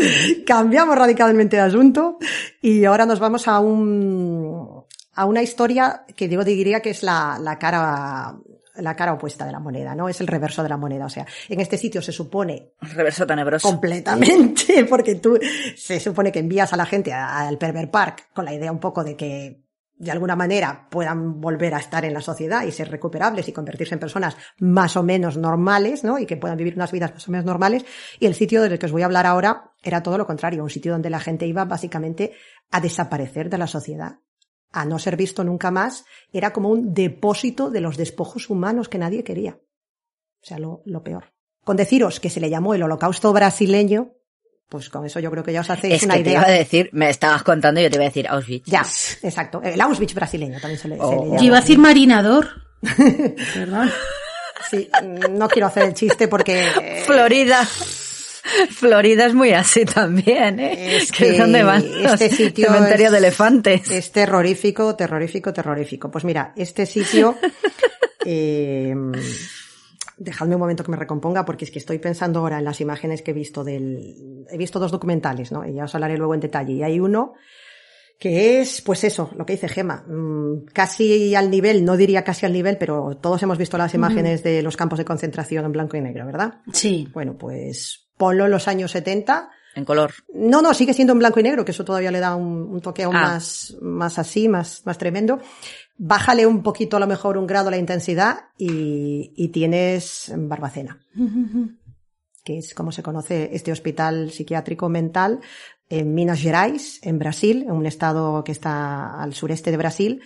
Cambiamos 0.46 0.96
radicalmente 0.96 1.56
de 1.56 1.62
asunto 1.62 2.18
y 2.62 2.84
ahora 2.84 3.06
nos 3.06 3.18
vamos 3.18 3.48
a 3.48 3.58
un 3.58 4.84
a 5.14 5.24
una 5.24 5.42
historia 5.42 6.04
que 6.16 6.28
yo 6.28 6.42
diría 6.44 6.80
que 6.80 6.90
es 6.90 7.02
la, 7.02 7.38
la 7.40 7.58
cara 7.58 8.36
la 8.80 8.96
cara 8.96 9.12
opuesta 9.12 9.46
de 9.46 9.52
la 9.52 9.60
moneda, 9.60 9.94
¿no? 9.94 10.08
Es 10.08 10.20
el 10.20 10.26
reverso 10.26 10.62
de 10.62 10.68
la 10.68 10.76
moneda. 10.76 11.06
O 11.06 11.10
sea, 11.10 11.26
en 11.48 11.60
este 11.60 11.76
sitio 11.76 12.02
se 12.02 12.12
supone 12.12 12.72
Reverso 12.80 13.26
tenebroso. 13.26 13.68
completamente, 13.68 14.84
porque 14.88 15.16
tú 15.16 15.38
se 15.76 16.00
supone 16.00 16.32
que 16.32 16.40
envías 16.40 16.72
a 16.72 16.76
la 16.76 16.86
gente 16.86 17.12
al 17.12 17.58
Pervert 17.58 17.90
Park 17.90 18.28
con 18.32 18.44
la 18.44 18.54
idea 18.54 18.72
un 18.72 18.80
poco 18.80 19.04
de 19.04 19.16
que 19.16 19.62
de 20.00 20.10
alguna 20.10 20.34
manera 20.34 20.88
puedan 20.90 21.42
volver 21.42 21.74
a 21.74 21.78
estar 21.78 22.06
en 22.06 22.14
la 22.14 22.22
sociedad 22.22 22.64
y 22.64 22.72
ser 22.72 22.90
recuperables 22.90 23.46
y 23.48 23.52
convertirse 23.52 23.94
en 23.94 24.00
personas 24.00 24.34
más 24.58 24.96
o 24.96 25.02
menos 25.02 25.36
normales, 25.36 26.04
¿no? 26.04 26.18
Y 26.18 26.24
que 26.24 26.38
puedan 26.38 26.56
vivir 26.56 26.74
unas 26.74 26.90
vidas 26.90 27.12
más 27.12 27.28
o 27.28 27.30
menos 27.30 27.44
normales. 27.44 27.84
Y 28.18 28.24
el 28.24 28.34
sitio 28.34 28.62
del 28.62 28.78
que 28.78 28.86
os 28.86 28.92
voy 28.92 29.02
a 29.02 29.04
hablar 29.04 29.26
ahora 29.26 29.72
era 29.82 30.02
todo 30.02 30.16
lo 30.16 30.26
contrario, 30.26 30.62
un 30.62 30.70
sitio 30.70 30.92
donde 30.92 31.10
la 31.10 31.20
gente 31.20 31.46
iba 31.46 31.66
básicamente 31.66 32.32
a 32.70 32.80
desaparecer 32.80 33.50
de 33.50 33.58
la 33.58 33.66
sociedad, 33.66 34.20
a 34.72 34.84
no 34.84 34.98
ser 34.98 35.16
visto 35.16 35.42
nunca 35.44 35.70
más. 35.70 36.04
Era 36.32 36.52
como 36.52 36.68
un 36.68 36.94
depósito 36.94 37.70
de 37.70 37.80
los 37.80 37.96
despojos 37.96 38.50
humanos 38.50 38.88
que 38.88 38.98
nadie 38.98 39.24
quería. 39.24 39.58
O 40.42 40.46
sea, 40.46 40.58
lo, 40.58 40.82
lo 40.86 41.02
peor. 41.02 41.32
Con 41.64 41.76
deciros 41.76 42.20
que 42.20 42.30
se 42.30 42.40
le 42.40 42.48
llamó 42.50 42.74
el 42.74 42.82
holocausto 42.82 43.32
brasileño, 43.32 44.12
pues 44.68 44.88
con 44.88 45.04
eso 45.04 45.20
yo 45.20 45.30
creo 45.30 45.42
que 45.44 45.52
ya 45.52 45.60
os 45.60 45.70
hacéis 45.70 45.94
Es 45.94 46.02
una 46.04 46.14
que 46.16 46.22
te 46.24 46.30
idea. 46.30 46.40
iba 46.40 46.48
a 46.48 46.52
decir, 46.52 46.88
me 46.92 47.10
estabas 47.10 47.42
contando 47.42 47.80
y 47.80 47.84
yo 47.84 47.90
te 47.90 47.96
iba 47.96 48.04
a 48.04 48.08
decir 48.08 48.28
Auschwitz. 48.28 48.66
Ya, 48.66 48.80
exacto. 48.80 49.60
El 49.62 49.80
Auschwitz 49.80 50.14
brasileño 50.14 50.58
también 50.60 50.78
se 50.80 50.88
le, 50.88 50.96
se 50.96 51.02
Oh, 51.02 51.10
le 51.10 51.16
llama. 51.26 51.36
Yo 51.40 51.44
iba 51.46 51.58
a 51.58 51.60
decir 51.60 51.78
marinador. 51.78 52.48
Perdón. 53.54 53.90
Sí, 54.70 54.88
no 55.30 55.48
quiero 55.48 55.66
hacer 55.66 55.82
el 55.84 55.94
chiste 55.94 56.28
porque... 56.28 56.68
eh, 56.80 57.02
Florida. 57.04 57.66
Florida 58.70 59.26
es 59.26 59.34
muy 59.34 59.52
así 59.52 59.84
también, 59.84 60.60
¿eh? 60.60 60.96
Es 60.96 61.12
Que 61.16 61.38
donde 61.38 61.62
van 61.62 62.02
los 62.02 62.20
este 62.20 62.30
sitio 62.30 62.66
cementerio 62.66 63.06
es- 63.06 63.12
de 63.12 63.18
elefantes. 63.18 63.90
Es 63.90 64.12
terrorífico, 64.12 64.94
terrorífico, 64.96 65.52
terrorífico. 65.52 66.10
Pues 66.10 66.24
mira, 66.24 66.52
este 66.56 66.86
sitio... 66.86 67.36
eh, 68.24 68.94
dejadme 70.16 70.54
un 70.54 70.60
momento 70.60 70.84
que 70.84 70.90
me 70.90 70.98
recomponga 70.98 71.44
porque 71.46 71.64
es 71.64 71.70
que 71.70 71.78
estoy 71.78 71.98
pensando 71.98 72.40
ahora 72.40 72.58
en 72.58 72.64
las 72.64 72.80
imágenes 72.80 73.22
que 73.22 73.30
he 73.30 73.34
visto 73.34 73.64
del... 73.64 74.44
He 74.50 74.58
visto 74.58 74.78
dos 74.78 74.92
documentales, 74.92 75.50
¿no? 75.50 75.66
Y 75.66 75.74
ya 75.74 75.84
os 75.84 75.94
hablaré 75.94 76.18
luego 76.18 76.34
en 76.34 76.40
detalle. 76.40 76.74
Y 76.74 76.82
hay 76.82 77.00
uno 77.00 77.34
que 78.18 78.60
es, 78.60 78.82
pues 78.82 79.02
eso, 79.04 79.30
lo 79.34 79.46
que 79.46 79.54
dice 79.54 79.66
Gema, 79.66 80.04
mm, 80.06 80.66
casi 80.74 81.34
al 81.34 81.50
nivel, 81.50 81.86
no 81.86 81.96
diría 81.96 82.22
casi 82.22 82.44
al 82.44 82.52
nivel, 82.52 82.76
pero 82.76 83.16
todos 83.16 83.42
hemos 83.42 83.56
visto 83.56 83.78
las 83.78 83.94
imágenes 83.94 84.42
de 84.42 84.60
los 84.60 84.76
campos 84.76 84.98
de 84.98 85.06
concentración 85.06 85.64
en 85.64 85.72
blanco 85.72 85.96
y 85.96 86.02
negro, 86.02 86.26
¿verdad? 86.26 86.60
Sí. 86.70 87.08
Bueno, 87.14 87.38
pues 87.38 88.09
ponlo 88.20 88.44
en 88.44 88.50
los 88.50 88.68
años 88.68 88.90
70 88.92 89.50
En 89.74 89.84
color. 89.86 90.12
no, 90.34 90.60
no, 90.60 90.74
sigue 90.74 90.92
siendo 90.92 91.14
en 91.14 91.18
blanco 91.20 91.40
y 91.40 91.42
negro, 91.42 91.64
que 91.64 91.70
eso 91.72 91.84
todavía 91.86 92.10
le 92.10 92.20
da 92.20 92.34
un, 92.36 92.68
un 92.70 92.80
toque 92.82 93.02
aún 93.04 93.16
Ah. 93.16 93.22
más, 93.32 93.76
más 93.80 94.18
así, 94.18 94.46
más, 94.48 94.82
más 94.84 94.98
tremendo. 94.98 95.40
Bájale 95.96 96.46
un 96.46 96.62
poquito, 96.62 96.96
a 96.96 97.00
lo 97.00 97.06
mejor 97.06 97.38
un 97.38 97.46
grado 97.46 97.70
la 97.70 97.78
intensidad 97.78 98.50
y, 98.58 99.32
y 99.36 99.48
tienes 99.48 100.30
Barbacena, 100.36 101.00
que 102.44 102.58
es 102.58 102.74
como 102.74 102.92
se 102.92 103.02
conoce 103.02 103.50
este 103.52 103.72
hospital 103.72 104.30
psiquiátrico 104.30 104.88
mental 104.88 105.40
en 105.88 106.14
Minas 106.14 106.40
Gerais, 106.40 107.00
en 107.02 107.18
Brasil, 107.18 107.62
en 107.64 107.72
un 107.72 107.86
estado 107.86 108.44
que 108.44 108.52
está 108.52 109.20
al 109.22 109.34
sureste 109.34 109.70
de 109.70 109.76
Brasil, 109.76 110.22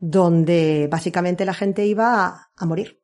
donde 0.00 0.88
básicamente 0.90 1.44
la 1.44 1.54
gente 1.54 1.86
iba 1.86 2.26
a, 2.26 2.50
a 2.56 2.66
morir, 2.66 3.00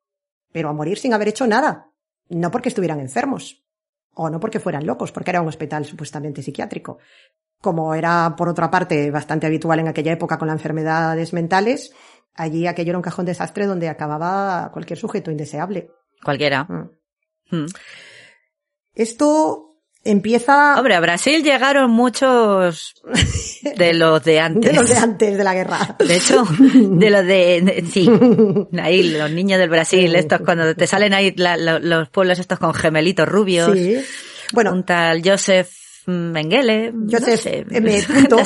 pero 0.52 0.68
a 0.68 0.72
morir 0.72 0.98
sin 0.98 1.14
haber 1.14 1.28
hecho 1.28 1.46
nada, 1.46 1.90
no 2.28 2.50
porque 2.50 2.68
estuvieran 2.68 3.00
enfermos, 3.00 3.62
o 4.14 4.30
no 4.30 4.40
porque 4.40 4.60
fueran 4.60 4.86
locos, 4.86 5.12
porque 5.12 5.30
era 5.30 5.42
un 5.42 5.48
hospital 5.48 5.84
supuestamente 5.84 6.42
psiquiátrico. 6.42 6.98
Como 7.60 7.94
era, 7.94 8.34
por 8.36 8.48
otra 8.48 8.70
parte, 8.70 9.10
bastante 9.10 9.46
habitual 9.46 9.80
en 9.80 9.88
aquella 9.88 10.12
época 10.12 10.38
con 10.38 10.48
las 10.48 10.56
enfermedades 10.56 11.32
mentales, 11.32 11.92
allí 12.34 12.66
aquello 12.66 12.90
era 12.90 12.98
un 12.98 13.02
cajón 13.02 13.26
desastre 13.26 13.66
donde 13.66 13.88
acababa 13.88 14.70
cualquier 14.72 14.98
sujeto 14.98 15.30
indeseable. 15.30 15.90
Cualquiera. 16.22 16.64
Mm. 16.64 17.56
Mm. 17.56 17.66
Esto 18.94 19.69
Empieza 20.02 20.76
Hombre, 20.78 20.94
a 20.94 21.00
Brasil 21.00 21.42
llegaron 21.42 21.90
muchos 21.90 22.94
de 23.76 23.92
los 23.92 24.24
de 24.24 24.40
antes. 24.40 24.70
de 24.72 24.76
los 24.78 24.88
de 24.88 24.96
antes 24.96 25.36
de 25.36 25.44
la 25.44 25.52
guerra. 25.54 25.96
De 25.98 26.16
hecho, 26.16 26.44
de 26.48 27.10
los 27.10 27.26
de, 27.26 27.84
sí, 27.92 28.08
ahí 28.80 29.10
los 29.10 29.30
niños 29.30 29.58
del 29.58 29.68
Brasil, 29.68 30.14
estos 30.16 30.40
cuando 30.40 30.74
te 30.74 30.86
salen 30.86 31.12
ahí 31.12 31.34
la- 31.36 31.56
los 31.58 32.08
pueblos 32.08 32.38
estos 32.38 32.58
con 32.58 32.72
gemelitos 32.74 33.28
rubios, 33.28 33.72
Sí. 33.76 33.96
Bueno, 34.52 34.72
un 34.72 34.84
tal 34.84 35.22
Joseph 35.24 35.68
Mengele, 36.06 36.92
Joseph 37.08 37.28
no 37.30 37.36
sé, 37.36 37.66
M. 37.70 38.02
punto. 38.08 38.38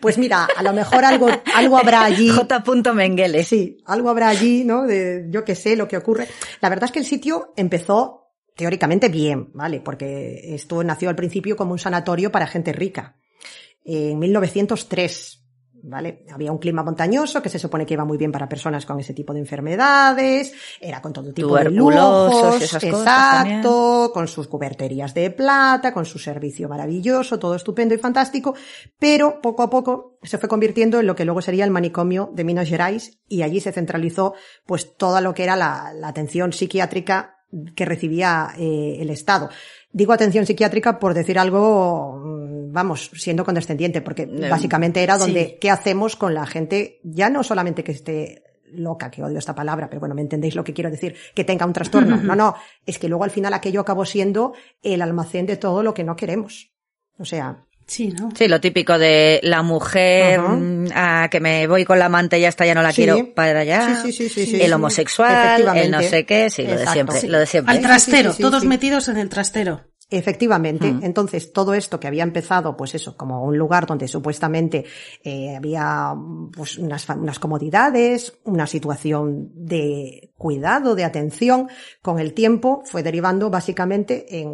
pues 0.00 0.18
mira, 0.18 0.48
a 0.56 0.62
lo 0.62 0.72
mejor 0.72 1.04
algo, 1.04 1.28
algo 1.54 1.78
habrá 1.78 2.04
allí. 2.04 2.28
J. 2.28 2.92
Mengele. 2.92 3.44
Sí, 3.44 3.78
algo 3.86 4.10
habrá 4.10 4.28
allí, 4.28 4.64
¿no? 4.64 4.82
De 4.86 5.26
yo 5.30 5.44
qué 5.44 5.54
sé 5.54 5.76
lo 5.76 5.88
que 5.88 5.96
ocurre. 5.96 6.26
La 6.60 6.68
verdad 6.68 6.84
es 6.86 6.92
que 6.92 6.98
el 6.98 7.06
sitio 7.06 7.52
empezó 7.56 8.27
teóricamente 8.58 9.08
bien, 9.08 9.50
¿vale? 9.54 9.80
Porque 9.80 10.52
esto 10.52 10.82
nació 10.82 11.08
al 11.08 11.14
principio 11.14 11.56
como 11.56 11.70
un 11.70 11.78
sanatorio 11.78 12.32
para 12.32 12.48
gente 12.48 12.72
rica. 12.72 13.14
En 13.84 14.18
1903, 14.18 15.44
¿vale? 15.84 16.24
Había 16.32 16.50
un 16.50 16.58
clima 16.58 16.82
montañoso 16.82 17.40
que 17.40 17.50
se 17.50 17.60
supone 17.60 17.86
que 17.86 17.94
iba 17.94 18.04
muy 18.04 18.18
bien 18.18 18.32
para 18.32 18.48
personas 18.48 18.84
con 18.84 18.98
ese 18.98 19.14
tipo 19.14 19.32
de 19.32 19.38
enfermedades, 19.38 20.52
era 20.80 21.00
con 21.00 21.12
todo 21.12 21.32
tipo 21.32 21.56
de 21.56 21.70
lujos, 21.70 22.60
esas 22.60 22.82
cosas 22.82 23.46
exacto, 23.46 24.10
con 24.12 24.26
sus 24.26 24.48
cuberterías 24.48 25.14
de 25.14 25.30
plata, 25.30 25.94
con 25.94 26.04
su 26.04 26.18
servicio 26.18 26.68
maravilloso, 26.68 27.38
todo 27.38 27.54
estupendo 27.54 27.94
y 27.94 27.98
fantástico, 27.98 28.56
pero 28.98 29.40
poco 29.40 29.62
a 29.62 29.70
poco 29.70 30.18
se 30.24 30.38
fue 30.38 30.48
convirtiendo 30.48 30.98
en 30.98 31.06
lo 31.06 31.14
que 31.14 31.24
luego 31.24 31.42
sería 31.42 31.64
el 31.64 31.70
manicomio 31.70 32.32
de 32.34 32.42
Minas 32.42 32.68
Gerais 32.68 33.20
y 33.28 33.42
allí 33.42 33.60
se 33.60 33.70
centralizó 33.70 34.34
pues 34.66 34.96
todo 34.96 35.20
lo 35.20 35.32
que 35.32 35.44
era 35.44 35.54
la, 35.54 35.92
la 35.94 36.08
atención 36.08 36.52
psiquiátrica 36.52 37.37
que 37.74 37.84
recibía 37.84 38.50
eh, 38.58 38.98
el 39.00 39.10
Estado. 39.10 39.48
Digo 39.90 40.12
atención 40.12 40.44
psiquiátrica 40.44 40.98
por 40.98 41.14
decir 41.14 41.38
algo, 41.38 42.20
mm, 42.22 42.72
vamos, 42.72 43.10
siendo 43.14 43.44
condescendiente, 43.44 44.02
porque 44.02 44.22
Eh, 44.22 44.48
básicamente 44.50 45.02
era 45.02 45.14
sí. 45.14 45.20
donde, 45.20 45.58
¿qué 45.60 45.70
hacemos 45.70 46.16
con 46.16 46.34
la 46.34 46.46
gente? 46.46 47.00
Ya 47.04 47.30
no 47.30 47.42
solamente 47.42 47.82
que 47.82 47.92
esté 47.92 48.42
loca, 48.72 49.10
que 49.10 49.22
odio 49.22 49.38
esta 49.38 49.54
palabra, 49.54 49.88
pero 49.88 50.00
bueno, 50.00 50.14
me 50.14 50.20
entendéis 50.20 50.54
lo 50.54 50.62
que 50.62 50.74
quiero 50.74 50.90
decir, 50.90 51.16
que 51.34 51.44
tenga 51.44 51.64
un 51.64 51.72
trastorno. 51.72 52.16
No, 52.22 52.36
no, 52.36 52.54
es 52.84 52.98
que 52.98 53.08
luego 53.08 53.24
al 53.24 53.30
final 53.30 53.54
aquello 53.54 53.80
acabó 53.80 54.04
siendo 54.04 54.52
el 54.82 55.00
almacén 55.00 55.46
de 55.46 55.56
todo 55.56 55.82
lo 55.82 55.94
que 55.94 56.04
no 56.04 56.16
queremos. 56.16 56.70
O 57.18 57.24
sea, 57.24 57.66
Sí, 57.88 58.08
¿no? 58.08 58.28
Sí, 58.36 58.46
lo 58.48 58.60
típico 58.60 58.98
de 58.98 59.40
la 59.42 59.62
mujer, 59.62 60.38
ah, 60.94 61.28
que 61.30 61.40
me 61.40 61.66
voy 61.66 61.84
con 61.86 61.98
la 61.98 62.04
amante 62.04 62.38
y 62.38 62.42
ya 62.42 62.48
está, 62.48 62.66
ya 62.66 62.74
no 62.74 62.82
la 62.82 62.92
Sí. 62.92 63.02
quiero 63.02 63.34
para 63.34 63.60
allá. 63.60 64.02
Sí, 64.02 64.12
sí, 64.12 64.28
sí, 64.28 64.28
sí, 64.28 64.46
sí, 64.52 64.60
el 64.60 64.66
sí. 64.68 64.72
homosexual, 64.72 65.76
el 65.76 65.90
no 65.90 66.02
sé 66.02 66.26
qué, 66.26 66.50
sí, 66.50 66.64
lo 66.64 66.76
de 66.78 66.86
siempre, 66.86 67.18
Sí. 67.20 67.26
lo 67.28 67.38
de 67.38 67.46
siempre. 67.46 67.74
Al 67.74 67.80
trastero, 67.80 68.30
sí, 68.32 68.36
sí, 68.36 68.42
todos 68.42 68.60
sí. 68.62 68.68
metidos 68.68 69.08
en 69.08 69.16
el 69.16 69.28
trastero. 69.30 69.80
Efectivamente. 70.10 70.90
Mm. 70.90 71.04
Entonces, 71.04 71.52
todo 71.52 71.74
esto 71.74 72.00
que 72.00 72.06
había 72.06 72.22
empezado, 72.22 72.76
pues 72.78 72.94
eso, 72.94 73.14
como 73.16 73.44
un 73.44 73.58
lugar 73.58 73.84
donde 73.86 74.08
supuestamente 74.08 74.86
eh, 75.22 75.54
había 75.54 76.14
pues 76.56 76.78
unas, 76.78 77.04
fa- 77.04 77.14
unas 77.16 77.38
comodidades, 77.38 78.32
una 78.44 78.66
situación 78.66 79.50
de 79.54 80.32
cuidado, 80.38 80.94
de 80.94 81.04
atención, 81.04 81.68
con 82.00 82.18
el 82.20 82.32
tiempo 82.32 82.82
fue 82.86 83.02
derivando 83.02 83.50
básicamente 83.50 84.40
en, 84.40 84.50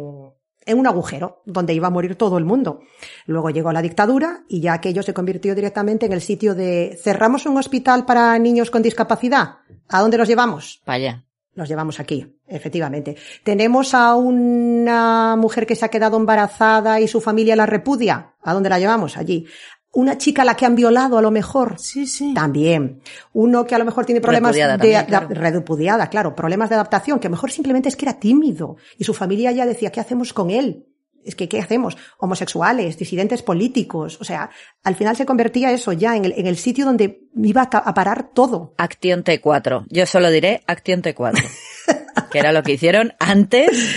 en 0.65 0.79
un 0.79 0.87
agujero 0.87 1.41
donde 1.45 1.73
iba 1.73 1.87
a 1.87 1.91
morir 1.91 2.15
todo 2.15 2.37
el 2.37 2.45
mundo. 2.45 2.81
Luego 3.25 3.49
llegó 3.49 3.71
la 3.71 3.81
dictadura 3.81 4.43
y 4.47 4.61
ya 4.61 4.73
aquello 4.73 5.03
se 5.03 5.13
convirtió 5.13 5.55
directamente 5.55 6.05
en 6.05 6.13
el 6.13 6.21
sitio 6.21 6.55
de 6.55 6.99
cerramos 7.01 7.45
un 7.45 7.57
hospital 7.57 8.05
para 8.05 8.37
niños 8.39 8.71
con 8.71 8.81
discapacidad. 8.81 9.57
¿A 9.89 10.01
dónde 10.01 10.17
los 10.17 10.27
llevamos? 10.27 10.81
Vaya. 10.85 11.25
Los 11.55 11.69
llevamos 11.69 12.01
aquí, 12.01 12.35
efectivamente. 12.47 13.15
Tenemos 13.41 13.93
a 13.93 14.15
una 14.15 15.37
mujer 15.37 15.65
que 15.65 15.75
se 15.75 15.85
ha 15.85 15.89
quedado 15.89 16.17
embarazada 16.17 16.99
y 16.99 17.07
su 17.07 17.21
familia 17.21 17.55
la 17.55 17.65
repudia. 17.65 18.33
¿A 18.41 18.53
dónde 18.53 18.69
la 18.69 18.77
llevamos? 18.77 19.15
Allí. 19.15 19.47
Una 19.95 20.17
chica 20.17 20.41
a 20.41 20.45
la 20.45 20.55
que 20.55 20.65
han 20.65 20.75
violado, 20.75 21.17
a 21.17 21.21
lo 21.21 21.31
mejor. 21.31 21.79
Sí, 21.79 22.05
sí. 22.05 22.33
También. 22.33 23.01
Uno 23.31 23.65
que 23.65 23.75
a 23.75 23.77
lo 23.77 23.85
mejor 23.85 24.05
tiene 24.05 24.19
problemas 24.19 24.49
Repudiada 24.49 24.73
de 24.73 24.77
también, 24.77 25.05
claro. 25.05 25.27
repudiada, 25.29 26.09
claro, 26.09 26.35
problemas 26.35 26.67
de 26.67 26.75
adaptación, 26.75 27.17
que 27.17 27.27
a 27.27 27.29
lo 27.29 27.35
mejor 27.35 27.49
simplemente 27.49 27.87
es 27.87 27.95
que 27.95 28.03
era 28.03 28.19
tímido 28.19 28.75
y 28.97 29.05
su 29.05 29.13
familia 29.13 29.53
ya 29.53 29.65
decía, 29.65 29.93
¿qué 29.93 30.01
hacemos 30.01 30.33
con 30.33 30.51
él? 30.51 30.85
Es 31.23 31.35
que, 31.35 31.47
¿qué 31.47 31.59
hacemos? 31.59 31.97
Homosexuales, 32.19 32.97
disidentes 32.97 33.41
políticos. 33.41 34.17
O 34.19 34.25
sea, 34.25 34.49
al 34.83 34.95
final 34.95 35.15
se 35.15 35.25
convertía 35.25 35.71
eso 35.71 35.93
ya 35.93 36.15
en 36.17 36.25
el, 36.25 36.33
en 36.37 36.45
el 36.45 36.57
sitio 36.57 36.85
donde 36.85 37.29
iba 37.41 37.63
a, 37.63 37.93
parar 37.93 38.31
todo. 38.33 38.75
Acción 38.77 39.23
T4. 39.23 39.85
Yo 39.89 40.05
solo 40.05 40.29
diré 40.29 40.61
Acción 40.67 41.01
T4. 41.01 41.41
que 42.31 42.39
era 42.39 42.51
lo 42.51 42.63
que 42.63 42.73
hicieron 42.73 43.13
antes 43.17 43.95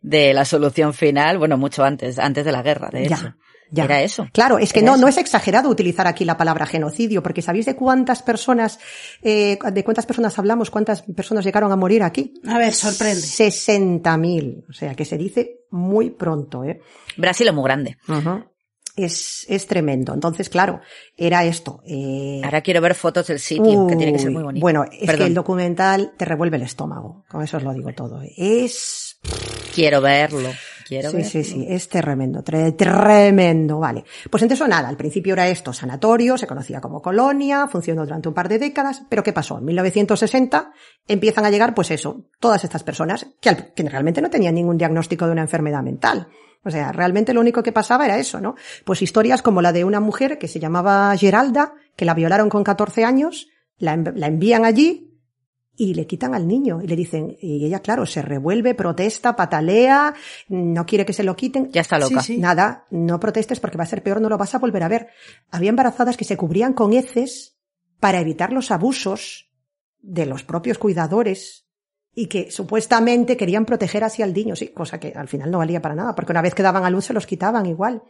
de 0.00 0.34
la 0.34 0.44
solución 0.44 0.92
final, 0.92 1.38
bueno, 1.38 1.56
mucho 1.56 1.84
antes, 1.84 2.18
antes 2.18 2.44
de 2.44 2.52
la 2.52 2.62
guerra, 2.62 2.90
de 2.90 3.04
hecho. 3.04 3.14
ya. 3.14 3.36
Era 3.74 4.00
eso. 4.02 4.26
Claro, 4.32 4.58
es 4.58 4.72
que 4.72 4.82
no, 4.82 4.92
eso. 4.92 5.00
no 5.00 5.08
es 5.08 5.16
exagerado 5.16 5.68
utilizar 5.68 6.06
aquí 6.06 6.24
la 6.24 6.36
palabra 6.36 6.66
genocidio, 6.66 7.22
porque 7.22 7.42
¿sabéis 7.42 7.66
de 7.66 7.74
cuántas 7.76 8.22
personas, 8.22 8.78
eh, 9.22 9.58
de 9.72 9.84
cuántas 9.84 10.06
personas 10.06 10.38
hablamos, 10.38 10.70
cuántas 10.70 11.02
personas 11.02 11.44
llegaron 11.44 11.72
a 11.72 11.76
morir 11.76 12.02
aquí? 12.02 12.34
A 12.46 12.58
ver, 12.58 12.72
sorprende. 12.72 13.20
60.000. 13.20 14.64
O 14.68 14.72
sea, 14.72 14.94
que 14.94 15.04
se 15.04 15.18
dice 15.18 15.60
muy 15.70 16.10
pronto, 16.10 16.64
¿eh? 16.64 16.80
Brasil 17.16 17.48
es 17.48 17.54
muy 17.54 17.64
grande. 17.64 17.96
Es, 18.94 19.44
es 19.50 19.66
tremendo. 19.66 20.14
Entonces, 20.14 20.48
claro, 20.48 20.80
era 21.16 21.44
esto. 21.44 21.82
eh, 21.86 22.40
Ahora 22.42 22.62
quiero 22.62 22.80
ver 22.80 22.94
fotos 22.94 23.26
del 23.26 23.40
sitio, 23.40 23.86
que 23.86 23.94
tiene 23.96 24.12
que 24.12 24.18
ser 24.18 24.28
uy, 24.28 24.34
muy 24.34 24.42
bonito. 24.42 24.62
Bueno, 24.62 24.84
es 24.90 25.12
que 25.12 25.24
el 25.24 25.34
documental 25.34 26.14
te 26.16 26.24
revuelve 26.24 26.56
el 26.56 26.62
estómago. 26.62 27.24
Con 27.28 27.42
eso 27.42 27.58
os 27.58 27.62
lo 27.62 27.74
digo 27.74 27.92
todo. 27.94 28.22
Es 28.38 29.18
quiero 29.74 30.00
verlo. 30.00 30.48
Quiero 30.86 31.10
Sí, 31.10 31.24
sí, 31.24 31.42
sí, 31.44 31.66
es 31.68 31.88
tremendo, 31.88 32.42
tre- 32.44 32.76
tremendo, 32.76 33.78
vale. 33.78 34.04
Pues 34.30 34.42
entonces 34.42 34.68
nada, 34.68 34.88
al 34.88 34.96
principio 34.96 35.32
era 35.32 35.48
esto, 35.48 35.72
sanatorio, 35.72 36.36
se 36.38 36.46
conocía 36.46 36.80
como 36.80 37.02
colonia, 37.02 37.66
funcionó 37.68 38.04
durante 38.04 38.28
un 38.28 38.34
par 38.34 38.48
de 38.48 38.58
décadas, 38.58 39.02
pero 39.08 39.22
¿qué 39.22 39.32
pasó? 39.32 39.58
En 39.58 39.64
1960 39.64 40.72
empiezan 41.08 41.44
a 41.44 41.50
llegar, 41.50 41.74
pues 41.74 41.90
eso, 41.90 42.26
todas 42.40 42.62
estas 42.64 42.82
personas 42.84 43.26
que, 43.40 43.72
que 43.74 43.82
realmente 43.88 44.20
no 44.22 44.30
tenían 44.30 44.54
ningún 44.54 44.78
diagnóstico 44.78 45.26
de 45.26 45.32
una 45.32 45.42
enfermedad 45.42 45.82
mental. 45.82 46.28
O 46.64 46.70
sea, 46.70 46.90
realmente 46.92 47.32
lo 47.32 47.40
único 47.40 47.62
que 47.62 47.72
pasaba 47.72 48.04
era 48.06 48.18
eso, 48.18 48.40
¿no? 48.40 48.54
Pues 48.84 49.00
historias 49.02 49.40
como 49.42 49.62
la 49.62 49.72
de 49.72 49.84
una 49.84 50.00
mujer 50.00 50.38
que 50.38 50.48
se 50.48 50.58
llamaba 50.60 51.16
Geralda, 51.16 51.74
que 51.96 52.04
la 52.04 52.14
violaron 52.14 52.48
con 52.48 52.64
14 52.64 53.04
años, 53.04 53.48
la, 53.78 53.94
env- 53.96 54.14
la 54.14 54.26
envían 54.26 54.64
allí, 54.64 55.15
y 55.76 55.94
le 55.94 56.06
quitan 56.06 56.34
al 56.34 56.46
niño 56.46 56.80
y 56.82 56.86
le 56.86 56.96
dicen, 56.96 57.36
y 57.40 57.64
ella, 57.66 57.80
claro, 57.80 58.06
se 58.06 58.22
revuelve, 58.22 58.74
protesta, 58.74 59.36
patalea, 59.36 60.14
no 60.48 60.86
quiere 60.86 61.04
que 61.04 61.12
se 61.12 61.22
lo 61.22 61.36
quiten. 61.36 61.70
Ya 61.70 61.82
está 61.82 61.98
loca. 61.98 62.22
Sí, 62.22 62.34
sí. 62.34 62.38
Nada, 62.38 62.86
no 62.90 63.20
protestes 63.20 63.60
porque 63.60 63.76
va 63.76 63.84
a 63.84 63.88
ser 63.88 64.02
peor, 64.02 64.20
no 64.20 64.28
lo 64.28 64.38
vas 64.38 64.54
a 64.54 64.58
volver 64.58 64.82
a 64.82 64.88
ver. 64.88 65.08
Había 65.50 65.70
embarazadas 65.70 66.16
que 66.16 66.24
se 66.24 66.36
cubrían 66.36 66.72
con 66.72 66.92
heces 66.92 67.56
para 68.00 68.20
evitar 68.20 68.52
los 68.52 68.70
abusos 68.70 69.50
de 70.00 70.26
los 70.26 70.44
propios 70.44 70.78
cuidadores 70.78 71.66
y 72.14 72.28
que 72.28 72.50
supuestamente 72.50 73.36
querían 73.36 73.66
proteger 73.66 74.02
así 74.02 74.22
al 74.22 74.32
niño, 74.32 74.56
sí, 74.56 74.68
cosa 74.68 74.98
que 74.98 75.12
al 75.14 75.28
final 75.28 75.50
no 75.50 75.58
valía 75.58 75.82
para 75.82 75.94
nada, 75.94 76.14
porque 76.14 76.32
una 76.32 76.40
vez 76.40 76.54
que 76.54 76.62
daban 76.62 76.84
a 76.84 76.90
luz 76.90 77.04
se 77.04 77.12
los 77.12 77.26
quitaban 77.26 77.66
igual. 77.66 78.02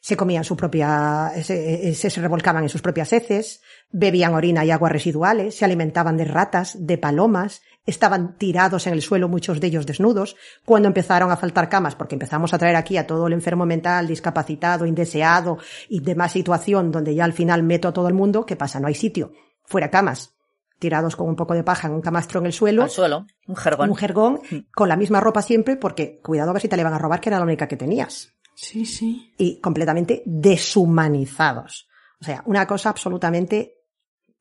Se 0.00 0.16
comían 0.16 0.44
su 0.44 0.56
propia, 0.56 1.32
se, 1.42 1.94
se, 1.94 2.10
se 2.10 2.20
revolcaban 2.20 2.62
en 2.62 2.68
sus 2.68 2.82
propias 2.82 3.12
heces, 3.12 3.62
bebían 3.96 4.34
orina 4.34 4.64
y 4.64 4.72
aguas 4.72 4.90
residuales, 4.92 5.54
se 5.56 5.64
alimentaban 5.64 6.16
de 6.16 6.24
ratas, 6.24 6.76
de 6.80 6.98
palomas, 6.98 7.62
estaban 7.86 8.36
tirados 8.36 8.86
en 8.88 8.92
el 8.92 9.02
suelo 9.02 9.28
muchos 9.28 9.60
de 9.60 9.68
ellos 9.68 9.86
desnudos. 9.86 10.34
Cuando 10.64 10.88
empezaron 10.88 11.30
a 11.30 11.36
faltar 11.36 11.68
camas, 11.68 11.94
porque 11.94 12.16
empezamos 12.16 12.52
a 12.52 12.58
traer 12.58 12.74
aquí 12.74 12.96
a 12.96 13.06
todo 13.06 13.28
el 13.28 13.32
enfermo 13.32 13.66
mental, 13.66 14.08
discapacitado, 14.08 14.84
indeseado 14.84 15.58
y 15.88 16.00
demás 16.00 16.32
situación 16.32 16.90
donde 16.90 17.14
ya 17.14 17.24
al 17.24 17.32
final 17.32 17.62
meto 17.62 17.86
a 17.86 17.92
todo 17.92 18.08
el 18.08 18.14
mundo, 18.14 18.44
¿qué 18.44 18.56
pasa? 18.56 18.80
No 18.80 18.88
hay 18.88 18.94
sitio. 18.94 19.32
Fuera 19.64 19.90
camas. 19.90 20.34
Tirados 20.80 21.14
con 21.14 21.28
un 21.28 21.36
poco 21.36 21.54
de 21.54 21.62
paja 21.62 21.86
en 21.86 21.94
un 21.94 22.00
camastro 22.02 22.40
en 22.40 22.46
el 22.46 22.52
suelo 22.52 22.82
Al 22.82 22.90
suelo, 22.90 23.24
un 23.46 23.54
jergón. 23.54 23.90
un 23.90 23.96
jergón 23.96 24.40
con 24.74 24.88
la 24.88 24.96
misma 24.96 25.20
ropa 25.20 25.40
siempre 25.40 25.76
porque 25.76 26.20
cuidado 26.20 26.50
a 26.50 26.52
ver 26.52 26.62
si 26.62 26.68
te 26.68 26.76
le 26.76 26.82
van 26.84 26.92
a 26.94 26.98
robar 26.98 27.20
que 27.20 27.28
era 27.28 27.38
la 27.38 27.44
única 27.44 27.68
que 27.68 27.76
tenías 27.76 28.32
Sí, 28.56 28.84
sí. 28.84 29.32
y 29.38 29.60
completamente 29.60 30.22
deshumanizados 30.26 31.88
o 32.20 32.24
sea 32.24 32.42
una 32.46 32.66
cosa 32.66 32.90
absolutamente 32.90 33.73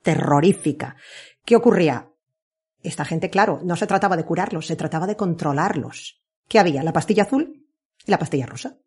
terrorífica 0.03 0.95
¿qué 1.43 1.55
ocurría? 1.55 2.11
esta 2.83 3.05
gente 3.05 3.29
claro 3.29 3.59
no 3.63 3.75
se 3.75 3.87
trataba 3.87 4.15
de 4.15 4.25
curarlos 4.25 4.67
se 4.67 4.75
trataba 4.75 5.07
de 5.07 5.17
controlarlos 5.17 6.21
¿qué 6.47 6.59
había? 6.59 6.83
la 6.83 6.93
pastilla 6.93 7.23
azul 7.23 7.67
y 8.05 8.11
la 8.11 8.19
pastilla 8.19 8.45
rosa 8.45 8.77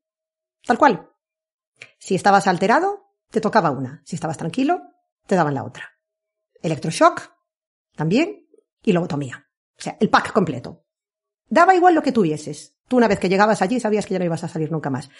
tal 0.64 0.78
cual 0.78 1.10
si 1.98 2.14
estabas 2.14 2.46
alterado 2.46 3.12
te 3.30 3.40
tocaba 3.40 3.72
una 3.72 4.02
si 4.04 4.14
estabas 4.14 4.38
tranquilo 4.38 4.82
te 5.26 5.34
daban 5.34 5.54
la 5.54 5.64
otra 5.64 5.98
electroshock 6.62 7.32
también 7.96 8.47
y 8.82 8.93
lobotomía 8.93 9.47
o 9.78 9.82
sea, 9.82 9.97
el 10.01 10.10
pack 10.10 10.32
completo. 10.32 10.84
Daba 11.48 11.74
igual 11.74 11.94
lo 11.94 12.02
que 12.02 12.12
tuvieses. 12.12 12.76
Tú 12.88 12.97
una 12.97 13.09
vez 13.09 13.18
que 13.18 13.28
llegabas 13.28 13.62
allí 13.62 13.80
sabías 13.80 14.06
que 14.06 14.14
ya 14.14 14.18
no 14.18 14.24
ibas 14.24 14.44
a 14.44 14.48
salir 14.48 14.72
nunca 14.72 14.90
más. 14.90 15.10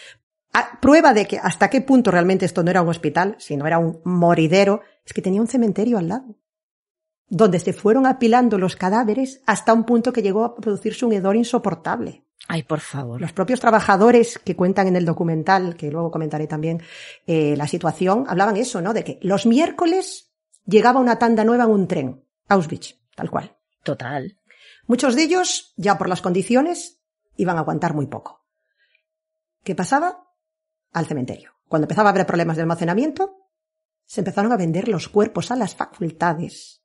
A- 0.53 0.81
prueba 0.81 1.13
de 1.15 1.27
que 1.27 1.39
hasta 1.39 1.69
qué 1.71 1.81
punto 1.81 2.11
realmente 2.11 2.45
esto 2.47 2.63
no 2.63 2.71
era 2.71 2.83
un 2.83 2.89
hospital, 2.89 3.37
sino 3.39 3.67
era 3.67 3.79
un 3.79 4.01
moridero, 4.05 4.81
es 5.05 5.13
que 5.13 5.23
tenía 5.23 5.41
un 5.41 5.49
cementerio 5.49 5.99
al 5.99 6.09
lado. 6.09 6.37
Donde 7.29 7.59
se 7.59 7.73
fueron 7.73 8.07
apilando 8.07 8.57
los 8.57 8.77
cadáveres 8.77 9.43
hasta 9.47 9.73
un 9.73 9.85
punto 9.85 10.13
que 10.13 10.23
llegó 10.23 10.45
a 10.45 10.55
producirse 10.55 11.05
un 11.05 11.13
hedor 11.13 11.35
insoportable. 11.37 12.25
Ay, 12.49 12.63
por 12.63 12.79
favor. 12.79 13.21
Los 13.21 13.33
propios 13.33 13.59
trabajadores 13.59 14.39
que 14.39 14.55
cuentan 14.55 14.87
en 14.87 14.95
el 14.95 15.05
documental, 15.05 15.75
que 15.77 15.91
luego 15.91 16.13
comentaré 16.13 16.47
también 16.47 16.81
eh, 17.27 17.57
la 17.57 17.67
situación, 17.67 18.25
hablaban 18.29 18.57
eso, 18.57 18.81
¿no? 18.81 18.95
De 18.95 19.03
que 19.03 19.19
los 19.23 19.47
miércoles 19.47 20.33
llegaba 20.65 21.01
una 21.01 21.19
tanda 21.19 21.43
nueva 21.43 21.65
en 21.65 21.71
un 21.71 21.89
tren, 21.89 22.25
Auschwitz, 22.49 22.97
tal 23.17 23.31
cual. 23.31 23.57
Total. 23.83 24.39
Muchos 24.87 25.17
de 25.17 25.25
ellos, 25.25 25.75
ya 25.77 25.99
por 25.99 26.09
las 26.09 26.21
condiciones, 26.23 27.01
iban 27.37 27.57
a 27.57 27.61
aguantar 27.61 27.95
muy 27.95 28.07
poco. 28.07 28.47
¿Qué 29.65 29.75
pasaba? 29.75 30.26
Al 30.97 31.05
cementerio. 31.05 31.51
Cuando 31.69 31.85
empezaba 31.85 32.09
a 32.09 32.13
haber 32.13 32.25
problemas 32.25 32.57
de 32.57 32.63
almacenamiento, 32.63 33.37
se 34.07 34.23
empezaron 34.23 34.51
a 34.51 34.57
vender 34.57 34.89
los 34.89 35.11
cuerpos 35.11 35.51
a 35.51 35.57
las 35.57 35.75
facultades. 35.75 36.81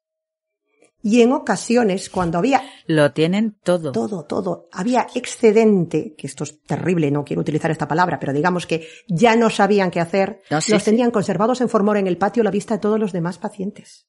Y 1.02 1.22
en 1.22 1.32
ocasiones, 1.32 2.10
cuando 2.10 2.38
había 2.38 2.62
Lo 2.88 3.14
tienen 3.14 3.58
todo. 3.64 3.94
todo, 3.94 4.26
todo, 4.26 4.68
había 4.74 5.08
excedente, 5.16 6.14
que 6.18 6.28
esto 6.28 6.44
es 6.44 6.62
terrible, 6.64 7.10
no 7.10 7.24
quiero 7.24 7.40
utilizar 7.40 7.72
esta 7.72 7.88
palabra, 7.88 8.20
pero 8.20 8.34
digamos 8.34 8.68
que 8.68 8.86
ya 9.08 9.38
no 9.38 9.50
sabían 9.50 9.92
qué 9.92 10.02
hacer, 10.02 10.42
No, 10.52 10.60
sí, 10.60 10.74
los 10.74 10.84
sí. 10.84 10.92
tenían 10.92 11.12
conservados 11.12 11.62
en 11.62 11.70
formol 11.70 11.96
en 11.96 12.08
el 12.08 12.18
patio 12.18 12.42
a 12.42 12.44
la 12.44 12.52
vista 12.52 12.74
de 12.74 12.82
todos 12.82 13.00
los 13.00 13.14
demás 13.14 13.38
pacientes. 13.38 14.08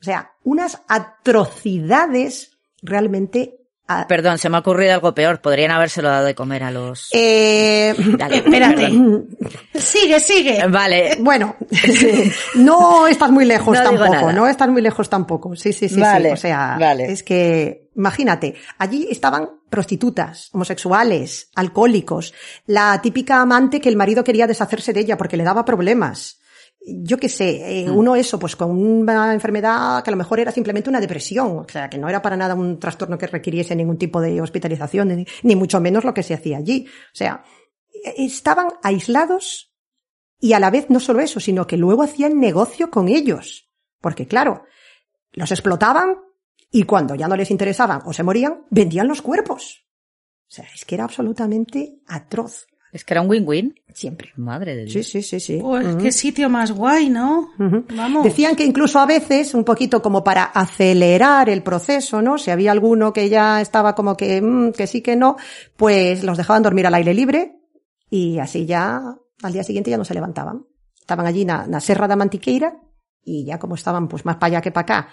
O 0.00 0.04
sea, 0.04 0.32
unas 0.42 0.82
atrocidades 0.88 2.58
realmente... 2.82 3.65
a- 3.88 4.06
Perdón, 4.06 4.38
se 4.38 4.48
me 4.48 4.56
ha 4.56 4.60
ocurrido 4.60 4.94
algo 4.94 5.14
peor. 5.14 5.40
Podrían 5.40 5.70
habérselo 5.70 6.08
dado 6.08 6.24
de 6.26 6.34
comer 6.34 6.62
a 6.64 6.70
los... 6.70 7.08
Eh, 7.12 7.94
Dale, 8.18 8.36
Espérate. 8.38 8.74
perdón. 8.82 9.28
Sigue, 9.74 10.18
sigue. 10.20 10.66
Vale. 10.68 11.16
Bueno, 11.20 11.56
no 12.56 13.06
estás 13.06 13.30
muy 13.30 13.44
lejos 13.44 13.76
No 13.76 13.82
tampoco, 13.84 14.32
no 14.32 14.46
estás 14.46 14.68
muy 14.68 14.82
lejos 14.82 15.08
tampoco. 15.08 15.54
Sí, 15.56 15.72
sí, 15.72 15.88
sí, 15.88 16.00
Vale, 16.00 16.28
sí. 16.30 16.32
O 16.32 16.36
sea, 16.36 16.76
vale. 16.78 17.12
es 17.12 17.22
que, 17.22 17.88
imagínate, 17.94 18.54
allí 18.78 19.06
estaban 19.10 19.48
prostitutas, 19.70 20.48
homosexuales, 20.52 21.50
alcohólicos, 21.54 22.32
la 22.66 23.00
típica 23.02 23.40
amante 23.40 23.80
que 23.80 23.88
el 23.88 23.96
marido 23.96 24.24
quería 24.24 24.46
deshacerse 24.46 24.92
de 24.92 25.00
ella 25.00 25.16
porque 25.16 25.36
le 25.36 25.44
daba 25.44 25.64
problemas. 25.64 26.40
Yo 26.88 27.16
qué 27.18 27.28
sé, 27.28 27.80
eh, 27.80 27.86
Mm. 27.88 27.96
uno 27.96 28.14
eso, 28.14 28.38
pues 28.38 28.54
con 28.54 28.70
una 28.70 29.34
enfermedad 29.34 30.04
que 30.04 30.10
a 30.10 30.12
lo 30.12 30.16
mejor 30.16 30.38
era 30.38 30.52
simplemente 30.52 30.88
una 30.88 31.00
depresión, 31.00 31.58
o 31.58 31.66
sea, 31.68 31.90
que 31.90 31.98
no 31.98 32.08
era 32.08 32.22
para 32.22 32.36
nada 32.36 32.54
un 32.54 32.78
trastorno 32.78 33.18
que 33.18 33.26
requiriese 33.26 33.74
ningún 33.74 33.98
tipo 33.98 34.20
de 34.20 34.40
hospitalización, 34.40 35.08
ni, 35.08 35.26
ni 35.42 35.56
mucho 35.56 35.80
menos 35.80 36.04
lo 36.04 36.14
que 36.14 36.22
se 36.22 36.34
hacía 36.34 36.58
allí. 36.58 36.86
O 36.88 37.16
sea, 37.16 37.42
eh, 38.04 38.14
estaban 38.18 38.68
aislados 38.84 39.72
y 40.38 40.52
a 40.52 40.60
la 40.60 40.70
vez 40.70 40.88
no 40.88 41.00
solo 41.00 41.20
eso, 41.20 41.40
sino 41.40 41.66
que 41.66 41.76
luego 41.76 42.02
hacían 42.02 42.38
negocio 42.38 42.88
con 42.90 43.08
ellos. 43.08 43.68
Porque 44.00 44.28
claro, 44.28 44.62
los 45.32 45.50
explotaban 45.50 46.18
y 46.70 46.84
cuando 46.84 47.16
ya 47.16 47.26
no 47.26 47.36
les 47.36 47.50
interesaban 47.50 48.02
o 48.04 48.12
se 48.12 48.22
morían, 48.22 48.64
vendían 48.70 49.08
los 49.08 49.22
cuerpos. 49.22 49.86
O 50.48 50.52
sea, 50.54 50.66
es 50.72 50.84
que 50.84 50.94
era 50.94 51.04
absolutamente 51.04 51.98
atroz. 52.06 52.66
Es 52.96 53.04
que 53.04 53.12
era 53.12 53.20
un 53.20 53.28
win-win. 53.28 53.78
Siempre. 53.92 54.32
Madre 54.36 54.74
de 54.74 54.84
Dios. 54.86 54.92
Sí, 54.94 55.02
sí, 55.02 55.22
sí, 55.22 55.38
sí. 55.38 55.58
Pues 55.60 55.96
qué 55.96 56.10
sitio 56.10 56.48
más 56.48 56.72
guay, 56.72 57.10
¿no? 57.10 57.50
Vamos. 57.58 58.24
Decían 58.24 58.56
que 58.56 58.64
incluso 58.64 58.98
a 58.98 59.04
veces, 59.04 59.52
un 59.52 59.64
poquito 59.64 60.00
como 60.00 60.24
para 60.24 60.44
acelerar 60.44 61.50
el 61.50 61.62
proceso, 61.62 62.22
¿no? 62.22 62.38
Si 62.38 62.50
había 62.50 62.72
alguno 62.72 63.12
que 63.12 63.28
ya 63.28 63.60
estaba 63.60 63.94
como 63.94 64.16
que, 64.16 64.40
mm, 64.40 64.72
que 64.72 64.86
sí, 64.86 65.02
que 65.02 65.14
no, 65.14 65.36
pues 65.76 66.24
los 66.24 66.38
dejaban 66.38 66.62
dormir 66.62 66.86
al 66.86 66.94
aire 66.94 67.12
libre 67.12 67.60
y 68.08 68.38
así 68.38 68.64
ya, 68.64 69.02
al 69.42 69.52
día 69.52 69.62
siguiente 69.62 69.90
ya 69.90 69.98
no 69.98 70.06
se 70.06 70.14
levantaban. 70.14 70.64
Estaban 70.98 71.26
allí 71.26 71.44
na, 71.44 71.66
na 71.66 71.80
Serra 71.80 72.08
da 72.08 72.16
Mantiqueira 72.16 72.80
y 73.22 73.44
ya 73.44 73.58
como 73.58 73.74
estaban 73.74 74.08
pues 74.08 74.24
más 74.24 74.36
para 74.36 74.46
allá 74.46 74.60
que 74.62 74.72
para 74.72 74.84
acá, 74.84 75.08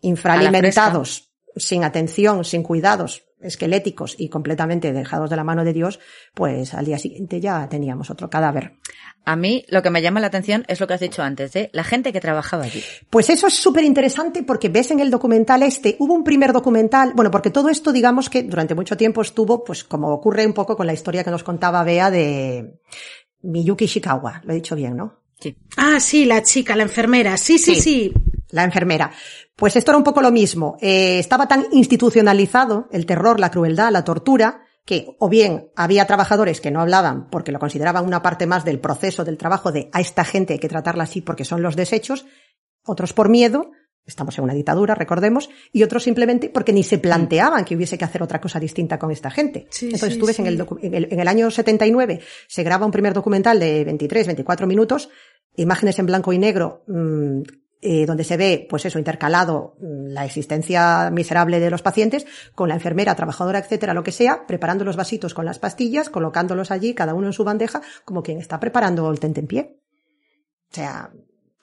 infralimentados, 0.00 1.30
sin 1.54 1.84
atención, 1.84 2.44
sin 2.44 2.64
cuidados 2.64 3.22
esqueléticos 3.42 4.14
y 4.18 4.28
completamente 4.28 4.92
dejados 4.92 5.30
de 5.30 5.36
la 5.36 5.44
mano 5.44 5.64
de 5.64 5.72
Dios, 5.72 6.00
pues 6.34 6.74
al 6.74 6.84
día 6.84 6.98
siguiente 6.98 7.40
ya 7.40 7.68
teníamos 7.68 8.10
otro 8.10 8.30
cadáver. 8.30 8.74
A 9.24 9.36
mí 9.36 9.64
lo 9.68 9.82
que 9.82 9.90
me 9.90 10.02
llama 10.02 10.20
la 10.20 10.28
atención 10.28 10.64
es 10.68 10.80
lo 10.80 10.86
que 10.86 10.94
has 10.94 11.00
dicho 11.00 11.22
antes, 11.22 11.52
de 11.52 11.70
la 11.72 11.84
gente 11.84 12.12
que 12.12 12.20
trabajaba 12.20 12.64
allí. 12.64 12.82
Pues 13.10 13.30
eso 13.30 13.46
es 13.46 13.54
súper 13.54 13.84
interesante 13.84 14.42
porque 14.42 14.68
ves 14.68 14.90
en 14.90 15.00
el 15.00 15.10
documental 15.10 15.62
este, 15.62 15.96
hubo 15.98 16.14
un 16.14 16.24
primer 16.24 16.52
documental, 16.52 17.12
bueno, 17.14 17.30
porque 17.30 17.50
todo 17.50 17.68
esto 17.68 17.92
digamos 17.92 18.30
que 18.30 18.42
durante 18.42 18.74
mucho 18.74 18.96
tiempo 18.96 19.20
estuvo, 19.20 19.62
pues 19.64 19.84
como 19.84 20.08
ocurre 20.08 20.46
un 20.46 20.54
poco 20.54 20.76
con 20.76 20.86
la 20.86 20.92
historia 20.92 21.24
que 21.24 21.30
nos 21.30 21.44
contaba 21.44 21.84
Bea 21.84 22.10
de 22.10 22.80
Miyuki 23.42 23.84
Ishikawa, 23.84 24.42
lo 24.44 24.52
he 24.52 24.56
dicho 24.56 24.74
bien, 24.74 24.96
¿no? 24.96 25.19
Sí. 25.40 25.56
Ah, 25.76 25.98
sí, 26.00 26.24
la 26.26 26.42
chica, 26.42 26.76
la 26.76 26.82
enfermera. 26.84 27.36
Sí, 27.36 27.58
sí, 27.58 27.74
Sí. 27.76 27.80
sí. 27.80 28.12
La 28.50 28.64
enfermera. 28.64 29.12
Pues 29.54 29.76
esto 29.76 29.92
era 29.92 29.98
un 29.98 30.04
poco 30.04 30.20
lo 30.20 30.32
mismo. 30.32 30.76
Eh, 30.80 31.18
estaba 31.20 31.46
tan 31.46 31.66
institucionalizado 31.70 32.88
el 32.90 33.06
terror, 33.06 33.38
la 33.38 33.50
crueldad, 33.50 33.92
la 33.92 34.04
tortura, 34.04 34.64
que 34.84 35.14
o 35.20 35.28
bien 35.28 35.70
había 35.76 36.06
trabajadores 36.06 36.60
que 36.60 36.70
no 36.72 36.80
hablaban 36.80 37.28
porque 37.30 37.52
lo 37.52 37.58
consideraban 37.60 38.04
una 38.04 38.22
parte 38.22 38.46
más 38.46 38.64
del 38.64 38.80
proceso 38.80 39.24
del 39.24 39.36
trabajo 39.38 39.70
de 39.70 39.88
a 39.92 40.00
esta 40.00 40.24
gente 40.24 40.54
hay 40.54 40.58
que 40.58 40.68
tratarla 40.68 41.04
así 41.04 41.20
porque 41.20 41.44
son 41.44 41.62
los 41.62 41.76
desechos, 41.76 42.26
otros 42.84 43.12
por 43.12 43.28
miedo, 43.28 43.70
estamos 44.04 44.36
en 44.38 44.44
una 44.44 44.54
dictadura, 44.54 44.94
recordemos, 44.96 45.48
y 45.72 45.82
otros 45.84 46.02
simplemente 46.02 46.48
porque 46.48 46.72
ni 46.72 46.82
se 46.82 46.98
planteaban 46.98 47.64
que 47.64 47.76
hubiese 47.76 47.98
que 47.98 48.04
hacer 48.04 48.22
otra 48.22 48.40
cosa 48.40 48.58
distinta 48.58 48.98
con 48.98 49.12
esta 49.12 49.30
gente. 49.30 49.68
Sí, 49.70 49.86
Entonces 49.86 50.14
sí, 50.14 50.18
tú 50.18 50.26
ves 50.26 50.36
sí. 50.36 50.42
en 50.42 50.48
el, 50.48 50.66
en, 50.82 50.94
el, 50.94 51.08
en 51.12 51.20
el 51.20 51.28
año 51.28 51.50
79 51.50 52.20
se 52.48 52.62
graba 52.64 52.86
un 52.86 52.90
primer 52.90 53.12
documental 53.14 53.60
de 53.60 53.84
23, 53.84 54.26
24 54.26 54.66
minutos, 54.66 55.10
imágenes 55.56 55.98
en 55.98 56.06
blanco 56.06 56.32
y 56.32 56.38
negro, 56.38 56.82
mm, 56.86 57.42
eh, 57.82 58.04
donde 58.04 58.24
se 58.24 58.36
ve, 58.36 58.66
pues 58.68 58.84
eso, 58.84 58.98
intercalado 58.98 59.76
mm, 59.80 60.08
la 60.08 60.26
existencia 60.26 61.10
miserable 61.10 61.60
de 61.60 61.70
los 61.70 61.80
pacientes 61.80 62.26
con 62.54 62.68
la 62.68 62.74
enfermera, 62.74 63.14
trabajadora, 63.14 63.58
etcétera, 63.58 63.94
lo 63.94 64.02
que 64.02 64.12
sea, 64.12 64.46
preparando 64.46 64.84
los 64.84 64.96
vasitos 64.96 65.32
con 65.32 65.46
las 65.46 65.58
pastillas, 65.58 66.10
colocándolos 66.10 66.70
allí, 66.70 66.94
cada 66.94 67.14
uno 67.14 67.28
en 67.28 67.32
su 67.32 67.42
bandeja, 67.42 67.80
como 68.04 68.22
quien 68.22 68.38
está 68.38 68.60
preparando 68.60 69.10
el 69.10 69.18
tentempié. 69.18 69.78
O 70.70 70.74
sea, 70.74 71.10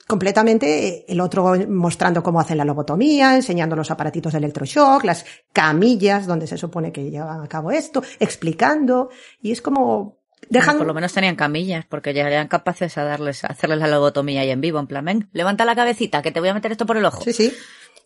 completamente 0.08 0.88
eh, 0.88 1.04
el 1.06 1.20
otro 1.20 1.54
mostrando 1.68 2.22
cómo 2.22 2.40
hacen 2.40 2.58
la 2.58 2.64
lobotomía, 2.64 3.36
enseñando 3.36 3.76
los 3.76 3.92
aparatitos 3.92 4.32
de 4.32 4.38
electroshock, 4.38 5.04
las 5.04 5.24
camillas 5.52 6.26
donde 6.26 6.48
se 6.48 6.58
supone 6.58 6.90
que 6.90 7.10
llevan 7.10 7.42
a 7.42 7.46
cabo 7.46 7.70
esto, 7.70 8.02
explicando, 8.18 9.10
y 9.40 9.52
es 9.52 9.62
como 9.62 10.17
dejan 10.50 10.78
Por 10.78 10.86
lo 10.86 10.94
menos 10.94 11.12
tenían 11.12 11.36
camillas, 11.36 11.84
porque 11.88 12.12
ya 12.14 12.26
eran 12.26 12.48
capaces 12.48 12.96
a 12.98 13.04
darles, 13.04 13.44
a 13.44 13.48
hacerles 13.48 13.78
la 13.78 13.86
lobotomía 13.88 14.40
ahí 14.42 14.50
en 14.50 14.60
vivo, 14.60 14.78
en 14.78 14.86
plan, 14.86 15.04
ven, 15.04 15.28
levanta 15.32 15.64
la 15.64 15.74
cabecita, 15.76 16.22
que 16.22 16.30
te 16.30 16.40
voy 16.40 16.48
a 16.48 16.54
meter 16.54 16.72
esto 16.72 16.86
por 16.86 16.96
el 16.96 17.04
ojo. 17.04 17.22
Sí, 17.22 17.32
sí. 17.32 17.52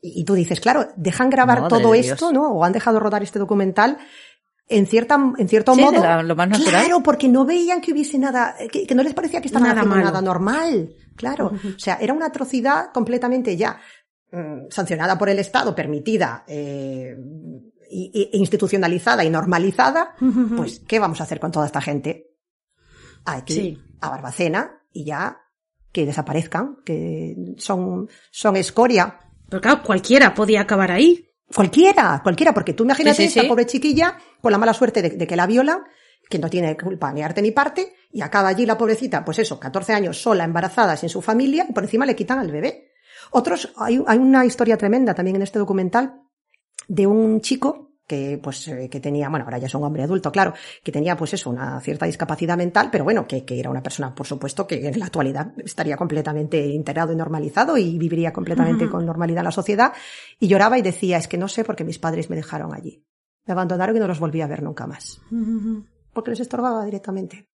Y, 0.03 0.21
y 0.21 0.25
tú 0.25 0.35
dices, 0.35 0.61
claro, 0.61 0.89
dejan 0.97 1.31
grabar 1.31 1.61
Madre 1.63 1.79
todo 1.79 1.93
de 1.93 2.01
esto, 2.01 2.31
Dios. 2.31 2.33
¿no? 2.33 2.51
O 2.53 2.65
han 2.65 2.73
dejado 2.73 2.99
rodar 3.01 3.23
este 3.23 3.39
documental 3.39 3.99
en 4.69 4.87
cierta, 4.87 5.19
en 5.37 5.49
cierto 5.49 5.75
Sí, 5.75 5.81
de 5.81 5.87
modo. 5.87 6.03
la- 6.03 6.23
lo 6.23 6.35
más 6.37 6.49
natural. 6.49 6.71
Claro, 6.85 7.03
porque 7.03 7.29
no 7.29 7.45
veían 7.45 7.81
que 7.81 7.93
hubiese 7.93 8.19
nada, 8.19 8.55
que, 8.71 8.87
que 8.87 8.95
no 8.95 9.03
les 9.03 9.13
parecía 9.15 9.41
que 9.41 9.49
estaban 9.49 9.69
Nada 9.69 9.81
haciendo 9.81 9.97
malo. 9.97 10.07
nada 10.09 10.23
normal. 10.23 10.95
Claro. 11.17 11.53
O 11.77 11.79
sea, 11.79 11.99
era 12.01 12.15
una 12.15 12.27
atrocidad 12.27 12.91
completamente 12.93 13.57
ya 13.57 13.79
mm, 14.31 14.71
sancionada 14.71 15.19
por 15.19 15.29
el 15.29 15.39
Estado, 15.39 15.75
permitida, 15.75 16.43
eh, 16.49 17.15
y- 17.91 18.31
institucionalizada 18.33 19.23
y 19.25 19.31
normalizada. 19.31 20.15
Pues, 20.57 20.81
¿qué 20.89 20.99
vamos 20.99 21.21
a 21.21 21.25
hacer 21.25 21.39
con 21.39 21.53
toda 21.53 21.67
esta 21.67 21.83
gente? 21.83 22.31
Aquí, 23.25 23.55
Sí. 23.55 23.79
a 24.01 24.11
Barbacena, 24.11 24.83
y 24.93 25.05
ya 25.05 25.39
que 25.93 26.07
desaparezcan, 26.07 26.79
que 26.85 27.37
son, 27.59 28.09
son 28.31 28.57
escoria. 28.57 29.19
Pero 29.49 29.61
claro, 29.61 29.83
cualquiera 29.83 30.33
podía 30.35 30.63
acabar 30.63 30.91
ahí. 30.91 31.29
Cualquiera, 31.55 32.21
cualquiera, 32.23 32.55
porque 32.55 32.73
tú 32.73 32.85
imagínate 32.85 33.17
Sí, 33.17 33.29
sí, 33.29 33.39
esta 33.39 33.49
pobre 33.49 33.67
chiquilla 33.67 34.17
con 34.41 34.51
la 34.53 34.59
mala 34.59 34.73
suerte 34.73 35.03
de, 35.03 35.11
de 35.11 35.27
que 35.27 35.37
la 35.37 35.47
violan, 35.47 35.83
que 36.31 36.39
no 36.39 36.49
tiene 36.49 36.77
culpa 36.79 37.13
ni 37.13 37.23
arte 37.23 37.43
ni 37.43 37.51
parte, 37.51 37.93
y 38.11 38.23
acaba 38.23 38.49
allí 38.49 38.65
la 38.65 38.79
pobrecita, 38.79 39.23
pues 39.23 39.39
eso, 39.39 39.61
14 39.61 39.93
años 39.93 40.21
sola, 40.21 40.45
embarazada, 40.45 40.97
sin 40.97 41.11
su 41.11 41.21
familia, 41.21 41.67
y 41.69 41.73
por 41.75 41.83
encima 41.85 42.07
le 42.07 42.17
quitan 42.17 42.39
al 42.39 42.51
bebé. 42.51 42.93
Otros, 43.33 43.73
hay, 43.77 44.03
hay 44.07 44.19
una 44.19 44.47
historia 44.47 44.79
tremenda 44.79 45.15
también 45.15 45.37
en 45.37 45.43
este 45.43 45.59
documental 45.59 46.23
de 46.89 47.07
un 47.07 47.41
chico 47.43 47.92
que 48.07 48.39
pues 48.43 48.67
eh, 48.69 48.89
que 48.91 49.01
tenía, 49.01 49.29
bueno, 49.29 49.45
ahora 49.45 49.59
ya 49.59 49.67
es 49.67 49.75
un 49.75 49.85
hombre 49.85 50.03
adulto, 50.03 50.31
claro, 50.33 50.53
que 50.83 50.93
tenía 50.93 51.17
pues 51.17 51.35
eso, 51.35 51.51
una 51.51 51.81
cierta 51.81 52.05
discapacidad 52.07 52.57
mental, 52.57 52.89
pero 52.91 53.05
bueno, 53.05 53.27
que, 53.27 53.45
que 53.45 53.59
era 53.59 53.71
una 53.71 53.83
persona, 53.83 54.15
por 54.15 54.27
supuesto, 54.27 54.67
que 54.67 54.87
en 54.89 54.99
la 54.99 55.07
actualidad 55.07 55.53
estaría 55.59 55.97
completamente 55.97 56.67
integrado 56.67 57.13
y 57.13 57.17
normalizado 57.17 57.79
y 57.79 57.99
viviría 57.99 58.33
completamente 58.33 58.91
con 58.91 59.07
normalidad 59.07 59.41
en 59.41 59.45
la 59.47 59.53
sociedad, 59.53 59.93
y 60.39 60.49
lloraba 60.49 60.79
y 60.79 60.83
decía, 60.83 61.17
es 61.19 61.29
que 61.29 61.39
no 61.39 61.49
sé 61.49 61.65
por 61.65 61.77
qué 61.77 61.85
mis 61.85 61.99
padres 61.99 62.29
me 62.29 62.37
dejaron 62.37 62.75
allí. 62.75 63.05
Me 63.47 63.53
abandonaron 63.53 63.97
y 63.97 64.01
no 64.01 64.07
los 64.07 64.21
volví 64.21 64.41
a 64.41 64.47
ver 64.47 64.63
nunca 64.63 64.87
más. 64.87 65.21
Porque 66.13 66.31
les 66.31 66.41
estorbaba 66.41 66.85
directamente. 66.85 67.49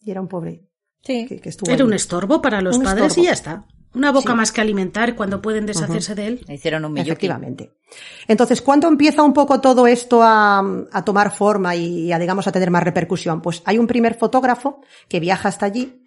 Y 0.00 0.10
era 0.10 0.20
un 0.20 0.28
pobre 0.28 0.68
Sí. 1.02 1.26
que, 1.26 1.40
que 1.40 1.48
estuvo 1.50 1.68
Era 1.70 1.76
allí. 1.82 1.88
un 1.88 1.92
estorbo 1.94 2.40
para 2.42 2.60
los 2.60 2.76
Un 2.78 2.82
padres 2.84 3.06
estorbo. 3.08 3.22
y 3.22 3.26
ya 3.26 3.32
está. 3.32 3.64
Una 3.96 4.12
boca 4.12 4.32
Sí. 4.32 4.36
más 4.36 4.52
que 4.52 4.60
alimentar 4.60 5.16
cuando 5.16 5.40
pueden 5.40 5.64
deshacerse 5.64 6.14
de 6.14 6.26
él. 6.26 6.44
Le 6.46 6.54
Hicieron 6.54 6.84
un. 6.84 6.98
Efectivamente. 6.98 7.72
Entonces, 8.28 8.60
¿cuándo 8.60 8.88
empieza 8.88 9.22
un 9.22 9.32
poco 9.32 9.60
todo 9.60 9.86
esto 9.86 10.22
a, 10.22 10.58
a 10.92 11.04
tomar 11.04 11.32
forma 11.34 11.74
y 11.74 12.12
a, 12.12 12.18
digamos, 12.18 12.46
a 12.46 12.52
tener 12.52 12.70
más 12.70 12.82
repercusión? 12.84 13.40
Pues 13.40 13.62
hay 13.64 13.78
un 13.78 13.86
primer 13.86 14.14
fotógrafo 14.14 14.82
que 15.08 15.18
viaja 15.18 15.48
hasta 15.48 15.66
allí 15.66 16.04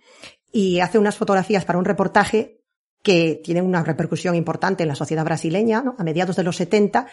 y 0.52 0.80
hace 0.80 1.00
unas 1.00 1.18
fotografías 1.18 1.66
para 1.66 1.80
un 1.80 1.86
reportaje 1.86 2.60
que 3.02 3.40
tienen 3.44 3.66
una 3.66 3.84
repercusión 3.84 4.36
importante 4.36 4.84
en 4.84 4.90
la 4.90 4.96
sociedad 4.96 5.24
brasileña, 5.24 5.82
¿no? 5.82 5.96
a 5.98 6.04
mediados 6.04 6.36
de 6.36 6.44
los 6.44 6.58
70, 6.58 7.08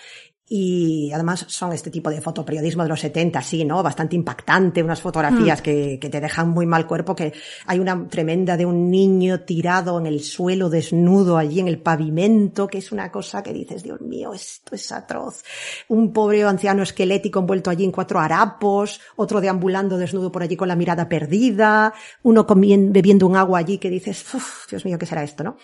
Y 0.48 1.10
además 1.12 1.44
son 1.48 1.72
este 1.72 1.90
tipo 1.90 2.08
de 2.08 2.20
fotoperiodismo 2.20 2.84
de 2.84 2.88
los 2.88 3.00
70, 3.00 3.42
sí, 3.42 3.64
¿no? 3.64 3.82
Bastante 3.82 4.14
impactante, 4.14 4.82
unas 4.82 5.00
fotografías 5.00 5.60
que, 5.60 5.98
que 6.00 6.08
te 6.08 6.20
dejan 6.20 6.50
muy 6.50 6.66
mal 6.66 6.86
cuerpo, 6.86 7.16
que 7.16 7.32
hay 7.66 7.80
una 7.80 8.06
tremenda 8.08 8.56
de 8.56 8.64
un 8.64 8.88
niño 8.88 9.40
tirado 9.40 9.98
en 9.98 10.06
el 10.06 10.22
suelo 10.22 10.70
desnudo 10.70 11.36
allí 11.36 11.58
en 11.58 11.66
el 11.66 11.78
pavimento, 11.78 12.68
que 12.68 12.78
es 12.78 12.92
una 12.92 13.10
cosa 13.10 13.42
que 13.42 13.52
dices, 13.52 13.82
Dios 13.82 14.00
mío, 14.00 14.32
esto 14.34 14.76
es 14.76 14.92
atroz. 14.92 15.42
Un 15.88 16.12
pobre 16.12 16.44
anciano 16.44 16.84
esquelético 16.84 17.40
envuelto 17.40 17.70
allí 17.70 17.84
en 17.84 17.90
cuatro 17.90 18.20
harapos, 18.20 19.00
otro 19.16 19.40
deambulando 19.40 19.98
desnudo 19.98 20.30
por 20.30 20.42
allí 20.42 20.56
con 20.56 20.68
la 20.68 20.76
mirada 20.76 21.08
perdida, 21.08 21.92
uno 22.22 22.46
bebiendo 22.48 23.26
un 23.26 23.36
agua 23.36 23.58
allí 23.58 23.78
que 23.78 23.90
dices, 23.90 24.24
"Uf, 24.32 24.68
Dios 24.70 24.84
mío, 24.84 24.96
¿qué 24.96 25.06
será 25.06 25.24
esto, 25.24 25.42
no? 25.42 25.56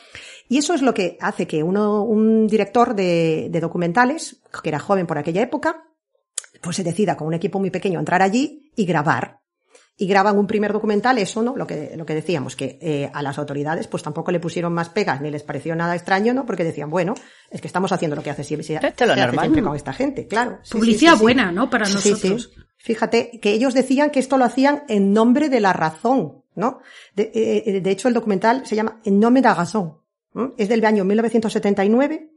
Y 0.49 0.59
eso 0.59 0.75
es 0.75 0.83
lo 0.83 0.93
que 0.95 1.17
hace 1.21 1.47
que 1.47 1.63
uno, 1.63 2.03
un 2.03 2.47
director 2.47 2.95
de, 2.95 3.49
de 3.51 3.61
documentales, 3.61 4.43
que 4.63 4.69
era 4.69 4.79
joven 4.79 5.07
por 5.07 5.19
aquella 5.19 5.43
época, 5.43 5.85
pues 6.61 6.77
se 6.77 6.85
decida 6.85 7.17
con 7.17 7.27
un 7.29 7.35
equipo 7.35 7.59
muy 7.59 7.71
pequeño 7.71 7.99
entrar 7.99 8.23
allí 8.23 8.71
y 8.77 8.85
grabar. 8.85 9.41
Y 9.97 10.07
graban 10.07 10.39
un 10.39 10.47
primer 10.47 10.73
documental, 10.73 11.19
eso, 11.19 11.43
¿no? 11.43 11.55
Lo 11.55 11.67
que, 11.67 11.93
lo 11.97 12.07
que 12.07 12.15
decíamos, 12.15 12.57
que 12.57 12.79
eh, 12.81 13.11
a 13.13 13.23
las 13.23 13.39
autoridades 13.39 13.87
pues 13.87 14.03
tampoco 14.03 14.33
le 14.33 14.41
pusieron 14.41 14.73
más 14.73 14.89
pegas 14.89 15.21
ni 15.21 15.31
les 15.31 15.43
pareció 15.43 15.77
nada 15.77 15.95
extraño, 15.95 16.33
¿no? 16.33 16.47
Porque 16.47 16.65
decían, 16.65 16.89
bueno, 16.89 17.15
es 17.51 17.61
que 17.61 17.67
estamos 17.67 17.93
haciendo 17.93 18.17
lo 18.17 18.23
que 18.23 18.31
hace 18.31 18.43
siempre, 18.43 18.67
se 18.67 18.75
Esto 18.75 18.87
es 19.05 19.07
lo 19.07 19.13
hace 19.13 19.23
normal. 19.23 19.45
siempre 19.45 19.63
con 19.63 19.77
esta 19.77 19.93
gente, 19.93 20.27
claro. 20.27 20.59
Sí, 20.63 20.73
Publicidad 20.73 21.13
sí, 21.13 21.19
sí. 21.19 21.23
buena, 21.23 21.53
¿no? 21.53 21.69
Para 21.69 21.87
nosotros. 21.89 22.51
Fíjate 22.79 23.39
que 23.41 23.53
ellos 23.53 23.75
decían 23.75 24.11
que 24.11 24.19
esto 24.19 24.39
lo 24.39 24.45
hacían 24.45 24.85
en 24.89 25.13
nombre 25.13 25.49
de 25.49 25.61
la 25.61 25.73
razón, 25.73 26.43
¿no? 26.57 26.81
De, 27.15 27.31
eh, 27.35 27.81
de 27.81 27.91
hecho, 27.91 28.09
el 28.09 28.15
documental 28.15 28.67
se 28.67 28.75
llama 28.77 29.01
En 29.05 29.21
nombre 29.21 29.43
de 29.43 29.49
la 29.49 29.55
razón. 29.55 29.99
¿No? 30.35 30.55
Es 30.57 30.69
del 30.69 30.85
año 30.85 31.05
1979 31.05 32.31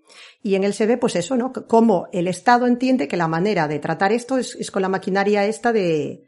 y 0.44 0.56
en 0.56 0.64
él 0.64 0.74
se 0.74 0.86
ve, 0.86 0.98
pues 0.98 1.16
eso, 1.16 1.36
¿no? 1.38 1.52
C- 1.54 1.62
Cómo 1.68 2.08
el 2.14 2.28
Estado 2.28 2.68
entiende 2.68 3.08
que 3.08 3.18
la 3.18 3.28
manera 3.28 3.68
de 3.68 3.80
tratar 3.80 4.12
esto 4.12 4.38
es, 4.38 4.56
es 4.56 4.72
con 4.72 4.82
la 4.82 4.90
maquinaria 4.90 5.46
esta 5.46 5.72
de, 5.74 6.24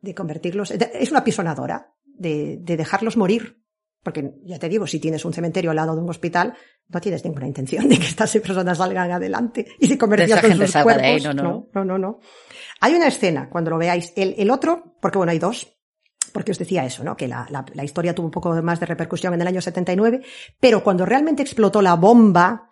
de 0.00 0.14
convertirlos, 0.14 0.70
de- 0.70 0.90
es 0.94 1.10
una 1.10 1.24
pisonadora, 1.24 1.92
de, 2.04 2.58
de 2.60 2.76
dejarlos 2.76 3.16
morir. 3.16 3.58
Porque, 4.04 4.32
ya 4.42 4.58
te 4.58 4.68
digo, 4.68 4.84
si 4.88 4.98
tienes 4.98 5.24
un 5.24 5.32
cementerio 5.32 5.70
al 5.70 5.76
lado 5.76 5.94
de 5.94 6.02
un 6.02 6.10
hospital, 6.10 6.54
no 6.88 7.00
tienes 7.00 7.24
ninguna 7.24 7.46
intención 7.46 7.88
de 7.88 7.98
que 8.00 8.06
estas 8.06 8.32
personas 8.38 8.78
salgan 8.78 9.12
adelante 9.12 9.64
y 9.78 9.86
se 9.86 9.96
conviertan 9.96 10.38
en 10.50 10.58
sus 10.66 10.74
cuerpos. 10.82 11.04
ahí, 11.04 11.20
no, 11.22 11.32
no. 11.34 11.42
no, 11.44 11.68
no, 11.72 11.84
no, 11.84 11.98
no. 11.98 12.20
Hay 12.80 12.94
una 12.94 13.06
escena, 13.06 13.48
cuando 13.48 13.70
lo 13.70 13.78
veáis, 13.78 14.12
el, 14.16 14.34
el 14.38 14.50
otro, 14.50 14.96
porque 15.00 15.18
bueno, 15.18 15.30
hay 15.30 15.38
dos, 15.38 15.71
porque 16.32 16.52
os 16.52 16.58
decía 16.58 16.84
eso, 16.84 17.04
¿no? 17.04 17.16
Que 17.16 17.28
la, 17.28 17.46
la, 17.50 17.84
historia 17.84 18.14
tuvo 18.14 18.26
un 18.26 18.32
poco 18.32 18.60
más 18.62 18.80
de 18.80 18.86
repercusión 18.86 19.34
en 19.34 19.42
el 19.42 19.46
año 19.46 19.60
79, 19.60 20.22
pero 20.58 20.82
cuando 20.82 21.06
realmente 21.06 21.42
explotó 21.42 21.82
la 21.82 21.94
bomba, 21.94 22.70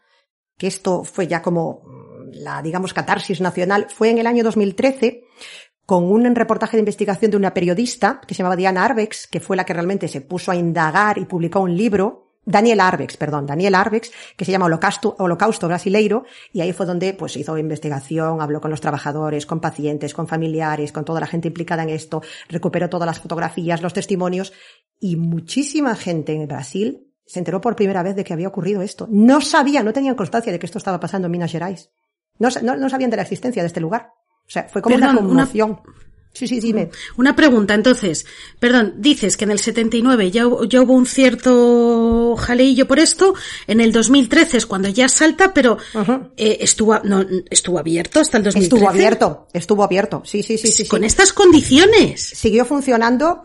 que 0.57 0.66
esto 0.66 1.05
fue 1.05 1.27
ya 1.27 1.43
como 1.43 1.82
mm, 1.85 2.31
la, 2.43 2.62
digamos, 2.62 2.93
catarsis 2.93 3.41
nacional, 3.41 3.87
fue 3.89 4.11
en 4.11 4.19
el 4.19 4.27
año 4.27 4.43
2013, 4.45 5.24
con 5.87 6.05
un 6.05 6.35
reportaje 6.35 6.77
de 6.77 6.82
investigación 6.82 7.31
de 7.31 7.37
una 7.37 7.53
periodista 7.53 8.20
que 8.27 8.35
se 8.35 8.39
llamaba 8.39 8.57
Diana 8.57 8.85
Arbex, 8.85 9.27
que 9.27 9.41
fue 9.41 9.57
la 9.57 9.65
que 9.65 9.74
realmente 9.74 10.09
se 10.09 10.20
puso 10.20 10.53
a 10.53 10.57
indagar 10.57 11.19
y 11.19 11.24
publicó 11.24 11.61
un 11.61 11.77
libro, 11.77 12.30
Daniel 12.45 12.81
Arbex, 12.81 13.17
perdón, 13.17 13.47
Daniel 13.47 13.75
Arbex, 13.75 14.11
que 14.37 14.45
se 14.45 14.51
llama 14.53 14.67
Holocausto, 14.67 15.15
Holocausto 15.19 15.69
Brasileiro, 15.69 16.25
y 16.53 16.62
ahí 16.62 16.73
fue 16.73 16.87
donde 16.87 17.12
pues 17.12 17.37
hizo 17.37 17.57
investigación, 17.59 18.41
habló 18.41 18.61
con 18.61 18.71
los 18.71 18.81
trabajadores, 18.81 19.45
con 19.47 19.61
pacientes, 19.61 20.15
con 20.15 20.27
familiares, 20.27 20.91
con 20.93 21.05
toda 21.05 21.21
la 21.21 21.27
gente 21.27 21.49
implicada 21.49 21.83
en 21.83 21.91
esto, 21.91 22.23
recuperó 22.49 22.89
todas 22.89 23.07
las 23.07 23.21
fotografías, 23.21 23.83
los 23.83 23.93
testimonios, 23.93 24.53
y 24.99 25.17
muchísima 25.17 25.95
gente 25.95 26.33
en 26.33 26.49
Brasil 26.49 27.07
se 27.27 27.39
enteró 27.39 27.61
por 27.61 27.77
primera 27.77 28.03
vez 28.03 28.17
de 28.17 28.25
que 28.25 28.33
había 28.33 28.49
ocurrido 28.49 28.83
esto. 28.83 29.07
No 29.11 29.41
sabía, 29.41 29.83
no 29.83 29.93
tenían 29.93 30.15
constancia 30.17 30.51
de 30.51 30.59
que 30.59 30.67
esto 30.67 30.79
estaba 30.79 30.99
pasando 30.99 31.27
en 31.27 31.33
Minas 31.33 31.53
Gerais. 31.53 31.91
No, 32.39 32.51
sa- 32.51 32.62
no, 32.62 32.75
no 32.77 32.89
sabían 32.89 33.11
de 33.11 33.17
la 33.17 33.23
existencia 33.23 33.62
de 33.62 33.67
este 33.69 33.81
lugar. 33.81 34.12
O 34.47 34.51
sea, 34.51 34.67
fue 34.69 34.83
como 34.83 34.97
Perdón, 34.97 35.11
una 35.11 35.21
una- 35.21 35.29
conmoción. 35.29 35.81
Sí, 36.32 36.47
sí, 36.47 36.61
dime. 36.61 36.90
Una 37.16 37.35
pregunta, 37.35 37.74
entonces. 37.74 38.24
Perdón, 38.59 38.94
dices 38.98 39.36
que 39.36 39.44
en 39.44 39.51
el 39.51 39.59
79 39.59 40.31
ya, 40.31 40.47
hubo- 40.47 40.65
ya 40.65 40.81
hubo 40.81 40.93
un 40.94 41.05
cierto 41.07 42.36
jaleillo 42.36 42.86
por 42.86 42.98
esto. 42.98 43.35
En 43.66 43.81
el 43.81 43.93
2013 43.93 44.59
es 44.59 44.66
cuando 44.66 44.89
ya 44.89 45.09
salta, 45.09 45.52
pero 45.52 45.77
eh, 46.36 46.59
estuvo, 46.61 46.98
no, 47.05 47.24
estuvo 47.51 47.78
abierto 47.78 48.20
hasta 48.20 48.39
el 48.39 48.44
2013. 48.44 48.74
Estuvo 48.77 48.89
abierto, 48.90 49.47
estuvo 49.52 49.82
abierto. 49.85 50.23
Sí, 50.24 50.43
sí, 50.43 50.57
sí, 50.57 50.69
sí. 50.69 50.85
sí. 50.85 50.89
Con 50.89 51.05
estas 51.05 51.32
condiciones. 51.32 52.20
Siguió 52.23 52.65
funcionando 52.65 53.43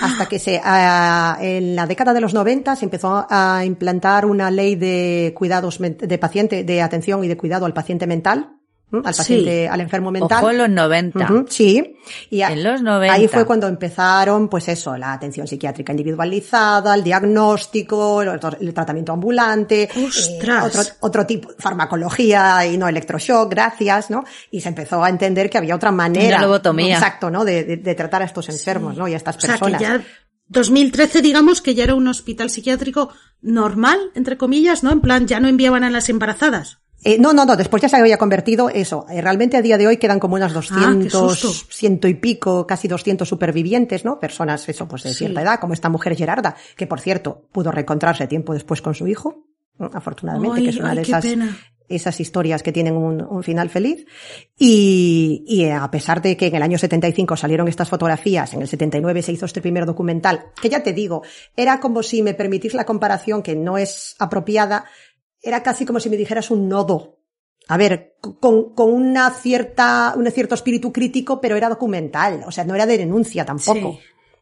hasta 0.00 0.26
que 0.26 0.38
se, 0.38 0.60
ah, 0.64 1.38
en 1.40 1.76
la 1.76 1.86
década 1.86 2.12
de 2.14 2.20
los 2.20 2.34
90 2.34 2.76
se 2.76 2.84
empezó 2.86 3.26
a 3.28 3.62
implantar 3.64 4.26
una 4.26 4.50
ley 4.50 4.74
de 4.76 5.32
cuidados 5.36 5.78
de 5.78 6.18
paciente, 6.18 6.64
de 6.64 6.82
atención 6.82 7.22
y 7.24 7.28
de 7.28 7.36
cuidado 7.36 7.66
al 7.66 7.74
paciente 7.74 8.06
mental, 8.06 8.56
al 9.04 9.14
Sí. 9.14 9.18
paciente, 9.20 9.68
al 9.68 9.80
enfermo 9.80 10.10
mental. 10.10 10.38
Ojo 10.38 10.50
en 10.50 10.58
los 10.58 10.68
90. 10.68 11.24
Ujú, 11.24 11.46
sí. 11.48 11.96
Y 12.30 12.42
a- 12.42 12.52
En 12.52 12.62
los 12.62 12.82
90. 12.82 13.14
Ahí 13.14 13.28
fue 13.28 13.44
cuando 13.46 13.66
empezaron, 13.68 14.48
pues 14.48 14.68
eso, 14.68 14.96
la 14.96 15.12
atención 15.12 15.46
psiquiátrica 15.46 15.92
individualizada, 15.92 16.94
el 16.94 17.02
diagnóstico, 17.02 18.22
el, 18.22 18.40
el 18.60 18.74
tratamiento 18.74 19.12
ambulante, 19.12 19.84
eh, 19.84 20.06
¡Ostras! 20.06 20.64
otro, 20.66 20.82
otro 21.00 21.26
tipo, 21.26 21.50
farmacología 21.58 22.66
y 22.66 22.76
no 22.78 22.88
electroshock, 22.88 23.50
gracias, 23.50 24.10
¿no? 24.10 24.24
Y 24.50 24.60
se 24.60 24.68
empezó 24.68 25.02
a 25.02 25.08
entender 25.08 25.48
que 25.50 25.58
había 25.58 25.74
otra 25.74 25.90
manera. 25.92 26.36
Una 26.38 26.46
lobotomía. 26.46 26.94
Exacto, 26.96 27.30
¿no? 27.30 27.44
De, 27.44 27.64
de- 27.64 27.76
de 27.78 27.94
tratar 27.94 28.22
a 28.22 28.26
estos 28.26 28.48
enfermos, 28.48 28.96
¿no? 28.96 29.08
Y 29.08 29.14
a 29.14 29.16
estas 29.16 29.36
O 29.36 29.40
sea, 29.40 29.50
personas. 29.50 29.78
que 29.78 29.84
ya 29.84 30.02
2013 30.48 31.22
digamos 31.22 31.62
que 31.62 31.74
ya 31.74 31.84
era 31.84 31.94
un 31.94 32.06
hospital 32.08 32.50
psiquiátrico 32.50 33.10
normal, 33.40 33.98
entre 34.14 34.36
comillas, 34.36 34.82
¿no? 34.82 34.92
En 34.92 35.00
plan, 35.00 35.26
ya 35.26 35.40
no 35.40 35.48
enviaban 35.48 35.82
a 35.84 35.90
las 35.90 36.08
embarazadas. 36.10 36.78
Eh, 37.04 37.18
no, 37.18 37.32
no, 37.32 37.44
no, 37.44 37.56
después 37.56 37.82
ya 37.82 37.88
se 37.88 37.96
había 37.96 38.16
convertido 38.16 38.68
eso. 38.68 39.06
Eh, 39.10 39.20
realmente 39.20 39.56
a 39.56 39.62
día 39.62 39.76
de 39.76 39.86
hoy 39.88 39.96
quedan 39.96 40.20
como 40.20 40.36
unas 40.36 40.52
Ah, 40.52 40.60
qué 41.00 41.08
200, 41.08 41.38
susto. 41.38 41.66
ciento 41.72 42.06
y 42.08 42.14
pico, 42.14 42.66
casi 42.66 42.86
200 42.88 43.28
supervivientes, 43.28 44.04
¿no? 44.04 44.20
Personas, 44.20 44.68
eso, 44.68 44.86
pues 44.86 45.02
de 45.02 45.10
Sí. 45.10 45.16
cierta 45.18 45.42
edad, 45.42 45.58
como 45.60 45.72
esta 45.74 45.88
mujer 45.88 46.14
Gerarda, 46.16 46.54
que 46.76 46.86
por 46.86 47.00
cierto 47.00 47.48
pudo 47.52 47.72
reencontrarse 47.72 48.26
tiempo 48.28 48.54
después 48.54 48.80
con 48.82 48.94
su 48.94 49.08
hijo, 49.08 49.46
afortunadamente, 49.92 50.58
Ay, 50.58 50.64
que 50.64 50.70
es 50.70 50.76
una 50.76 50.90
ay, 50.90 50.96
de 50.96 51.02
esas, 51.02 51.24
pena. 51.24 51.58
esas 51.88 52.20
historias 52.20 52.62
que 52.62 52.70
tienen 52.72 52.96
un, 52.96 53.20
un 53.20 53.42
final 53.42 53.68
feliz. 53.68 54.06
Y, 54.58 55.44
y 55.48 55.64
a 55.70 55.90
pesar 55.90 56.22
de 56.22 56.36
que 56.36 56.46
en 56.46 56.54
el 56.54 56.62
año 56.62 56.78
75 56.78 57.36
salieron 57.36 57.66
estas 57.66 57.88
fotografías, 57.88 58.54
en 58.54 58.62
el 58.62 58.68
79 58.68 59.22
se 59.22 59.32
hizo 59.32 59.46
este 59.46 59.60
primer 59.60 59.86
documental, 59.86 60.44
que 60.60 60.68
ya 60.68 60.82
te 60.84 60.92
digo, 60.92 61.22
era 61.56 61.80
como 61.80 62.02
si 62.04 62.22
me 62.22 62.34
permitís 62.34 62.74
la 62.74 62.84
comparación, 62.86 63.42
que 63.42 63.56
no 63.56 63.76
es 63.76 64.14
apropiada, 64.20 64.84
era 65.42 65.62
casi 65.62 65.84
como 65.84 66.00
si 66.00 66.08
me 66.08 66.16
dijeras 66.16 66.50
un 66.50 66.68
nodo. 66.68 67.18
A 67.68 67.76
ver, 67.76 68.16
con, 68.40 68.74
con 68.74 68.92
una 68.92 69.30
cierta, 69.30 70.14
un 70.16 70.28
cierto 70.30 70.54
espíritu 70.54 70.92
crítico, 70.92 71.40
pero 71.40 71.56
era 71.56 71.68
documental, 71.68 72.42
o 72.46 72.50
sea, 72.50 72.64
no 72.64 72.74
era 72.74 72.86
de 72.86 72.98
denuncia 72.98 73.44
tampoco. 73.44 73.92
Sí. 73.92 74.00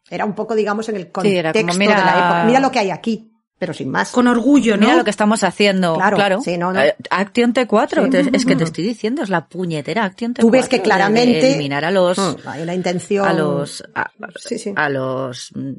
Era 0.09 0.25
un 0.25 0.35
poco, 0.35 0.55
digamos, 0.55 0.89
en 0.89 0.97
el 0.97 1.03
Sí, 1.05 1.09
contexto 1.13 1.39
era 1.39 1.53
como, 1.53 1.73
de 1.73 1.79
mira- 1.79 2.05
la 2.05 2.13
época. 2.13 2.45
Mira 2.47 2.61
lo 2.61 2.71
que 2.71 2.79
hay 2.79 2.91
aquí, 2.91 3.30
pero 3.61 3.75
sin 3.75 3.91
más. 3.91 4.11
Con 4.11 4.27
orgullo, 4.27 4.77
¿no? 4.77 4.87
Mira 4.87 4.97
lo 4.97 5.05
que 5.05 5.11
estamos 5.11 5.45
haciendo. 5.45 5.95
Claro, 5.95 6.17
Claro. 6.17 6.41
sí, 6.43 6.57
no, 6.57 6.73
no. 6.73 6.81
Eh, 6.81 6.97
Action 7.11 7.53
T4. 7.55 8.05
Sí. 8.05 8.11
te- 8.11 8.37
es 8.37 8.47
que 8.47 8.57
te 8.57 8.65
estoy 8.65 8.83
diciendo, 8.85 9.23
es 9.23 9.29
la 9.29 9.47
puñetera 9.47 10.05
Action 10.05 10.33
T4. 10.35 10.41
Tú 10.41 10.51
ves 10.51 10.67
que 10.69 10.81
claramente 10.81 11.53
eliminar 11.53 11.85
a 11.85 11.91
los. 11.91 12.17
Mm, 12.19 12.49
hay 12.49 12.63
una 12.63 12.75
intención 12.75 13.29
a 13.29 13.35
los 13.35 13.85
a, 13.95 14.11
Sí, 14.37 14.59
sí. 14.59 14.73
a 14.75 14.89
los 14.89 15.53
mm, 15.55 15.73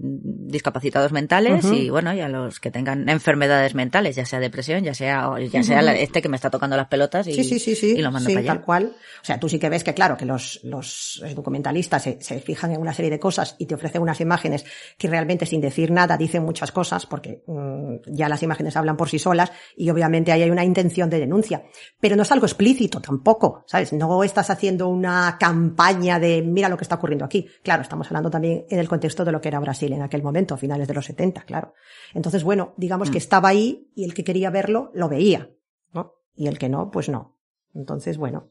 discapacitados 0.47 1.11
mentales 1.11 1.65
y 1.65 1.89
bueno 1.89 2.13
y 2.13 2.19
a 2.21 2.29
los 2.29 2.59
que 2.59 2.69
tengan 2.71 3.09
enfermedades 3.09 3.73
mentales 3.75 4.15
ya 4.15 4.25
sea 4.25 4.39
depresión 4.39 4.83
ya 4.83 4.93
sea 4.93 5.31
ya 5.51 5.63
sea 5.63 5.81
este 5.95 6.21
que 6.21 6.29
me 6.29 6.35
está 6.35 6.49
tocando 6.49 6.77
las 6.77 6.87
pelotas 6.87 7.27
y, 7.27 7.33
Sí, 7.33 7.43
sí, 7.43 7.59
sí, 7.59 7.75
sí. 7.75 7.95
y 7.97 8.01
lo 8.01 8.11
mando 8.11 8.29
para 8.29 8.39
allá 8.39 8.47
tal 8.53 8.61
cual. 8.61 8.93
O 9.21 9.25
sea, 9.25 9.39
tú 9.39 9.49
sí 9.49 9.57
que 9.59 9.69
ves 9.69 9.83
que, 9.83 9.93
claro, 9.93 10.17
que 10.17 10.25
los, 10.25 10.59
los 10.63 11.23
documentalistas 11.35 12.03
se, 12.03 12.21
se 12.21 12.39
fijan 12.39 12.71
en 12.71 12.81
una 12.81 12.93
serie 12.93 13.09
de 13.11 13.19
cosas 13.19 13.55
y 13.57 13.65
te 13.65 13.75
ofrecen 13.75 14.01
unas 14.01 14.19
imágenes 14.21 14.65
que 14.97 15.07
realmente 15.07 15.45
sin 15.45 15.61
decir 15.61 15.91
nada 15.91 16.17
dicen 16.17 16.43
muchas 16.43 16.71
cosas 16.71 17.05
porque 17.05 17.41
mm, 17.47 17.70
ya 18.07 18.29
las 18.29 18.43
imágenes 18.43 18.75
hablan 18.77 18.97
por 18.97 19.09
sí 19.09 19.19
solas 19.19 19.51
y 19.75 19.89
obviamente 19.89 20.31
ahí 20.31 20.41
hay 20.43 20.49
una 20.49 20.63
intención 20.65 21.09
de 21.09 21.19
denuncia. 21.19 21.63
Pero 21.99 22.15
no 22.15 22.23
es 22.23 22.31
algo 22.31 22.45
explícito 22.45 23.01
tampoco, 23.01 23.63
¿sabes? 23.67 23.93
No 23.93 24.23
estás 24.23 24.49
haciendo 24.49 24.87
una 24.87 25.37
campaña 25.39 26.19
de 26.19 26.41
mira 26.41 26.69
lo 26.69 26.77
que 26.77 26.83
está 26.83 26.95
ocurriendo 26.95 27.25
aquí. 27.25 27.47
Claro, 27.63 27.81
estamos 27.81 28.07
hablando 28.07 28.29
también 28.29 28.65
en 28.69 28.79
el 28.79 28.87
contexto 28.89 29.23
de 29.25 29.31
lo 29.31 29.41
que 29.41 29.47
era 29.49 29.59
Brasil 29.59 29.91
en 29.93 30.01
aquel 30.01 30.23
momento, 30.23 30.55
a 30.55 30.57
finales 30.57 30.87
de 30.87 30.93
los 30.93 31.05
70, 31.05 31.41
claro. 31.43 31.73
Entonces, 32.13 32.43
bueno, 32.43 32.73
digamos 32.77 33.09
Mm. 33.09 33.11
que 33.11 33.17
estaba 33.17 33.49
ahí 33.49 33.89
y 33.95 34.05
el 34.05 34.13
que 34.13 34.23
quería 34.23 34.49
verlo 34.49 34.91
lo 34.93 35.09
veía, 35.09 35.49
¿no? 35.93 36.13
Y 36.35 36.47
el 36.47 36.57
que 36.57 36.69
no, 36.69 36.89
pues 36.91 37.09
no. 37.09 37.37
Entonces, 37.73 38.17
bueno. 38.17 38.49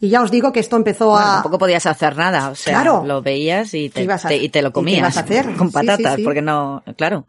Y 0.00 0.08
ya 0.08 0.22
os 0.22 0.30
digo 0.32 0.52
que 0.52 0.58
esto 0.60 0.76
empezó 0.76 1.10
Bueno, 1.10 1.24
a... 1.24 1.32
tampoco 1.34 1.58
podías 1.58 1.86
hacer 1.86 2.16
nada 2.16 2.50
o 2.50 2.54
sea 2.56 2.80
Claro. 2.82 3.04
lo 3.06 3.22
veías 3.22 3.72
y 3.74 3.88
¿Qué 3.88 3.94
te, 3.94 4.02
ibas 4.02 4.24
a- 4.24 4.28
te- 4.28 4.36
y 4.38 4.48
te 4.48 4.60
lo 4.60 4.72
comías 4.72 4.98
ibas 4.98 5.16
a 5.16 5.20
hacer? 5.20 5.44
con 5.56 5.68
Sí, 5.68 5.72
patatas 5.74 6.14
sí, 6.14 6.16
sí. 6.16 6.24
porque 6.24 6.42
no 6.42 6.82
claro 6.96 7.26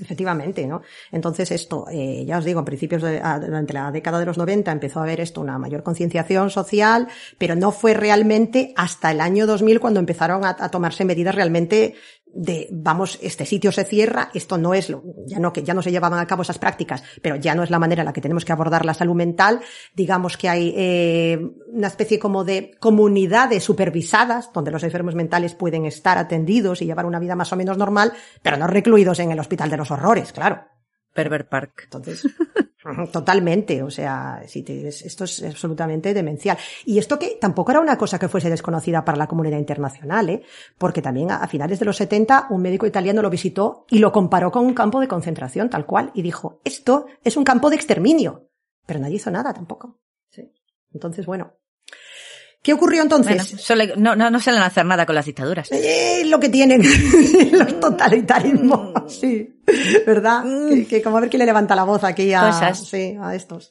Efectivamente, 0.00 0.66
¿no? 0.66 0.82
Entonces 1.12 1.50
esto, 1.50 1.86
eh, 1.90 2.24
ya 2.26 2.38
os 2.38 2.44
digo, 2.44 2.60
en 2.60 2.64
principios 2.64 3.02
de, 3.02 3.20
durante 3.40 3.72
la 3.72 3.90
década 3.90 4.18
de 4.18 4.26
los 4.26 4.38
90 4.38 4.70
empezó 4.70 5.00
a 5.00 5.02
haber 5.04 5.20
esto 5.20 5.40
una 5.40 5.58
mayor 5.58 5.82
concienciación 5.82 6.50
social, 6.50 7.08
pero 7.38 7.54
no 7.54 7.72
fue 7.72 7.94
realmente 7.94 8.72
hasta 8.76 9.10
el 9.10 9.20
año 9.20 9.46
2000 9.46 9.80
cuando 9.80 10.00
empezaron 10.00 10.44
a 10.44 10.70
tomarse 10.70 11.04
medidas 11.04 11.34
realmente 11.34 11.94
de, 12.36 12.68
vamos, 12.70 13.18
este 13.22 13.46
sitio 13.46 13.72
se 13.72 13.84
cierra, 13.84 14.30
esto 14.34 14.58
no 14.58 14.74
es 14.74 14.90
lo, 14.90 15.02
ya 15.26 15.38
no, 15.38 15.52
que 15.52 15.62
ya 15.62 15.74
no 15.74 15.82
se 15.82 15.90
llevaban 15.90 16.20
a 16.20 16.26
cabo 16.26 16.42
esas 16.42 16.58
prácticas, 16.58 17.02
pero 17.22 17.36
ya 17.36 17.54
no 17.54 17.62
es 17.62 17.70
la 17.70 17.78
manera 17.78 18.02
en 18.02 18.06
la 18.06 18.12
que 18.12 18.20
tenemos 18.20 18.44
que 18.44 18.52
abordar 18.52 18.84
la 18.84 18.94
salud 18.94 19.14
mental. 19.14 19.60
Digamos 19.94 20.36
que 20.36 20.48
hay 20.48 20.74
eh, 20.76 21.40
una 21.72 21.88
especie 21.88 22.18
como 22.18 22.44
de 22.44 22.76
comunidades 22.78 23.64
supervisadas, 23.64 24.52
donde 24.52 24.70
los 24.70 24.82
enfermos 24.82 25.14
mentales 25.14 25.54
pueden 25.54 25.86
estar 25.86 26.18
atendidos 26.18 26.82
y 26.82 26.86
llevar 26.86 27.06
una 27.06 27.18
vida 27.18 27.34
más 27.34 27.52
o 27.52 27.56
menos 27.56 27.78
normal, 27.78 28.12
pero 28.42 28.56
no 28.56 28.66
recluidos 28.66 29.18
en 29.18 29.32
el 29.32 29.40
hospital 29.40 29.70
de 29.70 29.76
los 29.78 29.90
horrores, 29.90 30.32
claro. 30.32 30.75
Pervert 31.16 31.48
Park. 31.48 31.80
Entonces, 31.84 32.22
totalmente, 33.12 33.82
o 33.82 33.90
sea, 33.90 34.42
sí, 34.46 34.62
te- 34.62 34.86
es- 34.88 35.02
esto 35.02 35.24
es 35.24 35.42
absolutamente 35.42 36.14
demencial. 36.14 36.56
Y 36.84 36.98
esto 36.98 37.18
que 37.18 37.36
tampoco 37.40 37.72
era 37.72 37.80
una 37.80 37.98
cosa 37.98 38.18
que 38.18 38.28
fuese 38.28 38.50
desconocida 38.50 39.04
para 39.04 39.18
la 39.18 39.26
comunidad 39.26 39.58
internacional, 39.58 40.28
¿eh? 40.30 40.42
porque 40.78 41.02
también 41.02 41.30
a, 41.32 41.38
a 41.38 41.48
finales 41.48 41.78
de 41.80 41.84
los 41.86 41.96
70 41.96 42.46
un 42.50 42.62
médico 42.62 42.86
italiano 42.86 43.22
lo 43.22 43.30
visitó 43.30 43.86
y 43.90 43.98
lo 43.98 44.12
comparó 44.12 44.52
con 44.52 44.64
un 44.64 44.74
campo 44.74 45.00
de 45.00 45.08
concentración, 45.08 45.68
tal 45.70 45.86
cual, 45.86 46.12
y 46.14 46.22
dijo, 46.22 46.60
esto 46.64 47.06
es 47.24 47.36
un 47.36 47.44
campo 47.44 47.70
de 47.70 47.76
exterminio. 47.76 48.48
Pero 48.86 49.00
nadie 49.00 49.16
hizo 49.16 49.30
nada 49.32 49.52
tampoco. 49.52 49.98
Sí. 50.30 50.52
Entonces, 50.92 51.26
bueno. 51.26 51.54
¿Qué 52.66 52.72
ocurrió 52.72 53.00
entonces? 53.02 53.36
Bueno, 53.52 53.62
solo- 53.62 53.84
no, 53.96 54.16
no, 54.16 54.28
no 54.28 54.40
suelen 54.40 54.60
hacer 54.60 54.84
nada 54.84 55.06
con 55.06 55.14
las 55.14 55.24
dictaduras. 55.24 55.70
Eh, 55.70 56.24
lo 56.26 56.40
que 56.40 56.48
tienen 56.48 56.82
los 57.52 57.78
totalitarismos, 57.78 58.90
Mm. 58.90 59.08
sí, 59.08 59.60
¿verdad? 60.04 60.42
Que, 60.68 60.84
que 60.88 61.00
como 61.00 61.18
a 61.18 61.20
ver 61.20 61.30
quién 61.30 61.38
le 61.38 61.46
levanta 61.46 61.76
la 61.76 61.84
voz 61.84 62.02
aquí 62.02 62.32
a, 62.32 62.40
Cosas. 62.46 62.88
sí, 62.88 63.16
a 63.20 63.36
estos. 63.36 63.70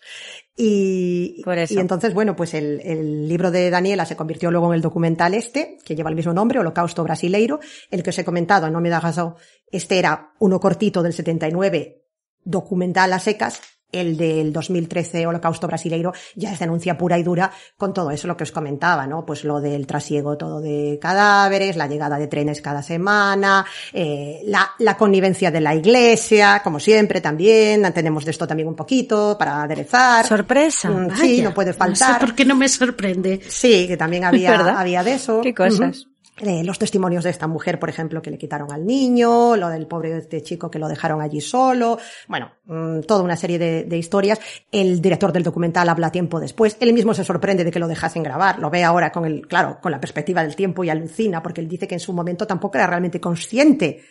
Y, 0.55 1.41
Por 1.43 1.57
eso. 1.57 1.73
y 1.73 1.79
entonces, 1.79 2.13
bueno, 2.13 2.37
pues 2.37 2.53
el, 2.53 2.79
el 2.79 3.27
libro 3.27 3.51
de 3.51 3.69
Daniela 3.69 4.05
se 4.05 4.15
convirtió 4.15 4.49
luego 4.49 4.67
en 4.69 4.75
el 4.75 4.81
documental 4.81 5.33
este, 5.33 5.77
que 5.83 5.93
lleva 5.93 6.09
el 6.09 6.15
mismo 6.15 6.31
nombre, 6.33 6.59
Holocausto 6.59 7.03
Brasileiro, 7.03 7.59
el 7.91 8.01
que 8.01 8.11
os 8.11 8.17
he 8.17 8.23
comentado, 8.23 8.69
no 8.69 8.79
me 8.79 8.89
da 8.89 9.01
razón. 9.01 9.35
Este 9.69 9.99
era 9.99 10.31
uno 10.39 10.57
cortito 10.61 11.03
del 11.03 11.11
79, 11.11 12.01
documental 12.45 13.11
a 13.11 13.19
secas, 13.19 13.59
el 13.91 14.17
del 14.17 14.51
2013 14.51 15.25
Holocausto 15.27 15.67
Brasileiro 15.67 16.13
ya 16.35 16.51
es 16.51 16.59
denuncia 16.59 16.97
pura 16.97 17.17
y 17.17 17.23
dura 17.23 17.51
con 17.77 17.93
todo 17.93 18.11
eso 18.11 18.27
lo 18.27 18.35
que 18.35 18.43
os 18.43 18.51
comentaba, 18.51 19.07
¿no? 19.07 19.25
Pues 19.25 19.43
lo 19.43 19.61
del 19.61 19.87
trasiego 19.87 20.37
todo 20.37 20.59
de 20.61 20.99
cadáveres, 21.01 21.75
la 21.77 21.87
llegada 21.87 22.17
de 22.17 22.27
trenes 22.27 22.61
cada 22.61 22.81
semana, 22.83 23.65
eh, 23.93 24.41
la, 24.45 24.71
la 24.79 24.97
connivencia 24.97 25.51
de 25.51 25.61
la 25.61 25.75
iglesia, 25.75 26.61
como 26.63 26.79
siempre 26.79 27.21
también, 27.21 27.91
tenemos 27.93 28.25
de 28.25 28.31
esto 28.31 28.47
también 28.47 28.67
un 28.67 28.75
poquito 28.75 29.37
para 29.37 29.63
aderezar. 29.63 30.25
Sorpresa. 30.27 30.89
Mm, 30.89 31.15
sí, 31.15 31.41
no 31.41 31.53
puede 31.53 31.71
No 31.71 31.77
faltar. 31.77 32.13
sé 32.19 32.19
por 32.25 32.35
qué 32.35 32.45
no 32.45 32.55
me 32.55 32.67
sorprende. 32.67 33.39
Sí, 33.47 33.87
que 33.87 33.97
también 33.97 34.23
había, 34.25 34.79
había 34.79 35.03
de 35.03 35.13
eso. 35.13 35.41
Qué 35.41 35.53
cosas. 35.53 36.07
Eh, 36.37 36.63
los 36.65 36.77
testimonios 36.77 37.23
de 37.23 37.29
esta 37.29 37.47
mujer, 37.47 37.79
por 37.79 37.89
ejemplo, 37.89 38.21
que 38.21 38.29
le 38.29 38.37
quitaron 38.37 38.71
al 38.71 38.85
niño, 38.85 39.55
lo 39.55 39.69
del 39.69 39.87
pobre 39.87 40.17
este 40.17 40.43
chico 40.43 40.69
que 40.69 40.79
lo 40.79 40.89
dejaron 40.89 41.21
allí 41.21 41.39
solo, 41.39 41.97
bueno, 42.27 42.51
mm, 42.65 43.01
toda 43.01 43.23
una 43.23 43.37
serie 43.37 43.57
de 43.57 43.97
historias. 43.97 44.39
El 44.71 45.01
director 45.01 45.31
del 45.31 45.43
documental 45.43 45.87
habla 45.87 46.11
tiempo 46.11 46.39
después. 46.39 46.75
Él 46.81 46.93
mismo 46.93 47.13
se 47.13 47.23
sorprende 47.23 47.63
de 47.63 47.71
que 47.71 47.79
lo 47.79 47.87
dejasen 47.87 48.23
grabar. 48.23 48.59
Lo 48.59 48.69
ve 48.69 48.83
ahora 48.83 49.11
con 49.11 49.25
el, 49.25 49.47
claro, 49.47 49.79
con 49.81 49.91
la 49.91 49.99
perspectiva 49.99 50.43
del 50.43 50.55
tiempo 50.55 50.83
y 50.83 50.89
alucina 50.89 51.41
porque 51.41 51.61
él 51.61 51.69
dice 51.69 51.87
que 51.87 51.95
en 51.95 51.99
su 51.99 52.11
momento 52.11 52.45
tampoco 52.45 52.77
era 52.77 52.87
realmente 52.87 53.21
consciente 53.21 54.03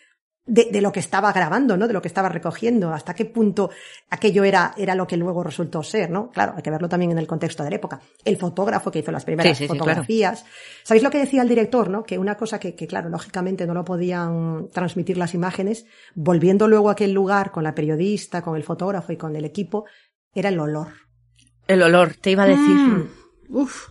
de, 0.46 0.68
de 0.70 0.80
lo 0.82 0.92
que 0.92 1.00
estaba 1.00 1.32
grabando, 1.32 1.76
¿no? 1.76 1.86
De 1.86 1.94
lo 1.94 2.02
que 2.02 2.08
estaba 2.08 2.28
recogiendo, 2.28 2.92
hasta 2.92 3.14
qué 3.14 3.24
punto 3.24 3.70
aquello 4.10 4.44
era, 4.44 4.74
era 4.76 4.94
lo 4.94 5.06
que 5.06 5.16
luego 5.16 5.42
resultó 5.42 5.82
ser, 5.82 6.10
¿no? 6.10 6.30
Claro, 6.30 6.52
hay 6.56 6.62
que 6.62 6.70
verlo 6.70 6.88
también 6.88 7.12
en 7.12 7.18
el 7.18 7.26
contexto 7.26 7.62
de 7.64 7.70
la 7.70 7.76
época. 7.76 8.00
El 8.24 8.36
fotógrafo 8.36 8.90
que 8.90 8.98
hizo 8.98 9.10
las 9.10 9.24
primeras 9.24 9.56
Sí, 9.56 9.64
sí, 9.64 9.64
sí, 9.64 9.68
fotografías. 9.68 10.44
¿Sabéis 10.82 11.02
lo 11.02 11.10
que 11.10 11.18
decía 11.18 11.40
el 11.42 11.48
director, 11.48 11.88
no? 11.88 12.04
Que 12.04 12.18
una 12.18 12.36
cosa 12.36 12.58
que, 12.60 12.74
que, 12.74 12.86
claro, 12.86 13.08
lógicamente 13.08 13.66
no 13.66 13.72
lo 13.74 13.84
podían 13.84 14.68
transmitir 14.70 15.16
las 15.16 15.32
imágenes, 15.34 15.86
volviendo 16.14 16.68
luego 16.68 16.90
a 16.90 16.92
aquel 16.92 17.12
lugar 17.12 17.50
con 17.50 17.64
la 17.64 17.74
periodista, 17.74 18.42
con 18.42 18.56
el 18.56 18.64
fotógrafo 18.64 19.12
y 19.12 19.16
con 19.16 19.34
el 19.36 19.44
equipo, 19.46 19.86
era 20.34 20.50
el 20.50 20.60
olor. 20.60 20.88
El 21.66 21.82
olor, 21.82 22.16
te 22.20 22.32
iba 22.32 22.42
a 22.42 22.48
decir. 22.48 22.62
Mm, 22.76 23.08
uf. 23.48 23.88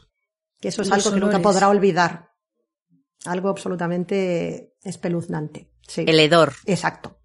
Que 0.61 0.67
eso 0.67 0.83
es 0.83 0.89
Los 0.89 0.97
algo 0.99 1.15
que 1.15 1.19
nunca 1.19 1.37
olores. 1.37 1.43
podrá 1.43 1.69
olvidar. 1.69 2.29
Algo 3.25 3.49
absolutamente 3.49 4.75
espeluznante. 4.83 5.72
Sí. 5.87 6.05
El 6.07 6.19
hedor. 6.19 6.53
Exacto. 6.65 7.17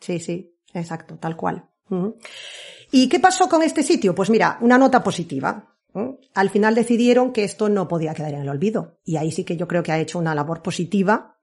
Sí, 0.00 0.18
sí, 0.18 0.56
exacto, 0.72 1.16
tal 1.16 1.36
cual. 1.36 1.68
¿Y 2.90 3.08
qué 3.08 3.20
pasó 3.20 3.48
con 3.48 3.62
este 3.62 3.82
sitio? 3.82 4.14
Pues 4.14 4.30
mira, 4.30 4.58
una 4.60 4.78
nota 4.78 5.02
positiva. 5.02 5.76
Al 6.34 6.50
final 6.50 6.74
decidieron 6.74 7.32
que 7.32 7.44
esto 7.44 7.68
no 7.68 7.86
podía 7.86 8.14
quedar 8.14 8.34
en 8.34 8.40
el 8.40 8.48
olvido. 8.48 8.98
Y 9.04 9.16
ahí 9.16 9.30
sí 9.30 9.44
que 9.44 9.56
yo 9.56 9.68
creo 9.68 9.82
que 9.84 9.92
ha 9.92 10.00
hecho 10.00 10.18
una 10.18 10.34
labor 10.34 10.60
positiva 10.62 11.38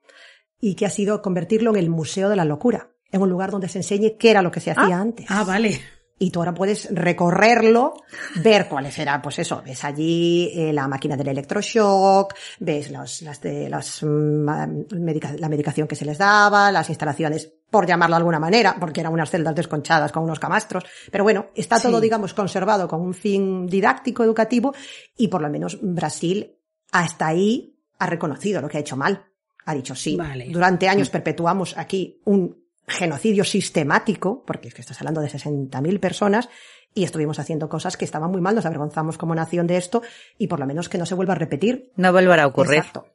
y 0.59 0.75
que 0.75 0.85
ha 0.85 0.89
sido 0.89 1.21
convertirlo 1.21 1.71
en 1.71 1.77
el 1.77 1.89
Museo 1.89 2.29
de 2.29 2.35
la 2.35 2.45
Locura, 2.45 2.91
en 3.11 3.21
un 3.21 3.29
lugar 3.29 3.51
donde 3.51 3.69
se 3.69 3.79
enseñe 3.79 4.17
qué 4.17 4.29
era 4.29 4.41
lo 4.41 4.51
que 4.51 4.59
se 4.59 4.71
hacía 4.71 4.99
antes. 4.99 5.25
Ah, 5.29 5.43
vale. 5.45 5.79
Y 6.23 6.29
tú 6.29 6.37
ahora 6.39 6.53
puedes 6.53 6.87
recorrerlo, 6.91 7.95
ver 8.43 8.67
cuáles 8.69 8.95
eran, 8.99 9.23
pues 9.23 9.39
eso, 9.39 9.63
ves 9.65 9.83
allí 9.83 10.51
eh, 10.55 10.71
la 10.71 10.87
máquina 10.87 11.17
del 11.17 11.29
electroshock, 11.29 12.35
ves 12.59 12.91
los, 12.91 13.23
las 13.23 13.41
de, 13.41 13.67
las, 13.67 14.03
mm, 14.03 14.47
ah, 14.49 14.67
medica- 14.99 15.33
la 15.39 15.49
medicación 15.49 15.87
que 15.87 15.95
se 15.95 16.05
les 16.05 16.19
daba, 16.19 16.71
las 16.71 16.89
instalaciones, 16.89 17.51
por 17.71 17.87
llamarlo 17.87 18.15
de 18.15 18.17
alguna 18.17 18.39
manera, 18.39 18.75
porque 18.79 18.99
eran 19.01 19.13
unas 19.13 19.31
celdas 19.31 19.55
desconchadas 19.55 20.11
con 20.11 20.21
unos 20.23 20.39
camastros. 20.39 20.83
Pero 21.11 21.23
bueno, 21.23 21.47
está 21.55 21.79
todo, 21.81 21.97
Sí. 21.97 22.03
digamos, 22.03 22.35
conservado 22.35 22.87
con 22.87 23.01
un 23.01 23.15
fin 23.15 23.65
didáctico, 23.65 24.23
educativo, 24.23 24.75
y 25.17 25.27
por 25.27 25.41
lo 25.41 25.49
menos 25.49 25.79
Brasil 25.81 26.55
hasta 26.91 27.25
ahí 27.27 27.79
ha 27.97 28.05
reconocido 28.05 28.61
lo 28.61 28.69
que 28.69 28.77
ha 28.77 28.81
hecho 28.81 28.95
mal. 28.95 29.25
Ha 29.65 29.73
dicho 29.73 29.95
sí. 29.95 30.15
Vale. 30.17 30.49
Durante 30.51 30.87
años 30.87 31.09
perpetuamos 31.09 31.75
aquí 31.77 32.21
un 32.25 32.60
genocidio 32.91 33.43
sistemático, 33.43 34.43
porque 34.45 34.67
es 34.67 34.73
que 34.73 34.81
estás 34.81 34.99
hablando 35.01 35.21
de 35.21 35.29
60.000 35.29 35.99
personas, 35.99 36.49
y 36.93 37.03
estuvimos 37.05 37.39
haciendo 37.39 37.69
cosas 37.69 37.95
que 37.95 38.03
estaban 38.05 38.31
muy 38.31 38.41
mal, 38.41 38.53
nos 38.53 38.65
avergonzamos 38.65 39.17
como 39.17 39.33
nación 39.33 39.65
de 39.65 39.77
esto, 39.77 40.01
y 40.37 40.47
por 40.47 40.59
lo 40.59 40.65
menos 40.65 40.89
que 40.89 40.97
no 40.97 41.05
se 41.05 41.15
vuelva 41.15 41.33
a 41.33 41.37
repetir. 41.37 41.91
No 41.95 42.11
volverá 42.11 42.43
a 42.43 42.47
ocurrir. 42.47 42.79
Exacto. 42.79 43.05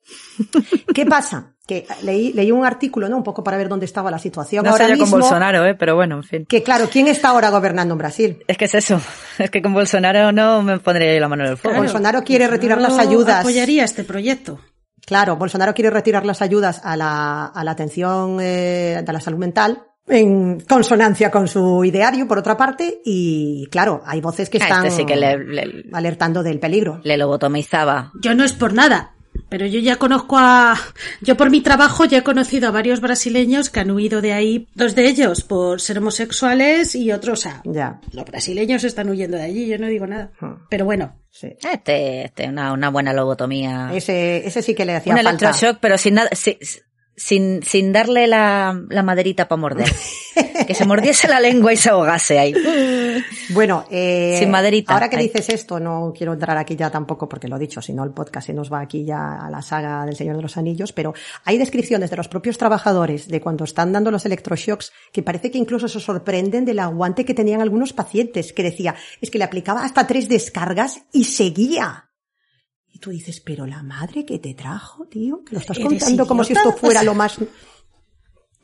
¿Qué 0.95 1.05
pasa? 1.05 1.55
Que 1.67 1.87
leí, 2.03 2.33
leí 2.33 2.53
un 2.53 2.65
artículo, 2.65 3.09
¿no? 3.09 3.17
Un 3.17 3.23
poco 3.23 3.45
para 3.45 3.57
ver 3.57 3.69
dónde 3.69 3.85
estaba 3.85 4.11
la 4.11 4.19
situación 4.19 4.65
No 4.65 4.71
ahora 4.71 4.87
sé 4.87 4.97
yo 4.97 5.01
con. 5.01 5.11
Bolsonaro, 5.11 5.67
¿eh? 5.67 5.75
pero 5.75 5.95
bueno, 5.95 6.17
en 6.17 6.23
fin. 6.23 6.47
Que 6.47 6.63
claro, 6.63 6.89
¿quién 6.91 7.09
está 7.09 7.31
ahora 7.31 7.51
gobernando 7.51 7.95
en 7.95 7.99
Brasil? 7.99 8.45
Es 8.47 8.57
que 8.57 8.67
es 8.67 8.75
eso. 8.75 9.01
Es 9.39 9.51
que 9.51 9.61
con 9.61 9.75
Bolsonaro 9.75 10.33
no 10.33 10.63
me 10.63 10.79
pondría 10.79 11.13
yo 11.13 11.21
la 11.21 11.29
mano 11.29 11.45
en 11.45 11.51
el 11.51 11.57
fuego. 11.59 11.79
Bolsonaro 11.79 12.23
quiere 12.23 12.47
retirar 12.47 12.81
las 12.81 12.99
ayudas. 12.99 13.41
apoyaría 13.41 13.85
este 13.85 14.05
proyecto. 14.05 14.59
Claro, 15.07 15.37
Bolsonaro 15.37 15.73
quiere 15.73 15.89
retirar 15.89 16.27
las 16.27 16.43
ayudas 16.43 16.81
a 16.85 16.97
la, 16.97 17.47
a 17.47 17.65
la 17.65 17.71
atención 17.71 18.39
eh, 18.41 19.03
de 19.07 19.13
la 19.13 19.21
salud 19.21 19.39
mental 19.39 19.85
en 20.09 20.61
consonancia 20.61 21.31
con 21.31 21.49
su 21.49 21.85
ideario, 21.85 22.29
por 22.29 22.39
otra 22.39 22.57
parte, 22.57 23.01
y 23.05 23.67
claro, 23.71 24.03
hay 24.07 24.21
voces 24.21 24.49
que 24.49 24.59
están 24.59 24.87
este 24.87 25.03
sí 25.03 25.07
que 25.07 25.17
le, 25.17 25.39
le, 25.39 25.85
alertando 25.93 26.43
del 26.43 26.61
peligro. 26.61 27.01
le 27.03 27.17
lobotomizaba. 27.17 28.13
Yo 28.21 28.35
no 28.35 28.45
es 28.45 28.53
por 28.53 28.73
nada, 28.73 29.16
pero 29.49 29.67
yo 29.67 29.79
ya 29.81 29.97
conozco 29.97 30.37
a... 30.39 30.77
Yo 31.21 31.37
por 31.37 31.51
mi 31.51 31.61
trabajo 31.61 32.05
ya 32.05 32.19
he 32.19 32.23
conocido 32.23 32.69
a 32.69 32.73
varios 32.73 33.01
brasileños 33.01 33.71
que 33.71 33.81
han 33.81 33.91
huido 33.91 34.21
de 34.21 34.33
ahí, 34.33 34.69
dos 34.75 34.95
de 34.95 35.07
ellos 35.09 35.43
por 35.43 35.81
ser 35.81 35.99
homosexuales 35.99 36.95
y 36.95 37.13
otros, 37.13 37.41
sea, 37.41 37.63
Ya, 37.65 38.01
los 38.13 38.25
brasileños 38.25 38.85
están 38.85 39.09
huyendo 39.09 39.37
de 39.37 39.45
allí, 39.45 39.67
yo 39.67 39.79
no 39.79 39.87
digo 39.87 40.07
nada. 40.07 40.31
Hmm. 40.41 40.55
Pero 40.69 40.85
bueno, 40.85 41.17
sí. 41.31 41.49
Este, 41.73 42.25
este, 42.25 42.49
una, 42.49 42.73
una 42.73 42.91
buena 42.91 43.13
lobotomía. 43.13 43.91
Ese, 43.95 44.47
ese 44.47 44.63
sí 44.63 44.75
que 44.75 44.85
le 44.85 44.97
hacía 44.97 45.13
Un 45.13 45.19
falta. 45.23 45.31
electroshock, 45.31 45.79
pero 45.81 45.97
sin 45.99 46.15
nada, 46.15 46.31
si- 46.33 46.59
sin, 47.17 47.63
sin 47.63 47.93
darle 47.93 48.27
la, 48.27 48.81
la 48.89 49.03
maderita 49.03 49.49
para 49.49 49.61
morder. 49.61 49.93
que 50.67 50.75
se 50.75 50.85
mordiese 50.85 51.29
la 51.29 51.41
lengua 51.41 51.73
y 51.73 51.77
se 51.77 51.91
ahogase 51.91 52.39
ahí. 52.39 52.55
Bueno, 53.51 53.87
eh, 53.91 54.37
Sin 54.39 54.51
maderita. 54.51 54.93
ahora 54.93 55.09
que 55.09 55.17
dices 55.17 55.49
esto, 55.49 55.81
no 55.81 56.13
quiero 56.17 56.33
entrar 56.35 56.57
aquí 56.59 56.77
ya 56.77 56.91
tampoco 56.91 57.29
porque 57.29 57.49
lo 57.49 57.57
he 57.57 57.61
dicho, 57.61 57.81
si 57.81 57.93
no 57.93 58.05
el 58.05 58.11
podcast 58.11 58.49
se 58.49 58.53
nos 58.53 58.73
va 58.73 58.81
aquí 58.81 59.05
ya 59.05 59.37
a 59.47 59.51
la 59.51 59.63
saga 59.63 60.05
del 60.05 60.17
Señor 60.17 60.37
de 60.37 60.43
los 60.43 60.57
Anillos, 60.57 60.93
pero 60.93 61.15
hay 61.45 61.57
descripciones 61.59 62.11
de 62.11 62.17
los 62.17 62.29
propios 62.29 62.59
trabajadores 62.59 63.29
de 63.29 63.41
cuando 63.41 63.65
están 63.65 63.93
dando 63.93 64.11
los 64.11 64.27
electroshocks 64.27 64.93
que 65.13 65.23
parece 65.23 65.51
que 65.51 65.59
incluso 65.59 65.89
se 65.89 66.01
sorprenden 66.01 66.65
del 66.65 66.79
aguante 66.81 67.25
que 67.25 67.35
tenían 67.35 67.61
algunos 67.63 67.93
pacientes, 67.93 68.53
que 68.53 68.63
decía, 68.63 68.95
es 69.21 69.31
que 69.31 69.39
le 69.39 69.45
aplicaba 69.45 69.85
hasta 69.85 70.07
tres 70.07 70.29
descargas 70.29 71.03
y 71.13 71.25
seguía. 71.25 72.11
Y 72.97 72.99
tú 72.99 73.11
dices, 73.11 73.41
pero 73.41 73.67
la 73.67 73.83
madre 73.83 74.25
que 74.25 74.39
te 74.39 74.55
trajo, 74.55 75.05
tío, 75.05 75.45
que 75.45 75.53
lo 75.55 75.61
estás 75.61 75.77
¿Eres 75.77 75.87
contando 75.91 76.27
como 76.27 76.45
si 76.45 76.55
esto 76.55 76.73
fuera 76.73 77.03
lo 77.03 77.13
más... 77.15 77.37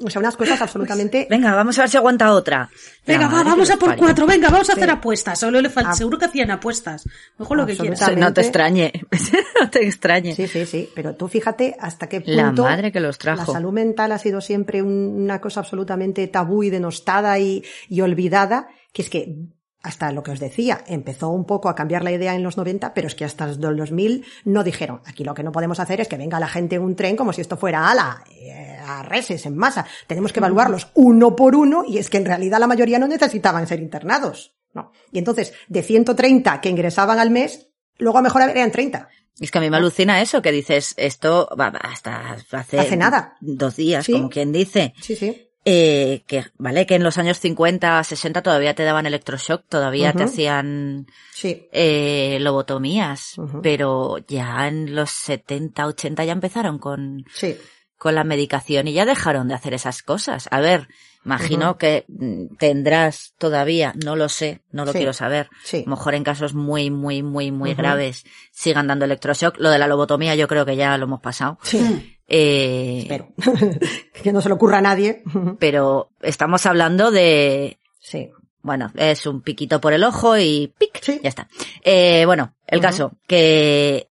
O 0.05 0.09
sea, 0.09 0.21
unas 0.21 0.37
cosas 0.39 0.59
absolutamente... 0.63 1.27
Venga, 1.29 1.55
vamos 1.55 1.79
a 1.79 1.83
ver 1.83 1.91
si 1.91 1.99
aguanta 1.99 2.33
otra. 2.33 2.71
venga, 3.07 3.29
La 3.29 3.35
va, 3.35 3.43
vamos 3.45 3.69
a 3.71 3.77
por 3.77 3.91
parió. 3.91 4.03
cuatro, 4.05 4.27
venga, 4.27 4.49
vamos 4.49 4.71
a 4.71 4.73
Sí. 4.73 4.79
hacer 4.81 4.91
apuestas. 4.91 5.39
Solo 5.39 5.61
le 5.61 5.69
falta, 5.69 5.91
Ah. 5.91 5.95
seguro 5.95 6.19
que 6.19 6.25
hacían 6.25 6.51
apuestas. 6.51 7.05
Mejor 7.39 7.59
lo 7.59 7.67
que 7.67 7.77
quieras. 7.77 8.17
No 8.17 8.33
te 8.33 8.41
extrañe. 8.41 8.91
no 9.61 9.69
te 9.71 9.87
extrañe. 9.87 10.35
Sí, 10.35 10.49
sí, 10.49 10.65
sí, 10.65 10.89
pero 10.95 11.15
tú 11.15 11.29
fíjate 11.29 11.77
hasta 11.79 12.09
qué 12.09 12.23
punto 12.23 12.33
La 12.37 12.53
madre 12.53 12.91
que 12.91 13.01
los 13.01 13.17
la 13.23 13.35
trajo. 13.35 13.53
salud 13.53 13.73
mental 13.73 14.13
ha 14.13 14.19
sido 14.19 14.41
siempre 14.41 14.81
un- 14.81 15.23
una 15.25 15.43
cosa 15.43 15.61
absolutamente 15.61 16.27
tabú 16.27 16.63
y 16.63 16.71
denostada 16.71 17.39
y, 17.39 17.63
y 17.91 18.01
olvidada, 18.01 18.69
que 18.95 19.03
es 19.03 19.11
que 19.11 19.37
hasta 19.83 20.13
lo 20.13 20.23
que 20.23 20.31
os 20.31 20.41
decía, 20.41 20.85
empezó 20.87 21.29
un 21.31 21.45
poco 21.45 21.69
a 21.69 21.75
cambiar 21.75 22.05
la 22.05 22.13
idea 22.13 22.35
en 22.35 22.43
los 22.43 22.57
90, 22.57 22.95
pero 22.95 23.09
es 23.09 23.15
que 23.15 23.25
hasta 23.25 23.45
el 23.45 23.59
2000 23.59 24.25
no 24.45 24.63
dijeron, 24.63 25.01
aquí 25.07 25.25
lo 25.25 25.35
que 25.35 25.43
no 25.43 25.51
podemos 25.53 25.81
hacer 25.81 26.01
es 26.01 26.09
que 26.09 26.17
venga 26.17 26.39
la 26.39 26.49
gente 26.49 26.77
en 26.77 26.83
un 26.83 26.95
tren 26.95 27.17
como 27.17 27.33
si 27.33 27.41
esto 27.41 27.57
fuera 27.57 27.91
ala, 27.91 28.23
eh, 28.31 28.77
a 28.87 29.03
reses, 29.03 29.45
en 29.47 29.57
masa. 29.57 29.87
Tenemos 30.07 30.33
que 30.33 30.41
evaluarlos 30.41 30.89
uno 30.95 31.35
por 31.35 31.57
uno 31.57 31.85
y 31.87 31.99
es 31.99 32.11
que 32.11 32.19
en 32.19 32.27
realidad 32.27 32.59
la 32.61 32.67
mayoría 32.67 32.99
no 32.99 33.09
necesitaban 33.09 33.67
ser 33.67 33.81
internados. 33.81 34.55
No. 34.75 34.93
Y 35.11 35.19
entonces, 35.19 35.53
de 35.69 35.83
130 35.83 36.61
que 36.61 36.69
ingresaban 36.71 37.19
al 37.19 37.31
mes, 37.31 37.69
luego 37.99 38.19
a 38.19 38.21
lo 38.23 38.25
mejor 38.25 38.43
eran 38.43 38.71
30. 38.71 39.09
Es 39.41 39.51
que 39.51 39.59
a 39.59 39.61
mí 39.61 39.69
me 39.71 39.77
alucina 39.79 40.21
eso, 40.23 40.43
que 40.43 40.53
dices, 40.53 40.95
esto 40.97 41.49
va 41.59 41.69
hasta 41.69 42.33
hace, 42.53 42.79
Hace 42.79 42.97
nada. 42.97 43.37
dos 43.41 43.77
días, 43.77 44.05
Sí. 44.07 44.13
como 44.13 44.29
quien 44.31 44.53
dice. 44.53 44.95
Sí, 45.01 45.17
sí. 45.17 45.49
Eh, 45.65 46.25
que, 46.27 46.45
vale, 46.59 46.87
que 46.87 46.97
en 46.97 47.05
los 47.05 47.19
años 47.19 47.39
50, 47.39 48.03
60 48.03 48.43
todavía 48.43 48.75
te 48.75 48.83
daban 48.83 49.07
electroshock, 49.07 49.65
todavía 49.69 50.13
te 50.13 50.25
hacían 50.25 51.07
Sí. 51.33 51.69
eh, 51.73 52.39
lobotomías, 52.41 53.37
pero 53.63 54.19
ya 54.27 54.67
en 54.67 54.95
los 54.95 55.11
70, 55.11 55.87
80 55.87 56.25
ya 56.25 56.33
empezaron 56.33 56.79
con, 56.79 57.25
Sí. 57.33 57.57
con 57.97 58.17
la 58.17 58.25
medicación 58.25 58.89
y 58.89 58.93
ya 58.93 59.05
dejaron 59.07 59.47
de 59.47 59.55
hacer 59.55 59.73
esas 59.75 60.03
cosas. 60.03 60.49
A 60.51 60.61
ver, 60.61 60.89
imagino 61.25 61.79
que 61.79 62.05
mm, 62.09 62.57
tendrás 62.59 63.35
todavía, 63.39 63.95
no 64.05 64.17
lo 64.17 64.29
sé, 64.29 64.63
no 64.71 64.85
lo 64.85 64.93
Sí. 64.93 64.99
quiero 64.99 65.13
saber. 65.13 65.49
Sí. 65.65 65.79
A 65.79 65.81
lo 65.91 65.97
mejor 65.97 66.15
en 66.15 66.25
casos 66.25 66.55
muy, 66.55 66.91
muy, 66.91 67.23
muy, 67.23 67.51
muy 67.53 67.75
graves 67.75 68.25
sigan 68.51 68.87
dando 68.87 69.05
electroshock. 69.05 69.57
Lo 69.59 69.71
de 69.71 69.79
la 69.79 69.87
lobotomía 69.87 70.35
yo 70.35 70.49
creo 70.49 70.65
que 70.67 70.77
ya 70.77 70.97
lo 70.99 71.05
hemos 71.05 71.21
pasado. 71.21 71.59
Sí. 71.63 72.17
Eh, 72.29 73.01
Espero. 73.03 73.29
que 74.23 74.33
no 74.33 74.41
se 74.41 74.49
le 74.49 74.55
ocurra 74.55 74.79
a 74.79 74.83
nadie. 74.83 75.23
pero 75.59 76.11
estamos 76.21 76.65
hablando 76.67 77.11
de, 77.11 77.79
sí. 78.01 78.31
bueno, 78.63 78.91
es 78.97 79.27
un 79.27 79.43
piquito 79.43 79.81
por 79.81 79.93
el 79.93 80.03
ojo 80.05 80.39
y 80.39 80.73
pic, 80.79 80.99
Sí. 81.03 81.21
ya 81.23 81.29
está. 81.29 81.49
Eh, 81.83 82.25
bueno, 82.27 82.55
el 82.67 82.81
caso, 82.81 83.13
que, 83.27 84.09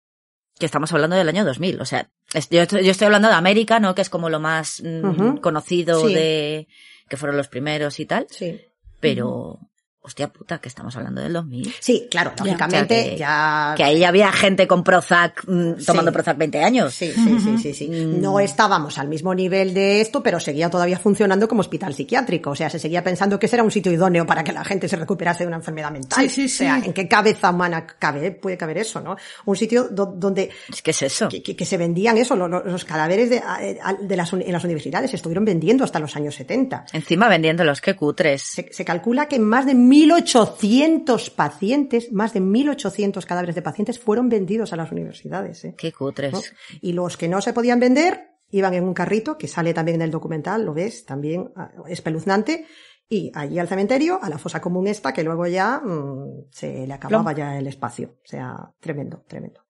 que 0.60 0.66
estamos 0.66 0.92
hablando 0.94 1.16
del 1.16 1.30
año 1.30 1.46
2000, 1.46 1.80
o 1.82 1.86
sea, 1.86 2.10
yo, 2.50 2.62
estoy- 2.64 2.84
yo 2.84 2.92
estoy 2.92 3.06
hablando 3.06 3.28
de 3.30 3.36
América, 3.36 3.80
¿no? 3.80 3.94
Que 3.96 4.02
es 4.02 4.10
como 4.10 4.30
lo 4.30 4.40
más 4.40 4.82
mm, 4.84 5.38
conocido 5.38 6.06
Sí. 6.08 6.14
de, 6.14 6.68
que 7.10 7.18
fueron 7.18 7.38
los 7.38 7.48
primeros 7.48 8.00
y 8.00 8.06
tal, 8.06 8.28
Sí. 8.30 8.62
pero, 9.00 9.60
hostia 10.08 10.28
puta, 10.30 10.58
que 10.60 10.70
estamos 10.70 10.96
hablando 10.96 11.22
del 11.22 11.34
2000. 11.34 11.74
Sí, 11.80 12.08
claro, 12.10 12.32
Ya. 12.38 12.44
lógicamente 12.46 12.96
O 13.00 13.04
sea 13.04 13.12
que- 13.12 13.18
ya... 13.18 13.74
Que 13.78 13.84
ahí 13.84 14.04
había 14.04 14.32
gente 14.32 14.68
con 14.68 14.84
Prozac, 14.84 15.44
mm, 15.48 15.80
Sí. 15.80 15.86
tomando 15.86 16.12
Prozac 16.12 16.38
20 16.38 16.64
años. 16.64 16.94
Sí, 16.94 17.12
sí, 17.14 17.38
sí, 17.40 17.58
sí, 17.60 17.74
sí. 17.74 17.88
Mm. 17.90 18.22
No 18.22 18.40
estábamos 18.40 18.98
al 18.98 19.08
mismo 19.08 19.36
nivel 19.36 19.74
de 19.74 20.02
esto, 20.02 20.24
pero 20.24 20.40
seguía 20.40 20.70
todavía 20.70 20.98
funcionando 20.98 21.48
como 21.48 21.62
hospital 21.62 21.94
psiquiátrico. 21.94 22.52
O 22.52 22.56
sea, 22.56 22.70
se 22.70 22.80
seguía 22.80 23.04
pensando 23.04 23.38
que 23.40 23.46
ese 23.46 23.56
era 23.58 23.64
un 23.64 23.72
sitio 23.72 23.92
idóneo 23.92 24.26
para 24.26 24.44
que 24.44 24.52
la 24.54 24.64
gente 24.64 24.88
se 24.88 24.96
recuperase 24.96 25.44
de 25.44 25.48
una 25.48 25.58
enfermedad 25.58 25.92
mental. 25.92 26.20
Sí, 26.30 26.30
sí, 26.30 26.46
O 26.46 26.50
sea, 26.50 26.80
sí. 26.80 26.88
¿en 26.88 26.94
qué 26.94 27.08
cabeza 27.08 27.52
humana 27.52 27.86
cabe, 27.86 28.32
puede 28.32 28.58
caber 28.58 28.78
eso, 28.80 29.02
no? 29.02 29.16
Un 29.46 29.56
sitio 29.56 29.88
do- 29.92 30.06
donde 30.16 30.50
Es 30.70 30.82
que 30.82 30.92
es 30.92 31.02
eso. 31.02 31.28
que, 31.30 31.44
que- 31.44 31.56
que 31.56 31.66
se 31.66 31.78
vendían 31.78 32.18
eso, 32.18 32.36
lo- 32.36 32.48
lo- 32.48 32.64
los, 32.64 32.86
cadáveres 32.86 33.30
de, 33.30 33.40
a- 33.40 33.94
de 34.00 34.16
las, 34.18 34.32
en 34.34 34.52
las 34.52 34.64
universidades 34.64 35.10
se 35.12 35.16
estuvieron 35.18 35.44
vendiendo 35.46 35.84
hasta 35.84 36.00
los 36.00 36.16
años 36.16 36.36
70. 36.36 36.86
Encima 36.94 37.28
vendiéndolos, 37.28 37.82
qué 37.82 37.96
cutres. 37.96 38.42
Se, 38.42 38.70
se 38.72 38.86
calcula 38.86 39.28
que 39.28 39.40
más 39.40 39.66
de 39.66 39.76
1.800 40.06 41.34
pacientes, 41.34 42.12
más 42.12 42.34
de 42.34 42.42
1.800 42.42 43.26
cadáveres 43.26 43.56
de 43.56 43.62
pacientes 43.62 44.00
fueron 44.00 44.30
vendidos 44.30 44.74
a 44.74 44.76
las 44.76 44.92
universidades. 44.92 45.66
¿eh? 45.66 45.76
Qué 45.78 45.92
cutres. 45.92 46.34
¿no? 46.34 46.42
Y 46.82 46.94
los 46.94 47.18
que 47.18 47.28
no 47.28 47.42
se 47.42 47.54
podían 47.54 47.80
vender 47.80 48.32
iban 48.50 48.74
en 48.74 48.84
un 48.84 48.94
carrito, 48.94 49.38
que 49.38 49.48
sale 49.48 49.74
también 49.74 49.96
en 49.96 50.04
el 50.04 50.12
documental, 50.12 50.66
lo 50.66 50.74
ves, 50.74 51.06
también 51.06 51.52
ah, 51.56 51.72
espeluznante, 51.88 52.66
y 53.10 53.32
allí 53.34 53.60
al 53.60 53.68
cementerio, 53.68 54.20
a 54.22 54.30
la 54.30 54.38
fosa 54.38 54.62
común 54.62 54.88
esta, 54.88 55.14
que 55.14 55.24
luego 55.24 55.48
ya 55.48 55.80
mm, 55.80 56.48
se 56.52 56.86
le 56.86 56.94
acababa 56.94 57.34
ya 57.34 57.58
el 57.58 57.68
espacio. 57.68 58.18
O 58.24 58.28
sea, 58.28 58.74
tremendo, 58.80 59.24
tremendo. 59.28 59.62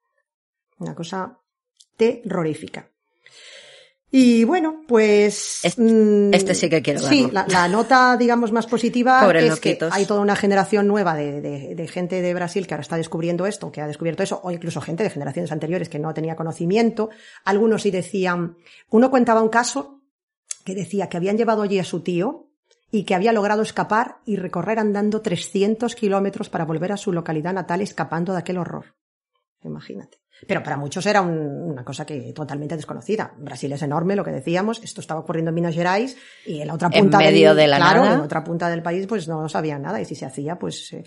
Una 0.80 0.96
cosa 0.96 1.40
terrorífica. 1.96 2.90
Y 4.10 4.46
bueno, 4.46 4.84
pues... 4.88 5.60
Este- 5.64 5.82
mm, 5.82 6.34
este 6.34 6.56
sí 6.56 6.70
que 6.70 6.82
quiero 6.82 7.00
Sí, 7.02 7.28
la, 7.32 7.46
la 7.50 7.68
nota, 7.68 8.16
digamos, 8.18 8.54
más 8.54 8.66
positiva 8.66 9.20
es 9.56 9.60
que 9.60 9.70
hay 9.94 10.06
toda 10.06 10.22
una 10.22 10.36
generación 10.38 10.88
nueva 10.88 11.14
de, 11.16 11.42
de- 11.42 11.76
de 11.76 11.88
gente 11.90 12.22
de 12.22 12.34
Brasil 12.34 12.66
que 12.66 12.74
ahora 12.74 12.84
está 12.84 12.96
descubriendo 12.96 13.46
esto, 13.46 13.70
que 13.72 13.82
ha 13.82 13.88
descubierto 13.88 14.24
eso, 14.24 14.40
o 14.44 14.52
incluso 14.52 14.80
gente 14.80 15.04
de 15.04 15.10
generaciones 15.10 15.52
anteriores 15.52 15.90
que 15.90 16.00
no 16.00 16.14
tenía 16.14 16.36
conocimiento. 16.38 17.10
Algunos 17.44 17.82
sí 17.82 17.92
decían, 17.92 18.56
uno 18.90 19.12
contaba 19.12 19.42
un 19.42 19.50
caso 19.50 20.02
que 20.64 20.74
decía 20.74 21.10
que 21.10 21.18
habían 21.18 21.38
llevado 21.38 21.62
allí 21.62 21.78
a 21.80 21.84
su 21.84 22.00
tío 22.02 22.48
y 22.90 23.04
que 23.04 23.14
había 23.16 23.34
logrado 23.34 23.62
escapar 23.62 24.20
y 24.26 24.38
recorrer 24.38 24.80
andando 24.80 25.22
300 25.22 25.96
kilómetros 25.96 26.48
para 26.50 26.64
volver 26.64 26.94
a 26.94 26.98
su 26.98 27.12
localidad 27.12 27.54
natal 27.54 27.82
escapando 27.82 28.32
de 28.32 28.40
aquel 28.40 28.58
horror. 28.58 28.96
Imagínate. 29.64 30.20
Pero 30.46 30.62
para 30.62 30.78
muchos 30.78 31.06
era 31.06 31.22
un- 31.22 31.72
una 31.72 31.84
cosa 31.84 32.06
que 32.06 32.32
totalmente 32.34 32.76
desconocida. 32.76 33.34
Brasil 33.38 33.72
es 33.74 33.82
enorme, 33.82 34.16
lo 34.16 34.24
que 34.24 34.32
decíamos. 34.32 34.84
Esto 34.84 35.02
estaba 35.02 35.20
ocurriendo 35.22 35.50
en 35.50 35.56
Minas 35.56 35.74
Gerais 35.74 36.16
y 36.46 36.62
en 36.62 36.68
la 36.68 36.76
otra 36.76 36.90
En 36.92 37.04
punta 37.06 37.18
medio 37.18 37.50
del, 37.50 37.58
de 37.58 37.68
la 37.68 37.78
claro, 37.78 38.04
nada. 38.04 38.16
en 38.16 38.22
otra 38.22 38.44
punta 38.44 38.70
del 38.70 38.84
país, 38.84 39.08
pues 39.08 39.28
no 39.28 39.50
sabían 39.50 39.82
nada. 39.82 40.00
Y 40.00 40.06
si 40.06 40.14
se 40.16 40.26
hacía, 40.26 40.60
pues 40.60 40.94
eh, 40.94 41.04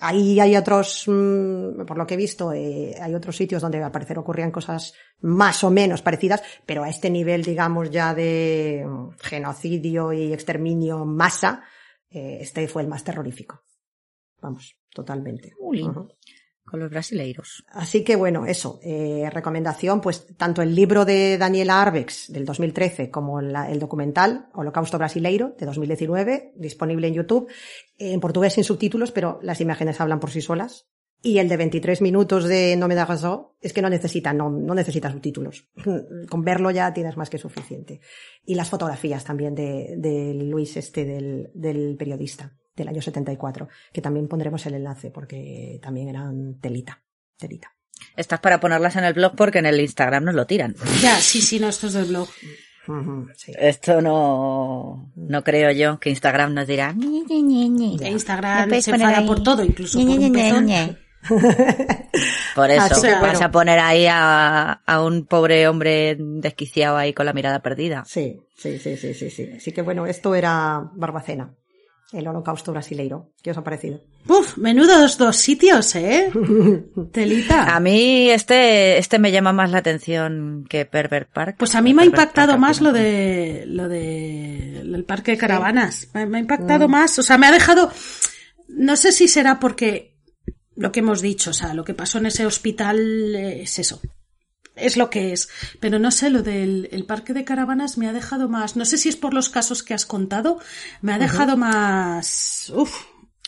ahí 0.00 0.38
hay 0.40 0.56
otros, 0.56 1.04
mm, 1.06 1.84
por 1.86 1.96
lo 1.96 2.06
que 2.06 2.14
he 2.14 2.18
visto, 2.18 2.52
eh, 2.52 2.94
hay 3.00 3.14
otros 3.14 3.36
sitios 3.36 3.62
donde 3.62 3.82
al 3.82 3.90
parecer 3.92 4.18
ocurrían 4.18 4.50
cosas 4.50 4.92
más 5.20 5.64
o 5.64 5.70
menos 5.70 6.02
parecidas, 6.02 6.42
pero 6.66 6.82
a 6.84 6.88
este 6.90 7.08
nivel, 7.08 7.42
digamos, 7.42 7.90
ya 7.90 8.14
de 8.14 8.84
mm, 8.86 9.10
genocidio 9.20 10.12
y 10.12 10.32
exterminio 10.32 11.02
en 11.02 11.16
masa, 11.16 11.62
eh, 12.10 12.38
este 12.40 12.68
fue 12.68 12.82
el 12.82 12.88
más 12.88 13.04
terrorífico. 13.04 13.62
Vamos, 14.40 14.76
totalmente. 14.92 15.52
Uy. 15.58 15.82
Con 16.66 16.80
los 16.80 16.90
brasileiros. 16.90 17.64
Así 17.68 18.02
que 18.02 18.16
bueno, 18.16 18.44
eso, 18.44 18.80
eh, 18.82 19.30
recomendación, 19.32 20.00
pues 20.00 20.26
tanto 20.36 20.62
el 20.62 20.74
libro 20.74 21.04
de 21.04 21.38
Daniela 21.38 21.80
Arbex 21.80 22.32
del 22.32 22.44
2013 22.44 23.08
como 23.08 23.38
el 23.38 23.78
documental 23.78 24.48
Holocausto 24.52 24.98
Brasileiro 24.98 25.54
de 25.58 25.64
2019, 25.64 26.52
disponible 26.56 27.06
en 27.06 27.14
YouTube, 27.14 27.48
en 27.98 28.18
portugués 28.18 28.54
sin 28.54 28.64
subtítulos, 28.64 29.12
pero 29.12 29.38
las 29.42 29.60
imágenes 29.60 30.00
hablan 30.00 30.18
por 30.18 30.30
sí 30.30 30.40
solas. 30.40 30.86
Y 31.26 31.40
el 31.40 31.48
de 31.48 31.56
23 31.56 32.02
minutos 32.02 32.44
de 32.44 32.76
No 32.76 32.86
me 32.86 32.94
da 32.94 33.04
razón 33.04 33.48
es 33.60 33.72
que 33.72 33.82
no 33.82 33.90
necesita, 33.90 34.32
no, 34.32 34.48
no 34.48 34.74
necesita 34.74 35.10
subtítulos. 35.10 35.64
Con 36.30 36.44
verlo 36.44 36.70
ya 36.70 36.94
tienes 36.94 37.16
más 37.16 37.28
que 37.30 37.36
suficiente. 37.36 38.00
Y 38.44 38.54
las 38.54 38.70
fotografías 38.70 39.24
también 39.24 39.52
de, 39.56 39.94
de 39.98 40.34
Luis 40.34 40.76
este, 40.76 41.04
del, 41.04 41.50
del 41.52 41.96
periodista, 41.98 42.52
del 42.76 42.86
año 42.86 43.02
74, 43.02 43.66
que 43.92 44.00
también 44.00 44.28
pondremos 44.28 44.64
el 44.66 44.74
enlace 44.74 45.10
porque 45.10 45.80
también 45.82 46.08
eran 46.10 46.60
telita, 46.60 47.02
telita. 47.36 47.72
Estas 48.16 48.38
para 48.38 48.60
ponerlas 48.60 48.94
en 48.94 49.02
el 49.02 49.14
blog 49.14 49.34
porque 49.34 49.58
en 49.58 49.66
el 49.66 49.80
Instagram 49.80 50.22
nos 50.22 50.34
lo 50.36 50.46
tiran. 50.46 50.76
Ya, 51.02 51.16
sí, 51.16 51.40
sí, 51.40 51.58
no, 51.58 51.66
esto 51.66 51.88
es 51.88 51.94
del 51.94 52.04
blog. 52.04 52.28
Sí. 53.34 53.52
Esto 53.58 54.00
no, 54.00 55.10
no 55.16 55.42
creo 55.42 55.72
yo 55.72 55.98
que 55.98 56.10
Instagram 56.10 56.54
nos 56.54 56.68
dirá. 56.68 56.92
"Ñe, 56.92 57.24
Ñe, 57.28 57.42
Ñe, 57.42 57.68
Ñe". 57.68 57.96
¿Me 57.98 58.10
Instagram 58.10 58.68
puedes 58.68 58.84
se 58.84 58.92
enfada 58.92 59.18
ahí? 59.18 59.26
por 59.26 59.42
todo, 59.42 59.64
incluso 59.64 59.98
por 59.98 60.08
un 60.08 60.32
pezón. 60.32 60.68
Por 62.54 62.70
eso, 62.70 62.82
Así 62.82 63.02
que, 63.02 63.12
vas 63.12 63.20
bueno. 63.20 63.40
a 63.46 63.50
poner 63.50 63.78
ahí 63.78 64.06
a, 64.08 64.72
a 64.86 65.02
un 65.02 65.26
pobre 65.26 65.68
hombre 65.68 66.16
desquiciado 66.18 66.96
ahí 66.96 67.12
con 67.12 67.26
la 67.26 67.32
mirada 67.32 67.60
perdida. 67.60 68.04
Sí, 68.06 68.40
sí, 68.56 68.78
sí, 68.78 68.96
sí, 68.96 69.14
sí, 69.14 69.30
sí. 69.30 69.50
Así 69.56 69.72
que 69.72 69.82
bueno, 69.82 70.06
esto 70.06 70.34
era 70.34 70.82
Barbacena, 70.94 71.50
el 72.12 72.26
holocausto 72.26 72.72
brasileiro. 72.72 73.30
¿Qué 73.42 73.50
os 73.50 73.58
ha 73.58 73.64
parecido? 73.64 74.00
Uf, 74.28 74.56
menudos 74.56 75.18
dos 75.18 75.36
sitios, 75.36 75.94
¿eh? 75.96 76.30
Telita. 77.12 77.74
A 77.76 77.78
mí 77.80 78.30
este, 78.30 78.98
este 78.98 79.18
me 79.18 79.30
llama 79.30 79.52
más 79.52 79.70
la 79.70 79.78
atención 79.78 80.64
que 80.68 80.84
Pervert 80.86 81.30
Park. 81.32 81.56
Pues 81.58 81.74
a 81.74 81.82
mí 81.82 81.92
me 81.94 82.02
ha 82.02 82.06
impactado 82.06 82.48
Park, 82.52 82.60
más 82.60 82.80
lo 82.80 82.92
de 82.92 83.64
lo 83.66 83.88
de 83.88 84.80
el 84.80 85.04
parque 85.04 85.32
de 85.32 85.38
caravanas. 85.38 86.08
Me, 86.14 86.24
me 86.26 86.38
ha 86.38 86.40
Mm. 86.40 86.44
impactado 86.44 86.88
más, 86.88 87.18
o 87.18 87.22
sea, 87.22 87.36
me 87.38 87.46
ha 87.46 87.52
dejado 87.52 87.90
no 88.68 88.96
sé 88.96 89.12
si 89.12 89.28
será 89.28 89.60
porque 89.60 90.15
lo 90.76 90.92
que 90.92 91.00
hemos 91.00 91.20
dicho, 91.22 91.50
o 91.50 91.54
sea, 91.54 91.74
lo 91.74 91.84
que 91.84 91.94
pasó 91.94 92.18
en 92.18 92.26
ese 92.26 92.46
hospital 92.46 93.34
eh, 93.34 93.62
es 93.62 93.78
eso. 93.78 94.00
Es 94.74 94.98
lo 94.98 95.08
que 95.08 95.32
es, 95.32 95.48
pero 95.80 95.98
no 95.98 96.10
sé, 96.10 96.28
lo 96.28 96.42
del 96.42 96.90
el 96.92 97.06
parque 97.06 97.32
de 97.32 97.44
caravanas 97.44 97.96
me 97.96 98.08
ha 98.08 98.12
dejado 98.12 98.50
más, 98.50 98.76
no 98.76 98.84
sé 98.84 98.98
si 98.98 99.08
es 99.08 99.16
por 99.16 99.32
los 99.32 99.48
casos 99.48 99.82
que 99.82 99.94
has 99.94 100.04
contado, 100.04 100.60
me 101.00 101.14
ha 101.14 101.18
dejado 101.18 101.56
más, 101.56 102.70
uf, 102.74 102.94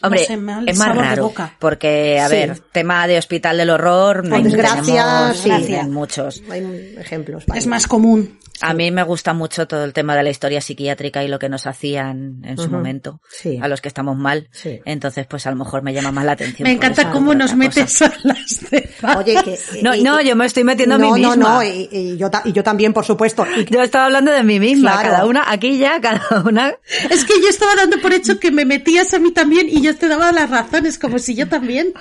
Hombre, 0.03 0.21
no 0.39 0.63
sé, 0.65 0.71
es 0.71 0.79
más 0.79 0.97
raro, 0.97 1.25
boca. 1.25 1.57
porque, 1.59 2.21
a 2.21 2.29
Sí. 2.29 2.35
ver, 2.37 2.59
tema 2.73 3.07
de 3.09 3.19
hospital 3.19 3.57
del 3.57 3.71
horror, 3.71 4.25
no 4.25 4.37
Por 4.37 4.45
desgracia, 4.45 5.33
tenemos 5.43 5.67
sí. 5.67 5.75
en 5.75 5.93
muchos. 5.93 6.43
Hay 6.51 6.95
ejemplos. 6.99 7.45
Es 7.55 7.67
más 7.67 7.87
común. 7.87 8.39
A 8.61 8.75
mí 8.75 8.91
me 8.91 9.05
gusta 9.05 9.35
mucho 9.35 9.69
todo 9.69 9.85
el 9.85 9.93
tema 9.93 10.17
de 10.17 10.25
la 10.25 10.31
historia 10.31 10.61
psiquiátrica 10.61 11.23
y 11.23 11.29
lo 11.29 11.39
que 11.39 11.49
nos 11.49 11.69
hacían 11.69 12.41
en 12.45 12.57
su 12.57 12.65
Ujú. 12.65 12.73
momento, 12.73 13.21
Sí. 13.31 13.57
a 13.63 13.69
los 13.69 13.81
que 13.81 13.87
estamos 13.87 14.17
mal. 14.17 14.49
Sí. 14.51 14.81
Entonces, 14.85 15.27
pues 15.29 15.47
a 15.47 15.51
lo 15.51 15.57
mejor 15.57 15.83
me 15.83 15.93
llama 15.95 16.11
más 16.11 16.25
la 16.25 16.33
atención. 16.33 16.67
Me 16.69 16.73
encanta 16.75 17.11
cómo 17.13 17.35
nos 17.35 17.55
metes 17.55 18.03
a 18.03 18.13
las 18.25 18.69
de 18.71 18.91
Oye, 19.17 19.37
que, 19.45 19.59
No, 19.83 19.95
y- 19.95 20.03
no, 20.03 20.21
y- 20.21 20.27
yo 20.27 20.35
me 20.35 20.45
estoy 20.47 20.65
metiendo 20.65 20.97
a 20.97 20.99
no, 20.99 21.13
mí 21.15 21.21
no, 21.23 21.31
misma. 21.37 21.55
no, 21.55 21.63
y, 21.63 21.89
y 21.93 22.17
yo, 22.17 22.29
y 22.45 22.53
yo 22.53 22.65
también, 22.65 22.93
por 22.93 23.05
supuesto. 23.05 23.47
Y- 23.57 23.65
Yo 23.73 23.81
estaba 23.81 24.07
hablando 24.07 24.33
de 24.33 24.43
mí 24.43 24.59
misma, 24.59 24.93
Claro. 24.95 25.09
cada 25.11 25.27
una, 25.27 25.45
aquí 25.53 25.79
ya, 25.79 26.01
cada 26.01 26.41
una. 26.45 26.75
Es 27.11 27.25
que 27.25 27.35
yo 27.41 27.49
estaba 27.49 27.77
dando 27.77 28.01
por 28.01 28.13
hecho 28.13 28.41
que 28.41 28.51
me 28.51 28.65
metías 28.65 29.15
a 29.15 29.21
mí 29.21 29.31
también 29.31 29.69
y 29.69 29.83
yo 29.83 29.88
te 29.97 30.09
daba 30.09 30.33
las 30.33 30.51
razones, 30.51 30.99
como 30.99 31.19
si 31.19 31.35
yo 31.35 31.49
también. 31.49 31.93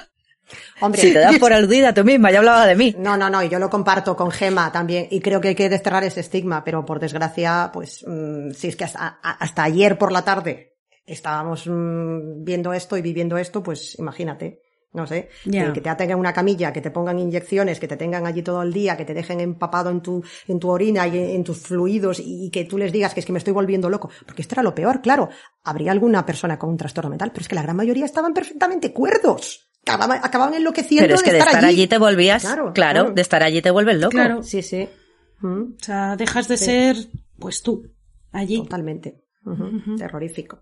Hombre, 0.80 1.02
Si 1.02 1.12
te 1.12 1.20
das 1.20 1.40
por 1.40 1.52
aludida 1.52 1.94
tú 1.94 2.04
misma, 2.04 2.32
ya 2.32 2.40
hablaba 2.40 2.66
de 2.66 2.76
mí. 2.76 2.96
No, 2.98 3.18
no, 3.18 3.30
no, 3.30 3.44
y 3.44 3.50
yo 3.50 3.60
lo 3.60 3.70
comparto 3.70 4.16
con 4.16 4.32
Gema 4.32 4.72
también, 4.72 5.08
y 5.12 5.20
creo 5.20 5.42
que 5.42 5.50
hay 5.50 5.56
que 5.56 5.70
desterrar 5.70 6.04
ese 6.04 6.22
estigma, 6.22 6.64
pero 6.64 6.86
por 6.86 7.00
desgracia, 7.00 7.70
pues, 7.74 8.06
mm, 8.08 8.52
si 8.52 8.68
es 8.68 8.76
que 8.76 8.86
hasta, 8.86 9.20
hasta 9.22 9.64
ayer 9.64 9.98
por 9.98 10.12
la 10.12 10.24
tarde 10.24 10.78
estábamos 11.06 11.68
mm, 11.68 12.44
viendo 12.44 12.74
esto 12.74 12.98
y 12.98 13.02
viviendo 13.02 13.38
esto, 13.38 13.64
pues 13.64 13.98
imagínate, 14.00 14.62
no 14.98 15.08
sé, 15.08 15.30
Ya. 15.46 15.68
que, 15.68 15.74
que 15.74 15.82
te 15.82 15.90
aten 15.90 16.12
en 16.12 16.18
una 16.18 16.34
camilla, 16.34 16.74
que 16.74 16.82
te 16.82 16.92
pongan 16.92 17.18
inyecciones, 17.20 17.80
que 17.80 17.88
te 17.88 17.96
tengan 17.96 18.26
allí 18.26 18.42
todo 18.42 18.62
el 18.64 18.74
día, 18.74 18.98
que 18.98 19.06
te 19.06 19.14
dejen 19.14 19.40
empapado 19.40 19.90
en 19.90 20.02
tu, 20.02 20.22
en 20.48 20.60
tu 20.60 20.70
orina 20.70 21.08
y 21.08 21.36
en 21.36 21.44
tus 21.44 21.60
fluidos 21.60 22.20
y, 22.20 22.50
que 22.50 22.66
tú 22.66 22.78
les 22.78 22.92
digas 22.92 23.14
que 23.14 23.22
es 23.22 23.26
que 23.26 23.32
me 23.32 23.38
estoy 23.38 23.54
volviendo 23.54 23.90
loco, 23.90 24.10
porque 24.26 24.42
esto 24.42 24.56
era 24.56 24.64
lo 24.64 24.76
peor, 24.76 25.02
claro, 25.02 25.30
habría 25.64 25.92
alguna 25.92 26.26
persona 26.26 26.58
con 26.60 26.72
un 26.72 26.78
trastorno 26.78 27.10
mental, 27.12 27.32
pero 27.32 27.44
es 27.44 27.48
que 27.48 27.56
la 27.56 27.62
gran 27.62 27.76
mayoría 27.78 28.06
estaban 28.06 28.34
perfectamente 28.34 28.92
cuerdos. 28.92 29.70
Acababan, 29.86 30.20
acababan 30.22 30.54
enloqueciendo 30.56 31.04
Pero 31.06 31.16
es 31.16 31.24
que 31.24 31.32
de 31.32 31.40
estar 31.40 31.64
allí 31.64 31.88
te 31.88 31.98
volvías, 31.98 32.42
Claro, 32.42 32.74
claro, 32.74 33.00
claro. 33.04 33.12
de 33.14 33.22
estar 33.22 33.42
allí 33.44 33.62
te 33.62 33.72
vuelves 33.72 33.98
loco. 34.00 34.12
Claro. 34.12 34.44
Sí, 34.44 34.62
sí. 34.62 34.90
Mm, 35.40 35.62
O 35.80 35.84
sea, 35.84 36.16
dejas 36.18 36.48
de 36.50 36.58
ser, 36.58 36.98
pues 37.40 37.62
tú, 37.62 37.84
allí. 38.34 38.58
Totalmente. 38.58 39.24
Terrorífico. 39.98 40.60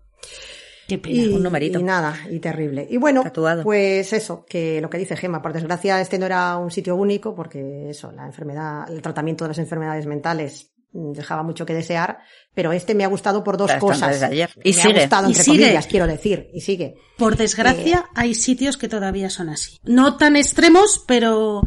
Qué 0.86 0.98
pena. 0.98 1.34
un 1.36 1.42
numerito. 1.42 1.80
Y 1.80 1.82
nada, 1.82 2.16
y 2.30 2.38
terrible. 2.38 2.86
Y 2.88 2.96
bueno, 2.96 3.22
Tatuado. 3.22 3.62
pues 3.62 4.12
eso, 4.12 4.44
que 4.48 4.80
lo 4.80 4.88
que 4.88 4.98
dice 4.98 5.16
Gema, 5.16 5.42
por 5.42 5.52
desgracia 5.52 6.00
este 6.00 6.18
no 6.18 6.26
era 6.26 6.56
un 6.56 6.70
sitio 6.70 6.94
único, 6.96 7.34
porque 7.34 7.90
eso, 7.90 8.12
la 8.12 8.26
enfermedad, 8.26 8.90
el 8.90 9.02
tratamiento 9.02 9.44
de 9.44 9.48
las 9.48 9.58
enfermedades 9.58 10.06
mentales 10.06 10.70
dejaba 11.14 11.42
mucho 11.42 11.66
que 11.66 11.74
desear, 11.74 12.18
pero 12.54 12.72
este 12.72 12.94
me 12.94 13.04
ha 13.04 13.08
gustado 13.08 13.44
por 13.44 13.56
dos 13.56 13.72
cosas. 13.74 14.12
desde 14.12 14.26
ayer. 14.26 14.50
Y 14.64 14.70
me 14.70 14.74
sigue. 14.74 14.98
ha 14.98 15.00
gustado, 15.02 15.28
Y 15.28 15.30
entre 15.32 15.44
sigue. 15.44 15.62
comillas, 15.64 15.86
quiero 15.86 16.06
decir, 16.06 16.48
y 16.54 16.60
sigue. 16.60 16.94
Por 17.18 17.36
desgracia, 17.36 18.06
hay 18.14 18.34
sitios 18.34 18.76
que 18.76 18.88
todavía 18.88 19.30
son 19.30 19.48
así. 19.48 19.78
No 19.84 20.16
tan 20.16 20.36
extremos, 20.36 21.02
pero 21.06 21.62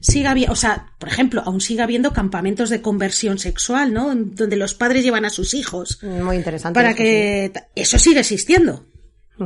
sigue 0.00 0.28
habiendo, 0.28 0.52
o 0.52 0.56
sea, 0.56 0.92
por 0.98 1.08
ejemplo, 1.08 1.42
aún 1.44 1.60
sigue 1.60 1.82
habiendo 1.82 2.12
campamentos 2.12 2.70
de 2.70 2.82
conversión 2.82 3.38
sexual, 3.38 3.92
¿no? 3.92 4.14
Donde 4.14 4.56
los 4.56 4.74
padres 4.74 5.02
llevan 5.04 5.24
a 5.24 5.30
sus 5.30 5.54
hijos. 5.54 5.98
Muy 6.02 6.36
interesante. 6.36 6.74
Para 6.78 6.90
eso, 6.90 6.98
que 6.98 7.52
eso 7.74 7.98
sigue 7.98 8.20
existiendo. 8.20 8.86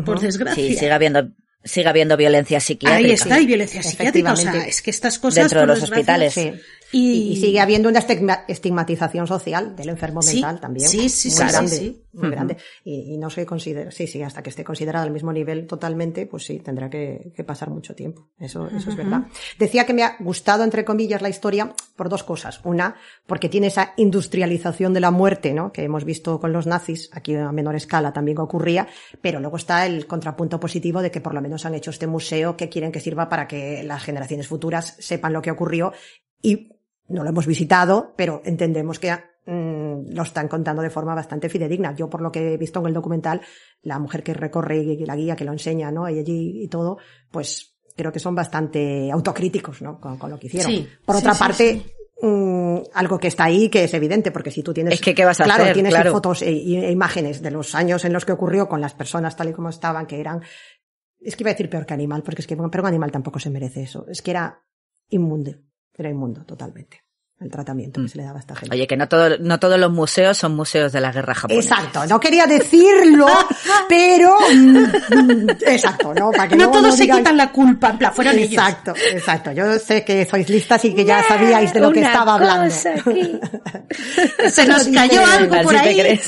Por 0.05 0.21
desgracia. 0.21 0.63
Sí, 0.63 0.75
sigue 0.75 0.93
habiendo, 0.93 1.31
sigue 1.65 1.89
habiendo 1.89 2.17
violencia 2.17 2.61
psiquiátrica. 2.61 3.07
Ahí 3.09 3.13
está, 3.13 3.41
y 3.41 3.47
violencia 3.47 3.83
psiquiátrica. 3.83 4.33
O 4.33 4.37
sea, 4.37 4.67
es 4.67 4.83
que 4.83 4.91
estas 4.91 5.19
cosas. 5.19 5.45
Dentro 5.45 5.61
de 5.61 5.67
los 5.67 5.83
hospitales. 5.83 6.35
Sí. 6.35 6.53
Y- 6.93 7.37
sigue 7.37 7.61
habiendo 7.61 7.89
una 7.89 8.01
estigma- 8.01 8.45
estigmatización 8.49 9.27
social 9.27 9.77
del 9.77 9.91
enfermo 9.91 10.23
Sí, 10.23 10.35
mental 10.37 10.61
también. 10.61 10.89
sí, 10.89 11.09
sí, 11.09 11.29
muy 11.29 11.37
sí, 11.37 11.45
grande, 11.53 11.71
sí, 11.77 12.03
muy 12.13 12.31
grande. 12.31 12.57
Y, 12.85 13.15
y 13.15 13.19
no 13.19 13.29
se 13.31 13.45
considera, 13.45 13.91
sí, 13.91 14.07
sí, 14.07 14.23
hasta 14.23 14.43
que 14.43 14.51
esté 14.51 14.65
considerado 14.65 15.05
al 15.05 15.11
mismo 15.13 15.33
nivel 15.33 15.67
totalmente, 15.67 16.27
pues 16.27 16.45
sí, 16.45 16.59
tendrá 16.61 16.89
que, 16.89 17.33
que 17.37 17.45
pasar 17.45 17.71
mucho 17.71 17.95
tiempo. 17.95 18.29
Eso, 18.39 18.69
eso 18.69 18.91
es 18.91 18.97
verdad. 18.97 19.23
Decía 19.59 19.85
que 19.87 19.93
me 19.95 20.03
ha 20.03 20.17
gustado, 20.21 20.65
entre 20.65 20.85
comillas, 20.85 21.21
la 21.23 21.29
historia 21.29 21.75
por 21.97 22.09
dos 22.09 22.23
cosas. 22.25 22.61
Una, 22.65 22.97
porque 23.27 23.49
tiene 23.49 23.67
esa 23.69 23.93
industrialización 23.97 24.95
de 24.95 25.01
la 25.01 25.11
muerte, 25.11 25.53
¿no? 25.53 25.73
Que 25.73 25.83
hemos 25.85 26.05
visto 26.05 26.41
con 26.41 26.53
los 26.53 26.67
nazis, 26.67 27.11
aquí 27.13 27.35
a 27.35 27.53
menor 27.53 27.75
escala 27.77 28.13
también 28.13 28.39
ocurría, 28.39 28.89
pero 29.21 29.41
luego 29.41 29.57
está 29.57 29.87
el 29.87 30.07
contrapunto 30.07 30.59
positivo 30.61 31.03
de 31.03 31.11
que 31.11 31.21
por 31.21 31.35
lo 31.35 31.41
menos 31.43 31.67
han 31.67 31.75
hecho 31.75 31.91
este 31.91 32.07
museo 32.07 32.57
que 32.57 32.69
quieren 32.69 32.93
que 32.93 33.01
sirva 33.01 33.29
para 33.29 33.47
que 33.49 33.83
las 33.85 34.03
generaciones 34.03 34.49
futuras 34.49 34.97
sepan 34.99 35.33
lo 35.33 35.43
que 35.43 35.51
ocurrió 35.51 35.93
y 36.43 36.78
no 37.09 37.23
lo 37.23 37.31
hemos 37.31 37.47
visitado, 37.47 38.15
pero 38.17 38.43
entendemos 38.45 38.99
que 38.99 39.13
mm, 39.47 40.13
lo 40.13 40.23
están 40.23 40.49
contando 40.49 40.83
de 40.83 40.91
forma 40.91 41.15
bastante 41.15 41.49
fidedigna. 41.49 41.95
Yo, 41.95 42.09
por 42.09 42.21
lo 42.21 42.31
que 42.31 42.55
he 42.55 42.57
visto 42.57 42.81
en 42.81 42.87
el 42.87 42.95
documental, 42.95 43.41
la 43.83 43.99
mujer 43.99 44.23
que 44.23 44.35
recorre 44.35 44.79
y 44.79 45.05
la 45.05 45.17
guía 45.17 45.37
que 45.37 45.45
lo 45.45 45.53
enseña, 45.53 45.91
¿no? 45.91 46.09
Y 46.09 46.19
allí 46.19 46.63
y 46.63 46.69
todo, 46.69 46.99
pues 47.31 47.79
creo 47.97 48.13
que 48.13 48.21
son 48.21 48.35
bastante 48.35 49.11
autocríticos, 49.11 49.83
¿no? 49.83 50.01
Con, 50.01 50.19
con 50.19 50.31
lo 50.31 50.39
que 50.39 50.47
hicieron. 50.47 50.71
Sí, 50.71 50.89
por 51.05 51.17
sí, 51.17 51.21
otra 51.21 51.35
sí, 51.35 51.39
parte, 51.39 51.83
mm, 52.23 52.79
algo 52.95 53.19
que 53.19 53.29
está 53.29 53.45
ahí, 53.45 53.69
que 53.69 53.85
es 53.85 53.95
evidente, 53.95 54.31
porque 54.31 54.51
si 54.51 54.63
tú 54.63 54.73
tienes... 54.73 54.95
Es 54.95 55.01
que, 55.01 55.15
¿qué 55.15 55.25
vas 55.25 55.41
a 55.41 55.45
claro, 55.45 55.65
hacer? 55.65 55.75
tienes 55.75 55.95
Claro. 55.95 56.13
fotos 56.13 56.43
e, 56.43 56.51
e 56.51 56.93
imágenes 56.93 57.43
de 57.43 57.51
los 57.51 57.75
años 57.75 58.05
en 58.05 58.13
los 58.13 58.25
que 58.25 58.33
ocurrió 58.33 58.69
con 58.69 58.81
las 58.81 58.95
personas 58.95 59.37
tal 59.37 59.49
y 59.49 59.53
como 59.53 59.69
estaban, 59.69 60.07
que 60.07 60.21
eran... 60.21 60.43
Es 61.21 61.35
que 61.35 61.43
iba 61.43 61.51
a 61.51 61.55
decir 61.55 61.69
peor 61.69 61.87
que 61.87 61.95
animal, 61.95 62.23
porque 62.23 62.43
es 62.43 62.47
que 62.47 62.57
pero 62.57 62.83
un 62.83 62.87
animal 62.87 63.11
tampoco 63.11 63.41
se 63.41 63.51
merece 63.51 63.83
eso. 63.83 64.07
Es 64.09 64.23
que 64.23 64.31
era 64.31 64.63
inmundo. 65.09 65.53
Era 65.99 66.09
inmundo 66.09 66.45
totalmente 66.45 67.03
el 67.41 67.51
tratamiento 67.53 68.03
que 68.03 68.09
se 68.09 68.17
le 68.19 68.25
daba 68.25 68.39
a 68.39 68.41
esta 68.41 68.57
gente. 68.57 68.75
Oye, 68.75 68.89
que 68.89 68.97
no, 68.97 69.07
todo, 69.09 69.39
no 69.39 69.61
todos 69.61 69.79
los 69.79 69.93
museos 69.93 70.37
son 70.37 70.57
museos 70.57 70.91
de 70.91 71.01
la 71.01 71.13
guerra 71.13 71.35
japonesa. 71.35 71.77
Exacto, 71.77 72.05
no 72.07 72.19
quería 72.19 72.47
decirlo, 72.47 73.27
pero 73.89 74.35
mm, 74.53 75.49
exacto, 75.67 76.13
¿no? 76.15 76.33
Para 76.33 76.49
que 76.49 76.57
no 76.57 76.69
todos 76.69 76.97
se 76.97 77.05
digan- 77.05 77.19
quitan 77.19 77.37
la 77.37 77.53
culpa, 77.53 77.91
en 77.91 77.99
plan, 77.99 78.13
fueron 78.13 78.37
ellos. 78.39 78.55
Exacto, 78.55 78.93
exacto. 79.13 79.53
Yo 79.53 79.79
sé 79.79 80.05
que 80.05 80.25
sois 80.25 80.49
listas 80.49 80.85
y 80.85 80.95
que 80.97 81.05
ya 81.05 81.23
sabíais 81.23 81.73
de 81.73 81.79
lo 81.81 81.93
que 81.93 82.01
estaba 82.01 82.35
hablando. 82.35 82.75
Se 84.51 84.67
nos 84.67 84.89
cayó 84.89 85.25
algo 85.25 85.63
por 85.63 85.77
ahí. 85.77 86.21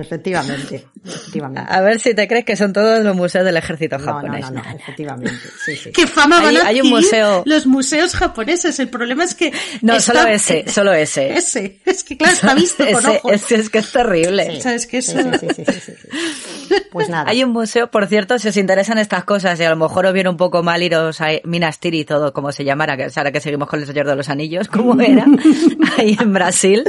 Efectivamente, 0.00 0.86
efectivamente. 1.04 1.62
A 1.72 1.80
ver 1.80 1.98
si 2.00 2.14
te 2.14 2.28
crees 2.28 2.44
que 2.44 2.56
son 2.56 2.72
todos 2.72 3.02
los 3.04 3.14
museos 3.16 3.44
del 3.44 3.56
ejército 3.56 3.98
No, 3.98 4.04
no, 4.06 4.12
japonés. 4.14 4.50
no, 4.50 4.62
no, 4.62 4.70
efectivamente. 4.76 5.32
Sí, 5.64 5.76
sí. 5.76 5.90
¿Qué 5.92 6.06
fama 6.06 6.38
Hay- 6.38 6.44
van 6.56 6.64
a 6.64 6.68
hay 6.68 6.80
un 6.80 6.90
museo- 6.90 7.42
los 7.46 7.66
museos 7.66 8.14
japoneses? 8.14 8.78
El 8.80 8.88
problema 8.88 9.24
es 9.24 9.34
que... 9.34 9.52
No, 9.82 9.94
está- 9.96 10.12
solo 10.14 10.28
ese, 10.28 10.64
solo 10.70 10.92
ese. 10.92 11.34
Ese. 11.34 11.80
Es 11.84 12.04
que 12.04 12.16
claro, 12.16 12.32
está 12.34 12.54
visto 12.54 12.84
con 12.84 12.96
Ese- 12.98 13.08
ojos. 13.18 13.32
ese 13.32 13.54
es 13.56 13.70
que 13.70 13.78
es 13.78 13.92
terrible. 13.92 14.60
¿Sabes 14.60 14.86
qué? 14.86 15.02
Sí, 15.02 15.18
Eso... 15.18 15.30
sí, 15.38 15.46
sí, 15.54 15.64
sí, 15.64 15.72
sí, 15.80 15.92
sí. 16.02 16.74
Pues 16.90 17.08
nada. 17.08 17.28
Hay 17.28 17.42
un 17.44 17.50
museo, 17.50 17.90
por 17.90 18.06
cierto, 18.06 18.38
si 18.38 18.48
os 18.48 18.56
interesan 18.56 18.98
estas 18.98 19.24
cosas 19.24 19.58
y 19.60 19.64
a 19.64 19.70
lo 19.70 19.76
mejor 19.76 20.06
os 20.06 20.12
viene 20.12 20.28
un 20.30 20.36
poco 20.36 20.62
mal 20.62 20.82
iros 20.82 21.20
a 21.20 21.28
Minas 21.44 21.78
Tirith 21.80 22.10
o 22.12 22.32
como 22.32 22.52
se 22.52 22.64
llamara, 22.64 22.96
que 22.96 23.08
ahora 23.14 23.32
que 23.32 23.40
seguimos 23.40 23.68
con 23.68 23.80
el 23.80 23.86
Señor 23.86 24.06
de 24.06 24.16
los 24.16 24.28
Anillos, 24.28 24.68
como 24.68 25.00
era, 25.00 25.26
ahí 25.98 26.16
en 26.20 26.32
Brasil. 26.32 26.84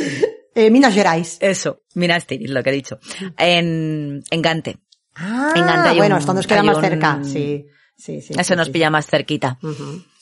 Eh, 0.56 0.70
Minas 0.70 0.94
Gerais. 0.94 1.38
Eso, 1.42 1.82
Minas 1.96 2.26
Tirith, 2.28 2.50
lo 2.50 2.62
que 2.64 2.70
he 2.70 2.74
dicho. 2.74 3.00
En, 3.38 4.24
en 4.30 4.42
Gante. 4.42 4.78
Ah, 5.16 5.54
en 5.56 5.66
Gante 5.66 5.90
hay 5.90 5.98
bueno, 5.98 6.16
un- 6.16 6.20
esto 6.22 6.34
nos 6.34 6.48
queda 6.48 6.64
más 6.64 6.78
un- 6.78 6.82
cerca. 6.84 7.20
Sí, 7.24 7.66
sí, 7.98 8.22
sí. 8.22 8.34
Eso 8.38 8.54
sí, 8.54 8.58
nos 8.58 8.70
pilla 8.70 8.90
más 8.90 9.08
cerquita. 9.08 9.58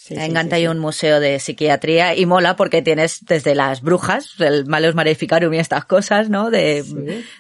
En 0.09 0.33
Gante 0.33 0.55
hay 0.55 0.67
un 0.67 0.79
museo 0.79 1.19
de 1.19 1.39
psiquiatría 1.39 2.15
y 2.15 2.25
mola 2.25 2.55
porque 2.55 2.81
tienes 2.81 3.23
desde 3.25 3.53
las 3.55 3.81
brujas, 3.81 4.33
el 4.39 4.65
Malleus 4.65 4.95
Maleficarum 4.95 5.53
y 5.53 5.59
estas 5.59 5.85
cosas, 5.85 6.29
¿no? 6.29 6.49
De 6.49 6.83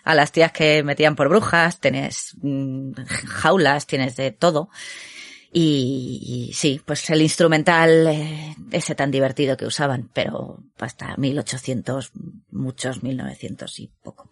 a 0.03 0.13
las 0.15 0.31
tías 0.31 0.51
que 0.51 0.83
metían 0.83 1.15
por 1.15 1.27
brujas, 1.27 1.79
tienes 1.79 2.35
mm, 2.41 2.91
jaulas, 3.27 3.87
tienes 3.87 4.15
de 4.15 4.31
todo. 4.31 4.69
Y, 5.53 6.51
sí, 6.53 6.81
pues 6.85 7.09
el 7.09 7.21
instrumental 7.21 8.07
eh, 8.07 8.55
ese 8.71 8.95
tan 8.95 9.11
divertido 9.11 9.57
que 9.57 9.65
usaban, 9.65 10.09
pero 10.13 10.63
hasta 10.79 11.17
1800, 11.17 12.11
muchos 12.51 13.03
1900 13.03 13.79
y 13.79 13.91
poco. 14.01 14.29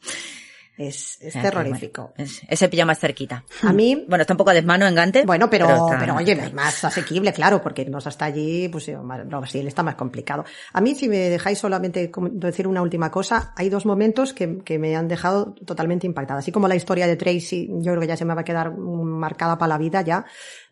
Es, 0.79 1.17
es 1.21 1.33
terrorífico. 1.33 2.13
bueno, 2.15 2.31
es- 2.31 2.41
ese 2.47 2.69
pilla 2.69 2.85
más 2.85 2.99
cerquita. 2.99 3.43
A 3.63 3.73
mí, 3.73 4.05
Bueno, 4.07 4.21
está 4.21 4.33
un 4.33 4.37
poco 4.37 4.51
a 4.51 4.53
desmano 4.53 4.87
en 4.87 4.95
Gante. 4.95 5.25
Bueno, 5.25 5.49
pero, 5.49 5.67
pero, 5.67 6.03
está- 6.03 6.15
oye, 6.15 6.31
es 6.31 6.53
más 6.53 6.85
asequible, 6.85 7.33
claro, 7.33 7.61
porque 7.61 7.81
irnos 7.81 8.07
hasta 8.07 8.23
allí, 8.23 8.69
pues 8.69 8.89
más- 9.03 9.27
Brasil 9.27 9.67
está 9.67 9.83
más 9.83 9.95
complicado. 9.95 10.45
A 10.71 10.79
mí, 10.79 10.95
si 10.95 11.09
me 11.09 11.17
dejáis 11.17 11.59
solamente 11.59 12.09
decir 12.31 12.65
una 12.65 12.81
última 12.81 13.11
cosa, 13.11 13.53
hay 13.57 13.67
dos 13.69 13.85
momentos 13.85 14.31
que, 14.33 14.59
que 14.63 14.79
me 14.79 14.95
han 14.95 15.09
dejado 15.09 15.53
totalmente 15.65 16.07
impactada. 16.07 16.39
Así 16.39 16.53
como 16.53 16.69
la 16.69 16.75
historia 16.75 17.07
de 17.07 17.17
Tracy, 17.17 17.67
yo 17.69 17.91
creo 17.91 17.99
que 17.99 18.07
ya 18.07 18.15
se 18.15 18.23
me 18.23 18.33
va 18.33 18.41
a 18.41 18.45
quedar 18.45 18.71
marcada 18.77 19.57
para 19.57 19.67
la 19.69 19.77
vida 19.77 20.01
ya, 20.01 20.23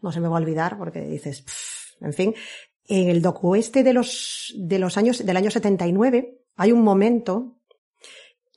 no 0.01 0.13
se 0.13 0.21
me 0.21 0.29
va 0.29 0.38
a 0.38 0.39
olvidar, 0.39 0.77
porque 0.77 1.01
dices, 1.01 1.41
pff, 1.41 2.01
en 2.01 2.13
fin. 2.13 2.35
En 2.88 3.09
el 3.09 3.21
docu 3.21 3.55
este 3.55 3.84
de 3.84 3.91
los, 3.91 4.53
de 4.57 4.79
los 4.79 4.95
años, 4.97 5.25
del 5.25 5.35
año 5.35 5.51
79, 5.51 6.38
hay 6.55 6.71
un 6.71 6.81
momento 6.81 7.57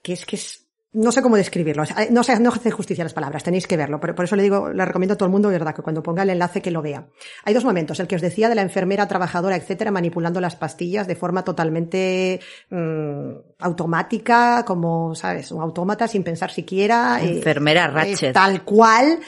que 0.03 0.13
es 0.13 0.25
que 0.25 0.37
es, 0.37 0.60
no 0.93 1.13
sé 1.13 1.23
cómo 1.23 1.37
describirlo, 1.37 1.85
no 2.11 2.25
sé, 2.25 2.41
no 2.41 2.51
hace 2.51 2.71
justicia 2.73 3.05
las 3.05 3.15
palabras, 3.15 3.45
tenéis 3.45 3.67
que 3.69 3.77
verlo, 3.77 4.01
pero 4.01 4.15
por 4.15 4.25
eso 4.25 4.35
le 4.35 4.43
digo, 4.43 4.71
le 4.73 4.85
recomiendo 4.85 5.15
a 5.15 5.17
todo 5.17 5.27
el 5.27 5.31
mundo, 5.33 5.49
verdad, 5.49 5.73
que 5.75 5.83
cuando 5.83 6.03
ponga 6.03 6.25
el 6.25 6.31
enlace 6.31 6.61
que 6.61 6.71
lo 6.73 6.83
vea. 6.83 7.07
Hay 7.45 7.55
dos 7.55 7.65
momentos, 7.65 8.01
el 8.01 8.09
que 8.09 8.17
os 8.17 8.23
decía 8.23 8.49
de 8.49 8.57
la 8.57 8.63
enfermera 8.63 9.07
trabajadora, 9.07 9.55
etcétera, 9.57 9.91
manipulando 9.93 10.41
las 10.41 10.57
pastillas 10.57 11.07
de 11.07 11.15
forma 11.15 11.45
totalmente 11.45 12.41
mm, 12.71 13.31
automática, 13.61 14.65
como, 14.67 15.15
sabes, 15.15 15.53
un 15.53 15.63
autómata 15.63 16.09
sin 16.09 16.23
pensar 16.25 16.51
siquiera. 16.51 17.21
eh, 17.23 17.37
Enfermera 17.37 17.85
eh, 17.85 17.89
Ratchet. 17.89 18.33
tal 18.35 18.65
cual. 18.65 19.21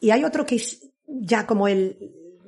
Y 0.00 0.10
hay 0.10 0.24
otro 0.24 0.46
que 0.46 0.56
es 0.56 0.80
ya 1.06 1.46
como 1.46 1.66
el, 1.68 1.96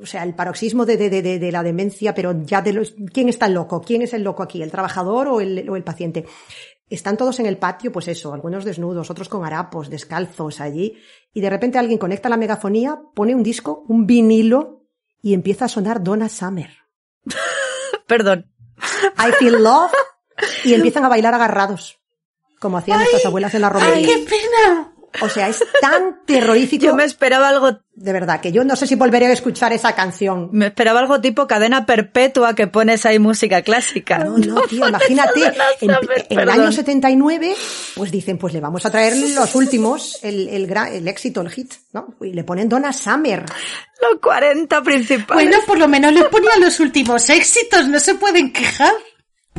o 0.00 0.06
sea, 0.06 0.22
el 0.22 0.34
paroxismo 0.34 0.86
de, 0.86 0.96
de, 0.96 1.10
de, 1.10 1.20
de- 1.22 1.38
de 1.38 1.52
la 1.52 1.62
demencia, 1.62 2.14
pero 2.14 2.32
ya 2.44 2.62
de 2.62 2.72
los, 2.72 2.94
¿quién 3.12 3.28
está 3.28 3.46
el 3.46 3.54
loco? 3.54 3.80
¿Quién 3.80 4.02
es 4.02 4.14
el 4.14 4.22
loco 4.22 4.42
aquí? 4.42 4.62
¿El 4.62 4.70
trabajador 4.70 5.28
o 5.28 5.40
el, 5.40 5.68
o 5.68 5.76
el 5.76 5.82
paciente? 5.84 6.24
Están 6.94 7.16
todos 7.16 7.40
en 7.40 7.46
el 7.46 7.56
patio, 7.56 7.90
pues 7.90 8.06
eso, 8.08 8.34
algunos 8.34 8.66
desnudos, 8.66 9.10
otros 9.10 9.28
con 9.30 9.44
harapos, 9.46 9.88
descalzos 9.88 10.60
allí, 10.60 10.98
y 11.32 11.40
de 11.40 11.48
repente 11.48 11.78
alguien 11.78 11.98
conecta 11.98 12.28
la 12.28 12.36
megafonía, 12.36 13.00
pone 13.14 13.34
un 13.34 13.42
disco, 13.42 13.84
un 13.88 14.06
vinilo, 14.06 14.84
y 15.22 15.32
empieza 15.32 15.64
a 15.64 15.68
sonar 15.68 16.02
Donna 16.02 16.28
Summer. 16.28 16.70
Perdón. 18.06 18.52
I 19.16 19.32
feel 19.38 19.62
love, 19.62 19.92
y 20.64 20.74
empiezan 20.74 21.04
a 21.04 21.08
bailar 21.08 21.34
agarrados, 21.34 21.98
como 22.60 22.76
hacían 22.76 22.98
nuestras 22.98 23.24
abuelas 23.24 23.54
en 23.54 23.62
la 23.62 23.68
¡Ay, 23.68 23.72
romería. 23.72 24.06
qué 24.06 24.26
pena! 24.28 24.91
O 25.20 25.28
sea, 25.28 25.48
es 25.48 25.62
tan 25.80 26.20
terrorífico. 26.26 26.84
Yo 26.84 26.94
me 26.94 27.04
esperaba 27.04 27.48
algo, 27.48 27.78
De 27.94 28.12
verdad, 28.12 28.40
que 28.40 28.50
yo 28.52 28.64
no 28.64 28.74
sé 28.76 28.86
si 28.86 28.94
volveré 28.94 29.26
a 29.26 29.32
escuchar 29.32 29.72
esa 29.72 29.94
canción. 29.94 30.48
me 30.52 30.66
esperaba 30.66 31.00
algo 31.00 31.20
tipo 31.20 31.46
cadena 31.46 31.84
perpetua 31.86 32.54
que 32.54 32.66
pones 32.66 33.04
ahí 33.04 33.18
música 33.18 33.62
clásica. 33.62 34.18
No, 34.18 34.38
no, 34.38 34.60
tío, 34.62 34.88
imagínate, 34.88 35.52
en, 35.80 35.90
en 36.30 36.38
el 36.40 36.48
año 36.50 36.72
79, 36.72 37.54
pues 37.96 38.10
dicen, 38.10 38.38
pues 38.38 38.52
le 38.54 38.60
vamos 38.60 38.86
a 38.86 38.90
traer 38.90 39.14
los 39.16 39.54
últimos, 39.54 40.18
el, 40.22 40.48
el, 40.48 40.66
gran- 40.66 40.92
el 40.92 41.06
éxito, 41.08 41.40
el 41.42 41.50
hit, 41.50 41.72
¿no? 41.92 42.14
Y 42.20 42.32
le 42.32 42.44
ponen 42.44 42.68
Donna 42.68 42.92
Summer. 42.92 43.44
Los 44.00 44.20
40 44.20 44.82
principales. 44.82 45.44
Bueno, 45.48 45.58
por 45.66 45.78
lo 45.78 45.86
menos 45.88 46.12
les 46.12 46.24
ponían 46.24 46.60
los 46.60 46.80
últimos 46.80 47.28
éxitos, 47.30 47.86
no 47.88 48.00
se 48.00 48.14
pueden 48.16 48.52
quejar. 48.52 48.92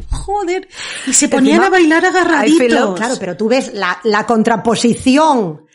Joder. 0.10 0.68
Y 1.07 1.14
se 1.14 1.30
ponían 1.30 1.57
Encima, 1.61 1.68
a 1.68 1.70
bailar 1.70 2.06
agarraditos. 2.06 2.70
love, 2.72 2.98
Claro, 2.98 3.15
pero 3.20 3.38
tú 3.38 3.48
ves 3.48 3.74
la, 3.74 3.99
la 4.03 4.26
contraposición, 4.26 5.65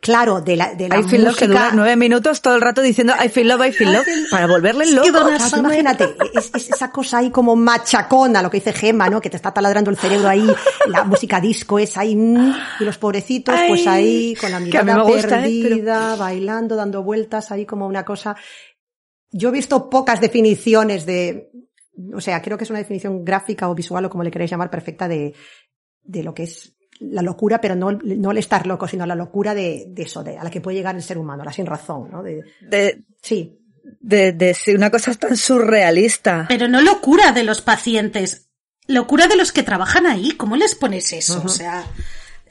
claro, 0.00 0.40
de 0.40 0.56
la, 0.56 0.74
de 0.74 0.88
la 0.88 0.98
I 0.98 1.04
feel 1.04 1.24
love 1.24 1.36
que 1.36 1.46
música. 1.46 1.66
dura 1.66 1.70
nueve 1.74 1.96
minutos 1.96 2.42
todo 2.42 2.54
el 2.54 2.60
rato 2.60 2.82
diciendo 2.82 3.14
I 3.24 3.28
feel 3.28 3.48
love, 3.48 3.64
I 3.66 3.72
feel 3.72 3.92
love, 3.92 4.04
para 4.30 4.46
volverle 4.46 4.90
loco. 4.92 5.06
Tú 5.08 5.38
Summer. 5.48 5.64
imagínate, 5.66 6.16
es, 6.34 6.50
es 6.54 6.70
esa 6.70 6.90
cosa 6.90 7.18
ahí 7.18 7.30
como 7.30 7.54
machacona, 7.56 8.42
lo 8.42 8.50
que 8.50 8.58
dice 8.58 8.72
Gemma, 8.72 9.08
¿no? 9.08 9.20
Que 9.20 9.30
te 9.30 9.36
está 9.36 9.54
taladrando 9.54 9.90
el 9.90 9.96
cerebro 9.96 10.28
ahí, 10.28 10.46
la 10.88 11.04
música 11.04 11.40
disco 11.40 11.78
es 11.78 11.96
ahí, 11.96 12.12
y 12.80 12.84
los 12.84 12.98
pobrecitos, 12.98 13.54
pues 13.68 13.86
Ay, 13.86 14.06
ahí, 14.06 14.34
con 14.36 14.50
la 14.50 14.60
mirada 14.60 15.02
gusta, 15.02 15.46
¿eh? 15.46 15.60
Pero- 15.62 15.68
perdida, 15.76 16.16
bailando, 16.16 16.76
dando 16.76 17.02
vueltas 17.02 17.50
ahí 17.52 17.64
como 17.64 17.86
una 17.86 18.04
cosa. 18.04 18.34
Yo 19.34 19.48
he 19.48 19.52
visto 19.52 19.88
pocas 19.88 20.20
definiciones 20.20 21.06
de, 21.06 21.50
o 22.14 22.20
sea, 22.20 22.40
creo 22.42 22.56
que 22.56 22.64
es 22.64 22.70
una 22.70 22.78
definición 22.78 23.24
gráfica 23.24 23.68
o 23.68 23.74
visual 23.74 24.04
o 24.04 24.10
como 24.10 24.24
le 24.24 24.30
queréis 24.30 24.50
llamar 24.50 24.70
perfecta 24.70 25.08
de, 25.08 25.34
de 26.02 26.22
lo 26.22 26.34
que 26.34 26.44
es 26.44 26.74
la 27.00 27.22
locura, 27.22 27.60
pero 27.60 27.74
no, 27.74 27.92
no 27.92 28.30
el 28.30 28.38
estar 28.38 28.66
loco, 28.66 28.86
sino 28.86 29.06
la 29.06 29.14
locura 29.14 29.54
de, 29.54 29.86
de 29.88 30.02
eso, 30.02 30.22
de, 30.22 30.38
a 30.38 30.44
la 30.44 30.50
que 30.50 30.60
puede 30.60 30.76
llegar 30.76 30.94
el 30.94 31.02
ser 31.02 31.18
humano, 31.18 31.44
la 31.44 31.52
sin 31.52 31.66
razón, 31.66 32.10
¿no? 32.10 32.22
De, 32.22 32.42
De, 32.60 33.02
sí, 33.20 33.58
de, 34.00 34.32
de 34.32 34.56
una 34.74 34.90
cosa 34.90 35.14
tan 35.14 35.36
surrealista. 35.36 36.46
Pero 36.48 36.68
no 36.68 36.80
locura 36.80 37.32
de 37.32 37.44
los 37.44 37.60
pacientes, 37.60 38.48
locura 38.86 39.26
de 39.26 39.36
los 39.36 39.52
que 39.52 39.62
trabajan 39.62 40.06
ahí. 40.06 40.32
¿Cómo 40.32 40.56
les 40.56 40.74
pones 40.74 41.12
eso? 41.12 41.42
O 41.44 41.48
sea, 41.48 41.84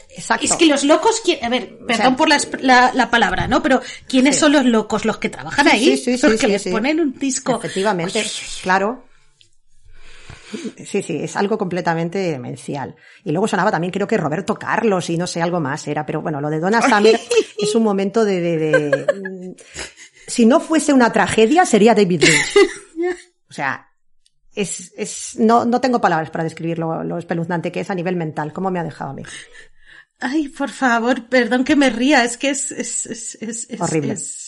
exacto. 0.09 0.45
es 0.45 0.53
que 0.55 0.65
los 0.65 0.83
locos, 0.83 1.21
a 1.41 1.49
ver, 1.49 1.77
perdón 1.87 2.07
sea, 2.07 2.15
por 2.17 2.29
la, 2.29 2.39
la, 2.59 2.91
la 2.93 3.09
palabra, 3.09 3.47
¿no? 3.47 3.61
Pero 3.61 3.81
¿quiénes 4.07 4.37
son 4.37 4.51
los 4.51 4.65
locos? 4.65 5.05
Los 5.05 5.17
que 5.17 5.29
trabajan 5.29 5.67
Sí, 5.67 5.71
ahí, 5.71 5.97
sí, 5.97 5.97
sí, 5.97 6.17
sí, 6.17 6.27
los 6.27 6.39
que 6.39 6.47
sí, 6.47 6.51
les 6.51 6.61
sí. 6.63 6.71
ponen 6.71 6.99
un 6.99 7.17
disco. 7.17 7.57
Efectivamente, 7.57 8.25
claro. 8.63 9.05
Sí, 10.85 11.01
sí, 11.01 11.19
es 11.23 11.35
algo 11.35 11.57
completamente 11.57 12.17
demencial. 12.17 12.95
Y 13.23 13.31
luego 13.31 13.47
sonaba 13.47 13.71
también, 13.71 13.91
creo 13.91 14.07
que 14.07 14.17
Roberto 14.17 14.55
Carlos 14.55 15.09
y 15.09 15.17
no 15.17 15.27
sé, 15.27 15.41
algo 15.41 15.59
más 15.59 15.87
era. 15.87 16.05
Pero 16.05 16.21
bueno, 16.21 16.41
lo 16.41 16.49
de 16.49 16.59
Donna 16.59 16.81
Summer 16.81 17.19
es 17.59 17.75
un 17.75 17.83
momento 17.83 18.25
de, 18.25 18.41
de, 18.41 18.57
de- 18.57 19.05
mm, 19.29 19.55
Si 20.27 20.45
no 20.45 20.59
fuese 20.59 20.93
una 20.93 21.11
tragedia, 21.11 21.65
sería 21.65 21.93
David 21.95 22.23
Lynch. 22.23 23.15
O 23.49 23.53
sea, 23.53 23.87
es, 24.53 24.93
es, 24.97 25.35
no, 25.39 25.65
no 25.65 25.79
tengo 25.81 25.99
palabras 26.01 26.29
para 26.29 26.43
describir 26.43 26.79
lo, 26.79 27.03
lo 27.03 27.17
espeluznante 27.17 27.71
que 27.71 27.81
es 27.81 27.89
a 27.89 27.95
nivel 27.95 28.15
mental. 28.15 28.51
¿Cómo 28.53 28.71
me 28.71 28.79
ha 28.79 28.83
dejado 28.83 29.11
a 29.11 29.13
mí? 29.13 29.23
Ay, 30.19 30.49
por 30.49 30.69
favor, 30.69 31.27
perdón 31.29 31.63
que 31.63 31.75
me 31.75 31.89
ría, 31.89 32.23
es 32.23 32.37
que 32.37 32.49
es, 32.51 32.71
es, 32.71 33.05
es, 33.07 33.35
es- 33.41 33.67
es- 33.69 33.81
Horrible. 33.81 34.13
es- 34.13 34.40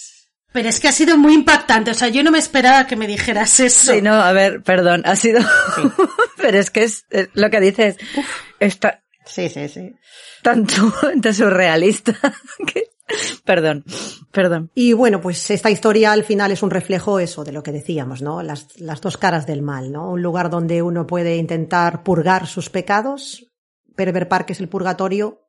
Pero 0.54 0.70
es 0.70 0.80
que 0.80 0.88
ha 0.88 0.92
sido 0.92 1.18
muy 1.18 1.34
impactante, 1.34 1.92
o 1.92 1.94
sea, 1.96 2.10
yo 2.10 2.24
no 2.24 2.32
me 2.32 2.38
esperaba 2.38 2.88
que 2.88 2.96
me 2.96 3.08
dijeras 3.08 3.60
eso. 3.60 3.92
Sí, 3.92 4.02
no, 4.02 4.14
a 4.14 4.32
ver, 4.32 4.62
perdón, 4.62 5.02
ha 5.06 5.16
sido... 5.16 5.42
Pero 6.38 6.60
es 6.60 6.70
que 6.70 6.84
es, 6.84 7.06
es 7.10 7.30
lo 7.34 7.50
que 7.50 7.60
dices, 7.60 7.98
está 8.60 9.04
Sí, 9.26 9.50
sí, 9.50 9.68
sí. 9.70 9.96
tanto 10.42 10.94
de 11.16 11.34
surrealista 11.34 12.14
que... 12.68 12.84
Perdón, 13.44 13.84
perdón. 14.32 14.72
Y 14.74 14.94
bueno, 14.94 15.22
pues 15.22 15.52
esta 15.52 15.70
historia 15.70 16.14
al 16.14 16.24
final 16.24 16.52
es 16.52 16.64
un 16.64 16.72
reflejo 16.72 17.20
eso 17.20 17.44
de 17.44 17.52
lo 17.52 17.62
que 17.62 17.72
decíamos, 17.72 18.22
¿no? 18.22 18.42
Las, 18.42 18.80
las 18.80 19.02
dos 19.02 19.18
caras 19.18 19.46
del 19.46 19.62
mal, 19.62 19.92
¿no? 19.92 20.12
Un 20.12 20.22
lugar 20.22 20.50
donde 20.50 20.82
uno 20.82 21.06
puede 21.06 21.36
intentar 21.36 22.02
purgar 22.04 22.48
sus 22.48 22.70
pecados, 22.70 23.52
Perver 23.96 24.30
Park 24.30 24.52
es 24.52 24.62
el 24.62 24.70
purgatorio, 24.70 25.42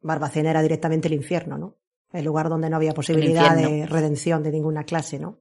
Barbacena 0.00 0.50
era 0.50 0.62
directamente 0.62 1.08
el 1.08 1.14
infierno, 1.14 1.58
¿no? 1.58 1.79
El 2.12 2.24
lugar 2.24 2.48
donde 2.48 2.68
no 2.68 2.76
había 2.76 2.92
posibilidad 2.92 3.54
de 3.56 3.86
redención 3.86 4.42
de 4.42 4.50
ninguna 4.50 4.84
clase, 4.84 5.18
¿no? 5.18 5.38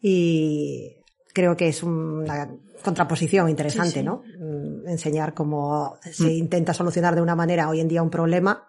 Y 0.00 0.96
creo 1.32 1.56
que 1.56 1.68
es 1.68 1.82
una 1.82 2.50
contraposición 2.82 3.48
interesante, 3.48 3.92
Sí, 3.92 3.98
sí. 4.00 4.04
¿no? 4.04 4.22
Mm, 4.38 4.88
Enseñar 4.88 5.34
cómo 5.34 5.96
se 6.10 6.32
intenta 6.32 6.74
solucionar 6.74 7.14
de 7.14 7.22
una 7.22 7.36
manera 7.36 7.68
hoy 7.68 7.80
en 7.80 7.88
día 7.88 8.02
un 8.02 8.10
problema 8.10 8.68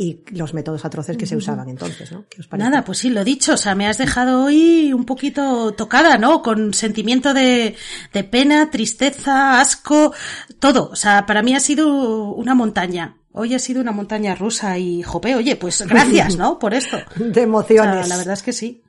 y 0.00 0.22
los 0.30 0.54
métodos 0.54 0.84
atroces 0.84 1.16
que 1.16 1.26
se 1.26 1.36
usaban 1.36 1.68
entonces, 1.68 2.12
¿no? 2.12 2.24
¿Qué 2.30 2.40
os 2.40 2.46
parece? 2.46 2.70
Nada, 2.70 2.84
pues 2.84 2.98
sí, 2.98 3.10
lo 3.10 3.24
dicho, 3.24 3.54
o 3.54 3.56
sea, 3.56 3.74
me 3.74 3.88
has 3.88 3.98
dejado 3.98 4.44
hoy 4.44 4.92
un 4.92 5.04
poquito 5.04 5.72
tocada, 5.74 6.18
¿no? 6.18 6.40
Con 6.40 6.72
sentimiento 6.72 7.34
de, 7.34 7.74
de 8.12 8.24
pena, 8.24 8.70
tristeza, 8.70 9.60
asco, 9.60 10.14
todo. 10.60 10.90
O 10.90 10.94
sea, 10.94 11.26
para 11.26 11.42
mí 11.42 11.52
ha 11.52 11.60
sido 11.60 12.32
una 12.32 12.54
montaña. 12.54 13.17
Hoy 13.38 13.54
ha 13.54 13.58
sido 13.58 13.80
una 13.80 13.92
montaña 13.92 14.34
rusa 14.34 14.76
y, 14.78 15.02
jope, 15.02 15.34
oye, 15.36 15.54
pues 15.56 15.86
gracias, 15.86 16.36
¿no? 16.36 16.58
Por 16.58 16.74
esto. 16.74 16.96
de 17.16 17.30
O 17.30 17.34
sea, 17.34 17.42
emociones. 17.44 18.08
la 18.08 18.16
verdad 18.16 18.34
es 18.34 18.42
que 18.42 18.52
sí. 18.52 18.82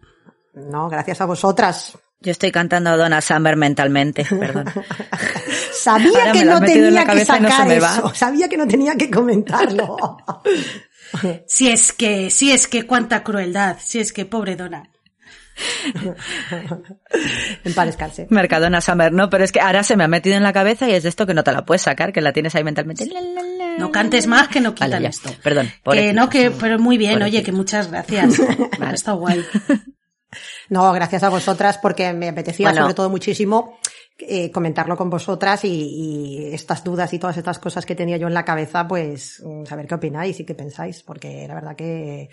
No, 0.56 0.90
gracias 0.90 1.22
a 1.22 1.26
vosotras. 1.26 1.98
Yo 2.22 2.32
estoy 2.32 2.52
cantando 2.52 2.90
a 2.90 2.98
Donna 2.98 3.22
Summer 3.22 3.56
mentalmente, 3.56 4.26
perdón. 4.26 4.66
Sabía 5.72 6.10
Ahora 6.20 6.32
que 6.34 6.44
no 6.44 6.60
tenía 6.60 7.06
que 7.06 7.16
no 7.16 7.26
sacar 7.26 7.72
eso. 7.72 8.12
Sabía 8.14 8.50
que 8.50 8.58
no 8.58 8.68
tenía 8.68 8.96
que 8.96 9.10
comentarlo. 9.10 9.98
Si 11.48 11.68
es 11.68 11.92
que, 11.92 12.30
si 12.30 12.52
es 12.52 12.68
que 12.68 12.86
cuánta 12.86 13.24
crueldad, 13.24 13.78
si 13.80 13.98
es 13.98 14.14
que 14.14 14.26
pobre 14.26 14.56
Donna. 14.56 14.92
descanse. 17.74 18.28
Mercadona 18.30 18.80
Summer, 18.80 19.12
no, 19.12 19.28
pero 19.28 19.44
es 19.44 19.52
que 19.52 19.60
ahora 19.60 19.82
se 19.82 19.96
me 19.98 20.04
ha 20.04 20.08
metido 20.08 20.36
en 20.38 20.44
la 20.44 20.54
cabeza 20.54 20.88
y 20.88 20.94
es 20.94 21.02
de 21.02 21.10
esto 21.10 21.26
que 21.26 21.34
no 21.34 21.44
te 21.44 21.52
la 21.52 21.66
puedes 21.66 21.82
sacar, 21.82 22.14
que 22.14 22.22
la 22.22 22.32
tienes 22.32 22.54
ahí 22.54 22.64
mentalmente. 22.64 23.08
La, 23.08 23.22
la, 23.22 23.42
la. 23.42 23.69
No 23.80 23.92
cantes 23.92 24.28
más 24.28 24.48
que 24.48 24.62
no 24.62 24.74
quitan 24.74 24.92
Vale, 24.92 25.08
esto. 25.08 25.30
Perdón, 25.44 25.72
Que 25.92 26.14
no, 26.14 26.30
que, 26.30 26.52
pero 26.52 26.78
muy 26.80 26.98
bien, 26.98 27.22
oye, 27.22 27.44
que 27.44 27.52
muchas 27.52 27.90
gracias. 27.90 28.40
Ha 28.82 28.94
estado 28.94 29.18
guay. 29.18 29.44
No, 30.70 30.94
gracias 30.94 31.24
a 31.24 31.30
vosotras 31.30 31.80
porque 31.80 32.14
me 32.14 32.30
apetecía 32.30 32.68
Bueno. 32.68 32.82
sobre 32.84 32.94
todo 32.94 33.10
muchísimo 33.10 33.80
eh, 34.20 34.52
comentarlo 34.52 34.96
con 34.96 35.10
vosotras 35.10 35.66
y, 35.66 35.70
y 35.70 36.54
estas 36.54 36.84
dudas 36.84 37.12
y 37.14 37.18
todas 37.18 37.38
estas 37.38 37.58
cosas 37.58 37.84
que 37.84 37.96
tenía 37.96 38.18
yo 38.18 38.28
en 38.28 38.36
la 38.36 38.46
cabeza, 38.46 38.88
pues 38.88 39.42
mm, 39.44 39.66
saber 39.66 39.88
qué 39.88 39.96
opináis 39.96 40.40
y 40.40 40.46
qué 40.46 40.54
pensáis, 40.54 41.02
porque 41.02 41.48
la 41.48 41.56
verdad 41.56 41.76
que, 41.76 42.30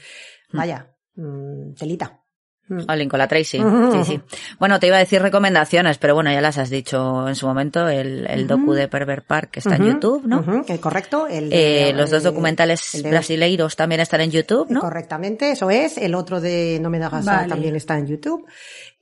vaya, 0.52 0.92
mm, 1.14 1.72
telita. 1.74 2.20
Mm. 2.68 2.80
Olin 2.88 3.08
con 3.08 3.18
la 3.18 3.28
Tracy. 3.28 3.58
Sí, 3.58 4.04
sí. 4.04 4.20
Bueno, 4.58 4.80
te 4.80 4.88
iba 4.88 4.96
a 4.96 4.98
decir 5.00 5.22
recomendaciones, 5.22 5.98
pero 5.98 6.14
bueno, 6.14 6.32
ya 6.32 6.40
las 6.40 6.58
has 6.58 6.68
dicho 6.70 7.28
en 7.28 7.34
su 7.36 7.46
momento. 7.46 7.88
El, 7.88 8.26
el 8.28 8.46
docu 8.48 8.72
de 8.72 8.88
Pervert 8.88 9.24
Park 9.26 9.50
que 9.52 9.60
está 9.60 9.76
en 9.76 9.84
YouTube, 9.86 10.24
¿no? 10.26 10.40
ujú, 10.40 10.64
eh, 10.68 10.78
correcto. 10.80 11.26
El 11.28 11.50
de- 11.50 11.90
Eh, 11.90 11.92
los 11.92 12.10
dos 12.10 12.24
el- 12.24 12.32
documentales 12.32 12.94
el 12.96 13.02
de- 13.04 13.10
brasileiros 13.10 13.76
también 13.76 14.00
están 14.00 14.20
en 14.20 14.30
YouTube, 14.30 14.68
¿no? 14.70 14.80
Correctamente, 14.80 15.50
eso 15.52 15.70
es. 15.70 15.96
El 15.96 16.14
otro 16.14 16.40
de 16.40 16.78
No 16.80 16.90
me 16.90 16.98
da 16.98 17.08
gasa 17.08 17.36
Vale. 17.36 17.48
también 17.48 17.76
está 17.76 17.96
en 17.98 18.06
YouTube. 18.08 18.44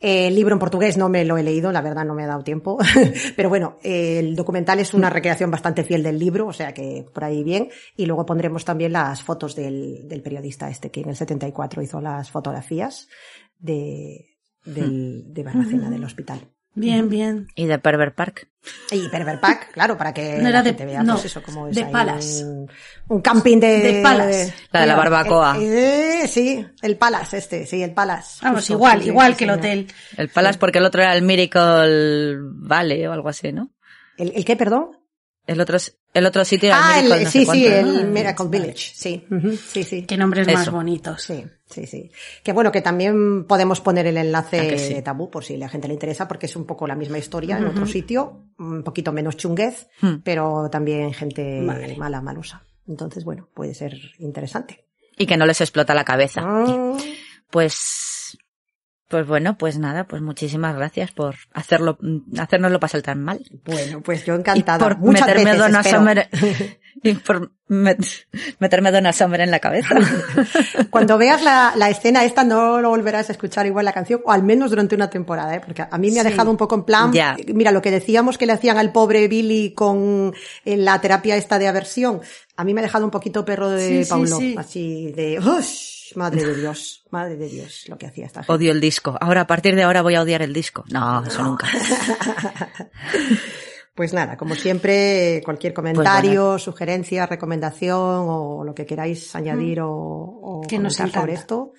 Eh, 0.01 0.27
El 0.27 0.35
libro 0.35 0.53
en 0.55 0.59
portugués 0.59 0.99
no 0.99 1.09
me 1.09 1.25
lo 1.25 1.39
he 1.39 1.43
leído, 1.43 1.73
la 1.73 1.81
verdad 1.81 2.05
no 2.05 2.13
me 2.15 2.25
ha 2.25 2.27
dado 2.27 2.43
tiempo. 2.45 2.77
Pero 3.37 3.49
bueno, 3.49 3.79
eh, 3.83 4.19
el 4.19 4.37
documental 4.37 4.79
es 4.81 4.93
una 4.93 5.09
recreación 5.09 5.51
bastante 5.51 5.85
fiel 5.85 6.03
del 6.03 6.19
libro, 6.19 6.47
o 6.47 6.53
sea 6.53 6.75
que 6.75 7.07
por 7.15 7.25
ahí 7.25 7.43
bien. 7.43 7.71
Y 7.97 8.05
luego 8.05 8.27
pondremos 8.27 8.65
también 8.67 8.93
las 8.93 9.23
fotos 9.23 9.55
del, 9.57 10.07
del 10.07 10.21
periodista 10.21 10.69
este 10.69 10.91
que 10.91 11.01
en 11.01 11.09
el 11.09 11.17
74 11.17 11.81
hizo 11.81 12.01
las 12.03 12.31
fotografías 12.31 13.09
de, 13.59 14.27
del, 14.65 15.25
de 15.33 15.43
Barbacena, 15.43 15.91
del 15.91 16.05
hospital. 16.05 16.49
Bien, 16.77 17.09
bien. 17.09 17.47
Y 17.55 17.67
de 17.67 17.79
Pervert 17.79 18.17
Park. 18.17 18.49
Y 18.91 19.09
Perver 19.09 19.39
Pack, 19.39 19.73
claro, 19.73 19.97
para 19.97 20.13
que 20.13 20.39
No 20.39 20.49
era 20.49 20.59
la 20.59 20.63
de- 20.63 20.71
gente 20.71 20.87
vea 20.87 21.03
no, 21.05 21.13
pues 21.15 21.27
eso, 21.27 21.41
como 21.43 21.69
es 21.69 21.77
de 21.77 21.85
ahí 21.85 21.93
Palas. 21.93 22.43
Un, 22.45 22.69
un 23.09 23.21
camping 23.21 23.59
de... 23.61 23.79
De 23.79 24.03
Palas. 24.03 24.53
La 24.73 24.81
de 24.81 24.87
la 24.89 24.97
barbacoa. 24.97 25.57
el- 25.59 25.63
eh, 25.63 26.27
sí, 26.27 26.67
el 26.83 26.97
Palas 26.97 27.33
este, 27.35 27.65
sí, 27.67 27.81
el 27.83 27.93
Palas. 27.93 28.39
Vamos, 28.43 28.61
Justo, 28.61 28.73
igual, 28.73 29.03
sí, 29.03 29.09
igual 29.09 29.33
sí, 29.33 29.39
que 29.39 29.45
el 29.45 29.51
hotel. 29.51 29.87
El 30.17 30.29
Palace 30.31 30.59
porque 30.59 30.79
el 30.79 30.85
otro 30.87 31.03
era 31.03 31.15
el 31.15 31.23
Miracle 31.23 32.39
Valley 32.41 33.07
o 33.07 33.13
algo 33.13 33.29
así, 33.29 33.53
¿no? 33.53 33.71
¿El, 34.17 34.33
el 34.35 34.45
qué, 34.45 34.57
perdón? 34.57 34.91
El 35.47 35.61
otro, 35.61 35.77
el 36.15 36.27
otro 36.27 36.45
sitio 36.45 36.69
era 36.69 36.79
Ah, 36.81 36.99
el 37.01 37.05
Miracle 37.05 37.19
el, 37.19 37.25
no 37.25 37.31
sí, 37.31 37.39
sé 37.45 37.53
sí, 37.53 37.65
cuánto, 37.65 37.93
¿no? 37.93 37.99
el 38.01 38.07
Miracle 38.09 38.47
Village, 38.49 38.93
sí, 38.95 39.27
sí, 39.71 39.85
sí. 39.85 40.07
Qué 40.07 40.17
nombres 40.17 40.47
más 40.53 40.71
bonitos. 40.71 41.21
Sí, 41.23 41.45
sí, 41.69 41.87
sí. 41.87 42.11
Que 42.43 42.53
bueno, 42.55 42.73
que 42.73 42.81
también 42.81 43.45
podemos 43.45 43.81
poner 43.83 44.07
el 44.07 44.17
enlace 44.17 44.75
Ah, 44.75 44.79
sí. 44.79 44.95
de 44.95 45.03
tabú 45.03 45.31
por 45.31 45.45
si 45.45 45.55
a 45.57 45.59
la 45.59 45.69
gente 45.69 45.87
le 45.89 45.95
interesa, 45.95 46.27
porque 46.27 46.47
es 46.47 46.57
un 46.57 46.65
poco 46.65 46.87
la 46.87 46.95
misma 46.95 47.19
historia 47.19 47.59
en 47.59 47.67
otro 47.67 47.87
sitio, 47.87 48.47
un 48.59 48.83
poquito 48.83 49.13
menos 49.13 49.37
chunguez, 49.37 49.87
Hmm. 50.01 50.17
pero 50.25 50.69
también 50.71 51.13
gente 51.13 51.61
Vale. 51.63 51.95
mala, 51.97 52.23
malosa. 52.23 52.65
Entonces, 52.89 53.25
bueno, 53.25 53.49
puede 53.55 53.75
ser 53.75 53.95
interesante. 54.19 54.87
Y 55.19 55.27
que 55.27 55.37
no 55.37 55.45
les 55.47 55.61
explota 55.61 55.95
la 55.95 56.05
cabeza. 56.05 56.41
Mm. 56.41 56.97
Pues, 57.51 58.24
pues 59.09 59.27
bueno, 59.27 59.57
pues 59.59 59.79
nada, 59.79 60.05
pues 60.05 60.23
muchísimas 60.23 60.75
gracias 60.77 61.13
por 61.13 61.35
hacerlo, 61.53 61.99
hacérnoslo 62.39 62.81
pasar 62.81 63.03
tan 63.03 63.23
mal. 63.23 63.41
Bueno, 63.65 64.01
pues 64.03 64.25
yo 64.25 64.35
Y 64.35 64.39
encantada. 64.39 64.79
por 64.79 64.99
Muchas 64.99 65.27
meterme 65.27 65.45
veces, 65.45 65.59
Donna 65.61 65.81
espero. 65.81 65.99
Summer 65.99 66.29
Y 67.03 67.13
por 67.15 67.51
met- 67.69 68.25
meterme 68.61 68.91
Donna 68.91 69.13
Summer 69.13 69.41
en 69.43 69.51
la 69.51 69.59
cabeza. 69.59 69.95
Cuando 70.91 71.19
veas 71.19 71.43
la, 71.43 71.75
la 71.77 71.91
escena 71.91 72.25
esta 72.25 72.45
no 72.45 72.81
lo 72.81 72.89
volverás 72.91 73.29
a 73.29 73.33
escuchar 73.33 73.67
igual 73.67 73.85
la 73.85 73.93
canción, 73.93 74.21
o 74.25 74.33
al 74.33 74.43
menos 74.43 74.71
durante 74.71 74.95
una 74.95 75.11
temporada, 75.11 75.55
¿eh? 75.55 75.61
porque 75.65 75.85
a 75.91 75.99
mí 75.99 76.11
me 76.11 76.21
ha 76.21 76.25
dejado 76.25 76.51
un 76.51 76.57
poco 76.57 76.77
en 76.77 76.85
plan, 76.85 77.13
Ya. 77.13 77.37
mira, 77.53 77.73
lo 77.73 77.83
que 77.83 77.91
decíamos 77.91 78.39
que 78.39 78.47
le 78.47 78.53
hacían 78.55 78.79
al 78.79 78.93
pobre 78.93 79.29
Billy 79.29 79.75
con 79.75 80.33
en 80.65 80.85
la 80.85 80.99
terapia 81.01 81.37
esta 81.37 81.59
de 81.59 81.69
aversión, 81.69 82.21
a 82.57 82.65
mí 82.65 82.73
me 82.73 82.81
ha 82.81 82.85
dejado 82.85 83.05
un 83.05 83.11
poquito 83.11 83.45
perro 83.45 83.69
de 83.71 83.87
Sí, 83.89 84.05
sí, 84.05 84.11
Paulo, 84.11 84.37
sí. 84.39 84.55
así 84.57 85.13
de, 85.13 85.41
¡ush! 85.41 86.04
Madre 86.17 86.45
de 86.45 86.55
Dios, 86.55 87.05
madre 87.11 87.37
de 87.37 87.49
Dios, 87.49 87.85
lo 87.89 87.99
que 87.99 88.07
hacía 88.07 88.27
esta 88.27 88.41
gente. 88.43 88.53
Odio 88.53 88.73
el 88.73 88.81
disco. 88.81 89.17
Ahora, 89.21 89.43
a 89.43 89.47
partir 89.47 89.75
de 89.77 89.83
ahora 89.83 90.03
voy 90.03 90.15
a 90.15 90.23
odiar 90.23 90.43
el 90.43 90.53
disco. 90.53 90.85
No, 90.91 91.25
eso 91.25 91.43
nunca. 91.43 91.69
Pues 93.95 94.13
nada, 94.13 94.37
como 94.37 94.57
siempre, 94.57 95.41
cualquier 95.45 95.73
Pues 95.73 95.95
comentario, 95.95 96.59
sugerencia, 96.59 97.27
recomendación 97.27 98.27
o 98.29 98.65
lo 98.65 98.75
que 98.75 98.87
queráis 98.87 99.37
añadir 99.37 99.81
o, 99.83 99.89
o 99.93 100.63
Que 100.69 100.81
nos 100.81 100.95
sobre 100.95 101.35
esto. 101.35 101.75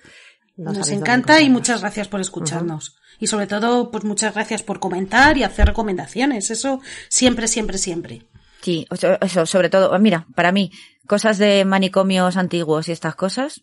no 0.56 0.72
Nos 0.72 0.88
encanta 0.88 1.42
y 1.42 1.50
muchas 1.50 1.82
gracias 1.82 2.08
por 2.08 2.22
escucharnos. 2.22 2.96
Y 3.18 3.26
sobre 3.26 3.46
todo, 3.46 3.90
pues 3.90 4.04
muchas 4.04 4.32
gracias 4.32 4.62
por 4.62 4.80
comentar 4.80 5.36
y 5.36 5.42
hacer 5.42 5.66
recomendaciones. 5.66 6.50
Eso 6.50 6.80
siempre, 7.10 7.48
siempre, 7.48 7.76
siempre. 7.76 8.26
Sí, 8.62 8.86
eso, 9.20 9.46
sobre 9.46 9.68
todo, 9.68 9.96
mira, 9.98 10.26
para 10.34 10.52
mí, 10.52 10.72
cosas 11.06 11.36
de 11.38 11.64
manicomios 11.64 12.36
antiguos 12.36 12.88
y 12.88 12.92
estas 12.92 13.14
cosas, 13.14 13.62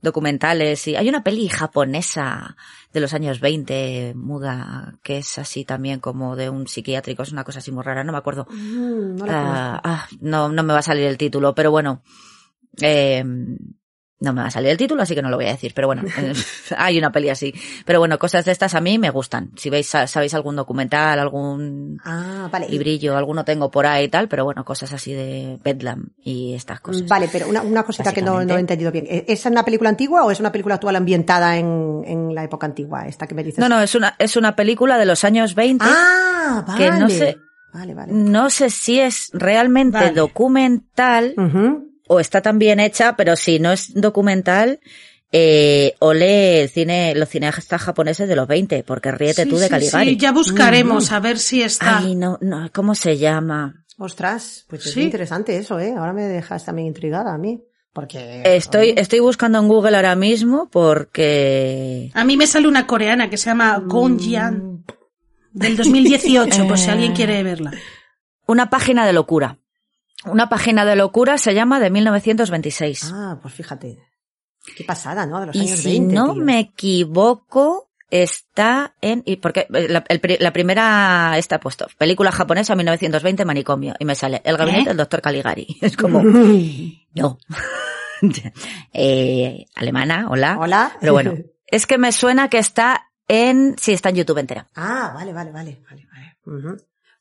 documentales, 0.00 0.86
y 0.88 0.96
hay 0.96 1.08
una 1.08 1.24
peli 1.24 1.48
japonesa 1.48 2.56
de 2.92 3.00
los 3.00 3.14
años 3.14 3.40
20, 3.40 4.14
muda, 4.14 4.94
que 5.02 5.18
es 5.18 5.38
así 5.38 5.64
también 5.64 6.00
como 6.00 6.36
de 6.36 6.50
un 6.50 6.68
psiquiátrico, 6.68 7.22
es 7.22 7.32
una 7.32 7.44
cosa 7.44 7.58
así 7.58 7.72
muy 7.72 7.82
rara, 7.82 8.04
no 8.04 8.12
me 8.12 8.18
acuerdo. 8.18 8.46
Mm, 8.50 9.16
no 9.16 9.26
la 9.26 9.74
Ah, 9.74 9.80
ah, 9.84 10.08
no, 10.20 10.48
no 10.48 10.62
me 10.62 10.72
va 10.72 10.80
a 10.80 10.82
salir 10.82 11.04
el 11.04 11.18
título, 11.18 11.54
pero 11.54 11.70
bueno, 11.70 12.02
eh, 12.80 13.24
no 14.20 14.32
me 14.32 14.40
va 14.42 14.48
a 14.48 14.50
salir 14.50 14.70
el 14.70 14.76
título, 14.76 15.02
así 15.02 15.14
que 15.14 15.22
no 15.22 15.30
lo 15.30 15.36
voy 15.36 15.46
a 15.46 15.50
decir, 15.50 15.72
pero 15.74 15.86
bueno, 15.86 16.02
eh, 16.18 16.32
hay 16.76 16.98
una 16.98 17.12
peli 17.12 17.28
así. 17.30 17.54
Pero 17.84 18.00
bueno, 18.00 18.18
cosas 18.18 18.44
de 18.44 18.52
estas 18.52 18.74
a 18.74 18.80
mí 18.80 18.98
me 18.98 19.10
gustan. 19.10 19.50
Si 19.56 19.70
veis, 19.70 19.86
sabéis 19.88 20.34
algún 20.34 20.56
documental, 20.56 21.18
algún 21.18 22.00
Ah, 22.04 22.48
vale. 22.50 22.68
librillo, 22.68 23.16
alguno 23.16 23.44
tengo 23.44 23.70
por 23.70 23.86
ahí 23.86 24.06
y 24.06 24.08
tal, 24.08 24.28
pero 24.28 24.44
bueno, 24.44 24.64
cosas 24.64 24.92
así 24.92 25.12
de 25.12 25.58
Bedlam 25.62 26.08
y 26.22 26.54
estas 26.54 26.80
cosas. 26.80 27.06
Vale, 27.06 27.28
pero 27.32 27.48
una, 27.48 27.62
una 27.62 27.82
cosita 27.84 28.12
que 28.12 28.22
no, 28.22 28.40
he 28.40 28.58
entendido 28.58 28.90
bien. 28.90 29.06
¿E- 29.08 29.24
¿Es 29.28 29.46
una 29.46 29.64
película 29.64 29.90
antigua 29.90 30.24
o 30.24 30.30
es 30.30 30.40
una 30.40 30.50
película 30.52 30.74
actual 30.76 30.96
ambientada 30.96 31.56
en, 31.56 32.02
en 32.04 32.34
la 32.34 32.42
época 32.44 32.66
antigua? 32.66 33.06
Esta 33.06 33.26
que 33.26 33.34
me 33.34 33.44
dices. 33.44 33.58
No, 33.60 33.68
no, 33.68 33.80
es 33.80 33.94
una, 33.94 34.16
es 34.18 34.36
una 34.36 34.56
película 34.56 34.98
de 34.98 35.06
los 35.06 35.22
años 35.24 35.54
20. 35.54 35.84
Ah, 35.88 36.64
vale. 36.66 36.84
Que 36.84 36.90
no 36.90 37.08
sé- 37.08 37.36
Vale, 37.72 37.94
vale. 37.94 38.12
No 38.14 38.48
sé 38.50 38.70
si 38.70 38.98
es 38.98 39.28
realmente 39.34 40.10
documental. 40.10 41.34
O 42.08 42.20
está 42.20 42.40
tan 42.42 42.58
bien 42.58 42.80
hecha, 42.80 43.16
pero 43.16 43.36
si 43.36 43.58
no 43.60 43.72
es 43.72 43.94
documental, 43.94 44.80
eh, 45.32 45.94
ole 45.98 46.62
el 46.62 46.68
cine, 46.70 47.14
los 47.14 47.28
cineastas 47.28 47.80
japoneses 47.82 48.28
de 48.28 48.34
los 48.36 48.48
20, 48.48 48.82
porque 48.84 49.10
ríete 49.12 49.44
Sí, 49.44 49.48
tú 49.50 49.56
de 49.58 49.64
sí, 49.66 49.70
Caligari. 49.70 50.10
sí, 50.10 50.16
ya 50.16 50.32
buscaremos 50.32 51.12
a 51.12 51.20
ver 51.20 51.38
si 51.38 51.62
está. 51.62 51.98
Ay, 51.98 52.14
no, 52.14 52.38
no, 52.40 52.70
¿cómo 52.72 52.94
se 52.94 53.18
llama? 53.18 53.84
Ostras, 53.98 54.64
pues 54.68 54.86
es 54.86 54.92
Sí. 54.92 55.02
interesante 55.02 55.56
eso, 55.56 55.78
¿eh? 55.80 55.94
Ahora 55.96 56.12
me 56.12 56.22
dejas 56.24 56.64
también 56.64 56.88
intrigada 56.88 57.34
a 57.34 57.38
mí. 57.38 57.62
Porque. 57.92 58.42
Estoy, 58.44 58.94
estoy 58.96 59.18
buscando 59.20 59.58
en 59.58 59.66
Google 59.66 59.96
ahora 59.96 60.14
mismo 60.14 60.68
porque 60.70 62.10
A 62.14 62.24
mí 62.24 62.36
me 62.36 62.46
sale 62.46 62.68
una 62.68 62.86
coreana 62.86 63.28
que 63.28 63.36
se 63.36 63.46
llama 63.50 63.82
Gonjian 63.84 64.84
del 65.52 65.76
2018, 65.76 66.68
por 66.68 66.78
si 66.78 66.90
alguien 66.90 67.14
quiere 67.14 67.42
verla. 67.42 67.72
una 68.46 68.70
página 68.70 69.04
de 69.06 69.12
locura. 69.12 69.58
Una 70.24 70.48
página 70.48 70.84
de 70.84 70.96
locura 70.96 71.38
se 71.38 71.54
llama 71.54 71.78
de 71.80 71.90
1926. 71.90 73.10
Ah, 73.14 73.38
pues 73.40 73.54
fíjate. 73.54 73.98
Qué 74.76 74.84
pasada, 74.84 75.24
¿no? 75.26 75.40
De 75.40 75.46
los 75.46 75.56
y 75.56 75.60
años 75.60 75.78
si 75.78 75.88
20. 75.98 76.14
no 76.14 76.34
tío. 76.34 76.42
me 76.44 76.58
equivoco, 76.58 77.88
está 78.10 78.94
en, 79.00 79.22
y 79.24 79.36
porque 79.36 79.66
eh, 79.72 79.88
la, 79.88 80.04
el 80.08 80.20
pri- 80.20 80.36
la 80.40 80.52
primera 80.52 81.38
está 81.38 81.58
puesto, 81.60 81.86
película 81.96 82.32
japonesa 82.32 82.74
1920 82.74 83.44
manicomio, 83.44 83.94
y 83.98 84.04
me 84.04 84.14
sale 84.14 84.42
el 84.44 84.56
gabinete 84.56 84.82
¿Eh? 84.84 84.88
del 84.88 84.96
doctor 84.98 85.22
Caligari. 85.22 85.66
Es 85.80 85.96
como, 85.96 86.20
no. 86.22 87.38
eh, 88.92 89.66
alemana, 89.74 90.26
hola. 90.28 90.56
Hola. 90.58 90.92
Pero 91.00 91.12
bueno, 91.12 91.34
es 91.66 91.86
que 91.86 91.98
me 91.98 92.12
suena 92.12 92.48
que 92.48 92.58
está 92.58 93.10
en, 93.28 93.76
sí, 93.78 93.92
está 93.92 94.08
en 94.10 94.16
YouTube 94.16 94.38
entera. 94.38 94.66
Ah, 94.74 95.12
vale, 95.14 95.32
vale, 95.32 95.52
vale, 95.52 95.80
vale, 95.88 96.06
vale. 96.12 96.76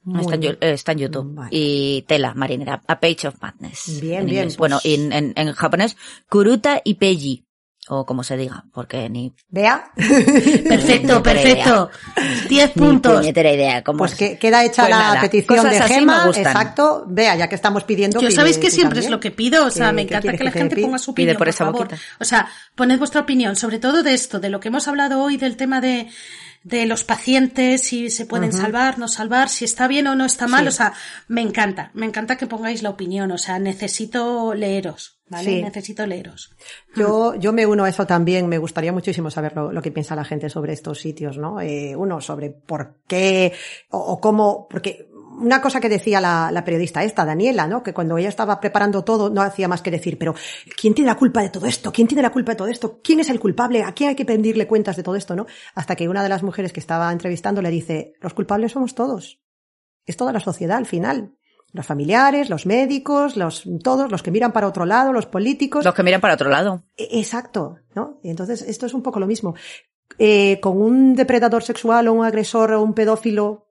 Muy 0.07 0.57
está 0.59 0.91
en 0.93 0.97
YouTube. 0.99 1.33
Vale. 1.35 1.49
Y 1.51 2.03
Tela 2.07 2.33
Marinera, 2.33 2.81
A 2.87 2.99
Page 2.99 3.27
of 3.27 3.35
Madness. 3.41 3.99
Bien, 4.01 4.21
en 4.21 4.25
bien, 4.25 4.37
inglés. 4.43 4.55
pues- 4.55 4.57
Bueno, 4.57 4.79
y 4.83 4.95
en, 4.95 5.13
en, 5.13 5.33
en 5.35 5.51
japonés, 5.53 5.97
Kuruta 6.29 6.81
Ipeji. 6.83 7.43
O 7.89 8.05
como 8.05 8.21
se 8.21 8.35
diga, 8.35 8.65
porque 8.73 9.09
ni, 9.09 9.33
Vea. 9.47 9.91
Perfecto, 9.95 11.15
Ni 11.17 11.21
perfecto. 11.23 11.89
10 12.49 12.75
ni 12.75 12.81
puntos. 12.81 13.19
puñetera 13.19 13.53
idea. 13.53 13.81
cómo 13.83 13.99
Pues 13.99 14.11
es. 14.11 14.17
que 14.17 14.37
queda 14.37 14.65
hecha 14.65 14.83
Pues 14.83 14.89
la 14.89 14.97
nada, 14.99 15.21
petición 15.21 15.57
cosas 15.57 15.71
de 15.89 15.95
Gema. 15.95 16.25
Exacto. 16.35 17.05
Vea, 17.07 17.35
ya 17.37 17.47
que 17.47 17.55
estamos 17.55 17.85
pidiendo. 17.85 18.19
Yo 18.19 18.27
pide 18.27 18.35
sabéis 18.35 18.57
que 18.57 18.71
siempre 18.71 18.99
es 18.99 19.09
lo 19.09 19.21
que 19.21 19.31
pido, 19.31 19.65
o 19.65 19.71
sea, 19.71 19.87
¿Qué- 19.87 19.93
me 19.93 20.01
encanta 20.01 20.33
que 20.35 20.43
la 20.43 20.51
gente 20.51 20.81
ponga 20.81 20.97
su 20.99 21.13
pide 21.13 21.31
opinión, 21.31 21.37
por 21.37 21.45
por 21.45 21.49
esa 21.49 21.65
favor. 21.65 21.83
boquita? 21.87 22.01
O 22.19 22.25
sea, 22.25 22.49
poned 22.75 22.97
vuestra 22.97 23.21
opinión, 23.21 23.55
sobre 23.55 23.79
todo 23.79 24.03
de 24.03 24.13
esto, 24.13 24.39
de 24.41 24.49
lo 24.49 24.59
que 24.59 24.67
hemos 24.67 24.87
hablado 24.89 25.21
hoy, 25.23 25.37
del 25.37 25.55
tema 25.55 25.79
de, 25.79 26.09
de 26.67 26.85
los 26.85 27.03
pacientes, 27.05 27.81
si 27.81 28.09
se 28.09 28.25
pueden 28.25 28.51
salvar, 28.51 28.99
no 28.99 29.07
salvar, 29.07 29.47
si 29.47 29.63
está 29.63 29.87
bien 29.87 30.05
o 30.07 30.15
no 30.15 30.25
está 30.25 30.47
mal, 30.47 30.63
Sí. 30.63 30.67
o 30.67 30.71
sea, 30.71 30.93
me 31.29 31.41
encanta, 31.41 31.91
me 31.93 32.05
encanta 32.05 32.35
que 32.35 32.45
pongáis 32.45 32.83
la 32.83 32.89
opinión, 32.89 33.31
o 33.31 33.37
sea, 33.37 33.57
necesito 33.57 34.53
leeros, 34.53 35.17
¿vale? 35.29 35.49
Sí. 35.49 35.61
Necesito 35.61 36.05
leeros. 36.05 36.51
Yo, 36.93 37.35
yo 37.35 37.53
me 37.53 37.65
uno 37.65 37.85
a 37.85 37.89
eso 37.89 38.05
también. 38.05 38.47
Me 38.47 38.57
gustaría 38.57 38.91
muchísimo 38.91 39.31
saber 39.31 39.55
lo, 39.55 39.71
lo 39.71 39.81
que 39.81 39.91
piensa 39.91 40.15
la 40.15 40.25
gente 40.25 40.49
sobre 40.49 40.73
estos 40.73 40.99
sitios, 40.99 41.37
¿no? 41.37 41.61
Eh, 41.61 41.95
uno, 41.95 42.19
sobre 42.19 42.49
por 42.49 42.95
qué 43.07 43.53
o, 43.89 43.97
o 43.99 44.19
cómo, 44.19 44.67
porque 44.69 45.07
una 45.37 45.61
cosa 45.61 45.79
que 45.79 45.89
decía 45.89 46.19
la, 46.19 46.49
la 46.51 46.63
periodista 46.63 47.03
esta, 47.03 47.25
Daniela, 47.25 47.67
¿no? 47.67 47.83
Que 47.83 47.93
cuando 47.93 48.17
ella 48.17 48.29
estaba 48.29 48.59
preparando 48.59 49.03
todo, 49.03 49.29
no 49.29 49.41
hacía 49.41 49.67
más 49.67 49.81
que 49.81 49.91
decir, 49.91 50.17
pero 50.17 50.35
¿quién 50.79 50.93
tiene 50.93 51.09
la 51.09 51.17
culpa 51.17 51.41
de 51.41 51.49
todo 51.49 51.65
esto? 51.65 51.91
¿Quién 51.91 52.07
tiene 52.07 52.21
la 52.21 52.31
culpa 52.31 52.51
de 52.53 52.57
todo 52.57 52.67
esto? 52.67 52.99
¿Quién 53.03 53.19
es 53.19 53.29
el 53.29 53.39
culpable? 53.39 53.83
¿A 53.83 53.93
quién 53.93 54.09
hay 54.09 54.15
que 54.15 54.25
pedirle 54.25 54.67
cuentas 54.67 54.95
de 54.95 55.03
todo 55.03 55.15
esto, 55.15 55.35
no? 55.35 55.45
Hasta 55.75 55.95
que 55.95 56.09
una 56.09 56.23
de 56.23 56.29
las 56.29 56.43
mujeres 56.43 56.73
que 56.73 56.79
estaba 56.79 57.11
entrevistando 57.11 57.61
le 57.61 57.69
dice, 57.69 58.13
los 58.19 58.33
culpables 58.33 58.71
somos 58.71 58.95
todos. 58.95 59.39
Es 60.05 60.17
toda 60.17 60.31
la 60.33 60.39
sociedad 60.39 60.77
al 60.77 60.85
final. 60.85 61.33
Los 61.73 61.85
familiares, 61.85 62.49
los 62.49 62.65
médicos, 62.65 63.35
los, 63.35 63.63
todos, 63.83 64.09
los 64.09 64.23
que 64.23 64.31
miran 64.31 64.53
para 64.53 64.67
otro 64.67 64.85
lado, 64.85 65.11
los 65.11 65.25
políticos. 65.25 65.83
Los 65.83 65.93
que 65.93 66.03
miran 66.03 66.21
para 66.21 66.33
otro 66.35 66.49
lado. 66.49 66.83
E- 66.95 67.19
Exacto, 67.19 67.77
¿no? 67.93 68.19
Entonces 68.23 68.61
esto 68.61 68.85
es 68.85 68.93
un 68.93 69.03
poco 69.03 69.19
lo 69.19 69.27
mismo. 69.27 69.53
Eh, 70.17 70.59
con 70.61 70.81
un 70.81 71.13
depredador 71.13 71.63
sexual 71.63 72.07
o 72.07 72.13
un 72.13 72.25
agresor 72.25 72.71
o 72.71 72.81
un 72.81 72.93
pedófilo, 72.93 73.66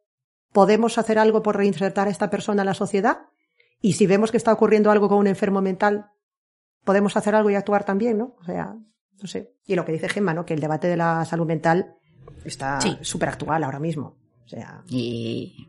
¿podemos 0.56 0.96
hacer 0.96 1.18
algo 1.18 1.42
por 1.42 1.54
reinsertar 1.54 2.08
a 2.08 2.10
esta 2.10 2.30
persona 2.30 2.62
en 2.62 2.66
la 2.66 2.72
sociedad? 2.72 3.18
Y 3.82 3.92
si 3.92 4.06
vemos 4.06 4.30
que 4.30 4.38
está 4.38 4.54
ocurriendo 4.54 4.90
algo 4.90 5.06
con 5.06 5.18
un 5.18 5.26
enfermo 5.26 5.60
mental, 5.60 6.06
¿podemos 6.82 7.14
hacer 7.14 7.34
algo 7.34 7.50
y 7.50 7.54
actuar 7.56 7.84
también, 7.84 8.16
no? 8.16 8.36
O 8.40 8.44
sea, 8.44 8.74
no 9.20 9.28
sé. 9.28 9.52
Y 9.66 9.74
lo 9.74 9.84
que 9.84 9.92
dice 9.92 10.08
Gemma, 10.08 10.32
¿no? 10.32 10.46
Que 10.46 10.54
el 10.54 10.60
debate 10.60 10.88
de 10.88 10.96
la 10.96 11.26
salud 11.26 11.44
mental 11.46 11.94
está 12.42 12.80
Sí. 12.80 12.96
súper 13.02 13.28
actual 13.28 13.64
ahora 13.64 13.78
mismo. 13.78 14.16
O 14.46 14.48
sea, 14.48 14.82
Y 14.88 15.68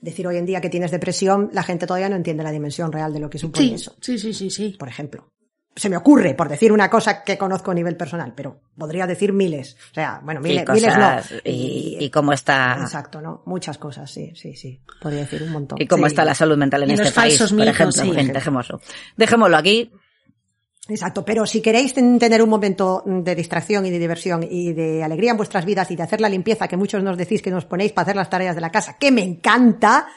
decir 0.00 0.28
hoy 0.28 0.36
en 0.36 0.46
día 0.46 0.60
que 0.60 0.70
tienes 0.70 0.92
depresión, 0.92 1.50
la 1.52 1.64
gente 1.64 1.88
todavía 1.88 2.08
no 2.08 2.14
entiende 2.14 2.44
la 2.44 2.52
dimensión 2.52 2.92
real 2.92 3.12
de 3.12 3.18
lo 3.18 3.28
que 3.30 3.38
supone 3.38 3.66
Sí, 3.66 3.74
eso 3.74 3.96
sí, 4.00 4.16
sí, 4.16 4.32
sí, 4.32 4.48
sí. 4.48 4.76
por 4.78 4.86
ejemplo. 4.86 5.32
Se 5.80 5.88
me 5.88 5.96
ocurre, 5.96 6.34
por 6.34 6.48
decir 6.50 6.72
una 6.72 6.90
cosa 6.90 7.22
que 7.24 7.38
conozco 7.38 7.70
a 7.70 7.74
nivel 7.74 7.96
personal, 7.96 8.34
pero 8.36 8.60
podría 8.76 9.06
decir 9.06 9.32
miles. 9.32 9.76
O 9.92 9.94
sea, 9.94 10.20
bueno, 10.22 10.40
y 10.40 10.42
miles, 10.50 10.64
cosas, 10.66 10.82
miles 10.96 11.32
no. 11.32 11.38
y, 11.44 11.96
y 12.00 12.10
cómo 12.10 12.34
está, 12.34 12.76
Exacto, 12.82 13.22
¿no? 13.22 13.42
Muchas 13.46 13.78
cosas, 13.78 14.10
sí, 14.10 14.32
sí, 14.36 14.54
sí. 14.56 14.82
Podría 15.00 15.20
decir 15.20 15.42
un 15.42 15.52
montón. 15.52 15.80
y 15.80 15.86
cómo 15.86 16.04
Sí. 16.04 16.08
está 16.08 16.24
la 16.26 16.34
salud 16.34 16.58
mental 16.58 16.82
en 16.82 16.90
Y 16.90 16.92
este 16.92 17.04
los 17.06 17.14
país, 17.14 17.38
falsos 17.38 17.50
por 17.56 17.60
mitos, 17.66 17.96
ejemplo. 17.96 18.22
sí. 18.22 18.30
Dejémoslo. 18.30 18.80
Dejémoslo 19.16 19.56
aquí. 19.56 19.90
Exacto, 20.88 21.24
pero 21.24 21.46
si 21.46 21.62
queréis 21.62 21.94
ten- 21.94 22.18
tener 22.18 22.42
un 22.42 22.48
momento 22.50 23.02
de 23.06 23.34
distracción 23.34 23.86
y 23.86 23.90
de 23.90 23.98
diversión 23.98 24.42
y 24.42 24.72
de 24.72 25.04
alegría 25.04 25.30
en 25.30 25.36
vuestras 25.36 25.64
vidas 25.64 25.90
y 25.90 25.96
de 25.96 26.02
hacer 26.02 26.20
la 26.20 26.28
limpieza 26.28 26.66
que 26.66 26.76
muchos 26.76 27.02
nos 27.02 27.16
decís 27.16 27.40
que 27.42 27.50
nos 27.50 27.64
ponéis 27.64 27.92
para 27.92 28.02
hacer 28.02 28.16
las 28.16 28.28
tareas 28.28 28.54
de 28.54 28.60
la 28.60 28.70
casa, 28.70 28.96
que 28.98 29.12
me 29.12 29.22
encanta, 29.22 30.08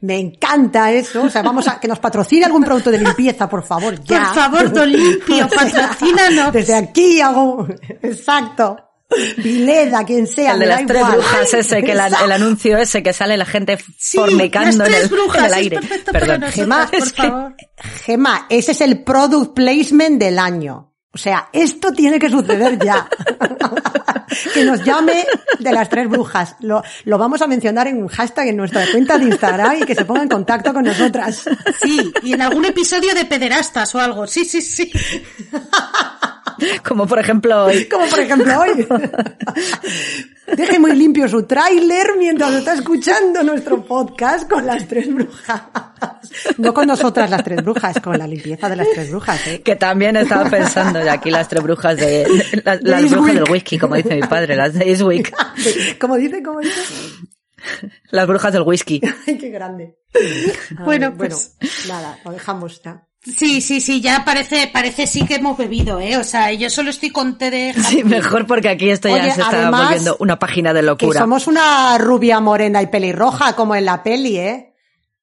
me 0.00 0.18
encanta 0.18 0.90
eso, 0.92 1.22
o 1.22 1.30
sea, 1.30 1.42
vamos 1.42 1.66
a 1.68 1.80
que 1.80 1.88
nos 1.88 1.98
patrocine 1.98 2.44
algún 2.44 2.62
producto 2.64 2.90
de 2.90 2.98
limpieza, 2.98 3.48
por 3.48 3.64
favor, 3.64 4.02
ya. 4.04 4.24
Por 4.26 4.34
favor, 4.34 4.72
Don 4.72 4.90
Limpio, 4.92 5.48
patrocínanos. 5.54 6.52
Desde 6.52 6.74
aquí 6.74 7.20
hago, 7.20 7.66
exacto. 8.02 8.76
Vileda, 9.36 10.04
quien 10.04 10.26
sea, 10.26 10.52
el 10.54 10.58
de 10.60 10.66
me 10.66 10.70
da 10.72 10.76
las 10.78 10.86
tres 10.86 11.00
igual. 11.00 11.16
brujas 11.16 11.54
ese, 11.54 11.82
que 11.84 11.94
la- 11.94 12.06
el 12.08 12.32
anuncio 12.32 12.76
ese 12.78 13.02
que 13.02 13.12
sale 13.12 13.36
la 13.36 13.44
gente 13.44 13.78
Sí, 13.96 14.16
fornicando 14.18 14.78
las 14.78 14.88
en, 14.88 14.92
tres 14.92 15.02
el, 15.04 15.08
brujas, 15.10 15.38
en 15.38 15.44
el 15.44 15.50
es 15.50 15.56
aire. 15.56 15.76
perfecto 15.78 16.12
Perdón. 16.12 16.28
para 16.28 16.38
nosotros, 16.38 16.54
Gemma, 16.64 16.86
por 16.86 16.98
es 16.98 17.12
que- 17.12 17.22
favor. 17.22 17.54
Gema, 18.04 18.46
ese 18.50 18.72
es 18.72 18.80
el 18.80 19.04
product 19.04 19.54
placement 19.54 20.18
del 20.20 20.38
año. 20.38 20.93
O 21.14 21.18
sea, 21.18 21.48
esto 21.52 21.92
tiene 21.92 22.18
que 22.18 22.28
suceder 22.28 22.76
ya. 22.84 23.08
que 24.54 24.64
nos 24.64 24.82
llame 24.82 25.24
de 25.60 25.72
las 25.72 25.88
tres 25.88 26.08
brujas. 26.08 26.56
Lo, 26.60 26.82
lo 27.04 27.18
vamos 27.18 27.40
a 27.40 27.46
mencionar 27.46 27.86
en 27.86 28.02
un 28.02 28.08
hashtag 28.08 28.48
en 28.48 28.56
nuestra 28.56 28.84
cuenta 28.90 29.16
de 29.16 29.26
Instagram 29.26 29.76
y 29.80 29.84
que 29.84 29.94
se 29.94 30.04
ponga 30.04 30.22
en 30.22 30.28
contacto 30.28 30.74
con 30.74 30.84
nosotras. 30.84 31.44
Sí, 31.80 32.12
y 32.22 32.32
en 32.32 32.42
algún 32.42 32.64
episodio 32.64 33.14
de 33.14 33.24
pederastas 33.26 33.94
o 33.94 34.00
algo. 34.00 34.26
Sí, 34.26 34.44
sí, 34.44 34.60
sí. 34.60 34.90
Como 36.88 37.06
por 37.06 37.18
ejemplo 37.18 37.64
hoy. 37.66 37.86
Como 37.88 38.06
por 38.06 38.18
ejemplo 38.20 38.60
hoy. 38.60 38.86
Deje 40.56 40.78
muy 40.78 40.94
limpio 40.94 41.26
su 41.26 41.44
tráiler 41.44 42.16
mientras 42.18 42.52
está 42.52 42.74
escuchando 42.74 43.42
nuestro 43.42 43.82
podcast 43.82 44.48
con 44.48 44.66
las 44.66 44.86
tres 44.86 45.12
brujas. 45.12 45.62
No 46.58 46.74
con 46.74 46.86
nosotras 46.86 47.30
las 47.30 47.42
tres 47.42 47.62
brujas, 47.64 47.98
con 48.00 48.18
la 48.18 48.26
limpieza 48.26 48.68
de 48.68 48.76
las 48.76 48.88
tres 48.92 49.10
brujas. 49.10 49.46
¿eh? 49.46 49.62
Que 49.62 49.76
también 49.76 50.16
estaba 50.16 50.48
pensando 50.50 50.98
de 50.98 51.08
aquí 51.08 51.30
las 51.30 51.48
tres 51.48 51.62
brujas 51.62 51.96
de, 51.96 52.24
de- 52.24 52.62
las, 52.82 53.10
brujas 53.10 53.34
del 53.34 53.50
whisky, 53.50 53.78
como 53.78 53.94
dice 53.96 54.14
mi 54.16 54.22
padre, 54.22 54.54
las 54.54 54.74
de 54.74 54.84
Eastwick. 54.90 55.34
¿Cómo 55.98 56.16
dice? 56.16 56.42
¿Cómo 56.42 56.60
dice? 56.60 56.80
Las 58.10 58.26
brujas 58.26 58.52
del 58.52 58.62
whisky. 58.62 59.00
Ay, 59.26 59.38
qué 59.38 59.48
grande. 59.48 59.96
Bueno, 60.84 61.14
pues- 61.16 61.56
nada, 61.88 62.18
lo 62.24 62.32
dejamos 62.32 62.82
ya. 62.82 63.02
Sí, 63.24 63.60
sí, 63.62 63.80
sí, 63.80 64.00
ya 64.02 64.22
parece, 64.24 64.68
parece 64.72 65.06
sí 65.06 65.24
que 65.24 65.36
hemos 65.36 65.56
bebido, 65.56 65.98
¿eh? 65.98 66.18
O 66.18 66.24
sea, 66.24 66.52
yo 66.52 66.68
solo 66.68 66.90
estoy 66.90 67.08
con 67.10 67.38
té 67.38 67.50
de 67.50 67.74
Sí, 67.88 68.04
mejor 68.04 68.46
porque 68.46 68.68
aquí 68.68 68.90
esto 68.90 69.08
ya 69.08 69.14
Oye, 69.14 69.34
se 69.34 69.40
está 69.40 69.48
además, 69.62 69.82
volviendo 69.86 70.16
una 70.20 70.38
página 70.38 70.72
de 70.74 70.80
Que 70.80 70.86
locura. 70.86 71.20
somos 71.20 71.46
una 71.46 71.96
rubia 71.98 72.40
morena 72.40 72.82
y 72.82 72.88
pelirroja 72.88 73.54
como 73.56 73.74
en 73.74 73.86
la 73.86 74.02
peli, 74.02 74.36
¿eh? 74.38 74.74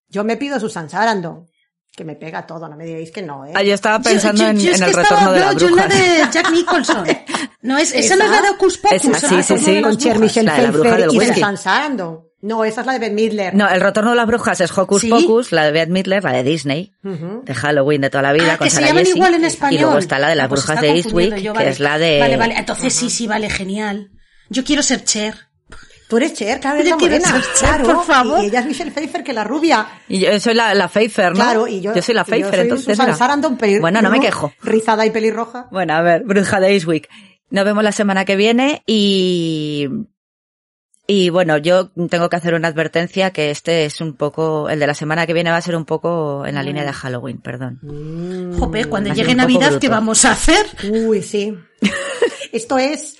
Yo 0.10 0.24
me 0.24 0.36
pido 0.38 0.60
Susan 0.60 0.90
Sarandon. 0.90 1.46
Que 1.94 2.06
me 2.06 2.16
pega 2.16 2.48
todo, 2.48 2.70
no 2.70 2.76
me 2.78 2.86
digáis 2.86 3.12
que 3.12 3.22
no, 3.22 3.46
¿eh? 3.46 3.52
Ah, 3.54 3.62
yo 3.64 3.74
estaba 3.74 4.00
pensando 4.00 4.42
Yo- 4.42 4.46
yo- 4.46 4.50
en, 4.52 4.60
yo 4.60 4.72
es 4.72 4.80
en 4.80 4.86
que 4.86 4.92
el 4.92 5.00
estaba- 5.00 5.20
retorno 5.20 5.34
de 5.34 5.40
no, 5.40 5.46
las 5.52 5.56
yo 5.62 5.70
la 5.76 5.88
de 5.88 6.28
Jack 6.32 6.52
Nicholson. 6.52 7.04
No 7.64 7.78
es, 7.78 7.94
esa 7.94 8.16
no 8.16 8.24
es 8.26 8.32
la 8.32 8.42
de 8.42 8.50
Hocus 8.50 8.78
Pocus. 8.80 9.04
Esa, 9.06 9.30
sí, 9.30 9.44
sí, 9.44 9.58
sí. 9.60 9.82
Con 9.84 9.96
Cher. 9.96 10.18
Michelle 10.18 10.48
la 10.48 10.58
la 10.64 10.72
bruja 10.72 10.98
del 10.98 11.14
y 11.14 11.18
whisky. 11.20 11.34
Susan 11.36 11.58
Sarandon. 11.58 12.20
No, 12.42 12.64
esa 12.66 12.82
es 12.82 12.88
la 12.88 12.94
de 12.94 13.00
Bette 13.00 13.14
Midler. 13.14 13.54
No, 13.54 13.70
el 13.70 13.80
retorno 13.82 14.10
de 14.12 14.16
las 14.16 14.26
brujas 14.26 14.60
es 14.62 14.76
Hocus 14.76 15.02
¿Sí? 15.02 15.10
Pocus, 15.10 15.52
la 15.52 15.64
de 15.66 15.72
Bette 15.72 15.92
Midler, 15.92 16.24
la 16.24 16.32
de 16.34 16.44
Disney, 16.44 16.92
de 17.04 17.54
Halloween 17.54 18.02
de 18.02 18.10
toda 18.10 18.24
la 18.24 18.34
vida, 18.34 18.54
Ah, 18.54 18.58
con 18.58 18.66
que 18.66 18.72
se 18.72 18.76
Sarah 18.78 18.88
llaman 18.88 19.02
Jessica. 19.04 19.18
igual 19.18 19.34
en 19.36 19.46
español. 19.46 19.74
Y 19.80 19.82
luego 19.84 19.98
está 20.00 20.18
la 20.20 20.30
de 20.30 20.36
las 20.36 20.46
Ah, 20.46 20.50
pues 20.50 20.62
brujas 20.66 20.82
de 20.82 20.90
Eastwick, 20.90 21.36
yo, 21.38 21.54
que 21.54 21.60
vale. 21.60 21.70
es 21.70 21.80
la 21.80 21.98
de... 22.00 22.20
Vale, 22.20 22.38
vale, 22.38 22.56
entonces 22.58 22.94
sí, 22.94 23.10
sí, 23.12 23.28
vale, 23.28 23.50
genial. 23.50 24.10
Yo 24.50 24.64
quiero 24.64 24.82
ser 24.82 25.04
Cher. 25.04 25.36
Tú 26.10 26.18
eres 26.18 26.34
Cher, 26.34 26.60
claro, 26.60 26.80
eres 26.80 26.90
Yo 26.90 26.96
la 26.98 27.02
morena. 27.04 27.28
ser 27.28 27.44
Cher, 27.56 27.84
por 27.84 28.04
favor. 28.06 28.44
Y 28.44 28.48
ella 28.48 28.60
es 28.62 28.66
Michelle 28.66 28.92
Pfeiffer, 28.92 29.24
que 29.24 29.32
la 29.34 29.44
rubia. 29.44 29.88
Y 30.10 30.20
yo 30.20 30.40
soy 30.40 30.56
la, 30.56 30.74
la 30.74 30.88
Pfeiffer, 30.90 31.30
¿no? 31.34 31.36
Claro, 31.36 31.68
y 31.68 31.80
yo... 31.80 31.94
soy 32.02 32.16
la 32.16 32.26
Pfeiffer, 32.26 32.52
soy 32.56 32.62
entonces... 32.64 32.98
Susan. 32.98 33.16
Sarandon, 33.16 33.58
Bueno, 33.80 34.02
no 34.02 34.10
me 34.10 34.20
quejo. 34.20 34.52
Rizada 34.64 35.06
y 35.06 35.12
pelirroja. 35.12 35.68
Bueno, 35.72 35.94
a 35.94 36.02
ver, 36.02 36.24
bruja 36.24 36.60
de 36.60 36.74
Eastwick. 36.74 37.08
Nos 37.52 37.66
vemos 37.66 37.84
la 37.84 37.92
semana 37.92 38.26
que 38.26 38.36
viene 38.36 38.82
y... 38.88 39.88
Y 41.08 41.30
bueno, 41.30 41.58
yo 41.58 41.90
tengo 42.10 42.30
que 42.30 42.36
hacer 42.36 42.54
una 42.54 42.70
advertencia 42.70 43.32
que 43.32 43.52
este 43.52 43.86
es 43.86 44.00
un 44.02 44.14
poco, 44.14 44.70
el 44.70 44.80
de 44.80 44.88
la 44.88 44.94
semana 44.94 45.26
que 45.26 45.34
viene 45.34 45.52
va 45.52 45.58
a 45.58 45.62
ser 45.62 45.76
un 45.76 45.86
poco 45.86 46.46
en 46.46 46.56
la 46.56 46.64
línea 46.64 46.86
de 46.86 46.94
Halloween, 46.94 47.40
perdón. 47.40 47.80
Jope, 48.58 48.86
cuando 48.86 49.14
llegue 49.14 49.36
Navidad, 49.36 49.72
bruto. 49.72 49.80
¿qué 49.80 49.90
vamos 49.90 50.24
a 50.26 50.32
hacer? 50.32 50.66
Uy, 50.90 51.22
sí. 51.22 51.58
Esto 52.52 52.78
es... 52.78 53.18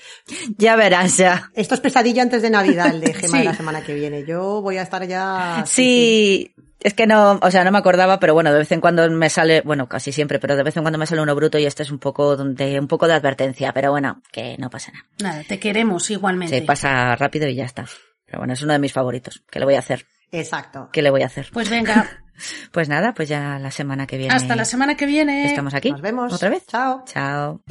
Ya 0.56 0.76
verás, 0.76 1.16
ya. 1.16 1.50
Esto 1.54 1.74
es 1.74 1.80
pesadilla 1.80 2.22
antes 2.22 2.42
de 2.42 2.50
Navidad, 2.50 2.94
el 2.94 3.00
de 3.00 3.12
Gema 3.12 3.38
de 3.38 3.44
la 3.44 3.54
semana 3.54 3.82
que 3.82 3.94
viene. 3.94 4.24
Yo 4.24 4.62
voy 4.62 4.76
a 4.76 4.82
estar 4.82 5.06
ya... 5.06 5.64
Sí, 5.66 6.54
es 6.82 6.94
que 6.94 7.06
no, 7.06 7.38
o 7.42 7.50
sea, 7.50 7.64
no 7.64 7.70
me 7.72 7.78
acordaba, 7.78 8.18
pero 8.18 8.34
bueno, 8.34 8.52
de 8.52 8.58
vez 8.58 8.72
en 8.72 8.80
cuando 8.80 9.08
me 9.10 9.30
sale, 9.30 9.62
bueno, 9.62 9.88
casi 9.88 10.12
siempre, 10.12 10.38
pero 10.38 10.56
de 10.56 10.62
vez 10.62 10.76
en 10.76 10.82
cuando 10.82 10.98
me 10.98 11.06
sale 11.06 11.22
uno 11.22 11.34
bruto 11.34 11.58
y 11.58 11.66
este 11.66 11.82
es 11.82 11.90
un 11.90 11.98
poco 11.98 12.36
de, 12.36 12.80
un 12.80 12.88
poco 12.88 13.06
de 13.06 13.14
advertencia, 13.14 13.72
pero 13.72 13.90
bueno, 13.90 14.22
que 14.30 14.56
no 14.58 14.70
pasa 14.70 14.92
nada. 14.92 15.06
Nada, 15.20 15.42
te 15.46 15.58
queremos 15.58 16.10
igualmente. 16.10 16.58
Se 16.58 16.62
pasa 16.64 17.14
rápido 17.16 17.48
y 17.48 17.54
ya 17.54 17.64
está. 17.64 17.86
Pero 18.26 18.38
bueno, 18.38 18.54
es 18.54 18.62
uno 18.62 18.72
de 18.72 18.78
mis 18.78 18.92
favoritos. 18.92 19.42
¿Qué 19.50 19.58
le 19.58 19.64
voy 19.64 19.74
a 19.74 19.80
hacer? 19.80 20.06
Exacto. 20.30 20.88
¿Qué 20.92 21.02
le 21.02 21.10
voy 21.10 21.22
a 21.22 21.26
hacer? 21.26 21.48
Pues 21.52 21.68
venga, 21.68 22.08
Pues 22.72 22.88
nada, 22.88 23.12
pues 23.14 23.28
ya 23.28 23.58
la 23.58 23.70
semana 23.70 24.06
que 24.06 24.16
viene. 24.16 24.34
hasta 24.34 24.56
la 24.56 24.64
semana 24.64 24.96
que 24.96 25.06
viene. 25.06 25.46
Estamos 25.46 25.74
aquí. 25.74 25.90
Nos 25.90 26.00
vemos. 26.00 26.32
¿Otra 26.32 26.48
vez? 26.48 26.66
Chao. 26.66 27.04
Chao. 27.06 27.62